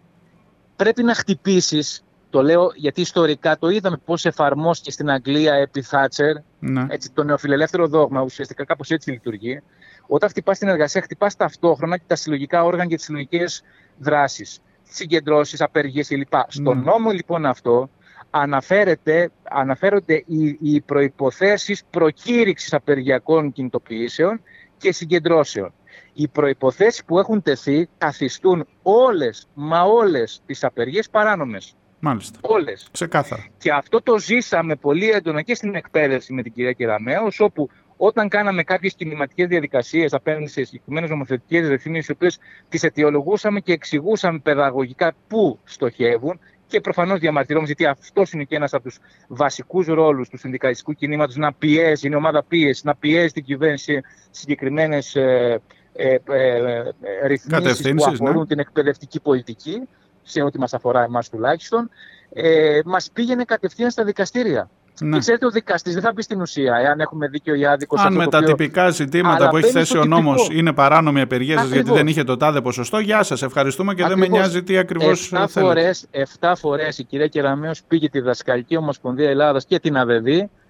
πρέπει 0.75 1.03
να 1.03 1.13
χτυπήσεις, 1.13 2.03
το 2.29 2.41
λέω 2.41 2.71
γιατί 2.75 3.01
ιστορικά 3.01 3.57
το 3.57 3.69
είδαμε 3.69 3.97
πώς 4.05 4.25
εφαρμόστηκε 4.25 4.91
στην 4.91 5.09
Αγγλία 5.09 5.53
επί 5.53 5.81
Θάτσερ, 5.81 6.35
ναι. 6.59 6.85
έτσι, 6.89 7.11
το 7.11 7.23
νεοφιλελεύθερο 7.23 7.87
δόγμα, 7.87 8.21
ουσιαστικά 8.21 8.65
κάπως 8.65 8.89
έτσι 8.89 9.11
λειτουργεί. 9.11 9.61
Όταν 10.07 10.29
χτυπάς 10.29 10.57
την 10.57 10.67
εργασία, 10.67 11.01
χτυπάς 11.01 11.35
ταυτόχρονα 11.35 11.97
και 11.97 12.03
τα 12.07 12.15
συλλογικά 12.15 12.63
όργανα 12.63 12.89
και 12.89 12.95
τις 12.95 13.05
συλλογικές 13.05 13.63
δράσεις, 13.97 14.59
συγκεντρώσεις, 14.83 15.61
απεργίες 15.61 16.07
κλπ. 16.07 16.33
Ναι. 16.33 16.41
Στον 16.47 16.83
νόμο 16.83 17.11
λοιπόν 17.11 17.45
αυτό 17.45 17.89
αναφέρεται, 18.37 19.31
αναφέρονται 19.43 20.23
οι, 20.25 20.57
οι 20.61 20.81
προϋποθέσεις 20.81 21.83
προκήρυξης 21.89 22.73
απεργιακών 22.73 23.51
κινητοποιήσεων 23.51 24.41
και 24.77 24.91
συγκεντρώσεων. 24.91 25.73
Οι 26.13 26.27
προϋποθέσεις 26.27 27.03
που 27.05 27.19
έχουν 27.19 27.41
τεθεί 27.41 27.87
καθιστούν 27.97 28.67
όλες, 28.81 29.47
μα 29.53 29.83
όλες 29.83 30.41
τις 30.45 30.63
απεργίες 30.63 31.09
παράνομες. 31.09 31.75
Μάλιστα. 31.99 32.39
Όλες. 32.41 32.87
Ξεκάθαρα. 32.91 33.45
Και 33.57 33.71
αυτό 33.71 34.01
το 34.01 34.19
ζήσαμε 34.19 34.75
πολύ 34.75 35.09
έντονα 35.09 35.41
και 35.41 35.55
στην 35.55 35.75
εκπαίδευση 35.75 36.33
με 36.33 36.41
την 36.41 36.53
κυρία 36.53 36.71
Κεραμέως, 36.71 37.39
όπου 37.39 37.69
όταν 37.97 38.29
κάναμε 38.29 38.63
κάποιες 38.63 38.93
κινηματικές 38.93 39.47
διαδικασίες 39.47 40.13
απέναντι 40.13 40.47
σε 40.47 40.63
συγκεκριμένες 40.63 41.09
νομοθετικές 41.09 41.67
ρυθμίσεις, 41.67 42.07
οι 42.07 42.11
οποίες 42.11 42.39
τις 42.69 42.83
αιτιολογούσαμε 42.83 43.59
και 43.59 43.73
εξηγούσαμε 43.73 44.39
παιδαγωγικά 44.39 45.13
πού 45.27 45.59
στοχεύουν, 45.63 46.39
και 46.75 46.81
προφανώς 46.81 47.19
διαμαρτυρόμαστε, 47.19 47.73
γιατί 47.77 47.99
αυτός 47.99 48.31
είναι 48.31 48.43
και 48.43 48.55
ένας 48.55 48.73
από 48.73 48.83
τους 48.83 48.99
βασικούς 49.27 49.87
ρόλους 49.87 50.29
του 50.29 50.37
συνδικαλιστικού 50.37 50.93
κινήματος 50.93 51.35
να 51.35 51.53
πιέζει, 51.53 52.07
είναι 52.07 52.15
ομάδα 52.15 52.43
πίεσης, 52.43 52.83
να 52.83 52.95
πιέζει 52.95 53.31
την 53.31 53.43
κυβέρνηση 53.43 54.01
συγκεκριμένες 54.31 55.15
ε, 55.15 55.61
ε, 55.93 56.17
ε, 56.25 57.27
ρυθμίσεις 57.27 57.93
που 57.95 58.05
αφορούν 58.05 58.39
ναι. 58.39 58.45
την 58.45 58.59
εκπαιδευτική 58.59 59.19
πολιτική, 59.19 59.81
σε 60.23 60.41
ό,τι 60.41 60.59
μας 60.59 60.73
αφορά 60.73 61.03
εμάς 61.03 61.29
τουλάχιστον, 61.29 61.89
ε, 62.33 62.79
μας 62.85 63.09
πήγαινε 63.13 63.43
κατευθείαν 63.43 63.91
στα 63.91 64.03
δικαστήρια. 64.03 64.69
Ναι. 64.99 65.17
ξέρετε, 65.17 65.45
ο 65.45 65.49
δικαστής 65.49 65.93
δεν 65.93 66.01
θα 66.01 66.11
μπει 66.15 66.21
στην 66.21 66.41
ουσία, 66.41 66.75
εάν 66.75 66.99
έχουμε 66.99 67.27
δίκιο 67.27 67.55
ή 67.55 67.65
άδικο. 67.65 67.95
Αν 67.99 68.13
με 68.13 68.27
τα 68.27 68.43
τυπικά 68.43 68.89
ζητήματα 68.89 69.35
Αλλά 69.35 69.49
που 69.49 69.57
έχει 69.57 69.71
θέσει 69.71 69.97
ο 69.97 70.05
νόμος 70.05 70.47
είναι 70.51 70.73
παράνομη 70.73 71.21
απεργία 71.21 71.59
σας 71.59 71.69
γιατί 71.69 71.91
δεν 71.91 72.07
είχε 72.07 72.23
το 72.23 72.37
τάδε 72.37 72.61
ποσοστό, 72.61 72.99
γεια 72.99 73.23
σας, 73.23 73.41
ευχαριστούμε 73.41 73.93
και 73.93 74.03
Ακριβώς. 74.03 74.21
δεν 74.23 74.31
με 74.31 74.37
νοιάζει 74.37 74.63
τι 74.63 74.77
ακριβώς 74.77 75.31
θέλετε. 75.47 75.93
Εφτά 76.11 76.55
φορές 76.55 76.97
η 76.97 77.03
κυρία 77.03 77.27
Κεραμέο 77.27 77.71
πήγε 77.87 78.09
τη 78.09 78.19
Δασκαλική 78.19 78.77
Ομοσπονδία 78.77 79.29
Ελλάδας 79.29 79.65
και 79.65 79.79
την 79.79 79.97
ΑΔΔ 79.97 80.27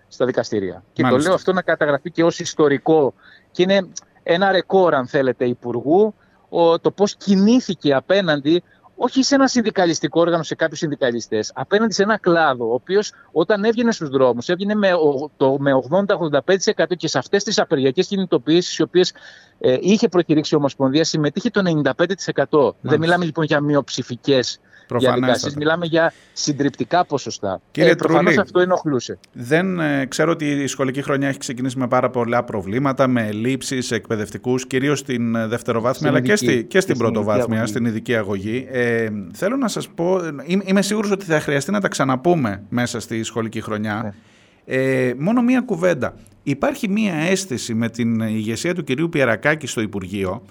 στα 0.07 0.25
δικαστήρια. 0.25 0.83
Και 0.93 1.03
το 1.03 1.17
λέω 1.17 1.33
αυτό 1.33 1.53
να 1.53 1.61
καταγραφεί 1.61 2.11
και 2.11 2.23
ως 2.23 2.39
ιστορικό. 2.39 3.13
Και 3.51 3.63
είναι 3.63 3.87
ένα 4.23 4.51
ρεκόρ, 4.51 4.93
αν 4.93 5.07
θέλετε, 5.07 5.45
υπουργού, 5.45 6.13
το 6.81 6.91
πώς 6.91 7.15
κινήθηκε 7.15 7.93
απέναντι 7.93 8.63
όχι 8.95 9.23
σε 9.23 9.35
ένα 9.35 9.47
συνδικαλιστικό 9.47 10.21
όργανο, 10.21 10.43
σε 10.43 10.55
κάποιους 10.55 10.79
συνδικαλιστές, 10.79 11.51
απέναντι 11.55 11.93
σε 11.93 12.03
ένα 12.03 12.17
κλάδο, 12.17 12.69
ο 12.69 12.73
οποίος 12.73 13.13
όταν 13.31 13.63
έβγαινε 13.63 13.91
στους 13.91 14.09
δρόμους, 14.09 14.49
έβγαινε 14.49 14.75
με, 14.75 14.89
με 15.59 15.71
80-85% 16.75 16.95
και 16.97 17.07
σε 17.07 17.17
αυτές 17.17 17.43
τις 17.43 17.59
απεργιακές 17.59 18.07
κινητοποιήσεις, 18.07 18.77
οι 18.77 18.81
οποίες 18.81 19.13
ε, 19.59 19.77
είχε 19.81 20.07
προκηρύξει 20.07 20.53
η 20.53 20.57
Ομοσπονδία, 20.57 21.03
συμμετείχε 21.03 21.49
το 21.49 21.81
95%. 22.49 22.73
Δεν 22.81 22.99
μιλάμε 22.99 23.25
λοιπόν 23.25 23.45
για 23.45 23.61
μειοψηφικές 23.61 24.59
διαδικασίε, 24.93 25.51
μιλάμε 25.57 25.85
για 25.85 26.13
συντριπτικά 26.33 27.05
ποσοστά. 27.05 27.61
Κύριε 27.71 27.91
ε, 27.91 27.95
Προφανώς 27.95 28.37
αυτό 28.37 28.59
ενοχλούσε. 28.59 29.19
Δεν 29.31 29.79
ε, 29.79 30.05
ξέρω 30.05 30.31
ότι 30.31 30.45
η 30.45 30.67
σχολική 30.67 31.01
χρονιά 31.01 31.27
έχει 31.27 31.37
ξεκινήσει 31.37 31.77
με 31.77 31.87
πάρα 31.87 32.09
πολλά 32.09 32.43
προβλήματα, 32.43 33.07
με 33.07 33.27
ελλείψεις 33.27 33.91
εκπαιδευτικούς, 33.91 34.67
κυρίως 34.67 34.99
στην 34.99 35.35
ε, 35.35 35.47
δευτεροβάθμια, 35.47 36.09
αλλά 36.09 36.21
και, 36.21 36.35
στη, 36.35 36.63
και 36.63 36.79
στην 36.79 36.97
πρωτοβάθμια, 36.97 37.65
στην 37.65 37.85
ειδική 37.85 38.15
αγωγή. 38.15 38.67
Ε, 38.71 39.07
θέλω 39.33 39.55
να 39.55 39.67
σας 39.67 39.87
πω, 39.87 40.19
είμαι 40.65 40.81
σίγουρος 40.81 41.11
ότι 41.11 41.25
θα 41.25 41.39
χρειαστεί 41.39 41.71
να 41.71 41.81
τα 41.81 41.87
ξαναπούμε 41.87 42.63
μέσα 42.69 42.99
στη 42.99 43.23
σχολική 43.23 43.61
χρονιά. 43.61 44.01
Ναι. 44.03 44.13
Ε, 44.65 45.13
μόνο 45.17 45.41
μία 45.41 45.61
κουβέντα. 45.61 46.13
Υπάρχει 46.43 46.89
μία 46.89 47.13
αίσθηση 47.13 47.73
με 47.73 47.89
την 47.89 48.19
ηγεσία 48.19 48.75
του 48.75 48.83
κυρίου 48.83 49.09
Πιερακάκη 49.09 49.67
στο 49.67 49.81
Υπουργείο 49.81 50.41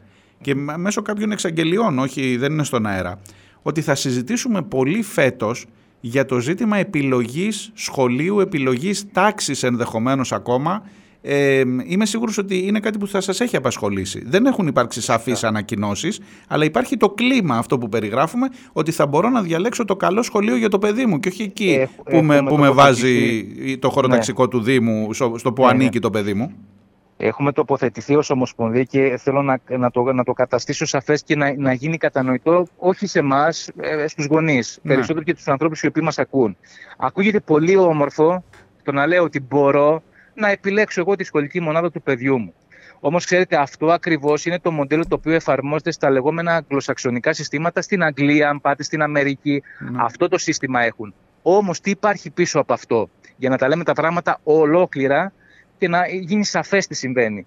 και 0.40 0.54
μέσω 0.54 1.02
κάποιων 1.02 1.32
εξαγγελιών, 1.32 1.98
όχι 1.98 2.36
δεν 2.36 2.52
είναι 2.52 2.64
στον 2.64 2.86
αέρα, 2.86 3.18
ότι 3.66 3.80
θα 3.80 3.94
συζητήσουμε 3.94 4.62
πολύ 4.62 5.02
φέτος 5.02 5.66
για 6.00 6.24
το 6.24 6.38
ζήτημα 6.38 6.76
επιλογής 6.76 7.70
σχολείου, 7.74 8.40
επιλογής 8.40 9.04
τάξης 9.12 9.62
ενδεχομένως 9.62 10.32
ακόμα. 10.32 10.82
Ε, 11.26 11.62
είμαι 11.86 12.06
σίγουρος 12.06 12.38
ότι 12.38 12.66
είναι 12.66 12.80
κάτι 12.80 12.98
που 12.98 13.06
θα 13.06 13.20
σας 13.20 13.40
έχει 13.40 13.56
απασχολήσει. 13.56 14.22
Δεν 14.26 14.46
έχουν 14.46 14.66
υπάρξει 14.66 15.00
σαφείς 15.00 15.44
ανακοινώσεις, 15.44 16.20
αλλά 16.48 16.64
υπάρχει 16.64 16.96
το 16.96 17.08
κλίμα 17.10 17.56
αυτό 17.56 17.78
που 17.78 17.88
περιγράφουμε, 17.88 18.48
ότι 18.72 18.92
θα 18.92 19.06
μπορώ 19.06 19.28
να 19.28 19.42
διαλέξω 19.42 19.84
το 19.84 19.96
καλό 19.96 20.22
σχολείο 20.22 20.56
για 20.56 20.68
το 20.68 20.78
παιδί 20.78 21.06
μου 21.06 21.20
και 21.20 21.28
όχι 21.28 21.42
εκεί 21.42 21.88
που, 22.04 22.22
με, 22.22 22.42
που 22.42 22.56
με 22.56 22.70
βάζει 22.70 23.44
το 23.78 23.90
χωροταξικό 23.90 24.42
ναι. 24.42 24.48
του 24.48 24.60
Δήμου, 24.60 25.12
στο, 25.12 25.52
που 25.52 25.62
ναι, 25.62 25.66
ναι. 25.66 25.72
ανήκει 25.72 25.98
το 25.98 26.10
παιδί 26.10 26.34
μου. 26.34 26.52
Έχουμε 27.26 27.52
τοποθετηθεί 27.52 28.16
ως 28.16 28.30
Ομοσπονδία 28.30 28.82
και 28.82 29.16
θέλω 29.16 29.42
να, 29.42 29.58
να, 29.68 29.90
το, 29.90 30.12
να 30.12 30.24
το 30.24 30.32
καταστήσω 30.32 30.86
σαφές 30.86 31.22
και 31.22 31.36
να, 31.36 31.54
να 31.56 31.72
γίνει 31.72 31.96
κατανοητό 31.96 32.66
όχι 32.76 33.06
σε 33.06 33.18
εμάς, 33.18 33.70
ε, 33.80 34.06
στους 34.06 34.26
γονείς, 34.26 34.78
ναι. 34.82 34.94
περισσότερο 34.94 35.24
και 35.24 35.34
τους 35.34 35.48
ανθρώπους 35.48 35.82
οι 35.82 35.86
οποίοι 35.86 36.02
μας 36.04 36.18
ακούν. 36.18 36.56
Ακούγεται 36.96 37.40
πολύ 37.40 37.76
όμορφο 37.76 38.44
το 38.82 38.92
να 38.92 39.06
λέω 39.06 39.22
ότι 39.22 39.40
μπορώ 39.40 40.02
να 40.34 40.48
επιλέξω 40.48 41.00
εγώ 41.00 41.16
τη 41.16 41.24
σχολική 41.24 41.60
μονάδα 41.60 41.90
του 41.90 42.02
παιδιού 42.02 42.38
μου. 42.38 42.54
Όμως, 43.00 43.24
ξέρετε, 43.24 43.56
αυτό 43.56 43.86
ακριβώς 43.86 44.46
είναι 44.46 44.58
το 44.58 44.70
μοντέλο 44.70 45.06
το 45.08 45.14
οποίο 45.14 45.32
εφαρμόζεται 45.32 45.90
στα 45.90 46.10
λεγόμενα 46.10 46.54
αγγλοσαξονικά 46.54 47.32
συστήματα 47.32 47.82
στην 47.82 48.02
Αγγλία, 48.02 48.48
αν 48.48 48.60
πάτε 48.60 48.82
στην 48.82 49.02
Αμερική. 49.02 49.62
Ναι. 49.78 49.98
Αυτό 50.02 50.28
το 50.28 50.38
σύστημα 50.38 50.82
έχουν. 50.82 51.14
Όμως 51.42 51.80
τι 51.80 51.90
υπάρχει 51.90 52.30
πίσω 52.30 52.60
από 52.60 52.72
αυτό, 52.72 53.08
για 53.36 53.48
να 53.48 53.56
τα 53.58 53.68
λέμε 53.68 53.84
τα 53.84 53.92
πράγματα 53.92 54.40
ολόκληρα 54.42 55.32
και 55.78 55.88
να 55.88 56.08
γίνει 56.08 56.44
σαφές 56.44 56.86
τι 56.86 56.94
συμβαίνει. 56.94 57.46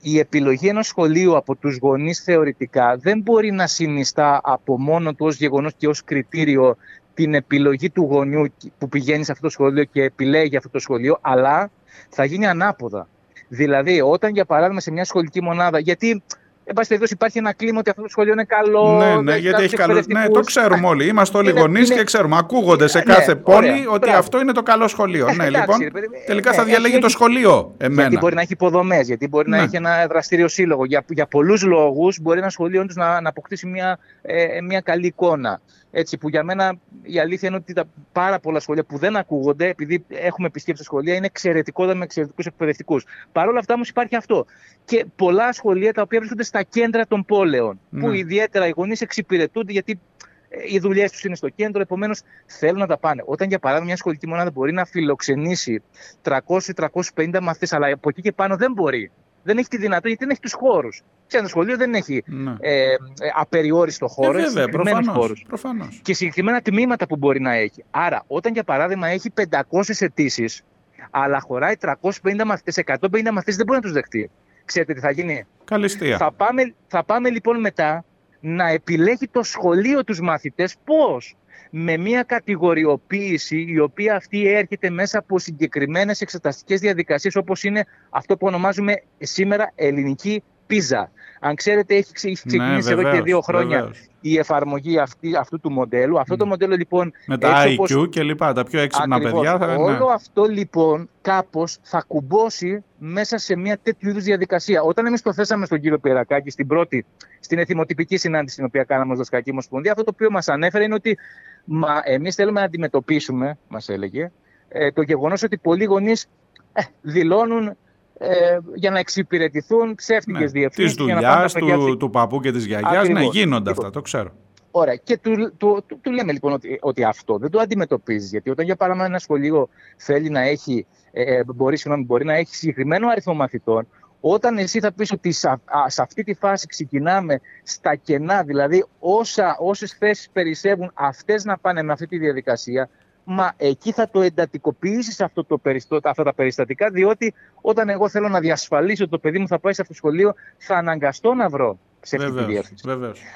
Η 0.00 0.18
επιλογή 0.18 0.68
ενός 0.68 0.86
σχολείου 0.86 1.36
από 1.36 1.56
τους 1.56 1.78
γονείς 1.78 2.22
θεωρητικά 2.22 2.96
δεν 2.96 3.20
μπορεί 3.20 3.50
να 3.52 3.66
συνιστά 3.66 4.40
από 4.42 4.78
μόνο 4.78 5.14
του 5.14 5.26
ως 5.26 5.36
γεγονός 5.36 5.72
και 5.76 5.88
ως 5.88 6.04
κριτήριο 6.04 6.76
την 7.14 7.34
επιλογή 7.34 7.90
του 7.90 8.02
γονιού 8.02 8.46
που 8.78 8.88
πηγαίνει 8.88 9.24
σε 9.24 9.32
αυτό 9.32 9.44
το 9.44 9.52
σχολείο 9.52 9.84
και 9.84 10.02
επιλέγει 10.02 10.56
αυτό 10.56 10.68
το 10.68 10.78
σχολείο, 10.78 11.18
αλλά 11.20 11.70
θα 12.08 12.24
γίνει 12.24 12.46
ανάποδα. 12.46 13.08
Δηλαδή, 13.48 14.00
όταν 14.00 14.32
για 14.32 14.44
παράδειγμα 14.44 14.80
σε 14.80 14.90
μια 14.90 15.04
σχολική 15.04 15.42
μονάδα, 15.42 15.78
γιατί 15.78 16.22
Εν 16.70 16.76
πάση 16.76 16.88
περιπτώσει, 16.88 17.14
υπάρχει 17.14 17.38
ένα 17.38 17.52
κλίμα 17.52 17.78
ότι 17.78 17.90
αυτό 17.90 18.02
το 18.02 18.08
σχολείο 18.08 18.32
είναι 18.32 18.44
καλό. 18.44 18.96
Ναι, 18.98 19.20
ναι, 19.22 19.36
γιατί 19.36 19.62
έχει 19.62 19.76
καλό. 19.76 20.02
Ναι, 20.06 20.28
το 20.28 20.40
ξέρουμε 20.40 20.86
όλοι. 20.86 21.06
Είμαστε 21.06 21.38
όλοι 21.38 21.50
γονείς 21.50 21.90
και 21.90 22.04
ξέρουμε. 22.04 22.36
Ακούγονται 22.36 22.86
σε 22.88 22.98
ναι, 22.98 23.04
κάθε 23.04 23.34
πόλη 23.34 23.68
ωραία, 23.68 23.90
ότι 23.90 24.10
αυτό 24.10 24.40
είναι 24.40 24.52
το 24.52 24.62
καλό 24.62 24.88
σχολείο. 24.88 25.32
ναι, 25.34 25.50
λοιπόν. 25.50 25.78
τελικά 26.26 26.50
ναι, 26.50 26.56
θα 26.56 26.64
διαλέγει 26.64 26.98
το 26.98 27.08
σχολείο. 27.08 27.74
Εμένα. 27.78 28.00
Γιατί 28.00 28.16
μπορεί 28.16 28.34
να 28.34 28.40
έχει 28.40 28.52
υποδομές, 28.52 29.06
γιατί 29.06 29.28
μπορεί 29.28 29.48
να 29.48 29.56
ναι. 29.56 29.62
έχει 29.62 29.76
ένα 29.76 30.06
δραστήριο 30.08 30.48
σύλλογο. 30.48 30.84
Για, 30.84 31.04
για 31.08 31.26
πολλούς 31.26 31.62
λόγους 31.62 32.18
μπορεί 32.20 32.38
ένα 32.38 32.50
σχολείο 32.50 32.86
να, 32.94 33.20
να 33.20 33.28
αποκτήσει 33.28 33.66
μια, 33.66 33.98
ε, 34.22 34.60
μια 34.60 34.80
καλή 34.80 35.06
εικόνα. 35.06 35.60
Έτσι, 35.90 36.18
που 36.18 36.28
για 36.28 36.42
μένα 36.42 36.78
η 37.02 37.18
αλήθεια 37.18 37.48
είναι 37.48 37.56
ότι 37.56 37.72
τα 37.72 37.84
πάρα 38.12 38.38
πολλά 38.38 38.60
σχολεία 38.60 38.84
που 38.84 38.98
δεν 38.98 39.16
ακούγονται, 39.16 39.68
επειδή 39.68 40.04
έχουμε 40.08 40.46
επισκέψει 40.46 40.82
σχολεία, 40.82 41.14
είναι 41.14 41.26
εξαιρετικό 41.26 41.84
με 41.84 42.04
εξαιρετικού 42.04 42.42
εκπαιδευτικού. 42.46 43.00
Παρ' 43.32 43.48
όλα 43.48 43.58
αυτά 43.58 43.74
όμως 43.74 43.88
υπάρχει 43.88 44.16
αυτό. 44.16 44.46
Και 44.84 45.04
πολλά 45.16 45.52
σχολεία 45.52 45.92
τα 45.92 46.02
οποία 46.02 46.18
βρίσκονται 46.18 46.42
στα 46.42 46.62
κέντρα 46.62 47.06
των 47.06 47.24
πόλεων, 47.24 47.80
που 47.90 48.08
ναι. 48.08 48.18
ιδιαίτερα 48.18 48.66
οι 48.66 48.72
γονείς 48.76 49.00
εξυπηρετούνται 49.00 49.72
γιατί 49.72 50.00
ε, 50.48 50.58
οι 50.66 50.78
δουλειές 50.78 51.10
τους 51.10 51.24
είναι 51.24 51.36
στο 51.36 51.48
κέντρο, 51.48 51.80
επομένως 51.80 52.20
θέλουν 52.46 52.78
να 52.78 52.86
τα 52.86 52.98
πάνε. 52.98 53.22
Όταν 53.26 53.48
για 53.48 53.58
παράδειγμα 53.58 53.88
μια 53.88 53.96
σχολική 53.96 54.26
μονάδα 54.28 54.50
μπορεί 54.50 54.72
να 54.72 54.84
φιλοξενήσει 54.84 55.82
300-350 56.22 57.38
μαθητές, 57.42 57.72
αλλά 57.72 57.92
από 57.92 58.08
εκεί 58.08 58.20
και 58.22 58.32
πάνω 58.32 58.56
δεν 58.56 58.72
μπορεί 58.72 59.10
δεν 59.42 59.58
έχει 59.58 59.68
τη 59.68 59.76
δυνατότητα 59.76 60.08
γιατί 60.08 60.24
δεν 60.24 60.30
έχει 60.30 60.40
τους 60.40 60.52
χώρους. 60.52 61.02
Σε 61.26 61.38
ένα 61.38 61.48
σχολείο 61.48 61.76
δεν 61.76 61.94
έχει 61.94 62.22
ναι. 62.26 62.56
ε, 62.60 62.90
ε, 62.90 62.96
απεριόριστο 63.34 64.06
χώρο, 64.08 64.38
ε, 64.38 64.42
βέβαια, 64.42 64.68
προφανώς, 64.68 65.44
προφανώς. 65.48 66.00
και 66.02 66.14
συγκεκριμένα 66.14 66.60
τμήματα 66.62 67.06
που 67.06 67.16
μπορεί 67.16 67.40
να 67.40 67.52
έχει. 67.52 67.84
Άρα, 67.90 68.24
όταν 68.26 68.52
για 68.52 68.64
παράδειγμα 68.64 69.08
έχει 69.08 69.32
500 69.50 69.60
αιτήσεις, 69.98 70.62
αλλά 71.10 71.40
χωράει 71.40 71.74
350 71.80 72.44
μαθητέ, 72.44 72.84
150 73.00 73.30
μαθητέ, 73.32 73.52
δεν 73.56 73.66
μπορεί 73.66 73.78
να 73.78 73.80
τους 73.80 73.92
δεχτεί. 73.92 74.30
Ξέρετε 74.64 74.94
τι 74.94 75.00
θα 75.00 75.10
γίνει; 75.10 75.46
Καλυστία. 75.64 76.16
Θα 76.16 76.32
πάμε, 76.32 76.74
θα 76.86 77.04
πάμε 77.04 77.30
λοιπόν 77.30 77.60
μετά 77.60 78.04
να 78.40 78.68
επιλέγει 78.68 79.28
το 79.28 79.42
σχολείο 79.42 80.04
τους 80.04 80.20
μαθητές 80.20 80.76
πώς 80.84 81.36
με 81.70 81.96
μια 81.96 82.22
κατηγοριοποίηση 82.22 83.64
η 83.68 83.78
οποία 83.78 84.16
αυτή 84.16 84.46
έρχεται 84.46 84.90
μέσα 84.90 85.18
από 85.18 85.38
συγκεκριμένες 85.38 86.20
εξεταστικές 86.20 86.80
διαδικασίες 86.80 87.36
όπως 87.36 87.64
είναι 87.64 87.84
αυτό 88.10 88.36
που 88.36 88.46
ονομάζουμε 88.46 89.02
σήμερα 89.18 89.72
ελληνική 89.74 90.42
πίζα. 90.70 91.10
Αν 91.40 91.54
ξέρετε 91.54 91.94
έχει 91.94 92.12
ναι, 92.22 92.32
ξεκινήσει 92.32 92.92
εδώ 92.92 93.10
και 93.10 93.22
δύο 93.22 93.40
χρόνια 93.40 93.90
η 94.20 94.38
εφαρμογή 94.38 94.98
αυτή, 94.98 95.36
αυτού 95.36 95.60
του 95.60 95.70
μοντέλου. 95.70 96.20
Αυτό 96.20 96.36
το 96.36 96.46
μοντέλο 96.46 96.76
λοιπόν... 96.76 97.12
Με 97.26 97.38
τα 97.38 97.64
IQ 97.66 97.76
όπως... 97.78 98.08
και 98.10 98.22
λοιπά, 98.22 98.52
τα 98.52 98.64
πιο 98.64 98.80
έξυπνα 98.80 99.16
Ακριβώς. 99.16 99.40
παιδιά. 99.40 99.58
Θα... 99.58 99.66
Ναι. 99.66 99.82
Όλο 99.82 100.06
αυτό 100.06 100.44
λοιπόν 100.44 101.08
κάπως 101.20 101.78
θα 101.82 102.04
κουμπώσει 102.06 102.84
μέσα 102.98 103.38
σε 103.38 103.56
μια 103.56 103.78
τέτοιου 103.82 104.08
είδους 104.08 104.22
διαδικασία. 104.22 104.82
Όταν 104.82 105.06
εμείς 105.06 105.22
το 105.22 105.32
θέσαμε 105.32 105.66
στον 105.66 105.80
κύριο 105.80 105.98
Πιερακάκη 105.98 106.50
στην 106.50 106.66
πρώτη, 106.66 107.04
στην 107.40 107.58
εθιμοτυπική 107.58 108.16
συνάντηση 108.16 108.56
την 108.56 108.64
οποία 108.64 108.84
κάναμε 108.84 109.12
ως 109.12 109.18
Δασκαλική 109.18 109.50
Ομοσπονδία, 109.50 109.90
αυτό 109.90 110.04
το 110.04 110.10
οποίο 110.14 110.30
μας 110.30 110.48
ανέφερε 110.48 110.84
είναι 110.84 110.94
ότι 110.94 111.18
μα, 111.64 112.00
εμείς 112.04 112.34
θέλουμε 112.34 112.60
να 112.60 112.66
αντιμετωπίσουμε, 112.66 113.58
μας 113.68 113.88
έλεγε, 113.88 114.30
ε, 114.68 114.90
το 114.90 115.02
γεγονός 115.02 115.42
ότι 115.42 115.56
πολλοί 115.56 115.84
γονείς 115.84 116.26
ε, 116.72 116.82
δηλώνουν 117.00 117.76
ε, 118.22 118.58
για 118.74 118.90
να 118.90 118.98
εξυπηρετηθούν 118.98 119.94
ψεύτικε 119.94 120.38
ναι, 120.38 120.46
διευθύνσεις. 120.46 120.96
Της 120.96 121.04
δουλειάς, 121.04 121.52
του, 121.52 121.96
του 121.96 122.10
παππού 122.10 122.40
και 122.40 122.52
της 122.52 122.64
γιαγιάς. 122.64 123.08
Ναι, 123.08 123.24
γίνονται 123.24 123.70
αυτά, 123.70 123.90
το 123.90 124.00
ξέρω. 124.00 124.30
Ωραία. 124.70 124.94
Και 124.94 125.18
του, 125.18 125.52
του, 125.56 125.84
του, 125.86 125.98
του 126.00 126.10
λέμε 126.12 126.32
λοιπόν 126.32 126.52
ότι, 126.52 126.78
ότι 126.80 127.04
αυτό 127.04 127.38
δεν 127.38 127.50
το 127.50 127.60
αντιμετωπίζεις. 127.60 128.30
Γιατί 128.30 128.50
όταν 128.50 128.64
για 128.64 128.76
παράδειγμα 128.76 129.06
ένα 129.06 129.18
σχολείο 129.18 129.68
θέλει 129.96 130.30
να 130.30 130.40
έχει, 130.40 130.86
ε, 131.12 131.36
ε 131.36 131.44
μπορεί, 131.44 131.76
συγγνώμη, 131.76 132.04
μπορεί 132.04 132.24
να 132.24 132.34
έχει 132.34 132.54
συγκεκριμένο 132.56 133.08
αριθμό 133.08 133.34
μαθητών, 133.34 133.86
όταν 134.20 134.58
εσύ 134.58 134.80
θα 134.80 134.92
πεις 134.92 135.12
ότι 135.12 135.32
σε, 135.32 135.60
αυτή 135.96 136.24
τη 136.24 136.34
φάση 136.34 136.66
ξεκινάμε 136.66 137.40
στα 137.62 137.94
κενά, 137.94 138.42
δηλαδή 138.42 138.84
όσα, 138.98 139.56
όσες 139.58 139.92
θέσεις 139.92 140.30
περισσεύουν 140.32 140.90
αυτές 140.94 141.44
να 141.44 141.58
πάνε 141.58 141.82
με 141.82 141.92
αυτή 141.92 142.06
τη 142.06 142.18
διαδικασία, 142.18 142.88
μα 143.32 143.52
εκεί 143.56 143.92
θα 143.92 144.08
το 144.10 144.20
εντατικοποιήσεις 144.20 145.20
αυτό 145.20 145.44
το 145.44 145.60
αυτά 146.02 146.22
τα 146.22 146.34
περιστατικά, 146.34 146.90
διότι 146.90 147.34
όταν 147.60 147.88
εγώ 147.88 148.08
θέλω 148.08 148.28
να 148.28 148.40
διασφαλίσω 148.40 149.02
ότι 149.02 149.12
το 149.12 149.18
παιδί 149.18 149.38
μου 149.38 149.48
θα 149.48 149.58
πάει 149.58 149.72
σε 149.72 149.80
αυτό 149.80 149.92
το 149.92 149.98
σχολείο, 149.98 150.34
θα 150.58 150.76
αναγκαστώ 150.76 151.34
να 151.34 151.48
βρω 151.48 151.78
ψεύτικη 152.00 152.44
διεύθυνση. 152.44 152.84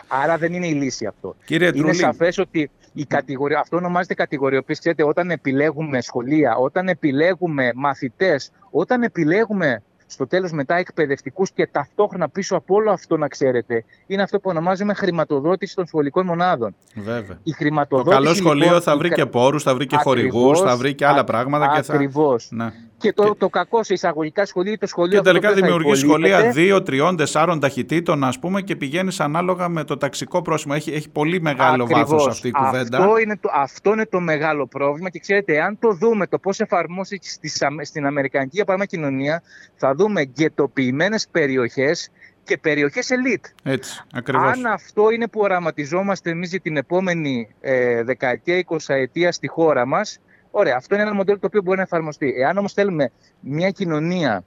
Άρα 0.09 0.39
δεν 0.39 0.53
είναι 0.53 0.67
η 0.67 0.73
λύση 0.73 1.07
αυτό. 1.07 1.37
Κύριε 1.45 1.71
είναι 1.75 1.93
σαφές 1.93 2.39
ότι 2.39 2.71
η 2.93 3.05
κατηγορία, 3.05 3.59
αυτό 3.59 3.77
ονομάζεται 3.77 4.15
κατηγοριοποίηση. 4.15 4.81
Ξέρετε, 4.81 5.05
όταν 5.05 5.31
επιλέγουμε 5.31 6.01
σχολεία, 6.01 6.57
όταν 6.57 6.89
επιλέγουμε 6.89 7.73
μαθητές, 7.75 8.51
όταν 8.71 9.03
επιλέγουμε 9.03 9.83
στο 10.15 10.27
τέλος 10.27 10.53
μετά 10.53 10.75
εκπαιδευτικούς 10.75 11.51
και 11.51 11.67
ταυτόχρονα 11.67 12.29
πίσω 12.29 12.57
από 12.57 12.75
όλο 12.75 12.91
αυτό 12.91 13.17
να 13.17 13.29
ξέρετε 13.29 13.85
είναι 14.07 14.23
αυτό 14.23 14.41
που 14.41 14.51
ονομάζουμε 14.51 14.95
χρηματοδότηση 14.95 15.75
των 15.75 15.87
σχολικών 15.87 16.27
μονάδων. 16.27 16.75
Βέβαια. 16.95 17.39
Η 17.43 17.53
χρηματοδότηση, 17.53 18.17
το 18.17 18.23
καλό 18.23 18.35
σχολείο 18.35 18.65
λοιπόν, 18.65 18.83
θα 18.83 18.97
βρει 18.97 19.13
και 19.13 19.27
πόρους, 19.27 19.63
θα 19.63 19.75
βρει 19.75 19.87
και 19.87 19.97
χορηγούς, 19.97 20.61
θα 20.61 20.77
βρει 20.77 20.95
και 20.95 21.07
άλλα 21.07 21.25
πράγματα. 21.25 21.71
Ακριβώς. 21.73 22.49
Και 22.49 22.57
θα... 22.57 22.65
Ναι. 22.65 22.73
Και 23.05 23.13
το, 23.13 23.23
και... 23.23 23.39
το 23.39 23.49
κακό 23.49 23.83
σε 23.83 23.93
εισαγωγικά 23.93 24.47
σχολεία 24.47 24.79
το 24.79 24.87
σχολείο. 24.87 25.19
Και 25.19 25.25
τελικά 25.25 25.53
δημιουργεί 25.53 25.95
σχολεία 25.95 26.53
2, 26.55 26.83
3, 26.87 27.15
4 27.33 27.59
ταχυτήτων, 27.61 28.25
ας 28.25 28.39
πούμε, 28.39 28.61
και 28.61 28.77
πηγαίνεις 28.77 29.21
ανάλογα 29.21 29.69
με 29.69 29.85
το 29.85 29.97
ταξικό 29.97 30.43
πρόσημο. 30.43 30.73
Έχει, 30.77 30.93
έχει 30.93 31.09
πολύ 31.09 31.41
μεγάλο 31.41 31.87
βάθος 31.87 32.27
αυτή 32.27 32.49
η 32.49 32.51
κουβέντα. 32.51 32.99
Αυτό 32.99 33.19
είναι, 33.19 33.37
το, 33.37 33.51
αυτό 33.55 33.93
είναι 33.93 34.07
το 34.07 34.21
μεγάλο 34.21 34.67
πρόβλημα. 34.67 35.11
Και 35.11 35.19
ξέρετε, 35.19 35.61
αν 35.63 35.79
το 35.79 35.93
δούμε 35.93 36.27
το 36.27 36.39
πώς 36.39 36.61
εφαρμόζει 36.61 37.19
στην 37.83 38.07
Αμερικανική 38.07 38.57
για 38.57 38.65
παράδειγμα 38.65 39.07
κοινωνία, 39.07 39.43
θα 39.77 39.95
δούμε 39.95 40.25
γκαιτοποιημένε 40.25 41.19
περιοχές 41.31 42.11
και 42.45 42.59
περιοχές 42.59 43.11
ελίτ. 43.11 43.45
Έτσι, 43.63 44.03
ακριβώς. 44.15 44.53
Αν 44.53 44.67
αυτό 44.67 45.11
είναι 45.11 45.29
που 45.29 45.41
οραματιζόμαστε 45.41 46.31
εμείς 46.31 46.51
για 46.51 46.61
την 46.61 46.77
επόμενη 46.77 47.49
ε, 47.61 48.03
δεκαετία, 48.03 48.65
20 48.69 48.77
ετία 48.87 49.33
στη 49.33 49.49
χώρα 49.49 49.87
μας, 49.87 50.19
Ωραία, 50.57 50.77
αυτό 50.77 50.95
είναι 50.95 51.05
ένα 51.05 51.15
μοντέλο 51.15 51.39
το 51.39 51.47
οποίο 51.47 51.63
μπορεί 51.63 51.77
να 51.77 51.83
εφαρμοστεί. 51.83 52.35
Εάν 52.37 52.59
όμως 52.59 52.73
θέλουμε 52.73 53.11
μια 53.41 53.71
κοινωνία 53.71 54.45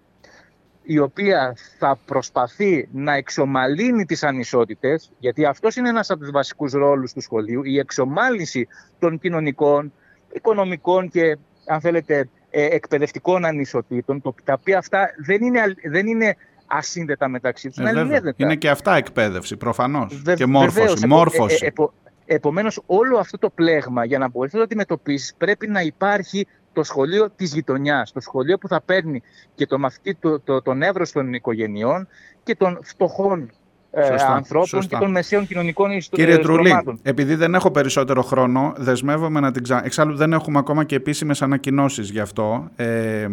η 0.84 1.00
οποία 1.00 1.56
θα 1.78 2.00
προσπαθεί 2.06 2.88
να 2.92 3.14
εξομαλύνει 3.14 4.06
τις 4.06 4.24
ανισότητες, 4.24 5.12
γιατί 5.20 5.46
αυτός 5.46 5.76
είναι 5.76 5.90
ένας 5.90 6.10
από 6.10 6.20
τους 6.20 6.32
βασικούς 6.32 6.72
ρόλους 6.72 7.14
του 7.14 7.22
σχολείου, 7.22 7.64
η 7.64 7.78
εξομάλυνση 7.78 8.68
των 9.00 9.20
κοινωνικών, 9.20 9.94
οικονομικών 10.34 11.10
και 11.10 11.38
αν 11.66 11.82
θέλετε 11.82 12.30
ε, 12.50 12.66
εκπαιδευτικών 12.66 13.46
ανισοτήτων, 13.46 14.22
τα 14.44 14.54
οποία 14.60 14.78
αυτά 14.78 15.10
δεν 15.26 15.42
είναι, 15.42 15.62
δεν 15.84 16.08
είναι 16.08 16.36
ασύνδετα 16.68 17.28
μεταξύ 17.28 17.70
τους. 17.70 17.78
Ε, 17.78 18.34
είναι 18.36 18.56
και 18.56 18.70
αυτά 18.70 18.96
εκπαίδευση 18.96 19.58
προφανώς 19.58 20.22
και 20.36 20.46
μόρφωση, 20.46 21.08
μόρφωση. 21.08 21.66
Ε, 21.66 21.84
Επομένως, 22.30 22.82
όλο 22.86 23.18
αυτό 23.18 23.38
το 23.38 23.50
πλέγμα 23.50 24.06
για 24.06 24.18
να 24.18 24.30
μπορείς 24.30 24.54
να 24.54 24.60
το 24.60 24.66
αντιμετωπίσεις 24.66 25.34
πρέπει 25.38 25.68
να 25.68 25.82
υπάρχει 25.82 26.48
το 26.74 26.84
σχολείο 26.84 27.30
της 27.30 27.54
γειτονιάς. 27.54 28.12
Το 28.12 28.20
σχολείο 28.20 28.58
που 28.58 28.68
θα 28.68 28.82
παίρνει 28.82 29.22
και 29.56 29.66
το 29.66 29.80
μαθητή, 29.80 30.16
το, 30.16 30.40
το, 30.40 30.62
τον 30.62 30.82
εύρο 30.82 31.06
των 31.14 31.34
οικογενειών 31.34 32.08
και 32.44 32.56
των 32.56 32.80
φτωχών 32.84 33.52
ε, 34.00 34.16
ανθρώπων 34.28 34.88
και 34.88 34.98
των 35.00 35.12
μεσαίων 35.12 35.48
κοινωνικών 35.48 35.92
ιστορικών. 35.92 36.36
Κύριε 36.36 36.44
Τρουλή, 36.44 37.00
επειδή 37.02 37.36
δεν 37.36 37.56
έχω 37.56 37.72
περισσότερο 37.72 38.22
χρόνο, 38.22 38.74
δεσμεύομαι 38.78 39.40
να 39.40 39.52
την 39.52 39.64
ξανά. 39.64 39.86
Εξάλλου 39.86 40.16
δεν 40.16 40.34
έχουμε 40.34 40.60
ακόμα 40.60 40.84
και 40.84 40.96
επίσημες 40.96 41.42
ανακοινώσεις 41.42 42.10
γι' 42.10 42.20
αυτό. 42.20 42.68
Ε, 42.76 43.28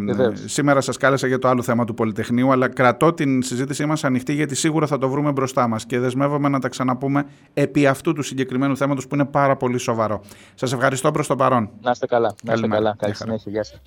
σήμερα 0.45 0.81
σας 0.81 0.97
κάλεσα 0.97 1.27
για 1.27 1.39
το 1.39 1.47
άλλο 1.47 1.61
θέμα 1.61 1.85
του 1.85 1.93
Πολυτεχνείου, 1.93 2.51
αλλά 2.51 2.67
κρατώ 2.67 3.13
την 3.13 3.41
συζήτησή 3.41 3.85
μας 3.85 4.03
ανοιχτή 4.03 4.33
γιατί 4.33 4.55
σίγουρα 4.55 4.87
θα 4.87 4.97
το 4.97 5.09
βρούμε 5.09 5.31
μπροστά 5.31 5.67
μας 5.67 5.85
και 5.85 5.99
δεσμεύομαι 5.99 6.49
να 6.49 6.59
τα 6.59 6.69
ξαναπούμε 6.69 7.25
επί 7.53 7.87
αυτού 7.87 8.13
του 8.13 8.21
συγκεκριμένου 8.21 8.77
θέματος 8.77 9.07
που 9.07 9.15
είναι 9.15 9.25
πάρα 9.25 9.55
πολύ 9.55 9.77
σοβαρό. 9.77 10.21
Σας 10.53 10.73
ευχαριστώ 10.73 11.11
προς 11.11 11.27
το 11.27 11.35
παρόν. 11.35 11.69
Να 11.81 11.91
είστε 11.91 12.05
καλά. 12.05 12.35
Να 12.43 12.53
είστε 12.53 12.67
καλά. 12.67 12.95
Καλή 12.99 13.15
συνέχεια. 13.15 13.51
Γεια 13.51 13.63
σας. 13.63 13.81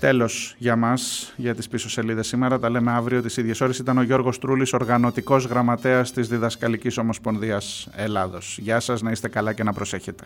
Τέλος 0.00 0.54
για 0.58 0.76
μας, 0.76 1.32
για 1.36 1.54
τις 1.54 1.68
πίσω 1.68 1.90
σελίδες 1.90 2.26
σήμερα. 2.26 2.58
Τα 2.58 2.70
λέμε 2.70 2.90
αύριο 2.90 3.22
τις 3.22 3.36
ίδιες 3.36 3.60
ώρες. 3.60 3.78
Ήταν 3.78 3.98
ο 3.98 4.02
Γιώργος 4.02 4.38
Τρούλης, 4.38 4.72
οργανωτικός 4.72 5.44
γραμματέας 5.44 6.12
της 6.12 6.28
Διδασκαλικής 6.28 6.98
Ομοσπονδίας 6.98 7.88
Ελλάδος. 7.92 8.58
Γεια 8.58 8.80
σας, 8.80 9.02
να 9.02 9.10
είστε 9.10 9.28
καλά 9.28 9.52
και 9.52 9.62
να 9.62 9.72
προσέχετε. 9.72 10.24